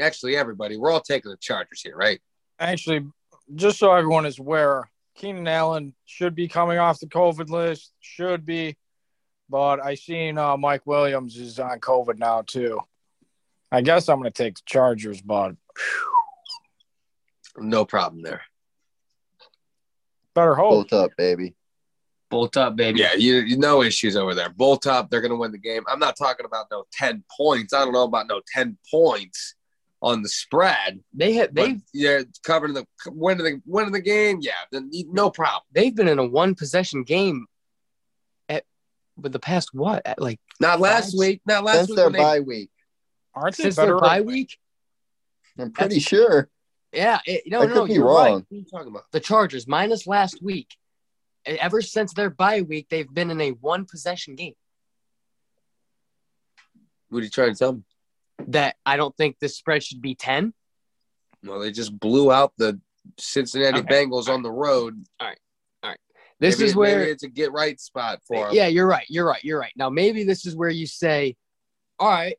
Actually, 0.00 0.36
everybody, 0.36 0.76
we're 0.76 0.90
all 0.90 1.00
taking 1.00 1.30
the 1.30 1.36
Chargers 1.36 1.82
here, 1.82 1.96
right? 1.96 2.20
Actually, 2.58 3.06
just 3.54 3.78
so 3.78 3.92
everyone 3.94 4.26
is 4.26 4.40
aware, 4.40 4.90
Keenan 5.14 5.46
Allen 5.46 5.94
should 6.06 6.34
be 6.34 6.48
coming 6.48 6.78
off 6.78 6.98
the 6.98 7.06
COVID 7.06 7.48
list. 7.48 7.92
Should 8.00 8.44
be, 8.44 8.76
but 9.48 9.84
I 9.84 9.94
seen 9.94 10.36
uh, 10.36 10.56
Mike 10.56 10.84
Williams 10.84 11.36
is 11.36 11.60
on 11.60 11.78
COVID 11.78 12.18
now 12.18 12.42
too. 12.42 12.80
I 13.72 13.80
guess 13.82 14.08
I'm 14.08 14.18
gonna 14.18 14.30
take 14.30 14.56
the 14.56 14.62
Chargers, 14.66 15.20
but 15.22 15.54
No 17.56 17.84
problem 17.84 18.22
there. 18.22 18.42
better 20.34 20.54
hope. 20.54 20.70
Bolt 20.70 20.92
up, 20.92 21.10
baby. 21.16 21.54
Bolt 22.30 22.56
up, 22.56 22.76
baby. 22.76 23.00
Yeah, 23.00 23.14
you, 23.14 23.36
you 23.38 23.58
no 23.58 23.82
issues 23.82 24.16
over 24.16 24.34
there. 24.34 24.50
Bolt 24.50 24.86
up, 24.86 25.10
they're 25.10 25.20
going 25.20 25.32
to 25.32 25.36
win 25.36 25.50
the 25.50 25.58
game. 25.58 25.82
I'm 25.88 25.98
not 25.98 26.16
talking 26.16 26.46
about 26.46 26.66
no 26.70 26.84
10 26.92 27.24
points. 27.36 27.72
I 27.74 27.80
don't 27.84 27.92
know 27.92 28.04
about 28.04 28.28
no 28.28 28.40
10 28.54 28.78
points 28.88 29.56
on 30.00 30.22
the 30.22 30.28
spread. 30.28 31.00
They 31.12 31.32
have 31.34 31.52
they've 31.52 31.82
yeah, 31.92 32.20
covering 32.44 32.74
the 32.74 32.86
winning 33.08 33.44
the 33.44 33.60
winning 33.66 33.90
the 33.92 34.00
game. 34.00 34.38
Yeah, 34.40 34.52
then 34.70 34.90
no 35.10 35.28
problem. 35.30 35.62
they've 35.72 35.94
been 35.94 36.06
in 36.08 36.20
a 36.20 36.24
one 36.26 36.54
possession 36.54 37.02
game 37.02 37.46
at 38.48 38.64
with 39.16 39.32
the 39.32 39.40
past 39.40 39.70
what 39.74 40.02
at 40.06 40.20
like 40.22 40.38
Not 40.60 40.78
last 40.78 41.12
Nice. 41.14 41.18
week. 41.18 41.40
Not 41.46 41.64
last 41.64 41.76
Since 41.78 41.88
week. 41.90 41.96
their 41.96 42.10
when 42.10 42.12
bye 42.22 42.40
week. 42.40 42.70
Aren't 43.34 43.56
they 43.56 43.64
since 43.64 43.76
better? 43.76 43.92
their 43.92 44.00
bye 44.00 44.20
week. 44.20 44.58
I'm 45.58 45.72
pretty 45.72 46.00
sure. 46.00 46.48
Yeah, 46.92 47.20
it, 47.26 47.42
no, 47.46 47.62
I 47.62 47.66
no, 47.66 47.72
could 47.74 47.88
be 47.88 47.94
you're 47.94 48.06
wrong. 48.06 48.16
right. 48.16 48.32
What 48.34 48.44
are 48.50 48.54
you 48.54 48.64
talking 48.64 48.88
about? 48.88 49.04
The 49.12 49.20
Chargers 49.20 49.66
minus 49.68 50.06
last 50.06 50.42
week. 50.42 50.74
Ever 51.46 51.80
since 51.80 52.12
their 52.12 52.30
bye 52.30 52.62
week, 52.62 52.88
they've 52.90 53.12
been 53.12 53.30
in 53.30 53.40
a 53.40 53.50
one 53.50 53.84
possession 53.86 54.34
game. 54.34 54.54
What 57.08 57.20
are 57.20 57.24
you 57.24 57.30
trying 57.30 57.52
to 57.52 57.58
tell 57.58 57.72
me? 57.74 57.82
that 58.46 58.76
I 58.86 58.96
don't 58.96 59.14
think 59.18 59.36
this 59.38 59.54
spread 59.58 59.82
should 59.82 60.00
be 60.00 60.14
10. 60.14 60.54
Well, 61.44 61.60
they 61.60 61.70
just 61.72 61.98
blew 62.00 62.32
out 62.32 62.54
the 62.56 62.80
Cincinnati 63.18 63.80
Okay. 63.80 64.06
Bengals 64.06 64.28
on 64.30 64.42
the 64.42 64.50
road. 64.50 64.94
All 65.20 65.26
right. 65.28 65.38
All 65.82 65.90
right. 65.90 65.98
This 66.38 66.58
Maybe- 66.58 66.68
is 66.70 66.74
where 66.74 66.98
maybe 67.00 67.10
it's 67.10 67.22
a 67.22 67.28
get 67.28 67.52
right 67.52 67.78
spot 67.78 68.20
for 68.26 68.46
them. 68.46 68.54
Yeah, 68.54 68.68
you're 68.68 68.86
right. 68.86 69.04
You're 69.10 69.26
right. 69.26 69.44
You're 69.44 69.60
right. 69.60 69.72
Now, 69.76 69.90
maybe 69.90 70.24
this 70.24 70.46
is 70.46 70.56
where 70.56 70.70
you 70.70 70.86
say, 70.86 71.36
all 71.98 72.08
right, 72.08 72.36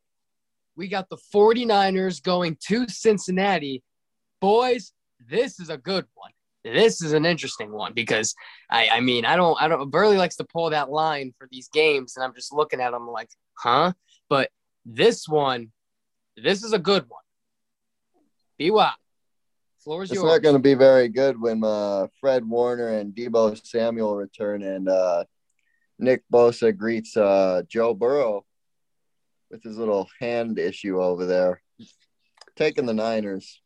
we 0.76 0.88
got 0.88 1.10
the 1.10 1.18
49ers 1.34 2.22
going 2.22 2.58
to 2.68 2.88
Cincinnati. 2.88 3.84
Boys, 4.40 4.94
this 5.30 5.60
is 5.60 5.70
a 5.70 5.78
good 5.78 6.06
one. 6.16 6.32
This 6.64 7.02
is 7.02 7.14
an 7.14 7.26
interesting 7.26 7.72
one 7.72 7.94
because 7.94 8.36
I, 8.70 8.90
I 8.90 9.00
mean, 9.02 9.26
I 9.26 9.36
don't, 9.36 9.60
I 9.62 9.68
don't, 9.68 9.90
Burley 9.90 10.18
likes 10.18 10.36
to 10.38 10.44
pull 10.44 10.70
that 10.70 10.90
line 10.92 11.34
for 11.38 11.48
these 11.52 11.70
games, 11.70 12.16
and 12.16 12.24
I'm 12.24 12.36
just 12.36 12.54
looking 12.54 12.80
at 12.80 12.92
them 12.92 13.08
like, 13.08 13.30
huh? 13.58 13.94
But 14.30 14.50
this 14.86 15.28
one, 15.28 15.72
this 16.38 16.64
is 16.64 16.74
a 16.74 16.80
good 16.80 17.06
one. 17.08 17.24
BY, 18.60 18.92
floor 19.84 20.04
is 20.04 20.12
It's 20.12 20.22
yours. 20.22 20.32
not 20.32 20.44
going 20.44 20.56
to 20.56 20.62
be 20.62 20.76
very 20.76 21.10
good 21.10 21.40
when 21.42 21.64
uh, 21.64 22.08
Fred 22.20 22.48
Warner 22.48 22.90
and 22.90 23.14
Deebo 23.14 23.60
Samuel 23.66 24.16
return 24.16 24.62
and 24.62 24.88
uh, 24.88 25.24
Nick 25.98 26.24
Bosa 26.32 26.76
greets 26.76 27.18
uh, 27.18 27.64
Joe 27.68 27.96
Burrow 27.96 28.46
with 29.52 29.64
his 29.64 29.78
little 29.78 30.10
hand 30.20 30.58
issue 30.58 31.02
over 31.02 31.26
there. 31.26 31.62
Taking 32.56 32.86
the 32.86 32.94
Niners. 32.94 33.62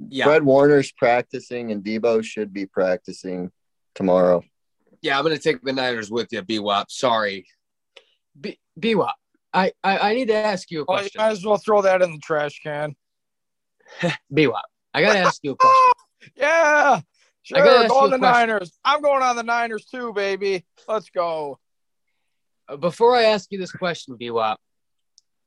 Yeah, 0.00 0.26
Fred 0.26 0.44
Warner's 0.44 0.92
practicing 0.92 1.72
and 1.72 1.82
Deebo 1.82 2.22
should 2.22 2.52
be 2.52 2.66
practicing 2.66 3.50
tomorrow. 3.96 4.44
yeah. 5.02 5.18
I'm 5.18 5.24
gonna 5.24 5.38
take 5.38 5.60
the 5.62 5.72
Niners 5.72 6.08
with 6.08 6.28
you, 6.30 6.40
B-Wop. 6.42 6.88
Sorry. 6.88 7.46
B- 8.40 8.60
BY, 8.76 9.10
I, 9.52 9.72
I, 9.82 9.98
I 10.10 10.14
need 10.14 10.28
to 10.28 10.34
ask 10.36 10.70
you 10.70 10.82
a 10.82 10.84
Well, 10.86 10.98
you 10.98 11.10
question. 11.10 11.18
might 11.20 11.30
as 11.32 11.44
well 11.44 11.56
throw 11.56 11.82
that 11.82 12.00
in 12.02 12.12
the 12.12 12.18
trash 12.18 12.60
can. 12.62 12.94
BY, 14.30 14.52
I 14.94 15.02
got 15.02 15.14
to 15.14 15.18
ask 15.18 15.40
you 15.42 15.52
a 15.52 15.56
question. 15.56 15.82
Yeah, 16.36 17.00
sure. 17.42 17.58
gotta 17.64 17.88
Go 17.88 17.98
on 17.98 18.10
the 18.10 18.18
question. 18.18 18.48
Niners. 18.48 18.78
I'm 18.84 19.02
going 19.02 19.22
on 19.22 19.34
the 19.34 19.42
Niners 19.42 19.84
too, 19.86 20.12
baby. 20.12 20.64
Let's 20.86 21.10
go. 21.10 21.58
Uh, 22.68 22.76
before 22.76 23.16
I 23.16 23.24
ask 23.24 23.50
you 23.50 23.58
this 23.58 23.72
question, 23.72 24.16
BWAP, 24.16 24.56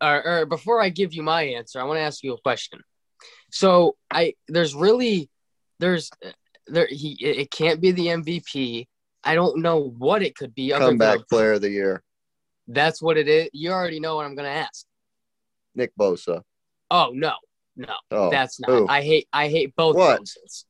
or, 0.02 0.26
or 0.42 0.46
before 0.46 0.82
I 0.82 0.90
give 0.90 1.14
you 1.14 1.24
my 1.24 1.44
answer, 1.44 1.80
I 1.80 1.84
want 1.84 1.98
to 1.98 2.02
ask 2.02 2.24
you 2.24 2.34
a 2.34 2.42
question. 2.42 2.82
So 3.52 3.96
I 4.10 4.34
there's 4.48 4.74
really 4.74 5.30
there's 5.80 6.10
there 6.68 6.88
he 6.90 7.18
it 7.20 7.52
can't 7.52 7.82
be 7.82 7.92
the 7.92 8.08
MVP. 8.08 8.88
I 9.24 9.36
don't 9.36 9.60
know 9.62 9.94
what 9.98 10.24
it 10.24 10.36
could 10.36 10.56
be. 10.56 10.74
other 10.74 10.86
than- 10.86 10.98
Comeback 10.98 11.30
player 11.30 11.54
of 11.54 11.62
the 11.62 11.70
year, 11.70 12.04
That's 12.68 13.02
what 13.02 13.18
it 13.18 13.28
is. 13.28 13.50
You 13.54 13.72
already 13.72 14.00
know 14.00 14.16
what 14.16 14.26
I'm 14.26 14.36
gonna 14.36 14.48
ask. 14.50 14.86
Nick 15.76 15.92
Bosa. 16.00 16.42
Oh 16.90 17.12
no, 17.14 17.34
no, 17.76 17.94
Oh, 18.10 18.30
that's 18.32 18.60
not. 18.60 18.70
who? 18.70 18.88
I 18.88 19.02
hate 19.04 19.28
I 19.32 19.48
hate 19.50 19.76
both 19.76 19.96
What? 19.96 20.22
Bosas. 20.22 20.66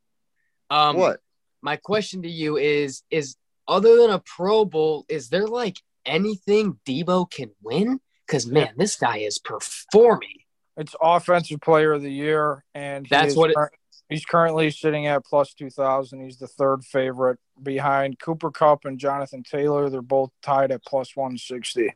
Um, 0.69 0.95
what? 0.97 1.19
my 1.61 1.75
question 1.77 2.23
to 2.23 2.29
you 2.29 2.57
is 2.57 3.03
is 3.09 3.35
other 3.67 3.95
than 3.97 4.09
a 4.09 4.19
Pro 4.19 4.65
Bowl, 4.65 5.05
is 5.07 5.29
there 5.29 5.47
like 5.47 5.77
anything 6.05 6.79
Deebo 6.85 7.29
can 7.29 7.51
win? 7.63 7.99
Because 8.31 8.47
man, 8.47 8.69
this 8.77 8.95
guy 8.95 9.17
is 9.17 9.39
performing. 9.39 10.37
It's 10.77 10.95
offensive 11.01 11.59
player 11.59 11.91
of 11.91 12.01
the 12.01 12.09
year, 12.11 12.63
and 12.73 13.05
That's 13.09 13.31
is 13.33 13.37
what 13.37 13.49
it- 13.49 13.57
cur- 13.57 13.71
he's 14.07 14.23
currently 14.23 14.71
sitting 14.71 15.05
at 15.05 15.25
plus 15.25 15.53
two 15.53 15.69
thousand. 15.69 16.23
He's 16.23 16.37
the 16.37 16.47
third 16.47 16.85
favorite 16.85 17.39
behind 17.61 18.19
Cooper 18.19 18.49
Kupp 18.49 18.85
and 18.85 18.97
Jonathan 18.97 19.43
Taylor. 19.43 19.89
They're 19.89 20.01
both 20.01 20.31
tied 20.41 20.71
at 20.71 20.85
plus 20.85 21.13
one 21.13 21.37
sixty. 21.37 21.93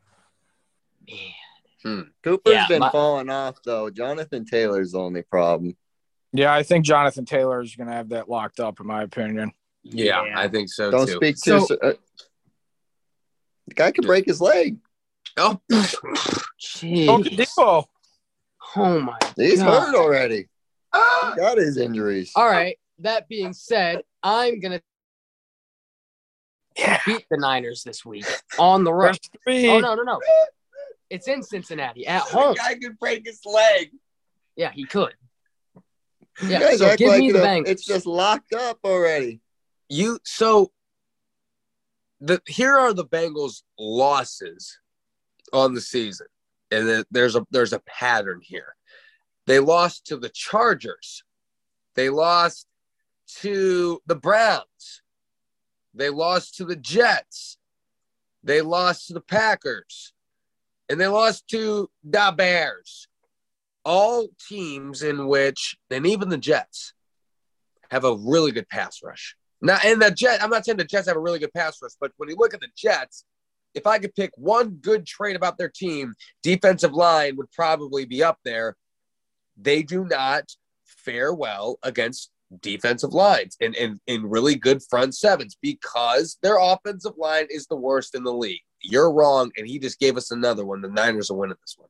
Man, 1.84 2.10
Cooper's 2.22 2.52
Yeah, 2.52 2.68
been 2.68 2.80
my- 2.80 2.90
falling 2.90 3.30
off 3.30 3.62
though. 3.64 3.88
Jonathan 3.88 4.44
Taylor's 4.44 4.92
the 4.92 4.98
only 5.00 5.22
problem. 5.22 5.74
Yeah, 6.34 6.52
I 6.52 6.64
think 6.64 6.84
Jonathan 6.84 7.24
Taylor 7.24 7.62
is 7.62 7.74
going 7.76 7.86
to 7.88 7.94
have 7.94 8.10
that 8.10 8.28
locked 8.28 8.60
up, 8.60 8.78
in 8.78 8.86
my 8.86 9.04
opinion. 9.04 9.52
Yeah, 9.84 10.20
I 10.36 10.48
think 10.48 10.68
so 10.68 10.90
Don't 10.90 11.06
too. 11.06 11.14
speak 11.14 11.36
too. 11.42 11.60
So- 11.64 11.78
uh, 11.82 11.94
the 13.68 13.74
guy 13.74 13.90
could 13.90 14.04
break 14.06 14.26
his 14.26 14.40
leg. 14.42 14.76
Oh, 15.38 15.60
Oh, 15.70 15.86
Jeez. 16.60 17.24
Deebo. 17.24 17.84
Oh 18.76 19.00
my 19.00 19.18
He's 19.36 19.60
God. 19.62 19.86
hurt 19.86 19.94
already. 19.94 20.48
He 20.94 21.36
got 21.36 21.58
his 21.58 21.76
injuries. 21.76 22.32
All 22.34 22.48
right. 22.48 22.78
That 23.00 23.28
being 23.28 23.52
said, 23.52 24.02
I'm 24.22 24.60
gonna 24.60 24.80
Yeah. 26.78 27.00
beat 27.06 27.26
the 27.30 27.36
Niners 27.36 27.82
this 27.84 28.04
week 28.04 28.26
on 28.58 28.84
the 28.84 28.92
road. 28.92 29.18
Oh 29.46 29.80
no, 29.80 29.94
no, 29.94 30.02
no. 30.02 30.20
It's 31.10 31.28
in 31.28 31.42
Cincinnati 31.42 32.06
at 32.06 32.22
home. 32.22 32.54
guy 32.56 32.74
could 32.74 32.98
break 32.98 33.26
his 33.26 33.40
leg. 33.44 33.90
Yeah, 34.56 34.72
he 34.72 34.86
could. 34.86 35.14
You 36.42 36.48
Yeah, 36.48 36.70
so 36.76 36.96
give 36.96 37.08
like 37.08 37.20
me 37.20 37.30
the 37.30 37.38
Bengals. 37.40 37.68
it's 37.68 37.84
just 37.84 38.06
locked 38.06 38.52
up 38.54 38.78
already. 38.84 39.40
You 39.88 40.18
so 40.24 40.72
the 42.20 42.40
here 42.46 42.76
are 42.76 42.92
the 42.92 43.04
Bengals' 43.04 43.62
losses 43.78 44.78
on 45.56 45.72
the 45.72 45.80
season, 45.80 46.26
and 46.70 47.04
there's 47.10 47.34
a 47.34 47.46
there's 47.50 47.72
a 47.72 47.80
pattern 47.80 48.40
here. 48.42 48.76
They 49.46 49.58
lost 49.58 50.06
to 50.06 50.16
the 50.16 50.28
Chargers. 50.28 51.22
They 51.94 52.10
lost 52.10 52.66
to 53.40 54.00
the 54.06 54.16
Browns. 54.16 55.02
They 55.94 56.10
lost 56.10 56.56
to 56.56 56.64
the 56.64 56.76
Jets. 56.76 57.56
They 58.42 58.60
lost 58.60 59.08
to 59.08 59.14
the 59.14 59.20
Packers. 59.20 60.12
And 60.88 61.00
they 61.00 61.06
lost 61.06 61.48
to 61.48 61.90
the 62.04 62.34
Bears. 62.36 63.08
All 63.84 64.28
teams 64.48 65.02
in 65.02 65.26
which, 65.26 65.76
and 65.90 66.06
even 66.06 66.28
the 66.28 66.36
Jets, 66.36 66.92
have 67.90 68.04
a 68.04 68.16
really 68.16 68.52
good 68.52 68.68
pass 68.68 69.00
rush. 69.02 69.36
Now, 69.62 69.78
and 69.84 70.02
the 70.02 70.10
Jet, 70.10 70.42
I'm 70.42 70.50
not 70.50 70.64
saying 70.64 70.76
the 70.76 70.84
Jets 70.84 71.08
have 71.08 71.16
a 71.16 71.20
really 71.20 71.38
good 71.38 71.54
pass 71.54 71.80
rush, 71.80 71.92
but 72.00 72.12
when 72.18 72.28
you 72.28 72.36
look 72.36 72.52
at 72.52 72.60
the 72.60 72.68
Jets, 72.76 73.24
if 73.76 73.86
I 73.86 73.98
could 73.98 74.14
pick 74.14 74.32
one 74.36 74.70
good 74.80 75.06
trait 75.06 75.36
about 75.36 75.58
their 75.58 75.68
team, 75.68 76.14
defensive 76.42 76.94
line 76.94 77.36
would 77.36 77.52
probably 77.52 78.06
be 78.06 78.24
up 78.24 78.38
there. 78.44 78.74
They 79.56 79.82
do 79.82 80.04
not 80.04 80.44
fare 80.84 81.32
well 81.32 81.78
against 81.82 82.30
defensive 82.62 83.12
lines 83.12 83.56
and, 83.60 83.76
and, 83.76 84.00
and 84.08 84.30
really 84.30 84.54
good 84.54 84.82
front 84.82 85.14
sevens 85.14 85.56
because 85.60 86.38
their 86.42 86.58
offensive 86.58 87.14
line 87.18 87.46
is 87.50 87.66
the 87.66 87.76
worst 87.76 88.14
in 88.14 88.24
the 88.24 88.32
league. 88.32 88.62
You're 88.82 89.12
wrong, 89.12 89.50
and 89.56 89.66
he 89.66 89.78
just 89.78 89.98
gave 89.98 90.16
us 90.16 90.30
another 90.30 90.64
one. 90.64 90.80
The 90.80 90.88
Niners 90.88 91.30
are 91.30 91.36
winning 91.36 91.56
this 91.60 91.76
one. 91.76 91.88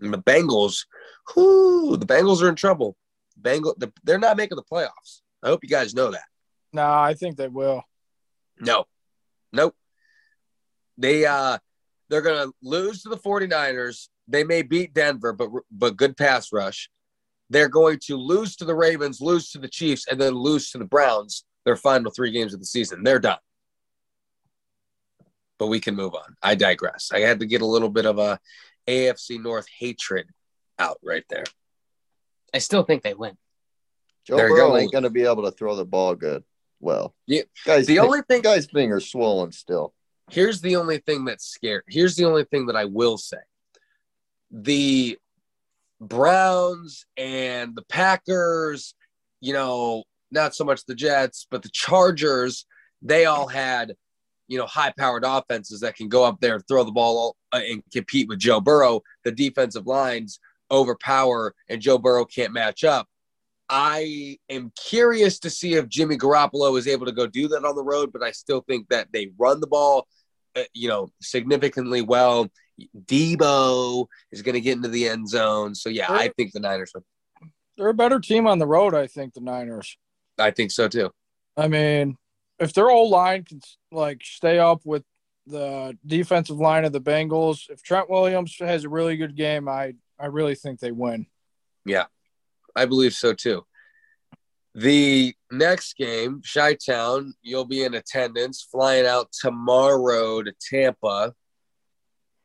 And 0.00 0.12
the 0.12 0.18
Bengals, 0.18 0.86
whoo, 1.34 1.96
the 1.96 2.06
Bengals 2.06 2.42
are 2.42 2.48
in 2.48 2.56
trouble. 2.56 2.96
Bengal, 3.36 3.76
they're 4.04 4.18
not 4.18 4.36
making 4.36 4.56
the 4.56 4.62
playoffs. 4.62 5.20
I 5.42 5.48
hope 5.48 5.60
you 5.62 5.68
guys 5.68 5.94
know 5.94 6.10
that. 6.10 6.24
No, 6.72 6.84
I 6.84 7.14
think 7.14 7.36
they 7.36 7.48
will. 7.48 7.82
No. 8.58 8.86
Nope. 9.52 9.74
They 11.00 11.24
uh 11.24 11.58
they're 12.08 12.22
going 12.22 12.48
to 12.48 12.54
lose 12.62 13.02
to 13.02 13.08
the 13.08 13.16
49ers. 13.16 14.08
They 14.28 14.44
may 14.44 14.62
beat 14.62 14.92
Denver, 14.94 15.32
but 15.32 15.48
but 15.70 15.96
good 15.96 16.16
pass 16.16 16.52
rush. 16.52 16.90
They're 17.48 17.68
going 17.68 17.98
to 18.06 18.16
lose 18.16 18.54
to 18.56 18.64
the 18.64 18.74
Ravens, 18.74 19.20
lose 19.20 19.50
to 19.52 19.58
the 19.58 19.68
Chiefs, 19.68 20.06
and 20.08 20.20
then 20.20 20.34
lose 20.34 20.70
to 20.70 20.78
the 20.78 20.84
Browns. 20.84 21.44
Their 21.64 21.76
final 21.76 22.10
three 22.12 22.30
games 22.30 22.54
of 22.54 22.60
the 22.60 22.66
season. 22.66 23.02
They're 23.02 23.18
done. 23.18 23.38
But 25.58 25.66
we 25.66 25.80
can 25.80 25.94
move 25.94 26.14
on. 26.14 26.36
I 26.42 26.54
digress. 26.54 27.10
I 27.12 27.20
had 27.20 27.40
to 27.40 27.46
get 27.46 27.60
a 27.60 27.66
little 27.66 27.90
bit 27.90 28.06
of 28.06 28.18
a 28.18 28.38
AFC 28.88 29.40
North 29.42 29.66
hatred 29.78 30.26
out 30.78 30.98
right 31.02 31.24
there. 31.28 31.44
I 32.54 32.58
still 32.58 32.82
think 32.82 33.02
they 33.02 33.14
win. 33.14 33.36
Joe 34.26 34.36
There 34.36 34.48
you 34.48 34.54
Burrow 34.54 34.68
go. 34.70 34.76
ain't 34.78 34.92
going 34.92 35.04
to 35.04 35.10
be 35.10 35.24
able 35.24 35.44
to 35.44 35.50
throw 35.50 35.76
the 35.76 35.84
ball 35.84 36.14
good. 36.14 36.44
Well, 36.80 37.14
Yeah. 37.26 37.42
guys, 37.66 37.86
The 37.86 37.98
only 37.98 38.22
thing 38.22 38.40
guy's 38.42 38.66
finger's 38.66 39.10
swollen 39.10 39.52
still. 39.52 39.92
Here's 40.30 40.60
the 40.60 40.76
only 40.76 40.98
thing 40.98 41.24
that's 41.24 41.46
scary. 41.46 41.82
Here's 41.88 42.16
the 42.16 42.24
only 42.24 42.44
thing 42.44 42.66
that 42.66 42.76
I 42.76 42.84
will 42.86 43.18
say. 43.18 43.38
The 44.50 45.18
Browns 46.00 47.04
and 47.16 47.74
the 47.76 47.82
Packers, 47.82 48.94
you 49.40 49.52
know, 49.52 50.04
not 50.30 50.54
so 50.54 50.64
much 50.64 50.84
the 50.86 50.94
Jets, 50.94 51.46
but 51.50 51.62
the 51.62 51.68
Chargers, 51.70 52.66
they 53.02 53.26
all 53.26 53.46
had, 53.46 53.94
you 54.48 54.58
know, 54.58 54.66
high 54.66 54.92
powered 54.96 55.24
offenses 55.24 55.80
that 55.80 55.96
can 55.96 56.08
go 56.08 56.24
up 56.24 56.40
there 56.40 56.54
and 56.54 56.64
throw 56.66 56.84
the 56.84 56.92
ball 56.92 57.36
uh, 57.52 57.60
and 57.68 57.82
compete 57.92 58.28
with 58.28 58.38
Joe 58.38 58.60
Burrow. 58.60 59.02
The 59.24 59.32
defensive 59.32 59.86
lines 59.86 60.40
overpower 60.70 61.54
and 61.68 61.80
Joe 61.80 61.98
Burrow 61.98 62.24
can't 62.24 62.52
match 62.52 62.84
up. 62.84 63.08
I 63.68 64.38
am 64.48 64.72
curious 64.76 65.38
to 65.40 65.50
see 65.50 65.74
if 65.74 65.88
Jimmy 65.88 66.16
Garoppolo 66.16 66.76
is 66.76 66.88
able 66.88 67.06
to 67.06 67.12
go 67.12 67.28
do 67.28 67.46
that 67.48 67.64
on 67.64 67.76
the 67.76 67.84
road, 67.84 68.12
but 68.12 68.22
I 68.22 68.32
still 68.32 68.62
think 68.62 68.88
that 68.88 69.12
they 69.12 69.30
run 69.38 69.60
the 69.60 69.68
ball, 69.68 70.08
Uh, 70.56 70.62
you 70.74 70.88
know, 70.88 71.08
significantly 71.20 72.02
well. 72.02 72.48
Deebo 73.06 74.06
is 74.32 74.42
going 74.42 74.54
to 74.54 74.60
get 74.60 74.76
into 74.76 74.88
the 74.88 75.08
end 75.08 75.28
zone, 75.28 75.74
so 75.74 75.88
yeah, 75.88 76.06
I 76.08 76.28
think 76.36 76.52
the 76.52 76.60
Niners. 76.60 76.92
Win. 76.94 77.04
They're 77.76 77.88
a 77.88 77.94
better 77.94 78.20
team 78.20 78.46
on 78.46 78.58
the 78.58 78.66
road, 78.66 78.94
I 78.94 79.06
think, 79.06 79.34
the 79.34 79.40
Niners. 79.40 79.96
I 80.38 80.50
think 80.50 80.70
so 80.70 80.88
too. 80.88 81.10
I 81.56 81.68
mean, 81.68 82.16
if 82.58 82.72
their 82.72 82.90
old 82.90 83.10
line 83.10 83.44
can 83.44 83.60
like 83.92 84.22
stay 84.24 84.58
up 84.58 84.80
with 84.84 85.04
the 85.46 85.96
defensive 86.06 86.58
line 86.58 86.84
of 86.84 86.92
the 86.92 87.00
Bengals, 87.00 87.70
if 87.70 87.82
Trent 87.82 88.08
Williams 88.08 88.56
has 88.58 88.84
a 88.84 88.88
really 88.88 89.16
good 89.16 89.36
game, 89.36 89.68
I 89.68 89.94
I 90.18 90.26
really 90.26 90.54
think 90.54 90.80
they 90.80 90.92
win. 90.92 91.26
Yeah, 91.84 92.06
I 92.74 92.86
believe 92.86 93.14
so 93.14 93.32
too. 93.34 93.64
The 94.74 95.34
next 95.50 95.96
game, 95.96 96.42
Chi 96.42 96.74
Town, 96.74 97.34
you'll 97.42 97.64
be 97.64 97.82
in 97.82 97.94
attendance, 97.94 98.66
flying 98.70 99.06
out 99.06 99.32
tomorrow 99.32 100.42
to 100.42 100.52
Tampa. 100.60 101.34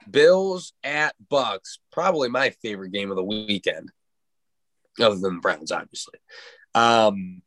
Bills 0.09 0.73
at 0.83 1.15
Bucks, 1.29 1.79
probably 1.91 2.29
my 2.29 2.51
favorite 2.61 2.91
game 2.91 3.09
of 3.09 3.17
the 3.17 3.23
weekend, 3.23 3.91
other 4.99 5.15
than 5.15 5.35
the 5.35 5.41
Browns, 5.41 5.71
obviously. 5.71 6.19
Um, 6.75 7.41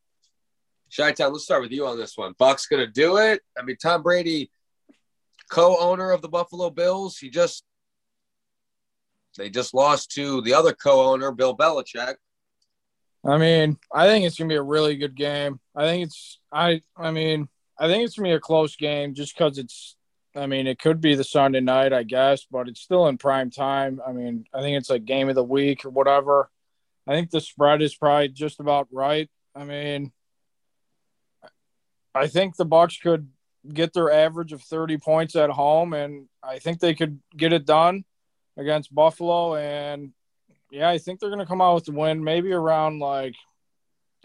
Chi 0.94 1.12
Town, 1.12 1.32
let's 1.32 1.44
start 1.44 1.62
with 1.62 1.72
you 1.72 1.86
on 1.86 1.98
this 1.98 2.16
one. 2.16 2.34
Bucks 2.38 2.66
gonna 2.66 2.86
do 2.86 3.18
it. 3.18 3.42
I 3.56 3.62
mean, 3.62 3.76
Tom 3.76 4.02
Brady, 4.02 4.50
co-owner 5.50 6.10
of 6.10 6.22
the 6.22 6.28
Buffalo 6.28 6.70
Bills, 6.70 7.18
he 7.18 7.30
just 7.30 7.64
they 9.36 9.50
just 9.50 9.72
lost 9.72 10.10
to 10.12 10.40
the 10.42 10.54
other 10.54 10.72
co-owner, 10.72 11.30
Bill 11.30 11.56
Belichick. 11.56 12.16
I 13.28 13.36
mean, 13.36 13.76
I 13.92 14.06
think 14.06 14.24
it's 14.24 14.38
gonna 14.38 14.48
be 14.48 14.54
a 14.54 14.62
really 14.62 14.96
good 14.96 15.14
game. 15.14 15.60
I 15.76 15.84
think 15.84 16.06
it's 16.06 16.38
I 16.50 16.82
I 16.96 17.10
mean, 17.10 17.48
I 17.78 17.86
think 17.86 18.04
it's 18.04 18.16
gonna 18.16 18.30
be 18.30 18.34
a 18.34 18.40
close 18.40 18.74
game 18.76 19.14
just 19.14 19.36
because 19.36 19.58
it's 19.58 19.96
I 20.34 20.46
mean, 20.46 20.66
it 20.66 20.78
could 20.78 21.00
be 21.00 21.14
the 21.14 21.24
Sunday 21.24 21.60
night, 21.60 21.92
I 21.92 22.04
guess, 22.04 22.46
but 22.50 22.68
it's 22.68 22.80
still 22.80 23.06
in 23.08 23.18
prime 23.18 23.50
time. 23.50 24.00
I 24.06 24.12
mean, 24.12 24.44
I 24.54 24.60
think 24.60 24.78
it's 24.78 24.90
like 24.90 25.04
game 25.04 25.28
of 25.28 25.34
the 25.34 25.44
week 25.44 25.84
or 25.84 25.90
whatever. 25.90 26.50
I 27.06 27.12
think 27.12 27.30
the 27.30 27.40
spread 27.40 27.82
is 27.82 27.94
probably 27.94 28.28
just 28.28 28.60
about 28.60 28.88
right. 28.92 29.28
I 29.54 29.64
mean, 29.64 30.12
I 32.14 32.28
think 32.28 32.56
the 32.56 32.64
Bucks 32.64 32.98
could 32.98 33.28
get 33.72 33.92
their 33.92 34.10
average 34.10 34.52
of 34.52 34.62
30 34.62 34.98
points 34.98 35.36
at 35.36 35.50
home 35.50 35.92
and 35.92 36.28
I 36.42 36.58
think 36.58 36.80
they 36.80 36.94
could 36.94 37.20
get 37.36 37.52
it 37.52 37.66
done 37.66 38.04
against 38.56 38.94
Buffalo 38.94 39.56
and 39.56 40.12
yeah, 40.70 40.88
I 40.88 40.98
think 40.98 41.20
they're 41.20 41.30
going 41.30 41.40
to 41.40 41.46
come 41.46 41.60
out 41.60 41.76
with 41.76 41.84
the 41.86 41.92
win 41.92 42.22
maybe 42.22 42.52
around 42.52 42.98
like 42.98 43.34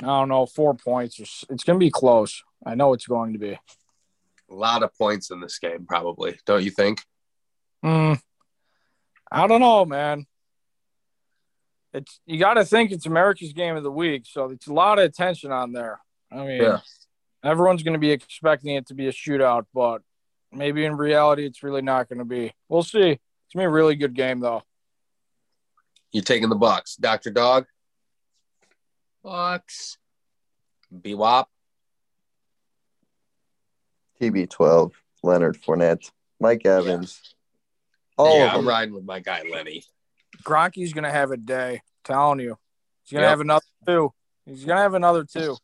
I 0.01 0.05
don't 0.05 0.29
know, 0.29 0.45
4 0.45 0.73
points. 0.73 1.19
It's 1.19 1.63
going 1.63 1.79
to 1.79 1.83
be 1.85 1.91
close. 1.91 2.43
I 2.65 2.75
know 2.75 2.93
it's 2.93 3.05
going 3.07 3.33
to 3.33 3.39
be. 3.39 3.51
A 4.49 4.53
lot 4.53 4.83
of 4.83 4.95
points 4.97 5.29
in 5.31 5.39
this 5.39 5.59
game 5.59 5.85
probably, 5.87 6.35
don't 6.45 6.63
you 6.63 6.71
think? 6.71 7.01
Mm, 7.85 8.19
I 9.31 9.47
don't 9.47 9.61
know, 9.61 9.85
man. 9.85 10.25
It's 11.93 12.19
you 12.25 12.39
got 12.39 12.55
to 12.55 12.65
think 12.65 12.91
it's 12.91 13.05
America's 13.05 13.53
game 13.53 13.75
of 13.75 13.83
the 13.83 13.91
week, 13.91 14.23
so 14.25 14.49
it's 14.49 14.67
a 14.67 14.73
lot 14.73 14.97
of 14.99 15.05
attention 15.05 15.51
on 15.51 15.73
there. 15.73 15.99
I 16.31 16.37
mean, 16.37 16.61
Yeah. 16.61 16.79
everyone's 17.43 17.83
going 17.83 17.93
to 17.93 17.99
be 17.99 18.11
expecting 18.11 18.75
it 18.75 18.87
to 18.87 18.95
be 18.95 19.07
a 19.07 19.11
shootout, 19.11 19.65
but 19.73 20.01
maybe 20.51 20.85
in 20.85 20.95
reality, 20.95 21.45
it's 21.45 21.61
really 21.61 21.83
not 21.83 22.09
going 22.09 22.19
to 22.19 22.25
be. 22.25 22.51
We'll 22.67 22.83
see. 22.83 23.11
It's 23.11 23.53
gonna 23.53 23.63
be 23.63 23.67
a 23.67 23.69
really 23.69 23.95
good 23.95 24.15
game, 24.15 24.39
though. 24.39 24.63
You 26.13 26.21
taking 26.21 26.49
the 26.49 26.55
Bucks, 26.55 26.95
Doctor 26.95 27.31
Dog, 27.31 27.65
Bucks. 29.23 29.97
BWAP. 30.95 31.45
TB12, 34.21 34.91
Leonard 35.23 35.57
Fournette, 35.61 36.11
Mike 36.39 36.65
Evans. 36.65 37.35
All 38.15 38.37
yeah, 38.37 38.53
of 38.53 38.59
I'm 38.59 38.67
riding 38.67 38.93
with 38.93 39.03
my 39.05 39.19
guy 39.19 39.41
Lenny. 39.51 39.83
Gronky's 40.43 40.93
going 40.93 41.03
to 41.03 41.11
have 41.11 41.31
a 41.31 41.37
day. 41.37 41.81
Telling 42.03 42.39
you, 42.41 42.57
he's 43.03 43.11
going 43.13 43.21
to 43.21 43.25
Yep. 43.25 43.29
have 43.31 43.39
another 43.41 43.65
two. 43.87 44.13
He's 44.45 44.65
going 44.65 44.75
to 44.77 44.81
have 44.81 44.93
another 44.93 45.23
two. 45.25 45.57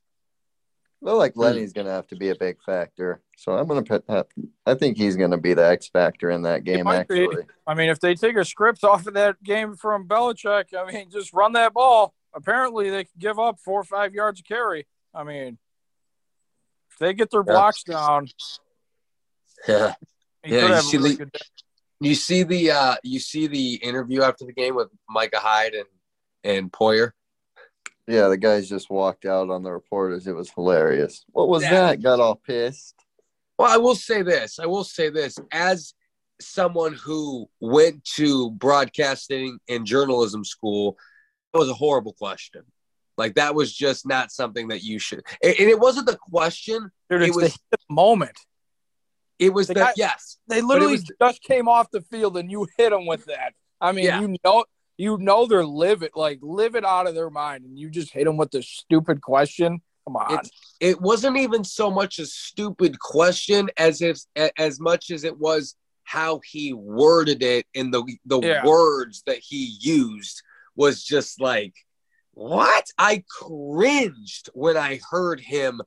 I 1.01 1.05
feel 1.05 1.17
like 1.17 1.33
Lenny's 1.37 1.71
going 1.71 1.87
to 1.87 1.93
have 1.93 2.07
to 2.07 2.15
be 2.17 2.29
a 2.29 2.35
big 2.35 2.61
factor. 2.61 3.21
So 3.37 3.53
I'm 3.53 3.67
going 3.67 3.81
to 3.83 3.87
put 3.87 4.05
that. 4.07 4.27
I 4.65 4.73
think 4.73 4.97
he's 4.97 5.15
going 5.15 5.31
to 5.31 5.37
be 5.37 5.53
the 5.53 5.65
X 5.65 5.87
factor 5.87 6.29
in 6.29 6.41
that 6.41 6.65
game, 6.65 6.83
might 6.83 7.07
be. 7.07 7.23
actually. 7.23 7.43
I 7.65 7.73
mean, 7.73 7.89
if 7.89 8.01
they 8.01 8.15
take 8.15 8.35
a 8.35 8.43
script 8.43 8.83
off 8.83 9.07
of 9.07 9.13
that 9.13 9.41
game 9.41 9.75
from 9.77 10.07
Belichick, 10.07 10.73
I 10.77 10.91
mean, 10.91 11.09
just 11.11 11.31
run 11.33 11.53
that 11.53 11.73
ball. 11.73 12.13
Apparently, 12.33 12.89
they 12.89 13.05
can 13.05 13.13
give 13.17 13.39
up 13.39 13.59
four 13.63 13.79
or 13.79 13.85
five 13.85 14.13
yards 14.13 14.41
of 14.41 14.45
carry. 14.45 14.87
I 15.15 15.23
mean, 15.23 15.57
if 16.91 16.97
they 16.99 17.13
get 17.13 17.31
their 17.31 17.41
Yeah. 17.47 17.53
blocks 17.53 17.83
down, 17.83 18.27
Yeah. 19.67 19.93
Yeah, 20.45 20.75
you 20.75 20.81
see 20.81 20.97
really 20.97 21.15
the- 21.15 21.31
You 22.01 22.15
see 22.15 22.43
the 22.43 22.71
uh 22.71 22.95
you 23.03 23.19
see 23.19 23.47
the 23.47 23.73
interview 23.75 24.21
after 24.21 24.45
the 24.45 24.53
game 24.53 24.75
with 24.75 24.87
Micah 25.09 25.39
Hyde 25.39 25.73
and 25.73 25.87
and 26.45 26.71
Poyer. 26.71 27.11
Yeah, 28.09 28.27
the 28.27 28.37
guys 28.37 28.67
just 28.67 28.89
walked 28.89 29.25
out 29.25 29.51
on 29.51 29.61
the 29.61 29.71
reporters. 29.71 30.25
It 30.25 30.35
was 30.35 30.49
hilarious. 30.49 31.23
What 31.31 31.47
was 31.47 31.61
Yeah. 31.61 31.71
that? 31.71 32.01
Got 32.01 32.19
all 32.19 32.35
pissed. 32.35 32.95
Well, 33.57 33.69
I 33.71 33.77
will 33.77 33.93
say 33.95 34.23
this. 34.23 34.57
I 34.57 34.65
will 34.65 34.83
say 34.83 35.09
this 35.09 35.37
as 35.51 35.93
someone 36.41 36.93
who 36.93 37.47
went 37.59 38.03
to 38.15 38.49
broadcasting 38.51 39.59
and 39.69 39.85
journalism 39.85 40.43
school, 40.43 40.97
it 41.53 41.57
was 41.57 41.69
a 41.69 41.73
horrible 41.73 42.13
question. 42.13 42.63
Like 43.15 43.35
that 43.35 43.53
was 43.53 43.71
just 43.75 44.07
not 44.07 44.31
something 44.31 44.69
that 44.69 44.81
you 44.81 44.97
should. 44.97 45.23
And 45.43 45.53
and 45.59 45.69
it 45.69 45.79
wasn't 45.79 46.07
the 46.07 46.17
question. 46.17 46.89
Dude, 47.11 47.21
it 47.21 47.35
was- 47.35 47.59
the 47.69 47.77
moment. 47.89 48.39
It 49.37 49.53
was 49.53 49.67
The 49.67 49.75
that 49.75 49.87
guy- 49.89 49.93
yes. 49.97 50.37
They 50.47 50.61
literally 50.61 50.93
was- 50.93 51.11
just 51.21 51.43
came 51.43 51.67
off 51.67 51.91
the 51.91 52.01
field 52.01 52.37
and 52.37 52.49
you 52.49 52.65
hit 52.77 52.89
them 52.89 53.05
with 53.05 53.25
that. 53.25 53.53
I 53.79 53.91
mean, 53.91 54.05
Yeah. 54.05 54.21
you 54.21 54.35
know, 54.43 54.65
you 54.99 55.17
know 55.17 55.45
they're 55.45 55.65
livid, 55.65 56.11
like 56.13 56.39
livid 56.41 56.83
out 56.83 57.07
of 57.07 57.15
their 57.15 57.29
mind, 57.29 57.63
and 57.63 57.79
you 57.79 57.89
just 57.89 58.11
hit 58.11 58.25
them 58.25 58.35
with 58.35 58.51
the 58.51 58.61
stupid 58.61 59.21
question. 59.21 59.81
Come 60.05 60.17
on. 60.17 60.31
It's- 60.33 60.51
it 60.81 60.99
wasn't 61.01 61.37
even 61.37 61.63
so 61.63 61.89
much 61.89 62.19
a 62.19 62.25
stupid 62.25 62.99
question 62.99 63.69
as 63.77 64.01
if 64.01 64.19
as 64.57 64.79
much 64.79 65.09
as 65.09 65.23
it 65.23 65.37
was 65.37 65.75
how 66.03 66.41
he 66.45 66.73
worded 66.73 67.41
it 67.43 67.65
and 67.75 67.93
the 67.93 68.03
the 68.25 68.41
Yeah. 68.41 68.65
words 68.65 69.23
that 69.25 69.39
he 69.39 69.77
used 69.79 70.41
was 70.75 71.03
just 71.03 71.39
like 71.41 71.73
what 72.31 72.85
i 72.97 73.23
cringed 73.29 74.49
when 74.53 74.77
i 74.77 74.99
heard 75.11 75.39
him 75.41 75.81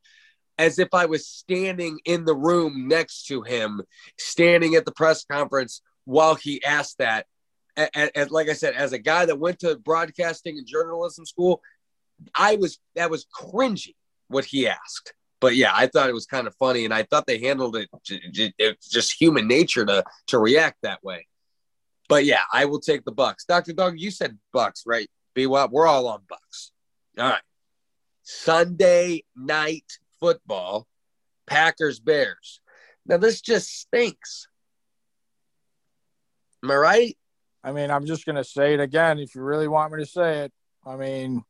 as 0.59 0.79
if 0.79 0.89
i 0.93 1.07
was 1.07 1.27
standing 1.27 1.99
in 2.05 2.25
the 2.27 2.35
room 2.37 2.87
next 2.87 3.25
to 3.27 3.41
him 3.43 3.81
standing 4.19 4.75
at 4.75 4.85
the 4.85 4.93
press 4.93 5.25
conference 5.25 5.81
while 6.05 6.35
he 6.35 6.63
asked 6.63 6.99
that 6.99 7.27
and 7.77 8.31
like 8.31 8.49
i 8.49 8.53
said 8.53 8.75
as 8.75 8.93
a 8.93 8.99
guy 8.99 9.25
that 9.25 9.39
went 9.39 9.59
to 9.59 9.77
broadcasting 9.77 10.59
and 10.59 10.67
journalism 10.67 11.25
school 11.25 11.61
i 12.35 12.57
was 12.57 12.79
that 12.95 13.11
was 13.11 13.27
cringy 13.35 13.95
what 14.33 14.45
he 14.45 14.67
asked. 14.67 15.15
But 15.41 15.57
yeah, 15.57 15.73
I 15.75 15.87
thought 15.87 16.09
it 16.09 16.15
was 16.15 16.27
kind 16.27 16.47
of 16.47 16.55
funny, 16.57 16.85
and 16.85 16.95
I 16.95 17.03
thought 17.03 17.27
they 17.27 17.39
handled 17.39 17.77
it. 17.77 17.89
It's 18.09 18.89
just 18.89 19.21
human 19.21 19.47
nature 19.47 19.85
to 19.85 20.05
to 20.29 20.39
react 20.39 20.79
that 20.83 21.03
way. 21.05 21.27
But 22.09 22.25
yeah, 22.25 22.43
I 22.53 22.65
will 22.65 22.81
take 22.81 23.05
the 23.05 23.13
Bucks. 23.13 23.45
Doctor 23.45 23.73
Dog, 23.73 23.95
you 23.99 24.11
said 24.11 24.39
Bucks, 24.53 24.85
right? 24.87 25.09
Be 25.35 25.47
what? 25.47 25.71
We're 25.71 25.87
all 25.87 26.09
on 26.09 26.21
Bucks. 26.29 26.73
All 27.19 27.29
right. 27.29 27.43
Sunday 28.23 29.25
night 29.35 29.99
football, 30.21 30.87
Packers 31.47 31.99
Bears. 31.99 32.61
Now 33.07 33.17
this 33.17 33.41
just 33.41 33.81
stinks. 33.81 34.47
Am 36.63 36.71
I 36.71 36.77
right? 36.77 37.19
I 37.65 37.73
mean, 37.73 37.91
I'm 37.91 38.07
just 38.07 38.27
gonna 38.27 38.45
say 38.45 38.75
it 38.75 38.81
again. 38.81 39.19
If 39.19 39.35
you 39.35 39.43
really 39.43 39.69
want 39.69 39.93
me 39.93 40.01
to 40.01 40.07
say 40.07 40.41
it, 40.41 40.53
I 40.85 40.97
mean, 40.97 41.43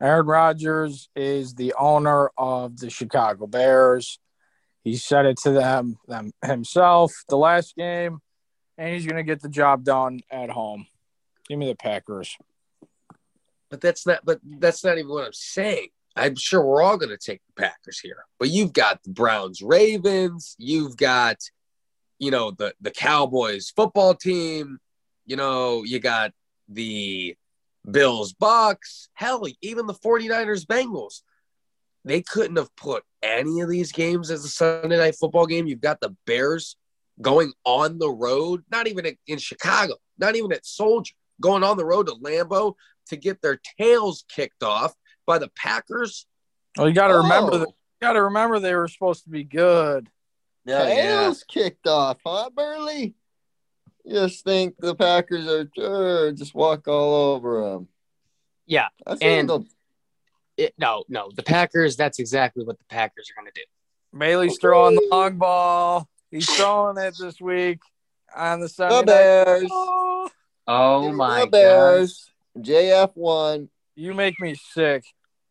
Aaron 0.00 0.26
Rodgers 0.26 1.08
is 1.14 1.54
the 1.54 1.74
owner 1.78 2.30
of 2.36 2.78
the 2.78 2.90
Chicago 2.90 3.46
Bears. 3.46 4.18
He 4.82 4.96
said 4.96 5.26
it 5.26 5.38
to 5.38 5.50
them, 5.52 5.98
them 6.08 6.32
himself 6.44 7.12
the 7.28 7.36
last 7.36 7.76
game, 7.76 8.18
and 8.78 8.94
he's 8.94 9.06
gonna 9.06 9.22
get 9.22 9.42
the 9.42 9.48
job 9.48 9.84
done 9.84 10.20
at 10.30 10.50
home. 10.50 10.86
Give 11.48 11.58
me 11.58 11.66
the 11.66 11.74
Packers. 11.74 12.36
But 13.70 13.80
that's 13.80 14.06
not. 14.06 14.20
But 14.24 14.40
that's 14.44 14.84
not 14.84 14.98
even 14.98 15.10
what 15.10 15.26
I'm 15.26 15.32
saying. 15.32 15.88
I'm 16.16 16.36
sure 16.36 16.64
we're 16.64 16.82
all 16.82 16.96
going 16.96 17.10
to 17.10 17.16
take 17.16 17.40
the 17.46 17.62
Packers 17.62 18.00
here. 18.00 18.24
But 18.38 18.50
you've 18.50 18.72
got 18.72 19.02
the 19.02 19.10
Browns, 19.10 19.62
Ravens. 19.62 20.56
You've 20.58 20.96
got, 20.96 21.36
you 22.18 22.30
know, 22.30 22.50
the 22.50 22.74
the 22.80 22.90
Cowboys 22.90 23.70
football 23.74 24.14
team. 24.14 24.78
You 25.30 25.36
know, 25.36 25.84
you 25.84 26.00
got 26.00 26.32
the 26.68 27.36
Bills, 27.88 28.32
Bucks. 28.32 29.10
Hell, 29.14 29.44
even 29.62 29.86
the 29.86 29.94
49ers, 29.94 30.66
Bengals. 30.66 31.22
They 32.04 32.20
couldn't 32.20 32.56
have 32.56 32.74
put 32.74 33.04
any 33.22 33.60
of 33.60 33.68
these 33.68 33.92
games 33.92 34.32
as 34.32 34.44
a 34.44 34.48
Sunday 34.48 34.96
night 34.96 35.14
football 35.14 35.46
game. 35.46 35.68
You've 35.68 35.80
got 35.80 36.00
the 36.00 36.16
Bears 36.26 36.74
going 37.20 37.52
on 37.64 38.00
the 38.00 38.10
road, 38.10 38.64
not 38.72 38.88
even 38.88 39.06
in 39.28 39.38
Chicago, 39.38 39.94
not 40.18 40.34
even 40.34 40.52
at 40.52 40.66
Soldier, 40.66 41.14
going 41.40 41.62
on 41.62 41.76
the 41.76 41.84
road 41.84 42.08
to 42.08 42.14
Lambeau 42.14 42.74
to 43.06 43.16
get 43.16 43.40
their 43.40 43.60
tails 43.78 44.24
kicked 44.28 44.64
off 44.64 44.94
by 45.28 45.38
the 45.38 45.50
Packers. 45.54 46.26
Well, 46.76 46.88
you 46.88 46.94
got 46.94 47.06
to 47.06 47.18
remember 47.18 47.52
Oh, 47.52 47.58
that. 47.58 47.68
You 47.68 47.74
got 48.02 48.14
to 48.14 48.22
remember 48.24 48.58
they 48.58 48.74
were 48.74 48.88
supposed 48.88 49.22
to 49.22 49.30
be 49.30 49.44
good. 49.44 50.08
Yeah, 50.64 50.86
tails 50.86 51.44
kicked 51.44 51.86
off, 51.86 52.18
huh, 52.26 52.50
Burley? 52.52 53.14
You 54.04 54.14
just 54.14 54.44
think 54.44 54.76
the 54.78 54.94
Packers 54.94 55.46
are 55.46 55.68
uh, 56.28 56.32
just 56.32 56.54
walk 56.54 56.88
all 56.88 57.32
over 57.34 57.70
them. 57.70 57.88
Yeah. 58.66 58.88
I 59.06 59.16
think 59.16 59.50
And- 59.50 59.66
It, 60.56 60.74
no, 60.78 61.04
no. 61.08 61.30
The 61.34 61.42
Packers, 61.42 61.96
that's 61.96 62.18
exactly 62.18 62.64
what 62.64 62.78
the 62.78 62.84
Packers 62.84 63.30
are 63.30 63.40
going 63.40 63.52
to 63.52 63.60
do. 63.60 64.18
Bailey's 64.18 64.58
throwing 64.58 64.96
the 64.96 65.08
long 65.10 65.36
ball. 65.36 66.08
He's 66.30 66.48
throwing 66.50 66.96
it 66.98 67.14
this 67.18 67.40
week 67.40 67.78
on 68.34 68.60
the 68.60 68.68
Sunday 68.68 69.00
the. 69.00 69.04
Bears. 69.06 69.68
Oh, 69.72 70.30
Oh 70.66 71.02
Give 71.08 71.14
my 71.14 71.40
the 71.40 71.46
God. 71.46 71.50
Bears. 71.50 72.30
JF 72.58 73.10
one. 73.14 73.68
You 73.96 74.14
make 74.14 74.40
me 74.40 74.54
sick. 74.54 75.04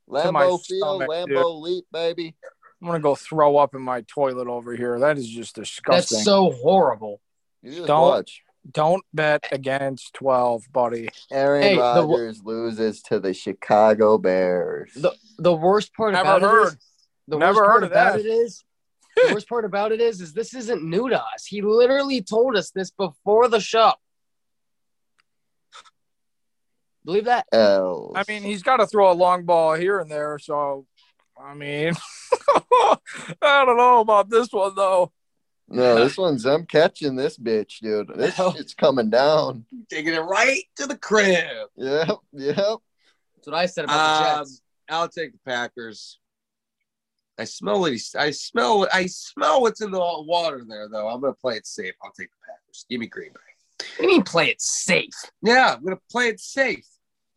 Lambeau 0.09 0.31
my 0.33 0.45
Field, 0.45 0.63
stomach, 0.65 1.09
Lambeau 1.09 1.61
Leap, 1.61 1.85
baby. 1.91 2.35
I'm 2.81 2.87
gonna 2.87 2.99
go 2.99 3.15
throw 3.15 3.57
up 3.57 3.75
in 3.75 3.81
my 3.81 4.01
toilet 4.01 4.47
over 4.47 4.75
here. 4.75 4.99
That 4.99 5.17
is 5.17 5.27
just 5.27 5.55
disgusting. 5.55 6.17
That's 6.17 6.25
so 6.25 6.51
horrible. 6.51 7.19
You 7.61 7.71
just 7.75 7.87
Don't- 7.87 8.01
watch. 8.01 8.43
Don't 8.71 9.03
bet 9.13 9.45
against 9.53 10.13
12, 10.15 10.63
buddy. 10.71 11.09
Aaron 11.31 11.61
Hey, 11.63 11.75
the- 11.75 11.81
Rodgers 11.81 12.43
loses 12.43 13.01
to 13.03 13.19
the 13.19 13.33
Chicago 13.33 14.17
Bears. 14.17 14.91
The 14.95 15.15
the 15.37 15.53
worst 15.53 15.93
part 15.95 16.11
Never 16.13 16.23
about 16.23 16.43
it 16.43 16.49
heard. 16.49 16.67
is 16.67 16.77
the 17.27 17.37
Never 17.37 17.53
worst 17.61 17.65
heard 17.65 17.71
part 17.71 17.83
of 17.83 17.91
about 17.91 18.13
that. 18.13 18.19
it 18.19 18.25
is 18.27 18.63
the 19.15 19.33
worst 19.33 19.47
part 19.49 19.63
about 19.65 19.91
it 19.93 20.01
is 20.01 20.19
is 20.21 20.33
this 20.33 20.53
isn't 20.53 20.83
new 20.83 21.09
to 21.09 21.17
us. 21.19 21.45
He 21.45 21.61
literally 21.61 22.21
told 22.21 22.55
us 22.57 22.69
this 22.71 22.91
before 22.91 23.47
the 23.47 23.61
show. 23.61 23.93
Believe 27.05 27.25
that? 27.25 27.47
L's. 27.51 28.13
I 28.15 28.23
mean, 28.27 28.43
he's 28.43 28.61
got 28.61 28.77
to 28.77 28.85
throw 28.87 29.11
a 29.11 29.13
long 29.13 29.45
ball 29.45 29.73
here 29.73 29.99
and 29.99 30.11
there. 30.11 30.37
So, 30.37 30.85
I 31.41 31.53
mean, 31.53 31.93
I 33.41 33.65
don't 33.65 33.77
know 33.77 34.01
about 34.01 34.29
this 34.29 34.49
one 34.51 34.75
though. 34.75 35.11
No, 35.69 35.95
this 36.03 36.17
one's 36.17 36.45
I'm 36.45 36.65
catching 36.65 37.15
this 37.15 37.37
bitch, 37.37 37.79
dude. 37.79 38.09
This 38.15 38.37
No. 38.37 38.51
shit's 38.53 38.73
coming 38.73 39.09
down. 39.09 39.65
Taking 39.89 40.13
it 40.13 40.19
right 40.19 40.63
to 40.77 40.87
the 40.87 40.97
crib. 40.97 41.67
Yep, 41.75 42.09
yep. 42.33 42.55
That's 42.55 43.47
what 43.47 43.55
I 43.55 43.65
said 43.65 43.85
about 43.85 44.17
the 44.19 44.25
Um, 44.25 44.37
Jets. 44.39 44.61
I'll 44.89 45.07
take 45.09 45.31
the 45.33 45.39
Packers. 45.45 46.19
I 47.37 47.45
smell 47.45 47.85
it. 47.85 48.01
I 48.17 48.31
smell. 48.31 48.87
I 48.91 49.05
smell 49.05 49.61
what's 49.61 49.81
in 49.81 49.91
the 49.91 49.99
water 49.99 50.65
there, 50.67 50.89
though. 50.89 51.07
I'm 51.07 51.21
gonna 51.21 51.33
play 51.33 51.55
it 51.55 51.65
safe. 51.65 51.93
I'll 52.03 52.11
take 52.11 52.29
the 52.31 52.37
Packers. 52.45 52.85
Give 52.89 52.99
me 52.99 53.07
Green 53.07 53.31
Bay. 53.31 53.39
What 53.77 53.87
do 53.97 54.03
you 54.03 54.09
mean 54.09 54.23
play 54.23 54.49
it 54.49 54.61
safe? 54.61 55.13
Yeah, 55.41 55.75
I'm 55.75 55.83
gonna 55.83 55.99
play 56.11 56.27
it 56.27 56.39
safe. 56.41 56.85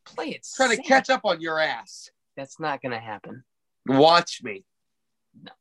Play 0.04 0.30
it 0.30 0.46
Trying 0.56 0.76
to 0.76 0.82
catch 0.82 1.08
up 1.08 1.20
on 1.24 1.40
your 1.40 1.60
ass. 1.60 2.10
That's 2.36 2.58
not 2.58 2.82
gonna 2.82 2.98
happen. 2.98 3.44
Watch 3.86 4.42
me. 4.42 4.64
No. 5.40 5.52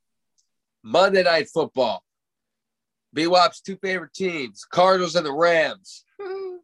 Monday 0.83 1.21
Night 1.23 1.47
Football. 1.53 2.03
B-Wop's 3.13 3.61
two 3.61 3.77
favorite 3.77 4.13
teams: 4.13 4.65
Cardinals 4.71 5.15
and 5.15 5.25
the 5.25 5.33
Rams. 5.33 6.05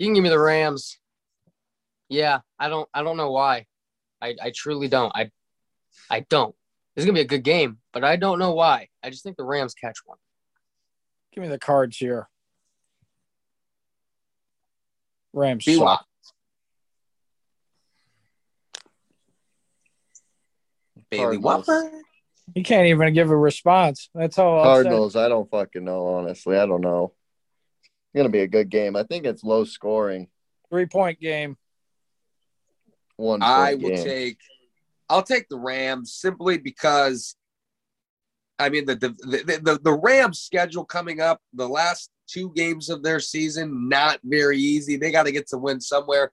You 0.00 0.06
can 0.06 0.14
give 0.14 0.22
me 0.22 0.30
the 0.30 0.38
Rams. 0.38 0.96
Yeah, 2.08 2.38
I 2.56 2.68
don't 2.68 2.88
I 2.94 3.02
don't 3.02 3.16
know 3.16 3.32
why. 3.32 3.66
I, 4.22 4.36
I 4.40 4.52
truly 4.54 4.86
don't. 4.86 5.10
I 5.12 5.32
I 6.08 6.20
don't. 6.30 6.54
This 6.94 7.02
is 7.02 7.06
gonna 7.06 7.16
be 7.16 7.22
a 7.22 7.24
good 7.24 7.42
game, 7.42 7.78
but 7.92 8.04
I 8.04 8.14
don't 8.14 8.38
know 8.38 8.54
why. 8.54 8.88
I 9.02 9.10
just 9.10 9.24
think 9.24 9.36
the 9.36 9.44
Rams 9.44 9.74
catch 9.74 9.98
one. 10.04 10.18
Give 11.32 11.42
me 11.42 11.48
the 11.48 11.58
cards 11.58 11.96
here. 11.96 12.28
Rams. 15.32 15.64
B-Wop. 15.64 16.04
Bailey 21.10 21.38
Cardinals. 21.38 21.66
Whopper. 21.66 22.02
You 22.54 22.62
can't 22.62 22.86
even 22.86 23.12
give 23.14 23.30
a 23.30 23.36
response. 23.36 24.08
That's 24.14 24.36
how 24.36 24.62
Cardinals, 24.62 25.16
I 25.16 25.28
don't 25.28 25.50
fucking 25.50 25.84
know, 25.84 26.06
honestly. 26.08 26.56
I 26.56 26.66
don't 26.66 26.80
know. 26.80 27.12
It's 27.82 28.18
gonna 28.18 28.28
be 28.28 28.40
a 28.40 28.48
good 28.48 28.68
game. 28.68 28.96
I 28.96 29.02
think 29.04 29.26
it's 29.26 29.44
low 29.44 29.64
scoring. 29.64 30.28
Three 30.70 30.86
point 30.86 31.20
game. 31.20 31.56
One 33.16 33.42
I 33.42 33.74
will 33.74 33.90
game. 33.90 34.04
take. 34.04 34.38
I'll 35.08 35.22
take 35.22 35.48
the 35.48 35.58
Rams 35.58 36.12
simply 36.14 36.58
because. 36.58 37.34
I 38.60 38.70
mean 38.70 38.86
the 38.86 38.96
the, 38.96 39.08
the 39.10 39.60
the 39.62 39.80
the 39.82 39.92
Rams 39.92 40.40
schedule 40.40 40.84
coming 40.84 41.20
up. 41.20 41.40
The 41.54 41.68
last 41.68 42.10
two 42.28 42.52
games 42.54 42.90
of 42.90 43.02
their 43.02 43.20
season 43.20 43.88
not 43.88 44.20
very 44.24 44.58
easy. 44.58 44.96
They 44.96 45.10
got 45.10 45.24
to 45.24 45.32
get 45.32 45.48
to 45.48 45.58
win 45.58 45.80
somewhere. 45.80 46.32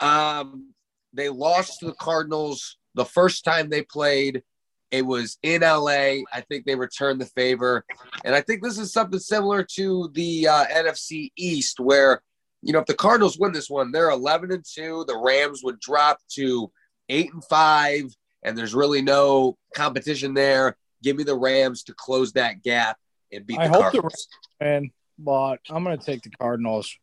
Um, 0.00 0.74
they 1.12 1.28
lost 1.28 1.80
to 1.80 1.86
the 1.86 1.94
Cardinals 1.94 2.76
the 2.94 3.04
first 3.04 3.44
time 3.44 3.68
they 3.68 3.82
played. 3.82 4.42
It 4.90 5.04
was 5.04 5.38
in 5.42 5.60
LA. 5.60 6.22
I 6.32 6.40
think 6.48 6.64
they 6.64 6.74
returned 6.74 7.20
the 7.20 7.26
favor, 7.26 7.84
and 8.24 8.34
I 8.34 8.40
think 8.40 8.62
this 8.62 8.78
is 8.78 8.92
something 8.92 9.18
similar 9.18 9.62
to 9.74 10.10
the 10.14 10.48
uh, 10.48 10.64
NFC 10.66 11.30
East, 11.36 11.78
where 11.78 12.22
you 12.62 12.72
know 12.72 12.78
if 12.78 12.86
the 12.86 12.94
Cardinals 12.94 13.38
win 13.38 13.52
this 13.52 13.68
one, 13.68 13.92
they're 13.92 14.10
eleven 14.10 14.50
and 14.50 14.64
two. 14.64 15.04
The 15.06 15.18
Rams 15.18 15.62
would 15.62 15.78
drop 15.80 16.18
to 16.34 16.70
eight 17.10 17.32
and 17.32 17.44
five, 17.44 18.04
and 18.42 18.56
there's 18.56 18.74
really 18.74 19.02
no 19.02 19.58
competition 19.74 20.32
there. 20.32 20.76
Give 21.02 21.16
me 21.16 21.24
the 21.24 21.36
Rams 21.36 21.82
to 21.84 21.94
close 21.94 22.32
that 22.32 22.62
gap 22.62 22.96
and 23.30 23.46
beat 23.46 23.58
I 23.58 23.68
the 23.68 23.74
hope 23.74 23.92
the 23.92 24.00
Cardinals. 24.00 24.28
And 24.60 24.90
but 25.18 25.58
I'm 25.68 25.84
gonna 25.84 25.98
take 25.98 26.22
the 26.22 26.30
Cardinals. 26.30 26.96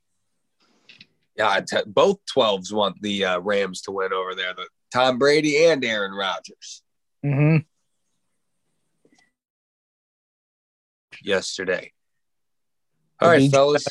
Yeah, 1.38 1.60
te- 1.60 1.84
both 1.86 2.20
12s 2.34 2.72
want 2.72 3.02
the 3.02 3.26
uh, 3.26 3.40
Rams 3.42 3.82
to 3.82 3.92
win 3.92 4.14
over 4.14 4.34
there. 4.34 4.54
The 4.54 4.68
Tom 4.92 5.20
Brady 5.20 5.66
and 5.66 5.84
Aaron 5.84 6.14
Rodgers 6.14 6.82
Mm-hmm. 7.26 7.58
Yesterday. 11.26 11.92
All 13.22 13.30
right, 13.30 13.38
Did 13.38 13.46
you- 13.46 13.52
fellas. 13.52 13.86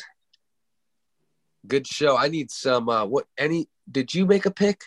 Good 1.67 1.87
show. 1.87 2.15
I 2.15 2.27
need 2.27 2.51
some. 2.51 2.89
Uh, 2.89 3.05
what? 3.05 3.25
Any? 3.37 3.67
Did 3.91 4.13
you 4.13 4.25
make 4.25 4.45
a 4.45 4.51
pick? 4.51 4.81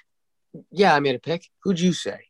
Yeah, 0.70 0.94
I 0.94 1.00
made 1.00 1.16
a 1.16 1.18
pick. 1.18 1.48
Who'd 1.64 1.80
you 1.80 1.92
say? 1.92 2.20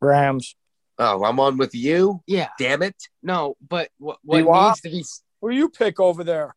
Rams. 0.00 0.56
Oh, 0.98 1.24
I'm 1.24 1.38
on 1.40 1.56
with 1.58 1.74
you. 1.74 2.20
Yeah. 2.26 2.48
Damn 2.58 2.82
it! 2.82 2.96
No, 3.22 3.56
but 3.68 3.90
what 3.98 4.18
what 4.24 4.38
B-Wop? 4.38 4.70
needs 4.70 4.80
to 4.82 4.90
be 4.90 5.04
What 5.40 5.50
do 5.50 5.56
you 5.56 5.68
pick 5.68 5.98
over 6.00 6.22
there? 6.24 6.54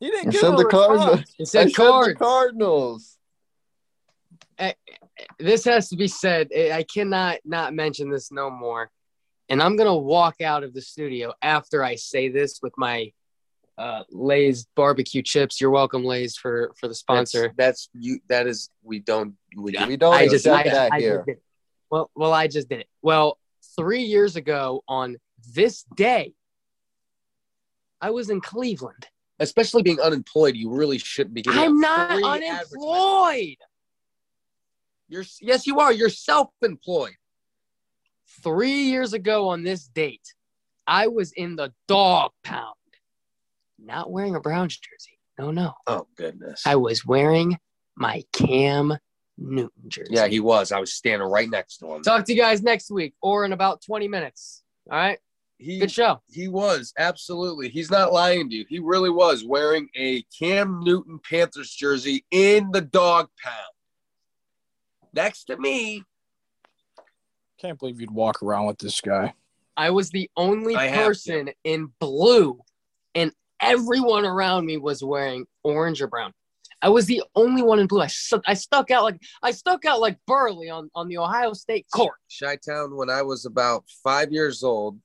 He 0.00 0.10
didn't 0.10 0.28
I 0.28 0.30
give 0.32 0.40
said 0.40 0.54
a 0.54 0.56
the 0.56 0.64
response. 0.64 0.86
Cardinals. 0.98 1.20
it 1.20 1.42
I 1.42 1.44
said 1.44 1.68
said 1.70 1.74
cards. 1.74 2.08
the 2.08 2.14
Cardinals. 2.16 3.18
Eh, 4.58 4.72
eh, 5.18 5.24
this 5.38 5.64
has 5.64 5.88
to 5.90 5.96
be 5.96 6.08
said. 6.08 6.48
I 6.56 6.72
I 6.72 6.82
cannot 6.84 7.38
not 7.44 7.72
mention 7.74 8.10
this 8.10 8.30
no 8.32 8.50
more. 8.50 8.90
And 9.48 9.62
I'm 9.62 9.76
gonna 9.76 9.96
walk 9.96 10.40
out 10.40 10.64
of 10.64 10.74
the 10.74 10.82
studio 10.82 11.32
after 11.40 11.84
I 11.84 11.94
say 11.96 12.28
this 12.28 12.60
with 12.62 12.72
my 12.76 13.12
uh, 13.78 14.02
Lay's 14.10 14.66
barbecue 14.74 15.22
chips. 15.22 15.60
You're 15.60 15.70
welcome, 15.70 16.04
Lay's, 16.04 16.36
for 16.36 16.72
for 16.78 16.88
the 16.88 16.94
sponsor. 16.94 17.52
That's, 17.56 17.88
that's 17.88 17.88
you. 17.94 18.20
That 18.28 18.46
is. 18.46 18.70
We 18.82 18.98
don't. 18.98 19.34
We, 19.56 19.76
We 19.86 19.96
don't 19.96 20.14
I 20.14 20.28
just, 20.28 20.46
I, 20.46 20.64
that 20.64 20.92
I 20.92 20.98
here. 20.98 21.16
just 21.18 21.26
did 21.26 21.36
it. 21.36 21.42
Well, 21.90 22.10
well, 22.16 22.32
I 22.32 22.48
just 22.48 22.68
did 22.68 22.80
it. 22.80 22.88
Well, 23.02 23.38
three 23.76 24.02
years 24.02 24.34
ago 24.36 24.82
on 24.88 25.18
this 25.54 25.84
day, 25.94 26.34
I 28.00 28.10
was 28.10 28.30
in 28.30 28.40
Cleveland. 28.40 29.06
especially 29.38 29.82
being 29.82 30.00
unemployed, 30.00 30.56
you 30.56 30.70
really 30.70 30.98
shouldn't 30.98 31.34
be 31.34 31.42
getting. 31.42 31.60
I'm 31.60 31.80
not 31.80 32.10
unemployed. 32.10 33.56
You're 35.08 35.24
yes, 35.40 35.66
you 35.66 35.78
are. 35.80 35.92
You're 35.92 36.08
self-employed. 36.08 37.14
Three 38.42 38.84
years 38.84 39.12
ago 39.12 39.48
on 39.48 39.64
this 39.64 39.86
date, 39.88 40.34
I 40.86 41.08
was 41.08 41.32
in 41.32 41.56
the 41.56 41.72
dog 41.88 42.30
pound, 42.44 42.74
not 43.78 44.10
wearing 44.10 44.34
a 44.34 44.40
Browns 44.40 44.78
jersey. 44.78 45.18
No, 45.38 45.50
no. 45.50 45.74
Oh 45.86 46.06
goodness. 46.16 46.62
I 46.66 46.76
was 46.76 47.04
wearing 47.04 47.58
my 47.96 48.24
Cam 48.32 48.96
Newton 49.38 49.82
jersey. 49.88 50.12
yeah, 50.14 50.26
he 50.26 50.40
was. 50.40 50.72
I 50.72 50.80
was 50.80 50.92
standing 50.94 51.28
right 51.28 51.48
next 51.48 51.78
to 51.78 51.92
him. 51.94 52.02
Talk 52.02 52.24
to 52.26 52.32
you 52.32 52.40
guys 52.40 52.62
next 52.62 52.90
week 52.90 53.14
or 53.20 53.44
in 53.44 53.52
about 53.52 53.82
20 53.82 54.08
minutes. 54.08 54.62
All 54.90 54.96
right. 54.96 55.18
He 55.58 55.78
Good 55.78 55.90
show. 55.90 56.20
he 56.30 56.48
was 56.48 56.92
absolutely. 56.98 57.70
He's 57.70 57.90
not 57.90 58.12
lying 58.12 58.50
to 58.50 58.56
you. 58.56 58.66
He 58.68 58.78
really 58.78 59.08
was 59.08 59.42
wearing 59.42 59.88
a 59.96 60.22
Cam 60.38 60.80
Newton 60.84 61.18
Panthers 61.28 61.70
jersey 61.70 62.26
in 62.30 62.70
the 62.72 62.82
dog 62.82 63.28
pound. 63.42 63.56
Next 65.14 65.44
to 65.44 65.56
me, 65.56 66.04
Can't 67.58 67.78
believe 67.78 68.00
you'd 68.00 68.10
walk 68.10 68.42
around 68.42 68.66
with 68.66 68.78
this 68.78 69.00
guy. 69.00 69.34
I 69.76 69.90
was 69.90 70.10
the 70.10 70.30
only 70.36 70.76
I 70.76 70.88
person 70.88 71.50
in 71.64 71.90
blue, 72.00 72.60
and 73.14 73.32
everyone 73.60 74.24
around 74.24 74.66
me 74.66 74.76
was 74.76 75.02
wearing 75.02 75.46
orange 75.64 76.02
or 76.02 76.06
brown. 76.06 76.32
I 76.82 76.90
was 76.90 77.06
the 77.06 77.22
only 77.34 77.62
one 77.62 77.78
in 77.78 77.86
blue. 77.86 78.02
I, 78.02 78.06
stu- 78.08 78.42
I 78.46 78.54
stuck 78.54 78.90
out 78.90 79.04
like 79.04 79.20
I 79.42 79.50
stuck 79.52 79.84
out 79.86 80.00
like 80.00 80.18
Burley 80.26 80.68
on, 80.68 80.90
on 80.94 81.08
the 81.08 81.18
Ohio 81.18 81.54
State 81.54 81.86
court. 81.92 82.16
Chi 82.38 82.56
Town, 82.56 82.94
when 82.94 83.08
I 83.08 83.22
was 83.22 83.46
about 83.46 83.84
five 84.04 84.30
years 84.32 84.62
old, 84.62 84.98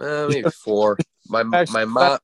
uh, 0.00 0.26
maybe 0.28 0.50
four. 0.50 0.98
My 1.28 1.42
my 1.68 1.84
mom 1.86 2.18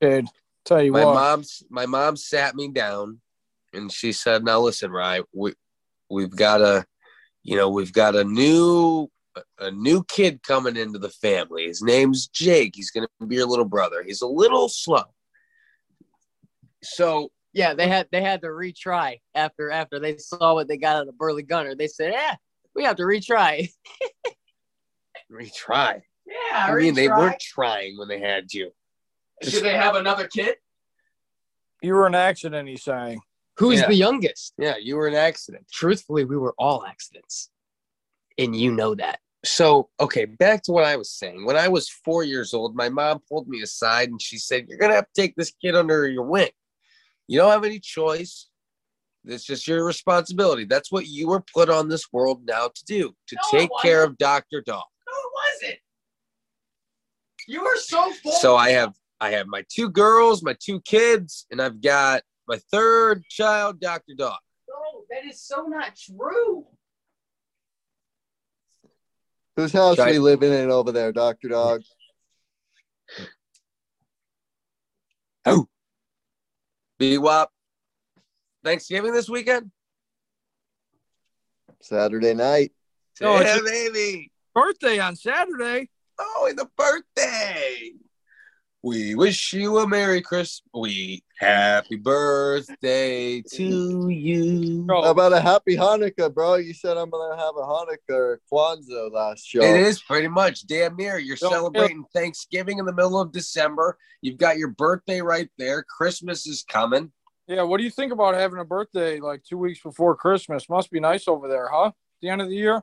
Dude, 0.00 0.26
tell 0.64 0.82
you 0.82 0.92
my 0.92 1.04
what. 1.04 1.14
mom's 1.14 1.62
my 1.70 1.86
mom 1.86 2.16
sat 2.16 2.54
me 2.54 2.68
down 2.68 3.20
and 3.72 3.90
she 3.90 4.12
said 4.12 4.44
now 4.44 4.60
listen 4.60 4.90
Rye, 4.90 5.22
we 5.32 5.54
we've 6.10 6.34
got 6.34 6.60
a 6.60 6.84
you 7.42 7.56
know 7.56 7.68
we've 7.68 7.92
got 7.92 8.14
a 8.16 8.24
new 8.24 9.08
a 9.60 9.70
new 9.70 10.02
kid 10.04 10.42
coming 10.42 10.76
into 10.76 10.98
the 10.98 11.08
family 11.08 11.66
his 11.66 11.82
name's 11.82 12.28
jake 12.28 12.72
he's 12.74 12.90
going 12.90 13.06
to 13.20 13.26
be 13.26 13.36
your 13.36 13.46
little 13.46 13.64
brother 13.64 14.02
he's 14.02 14.22
a 14.22 14.26
little 14.26 14.68
slow 14.68 15.04
so 16.82 17.30
Yeah, 17.52 17.74
they 17.74 17.88
had 17.88 18.08
they 18.12 18.22
had 18.22 18.40
to 18.42 18.48
retry 18.48 19.20
after 19.34 19.70
after 19.70 19.98
they 19.98 20.16
saw 20.18 20.54
what 20.54 20.68
they 20.68 20.76
got 20.76 20.96
out 20.96 21.08
of 21.08 21.18
Burley 21.18 21.42
Gunner. 21.42 21.74
They 21.74 21.88
said, 21.88 22.12
"Yeah, 22.12 22.36
we 22.74 22.84
have 22.84 22.96
to 22.96 23.02
retry." 23.02 23.68
retry 25.32 26.02
Yeah, 26.26 26.66
i 26.66 26.74
mean 26.74 26.94
they 26.94 27.08
weren't 27.08 27.38
trying 27.40 27.96
when 27.96 28.08
they 28.08 28.18
had 28.18 28.52
you 28.52 28.72
Should 29.42 29.62
they 29.62 29.76
have 29.76 29.94
another 29.94 30.26
kid? 30.26 30.56
You 31.82 31.94
were 31.94 32.06
an 32.06 32.14
accident, 32.14 32.68
he's 32.68 32.82
saying. 32.82 33.20
Who's 33.60 33.80
Yeah. 33.80 33.88
the 33.88 33.94
youngest? 33.94 34.54
Yeah, 34.56 34.76
you 34.78 34.96
were 34.96 35.06
an 35.06 35.14
accident. 35.14 35.66
Truthfully, 35.70 36.24
we 36.24 36.38
were 36.38 36.54
all 36.58 36.86
accidents. 36.86 37.50
And 38.38 38.56
you 38.56 38.72
know 38.72 38.94
that. 38.94 39.20
So, 39.44 39.90
okay, 40.00 40.24
back 40.24 40.62
to 40.62 40.72
what 40.72 40.84
I 40.86 40.96
was 40.96 41.10
saying. 41.10 41.44
When 41.44 41.56
I 41.58 41.68
was 41.68 41.88
four 41.88 42.24
years 42.24 42.54
old, 42.54 42.74
my 42.74 42.88
mom 42.88 43.20
pulled 43.28 43.48
me 43.48 43.60
aside 43.60 44.08
and 44.08 44.20
she 44.20 44.38
said, 44.38 44.66
You're 44.66 44.78
going 44.78 44.90
to 44.90 44.96
have 44.96 45.12
to 45.12 45.20
take 45.22 45.36
this 45.36 45.50
kid 45.50 45.76
under 45.76 46.08
your 46.08 46.24
wing. 46.24 46.48
You 47.28 47.38
don't 47.38 47.50
have 47.50 47.64
any 47.64 47.80
choice. 47.80 48.48
It's 49.26 49.44
just 49.44 49.68
your 49.68 49.84
responsibility. 49.84 50.64
That's 50.64 50.90
what 50.90 51.06
you 51.06 51.28
were 51.28 51.44
put 51.54 51.68
on 51.68 51.88
this 51.90 52.10
world 52.12 52.42
now 52.46 52.68
to 52.74 52.84
do, 52.86 53.14
to 53.28 53.36
No, 53.36 53.58
take 53.58 53.70
care 53.82 54.02
of 54.02 54.16
Dr. 54.16 54.62
Dog. 54.62 54.84
No, 55.06 55.18
it 55.18 55.62
wasn't. 55.62 55.80
You 57.46 57.62
were 57.62 57.76
so 57.76 58.10
full. 58.12 58.32
So 58.32 58.56
I 58.56 58.70
have 58.70 58.94
I 59.20 59.32
have 59.32 59.46
my 59.48 59.64
two 59.68 59.90
girls, 59.90 60.42
my 60.42 60.56
two 60.58 60.80
kids, 60.80 61.46
and 61.50 61.60
I've 61.60 61.82
got 61.82 62.22
my 62.48 62.58
third 62.70 63.24
child, 63.28 63.80
Dr. 63.80 64.14
Dog. 64.16 64.38
No, 64.68 65.04
that 65.10 65.24
is 65.28 65.40
so 65.42 65.62
not 65.66 65.96
true. 65.96 66.66
Whose 69.56 69.72
house 69.72 69.96
Should 69.96 70.02
are 70.02 70.08
I- 70.08 70.12
you 70.12 70.22
living 70.22 70.52
in 70.52 70.70
over 70.70 70.92
there, 70.92 71.12
Doctor 71.12 71.48
Dog? 71.48 71.82
Oh. 75.46 75.66
BWAP. 77.00 77.46
Thanksgiving 78.64 79.12
this 79.12 79.28
weekend? 79.28 79.70
Saturday 81.80 82.34
night. 82.34 82.72
No, 83.20 83.38
it's 83.38 83.46
yeah, 83.46 83.58
baby. 83.64 84.30
Birthday 84.54 84.98
on 84.98 85.16
Saturday. 85.16 85.88
Oh, 86.18 86.46
it's 86.50 86.60
a 86.60 86.68
birthday. 86.76 87.92
We 88.82 89.14
wish 89.14 89.52
you 89.52 89.78
a 89.80 89.86
Merry 89.86 90.22
Christmas. 90.22 90.62
We 90.72 91.22
happy 91.38 91.96
birthday 91.96 93.42
to 93.42 94.08
you. 94.08 94.84
Bro, 94.84 95.02
How 95.02 95.10
about 95.10 95.34
a 95.34 95.40
happy 95.40 95.76
Hanukkah, 95.76 96.32
bro? 96.32 96.54
You 96.54 96.72
said 96.72 96.96
I'm 96.96 97.10
gonna 97.10 97.36
have 97.36 97.56
a 97.56 97.60
Hanukkah 97.60 97.98
or 98.10 98.40
Kwanzaa 98.50 99.12
last 99.12 99.44
show. 99.46 99.60
It 99.60 99.80
is 99.82 100.00
pretty 100.00 100.28
much 100.28 100.66
damn 100.66 100.96
near. 100.96 101.18
You're 101.18 101.36
Don't- 101.36 101.52
celebrating 101.52 102.04
Thanksgiving 102.14 102.78
in 102.78 102.86
the 102.86 102.92
middle 102.94 103.20
of 103.20 103.32
December. 103.32 103.98
You've 104.22 104.38
got 104.38 104.56
your 104.56 104.68
birthday 104.68 105.20
right 105.20 105.50
there. 105.58 105.82
Christmas 105.82 106.46
is 106.46 106.62
coming. 106.62 107.12
Yeah, 107.46 107.62
what 107.64 107.78
do 107.78 107.84
you 107.84 107.90
think 107.90 108.12
about 108.12 108.34
having 108.34 108.60
a 108.60 108.64
birthday 108.64 109.20
like 109.20 109.42
two 109.44 109.58
weeks 109.58 109.80
before 109.82 110.16
Christmas? 110.16 110.70
Must 110.70 110.90
be 110.90 111.00
nice 111.00 111.28
over 111.28 111.48
there, 111.48 111.68
huh? 111.70 111.90
The 112.22 112.30
end 112.30 112.40
of 112.40 112.48
the 112.48 112.56
year. 112.56 112.82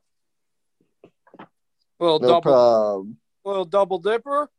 A 1.40 1.48
Little 2.00 2.20
No 2.20 2.28
double, 2.28 2.42
problem. 2.42 3.18
little 3.44 3.66
double 3.66 3.98
dipper. 3.98 4.52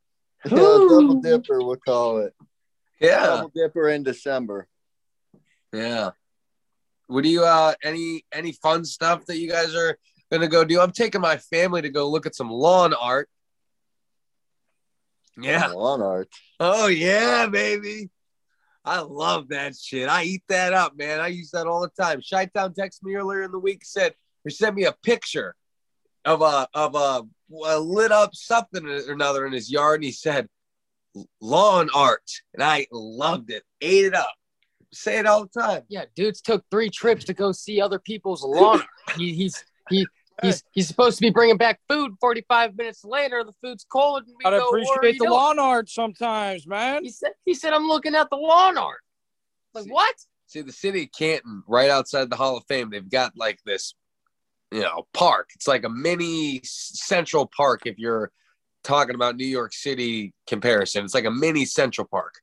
Yeah, 0.50 0.56
double 0.56 1.20
dipper, 1.20 1.58
we'll 1.58 1.76
call 1.76 2.18
it. 2.18 2.34
Yeah. 3.00 3.26
Double 3.26 3.52
dipper 3.54 3.88
in 3.88 4.02
December. 4.02 4.68
Yeah. 5.72 6.10
What 7.06 7.24
do 7.24 7.30
you 7.30 7.44
uh 7.44 7.74
any 7.82 8.24
any 8.32 8.52
fun 8.52 8.84
stuff 8.84 9.26
that 9.26 9.38
you 9.38 9.48
guys 9.50 9.74
are 9.74 9.98
gonna 10.30 10.48
go 10.48 10.64
do? 10.64 10.80
I'm 10.80 10.92
taking 10.92 11.20
my 11.20 11.38
family 11.38 11.82
to 11.82 11.88
go 11.88 12.08
look 12.08 12.26
at 12.26 12.34
some 12.34 12.50
lawn 12.50 12.94
art. 12.94 13.28
Yeah. 15.40 15.68
Lawn 15.68 16.02
art. 16.02 16.28
Oh 16.60 16.86
yeah, 16.88 17.46
baby. 17.46 18.10
I 18.84 19.00
love 19.00 19.48
that 19.48 19.76
shit. 19.76 20.08
I 20.08 20.22
eat 20.24 20.42
that 20.48 20.72
up, 20.72 20.96
man. 20.96 21.20
I 21.20 21.28
use 21.28 21.50
that 21.50 21.66
all 21.66 21.80
the 21.80 21.90
time. 22.02 22.22
Chi 22.28 22.46
Town 22.46 22.72
texted 22.72 23.02
me 23.02 23.14
earlier 23.14 23.42
in 23.42 23.52
the 23.52 23.58
week, 23.58 23.84
said 23.84 24.14
he 24.44 24.50
sent 24.50 24.76
me 24.76 24.84
a 24.84 24.92
picture 24.92 25.54
of 26.28 26.42
a 26.42 26.68
of 26.74 26.94
a, 26.94 27.22
a 27.66 27.78
lit 27.78 28.12
up 28.12 28.34
something 28.34 28.86
or 28.86 29.12
another 29.12 29.46
in 29.46 29.52
his 29.52 29.70
yard, 29.70 29.96
and 29.96 30.04
he 30.04 30.12
said 30.12 30.48
lawn 31.40 31.88
art, 31.94 32.30
and 32.54 32.62
I 32.62 32.86
loved 32.92 33.50
it. 33.50 33.62
Ate 33.80 34.04
it 34.04 34.14
up. 34.14 34.32
Say 34.92 35.18
it 35.18 35.26
all 35.26 35.46
the 35.52 35.60
time. 35.60 35.82
Yeah, 35.88 36.04
dudes 36.14 36.40
took 36.40 36.64
three 36.70 36.90
trips 36.90 37.24
to 37.24 37.34
go 37.34 37.52
see 37.52 37.80
other 37.80 37.98
people's 37.98 38.42
lawn. 38.42 38.80
art. 38.80 38.86
he, 39.16 39.32
he's 39.34 39.64
he 39.90 40.06
he's 40.42 40.62
he's 40.72 40.88
supposed 40.88 41.18
to 41.18 41.22
be 41.22 41.30
bringing 41.30 41.56
back 41.56 41.80
food. 41.88 42.12
Forty 42.20 42.44
five 42.48 42.76
minutes 42.76 43.04
later, 43.04 43.42
the 43.44 43.52
food's 43.62 43.84
cold, 43.90 44.24
and 44.26 44.34
we 44.36 44.44
Gotta 44.44 44.58
go, 44.58 44.68
appreciate 44.68 45.14
you 45.14 45.18
the 45.20 45.24
doing?" 45.24 45.30
lawn 45.30 45.58
art 45.58 45.88
sometimes, 45.88 46.66
man. 46.66 47.04
He 47.04 47.10
said 47.10 47.32
he 47.44 47.54
said 47.54 47.72
I'm 47.72 47.86
looking 47.88 48.14
at 48.14 48.28
the 48.30 48.36
lawn 48.36 48.76
art. 48.76 49.00
Like 49.74 49.84
See- 49.84 49.90
what? 49.90 50.14
See, 50.46 50.62
the 50.62 50.72
city 50.72 51.02
of 51.02 51.12
Canton, 51.12 51.62
right 51.66 51.90
outside 51.90 52.30
the 52.30 52.36
Hall 52.36 52.56
of 52.56 52.64
Fame, 52.68 52.88
they've 52.88 53.06
got 53.06 53.32
like 53.36 53.58
this, 53.66 53.94
you 54.70 54.80
know, 54.80 55.06
park. 55.14 55.50
It's 55.54 55.68
like 55.68 55.84
a 55.84 55.88
mini 55.88 56.60
Central 56.64 57.50
Park 57.56 57.82
if 57.86 57.98
you're 57.98 58.30
talking 58.84 59.14
about 59.14 59.36
New 59.36 59.46
York 59.46 59.72
City 59.72 60.32
comparison. 60.46 61.04
It's 61.04 61.14
like 61.14 61.24
a 61.24 61.30
mini 61.30 61.64
Central 61.64 62.06
Park. 62.06 62.34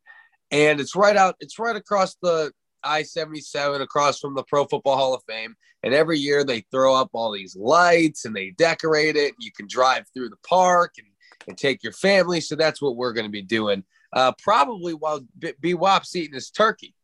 And 0.52 0.80
it's 0.80 0.96
right 0.96 1.16
out, 1.16 1.36
it's 1.40 1.60
right 1.60 1.76
across 1.76 2.16
the 2.22 2.52
I 2.84 3.04
77, 3.04 3.82
across 3.82 4.20
from 4.20 4.36
the 4.36 4.44
Pro 4.44 4.66
Football 4.66 4.98
Hall 4.98 5.14
of 5.14 5.24
Fame. 5.28 5.56
And 5.84 5.94
every 5.94 6.20
year 6.20 6.44
they 6.44 6.66
throw 6.72 6.96
up 6.96 7.10
all 7.14 7.32
these 7.32 7.56
lights 7.56 8.26
and 8.26 8.36
they 8.36 8.52
decorate 8.52 9.16
it. 9.16 9.34
You 9.40 9.52
can 9.52 9.68
drive 9.68 10.06
through 10.14 10.30
the 10.30 10.38
park 10.48 10.94
and, 10.98 11.08
and 11.48 11.58
take 11.58 11.84
your 11.84 11.94
family. 11.94 12.42
So 12.42 12.56
that's 12.56 12.82
what 12.82 12.96
we're 12.96 13.14
going 13.14 13.26
to 13.26 13.32
be 13.32 13.42
doing. 13.42 13.84
Uh, 14.14 14.32
probably 14.42 14.94
while 14.94 15.22
B- 15.38 15.54
B-Wop's 15.60 16.16
eating 16.16 16.36
his 16.36 16.50
turkey. 16.50 16.96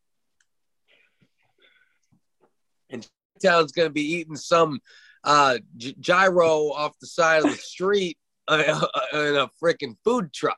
And 2.90 3.08
town's 3.44 3.72
going 3.72 3.88
to 3.88 3.94
be 3.94 4.14
eating 4.16 4.36
some 4.36 4.80
uh, 5.24 5.58
gy- 5.78 5.96
gyro 6.00 6.72
off 6.72 6.98
the 7.00 7.08
side 7.08 7.44
of 7.44 7.52
the 7.52 7.58
street 7.58 8.18
uh, 8.48 8.86
in 9.14 9.36
a 9.36 9.50
freaking 9.62 9.96
food 10.04 10.34
truck. 10.34 10.58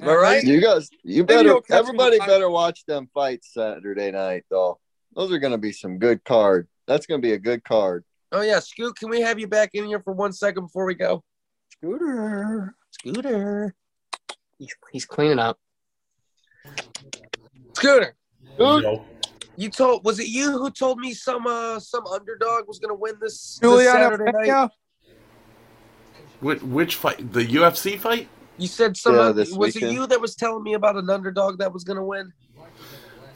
Am 0.00 0.08
I 0.08 0.14
right? 0.14 0.44
You 0.44 0.60
guys, 0.60 0.88
you 1.02 1.24
better. 1.24 1.48
you'll 1.48 1.60
catch 1.60 1.82
me 1.82 1.88
Everybody 1.88 2.18
better 2.18 2.48
watch 2.48 2.86
them 2.86 3.08
fights 3.12 3.52
Saturday 3.52 4.10
night, 4.10 4.44
though. 4.50 4.78
Those 5.14 5.30
are 5.32 5.38
gonna 5.38 5.58
be 5.58 5.72
some 5.72 5.98
good 5.98 6.24
card. 6.24 6.68
That's 6.86 7.06
gonna 7.06 7.20
be 7.20 7.32
a 7.32 7.38
good 7.38 7.64
card. 7.64 8.04
Oh 8.32 8.42
yeah, 8.42 8.60
Scoot, 8.60 8.96
can 8.96 9.10
we 9.10 9.20
have 9.20 9.38
you 9.38 9.46
back 9.46 9.70
in 9.74 9.84
here 9.84 10.00
for 10.00 10.12
one 10.12 10.32
second 10.32 10.64
before 10.64 10.86
we 10.86 10.94
go? 10.94 11.22
Scooter. 11.72 12.74
Scooter. 12.92 13.74
He's, 14.58 14.74
he's 14.92 15.04
cleaning 15.04 15.38
up. 15.38 15.58
Scooter. 17.74 18.14
Yo. 18.58 19.04
You 19.60 19.68
told 19.68 20.06
was 20.06 20.18
it 20.18 20.28
you 20.28 20.52
who 20.52 20.70
told 20.70 20.98
me 20.98 21.12
some 21.12 21.46
uh 21.46 21.78
some 21.78 22.06
underdog 22.06 22.66
was 22.66 22.78
gonna 22.78 22.94
win 22.94 23.16
this, 23.20 23.58
this 23.58 23.60
Juliana 23.60 24.04
Saturday 24.04 24.32
night? 24.32 24.44
Pena. 24.44 24.70
Which, 26.40 26.62
which 26.62 26.96
fight? 26.96 27.30
The 27.30 27.44
UFC 27.44 27.98
fight? 27.98 28.26
You 28.56 28.66
said 28.66 28.96
some 28.96 29.16
Yeah, 29.16 29.32
this 29.32 29.52
was 29.52 29.76
it 29.76 29.82
you 29.82 30.06
that 30.06 30.18
was 30.18 30.34
telling 30.34 30.62
me 30.62 30.72
about 30.72 30.96
an 30.96 31.10
underdog 31.10 31.58
that 31.58 31.74
was 31.74 31.84
gonna 31.84 32.02
win? 32.02 32.32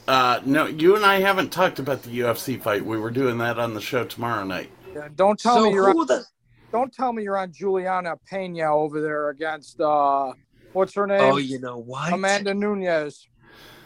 Uh, 0.08 0.40
no, 0.46 0.64
you 0.64 0.96
and 0.96 1.04
I 1.04 1.20
haven't 1.20 1.52
talked 1.52 1.78
about 1.78 2.02
the 2.02 2.20
UFC 2.20 2.58
fight. 2.58 2.86
We 2.86 2.96
were 2.98 3.10
doing 3.10 3.36
that 3.38 3.58
on 3.58 3.74
the 3.74 3.82
show 3.82 4.04
tomorrow 4.04 4.44
night. 4.44 4.70
Yeah, 4.96 5.08
don't 5.14 5.38
tell 5.38 5.56
so 5.56 5.64
me 5.64 5.74
you're 5.74 5.90
on, 5.90 6.06
the 6.06 6.24
don't 6.72 6.90
tell 6.90 7.12
me 7.12 7.22
you're 7.22 7.36
on 7.36 7.52
Juliana 7.52 8.14
Pena 8.30 8.74
over 8.74 9.02
there 9.02 9.28
against 9.28 9.78
uh 9.78 10.32
what's 10.72 10.94
her 10.94 11.06
name? 11.06 11.20
Oh, 11.20 11.36
you 11.36 11.58
know 11.58 11.76
what? 11.76 12.14
Amanda 12.14 12.54
Nunes. 12.54 13.28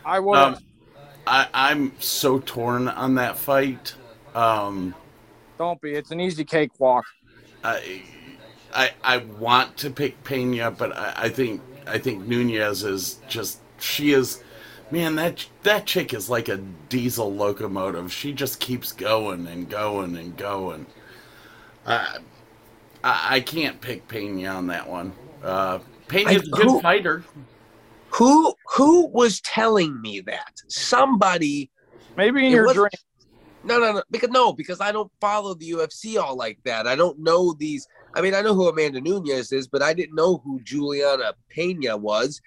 I 0.04 0.20
would 0.20 0.38
Um, 0.38 0.56
I, 1.28 1.48
I'm 1.52 1.92
so 2.00 2.38
torn 2.38 2.88
on 2.88 3.16
that 3.16 3.36
fight. 3.36 3.94
Um, 4.34 4.94
don't 5.58 5.80
be. 5.80 5.92
It's 5.94 6.10
an 6.10 6.20
easy 6.20 6.44
cakewalk. 6.44 7.04
I, 7.62 8.02
I, 8.74 8.90
I 9.04 9.16
want 9.18 9.76
to 9.78 9.90
pick 9.90 10.22
Pena, 10.24 10.70
but 10.70 10.96
I, 10.96 11.12
I 11.16 11.28
think 11.28 11.60
I 11.86 11.98
think 11.98 12.26
Nunes 12.26 12.82
is 12.82 13.18
just 13.28 13.60
she 13.78 14.12
is, 14.12 14.42
man. 14.90 15.16
That 15.16 15.44
that 15.64 15.84
chick 15.86 16.14
is 16.14 16.30
like 16.30 16.48
a 16.48 16.56
diesel 16.88 17.32
locomotive. 17.34 18.10
She 18.12 18.32
just 18.32 18.58
keeps 18.58 18.92
going 18.92 19.46
and 19.46 19.68
going 19.68 20.16
and 20.16 20.34
going. 20.36 20.86
I 21.86 22.18
I, 23.04 23.26
I 23.36 23.40
can't 23.40 23.80
pick 23.82 24.08
Pena 24.08 24.48
on 24.48 24.68
that 24.68 24.88
one. 24.88 25.12
Uh, 25.42 25.80
Pena's 26.06 26.48
a 26.48 26.54
I- 26.54 26.58
good 26.58 26.66
who- 26.66 26.80
fighter. 26.80 27.22
Who 28.18 28.52
who 28.74 29.06
was 29.08 29.40
telling 29.42 30.00
me 30.00 30.20
that? 30.22 30.52
Somebody 30.68 31.70
Maybe 32.16 32.46
in 32.46 32.52
your 32.52 32.72
dream. 32.74 32.88
No, 33.62 33.78
no, 33.78 33.92
no. 33.92 34.02
Because 34.10 34.30
no, 34.30 34.52
because 34.52 34.80
I 34.80 34.90
don't 34.90 35.10
follow 35.20 35.54
the 35.54 35.70
UFC 35.70 36.20
all 36.20 36.36
like 36.36 36.58
that. 36.64 36.88
I 36.88 36.96
don't 36.96 37.18
know 37.20 37.54
these. 37.58 37.86
I 38.14 38.20
mean, 38.20 38.34
I 38.34 38.40
know 38.40 38.54
who 38.54 38.68
Amanda 38.68 39.00
Nunes 39.00 39.52
is, 39.52 39.68
but 39.68 39.82
I 39.82 39.94
didn't 39.94 40.16
know 40.16 40.38
who 40.44 40.60
Juliana 40.62 41.34
Pena 41.48 41.96
was. 41.96 42.40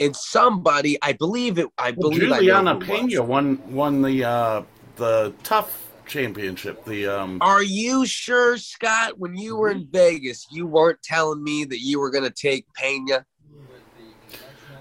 And 0.00 0.16
somebody, 0.16 0.96
I 1.02 1.12
believe 1.12 1.58
it. 1.58 1.66
I 1.76 1.90
Well, 1.90 2.10
believe 2.10 2.30
Juliana 2.30 2.70
I 2.70 2.72
know 2.74 2.80
it 2.80 2.88
was. 2.88 3.00
Pena 3.00 3.22
won 3.22 3.62
won 3.70 4.00
the 4.00 4.24
uh, 4.24 4.62
the 4.96 5.34
TUF 5.42 5.92
championship. 6.06 6.84
The 6.86 7.06
um, 7.06 7.38
Are 7.42 7.62
you 7.62 8.06
sure, 8.06 8.56
Scott? 8.56 9.18
When 9.18 9.36
you 9.36 9.56
were 9.56 9.70
in 9.70 9.88
Vegas, 9.90 10.46
you 10.50 10.66
weren't 10.66 11.02
telling 11.02 11.42
me 11.42 11.64
that 11.66 11.80
you 11.80 12.00
were 12.00 12.10
going 12.10 12.24
to 12.24 12.30
take 12.30 12.64
Pena. 12.74 13.26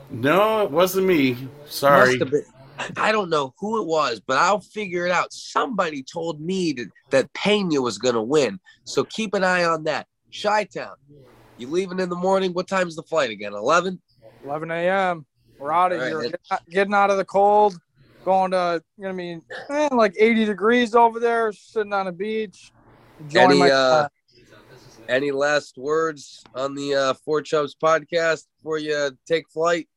No, 0.09 0.61
it 0.63 0.71
wasn't 0.71 1.07
me. 1.07 1.47
Sorry. 1.67 2.17
Must 2.17 2.19
have 2.19 2.31
been. 2.31 2.45
I 2.95 3.11
don't 3.11 3.29
know 3.29 3.53
who 3.59 3.81
it 3.81 3.87
was, 3.87 4.21
but 4.25 4.37
I'll 4.37 4.59
figure 4.59 5.05
it 5.05 5.11
out. 5.11 5.33
Somebody 5.33 6.03
told 6.03 6.39
me 6.39 6.73
that, 6.73 6.87
that 7.09 7.33
Pena 7.33 7.81
was 7.81 7.97
going 7.97 8.15
to 8.15 8.21
win. 8.21 8.59
So 8.83 9.03
keep 9.03 9.33
an 9.33 9.43
eye 9.43 9.63
on 9.63 9.83
that. 9.85 10.07
Chi 10.41 10.65
Town, 10.65 10.95
you 11.57 11.67
leaving 11.69 11.99
in 11.99 12.09
the 12.09 12.15
morning? 12.15 12.53
What 12.53 12.67
time's 12.67 12.95
the 12.95 13.03
flight 13.03 13.31
again? 13.31 13.53
11? 13.53 13.99
11 14.43 14.71
a.m. 14.71 15.25
We're 15.59 15.71
out 15.71 15.91
of 15.91 15.99
All 15.99 16.03
right, 16.03 16.09
here. 16.11 16.21
then. 16.21 16.31
Get- 16.49 16.69
Getting 16.69 16.93
out 16.93 17.09
of 17.09 17.17
the 17.17 17.25
cold. 17.25 17.77
Going 18.23 18.51
to 18.51 18.83
gonna 19.01 19.13
be 19.13 19.39
eh, 19.69 19.89
like 19.91 20.13
80 20.19 20.45
degrees 20.45 20.93
over 20.93 21.17
there, 21.19 21.53
sitting 21.53 21.93
on 21.93 22.07
a 22.07 22.11
beach. 22.11 22.73
Any 23.33 23.57
my 23.59 23.71
uh, 23.71 24.07
any 25.07 25.31
last 25.31 25.77
words 25.77 26.43
on 26.53 26.75
the 26.75 26.93
uh, 26.93 27.13
Four 27.25 27.41
Chubs 27.41 27.73
podcast 27.81 28.45
before 28.59 28.79
you 28.79 29.17
take 29.25 29.49
flight? 29.49 29.87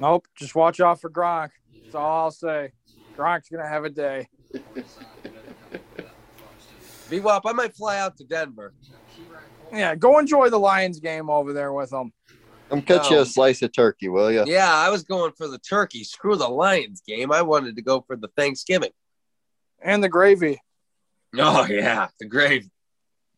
Nope. 0.00 0.26
Just 0.36 0.54
watch 0.54 0.80
out 0.80 1.00
for 1.00 1.10
Gronk. 1.10 1.50
That's 1.82 1.94
all 1.94 2.24
I'll 2.24 2.30
say. 2.30 2.72
Gronk's 3.16 3.48
gonna 3.50 3.68
have 3.68 3.84
a 3.84 3.90
day. 3.90 4.28
VWAP, 7.10 7.40
I 7.44 7.52
might 7.52 7.74
fly 7.74 7.98
out 7.98 8.16
to 8.18 8.24
Denver. 8.24 8.72
Yeah, 9.72 9.94
go 9.94 10.18
enjoy 10.18 10.48
the 10.48 10.58
Lions 10.58 11.00
game 11.00 11.28
over 11.28 11.52
there 11.52 11.72
with 11.72 11.90
them. 11.90 12.12
Come 12.70 12.82
catch 12.82 13.10
you 13.10 13.16
a 13.18 13.20
um, 13.22 13.26
slice 13.26 13.62
of 13.62 13.72
turkey, 13.72 14.08
will 14.08 14.30
you? 14.30 14.44
Yeah, 14.46 14.72
I 14.72 14.90
was 14.90 15.02
going 15.02 15.32
for 15.32 15.48
the 15.48 15.58
turkey. 15.58 16.04
Screw 16.04 16.36
the 16.36 16.48
Lions 16.48 17.02
game. 17.04 17.32
I 17.32 17.42
wanted 17.42 17.74
to 17.76 17.82
go 17.82 18.00
for 18.06 18.14
the 18.16 18.28
Thanksgiving. 18.36 18.92
And 19.82 20.04
the 20.04 20.08
gravy. 20.08 20.60
Oh 21.36 21.66
yeah, 21.66 22.08
the 22.18 22.26
gravy. 22.26 22.70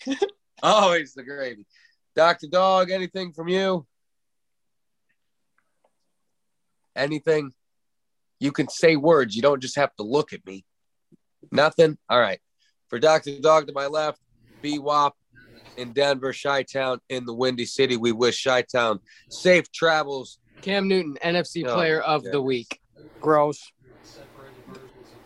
Always 0.62 1.14
the 1.14 1.22
gravy. 1.22 1.66
Dr. 2.14 2.46
Dog, 2.46 2.90
anything 2.90 3.32
from 3.32 3.48
you? 3.48 3.86
Anything? 6.96 7.52
You 8.40 8.52
can 8.52 8.68
say 8.68 8.96
words. 8.96 9.34
You 9.36 9.42
don't 9.42 9.60
just 9.62 9.76
have 9.76 9.94
to 9.96 10.02
look 10.02 10.32
at 10.32 10.44
me. 10.46 10.64
Nothing? 11.50 11.98
All 12.08 12.20
right. 12.20 12.40
For 12.88 12.98
Dr. 12.98 13.38
Dog 13.40 13.66
to 13.68 13.72
my 13.72 13.86
left, 13.86 14.18
BWAP 14.64 15.12
in 15.76 15.92
Denver, 15.92 16.32
Chi 16.32 16.62
Town 16.64 16.98
in 17.08 17.24
the 17.24 17.32
Windy 17.34 17.64
City. 17.64 17.96
We 17.96 18.12
wish 18.12 18.44
Chi 18.44 18.62
Town 18.62 19.00
safe 19.30 19.70
travels. 19.72 20.38
Cam 20.60 20.88
Newton, 20.88 21.16
NFC 21.24 21.64
Oh, 21.66 21.72
Player 21.72 22.00
of 22.00 22.24
yeah. 22.24 22.30
the 22.32 22.42
Week. 22.42 22.80
Gross. 23.20 23.72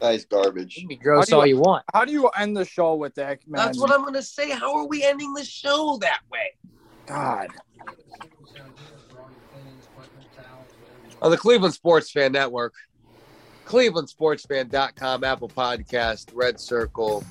Nice 0.01 0.25
garbage. 0.27 0.77
You 0.77 0.83
can 0.83 0.89
be 0.89 0.97
gross 0.97 1.31
How 1.31 1.37
do 1.37 1.41
all 1.41 1.47
you- 1.47 1.57
you 1.57 1.61
want. 1.63 1.85
How 1.93 2.05
do 2.05 2.13
you 2.13 2.29
end 2.29 2.57
the 2.57 2.65
show 2.67 2.95
with 2.95 3.15
that, 3.15 3.41
man? 3.49 3.65
That's 3.65 3.79
what 3.79 3.91
I'm 3.91 4.03
going 4.03 4.15
to 4.15 4.23
say. 4.23 4.51
How 4.51 4.77
are 4.77 4.87
we 4.87 5.03
ending 5.03 5.33
the 5.33 5.45
show 5.45 5.97
that 6.03 6.21
way? 6.31 6.53
God. 7.07 7.49
On 11.23 11.31
the 11.31 11.37
Cleveland 11.37 11.75
Sports 11.75 12.11
Fan 12.11 12.33
Network, 12.33 12.75
clevelandsportsfan.com, 13.67 15.25
Apple 15.25 15.49
Podcast, 15.49 16.31
Red 16.35 16.61
Circle. 16.61 17.25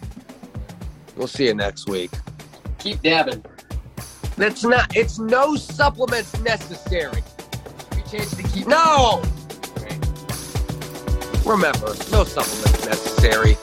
We'll 1.15 1.27
see 1.27 1.45
you 1.45 1.53
next 1.53 1.87
week. 1.87 2.11
Keep 2.79 3.01
dabbing. 3.01 3.43
That's 4.37 4.63
not, 4.63 4.95
it's 4.95 5.17
no 5.17 5.55
supplements 5.55 6.37
necessary. 6.41 7.23
You 7.95 8.03
changed 8.09 8.35
to 8.37 8.43
keep 8.43 8.67
No! 8.67 9.23
Remember, 11.45 11.87
no 12.11 12.23
supplements 12.23 12.85
necessary. 12.85 13.55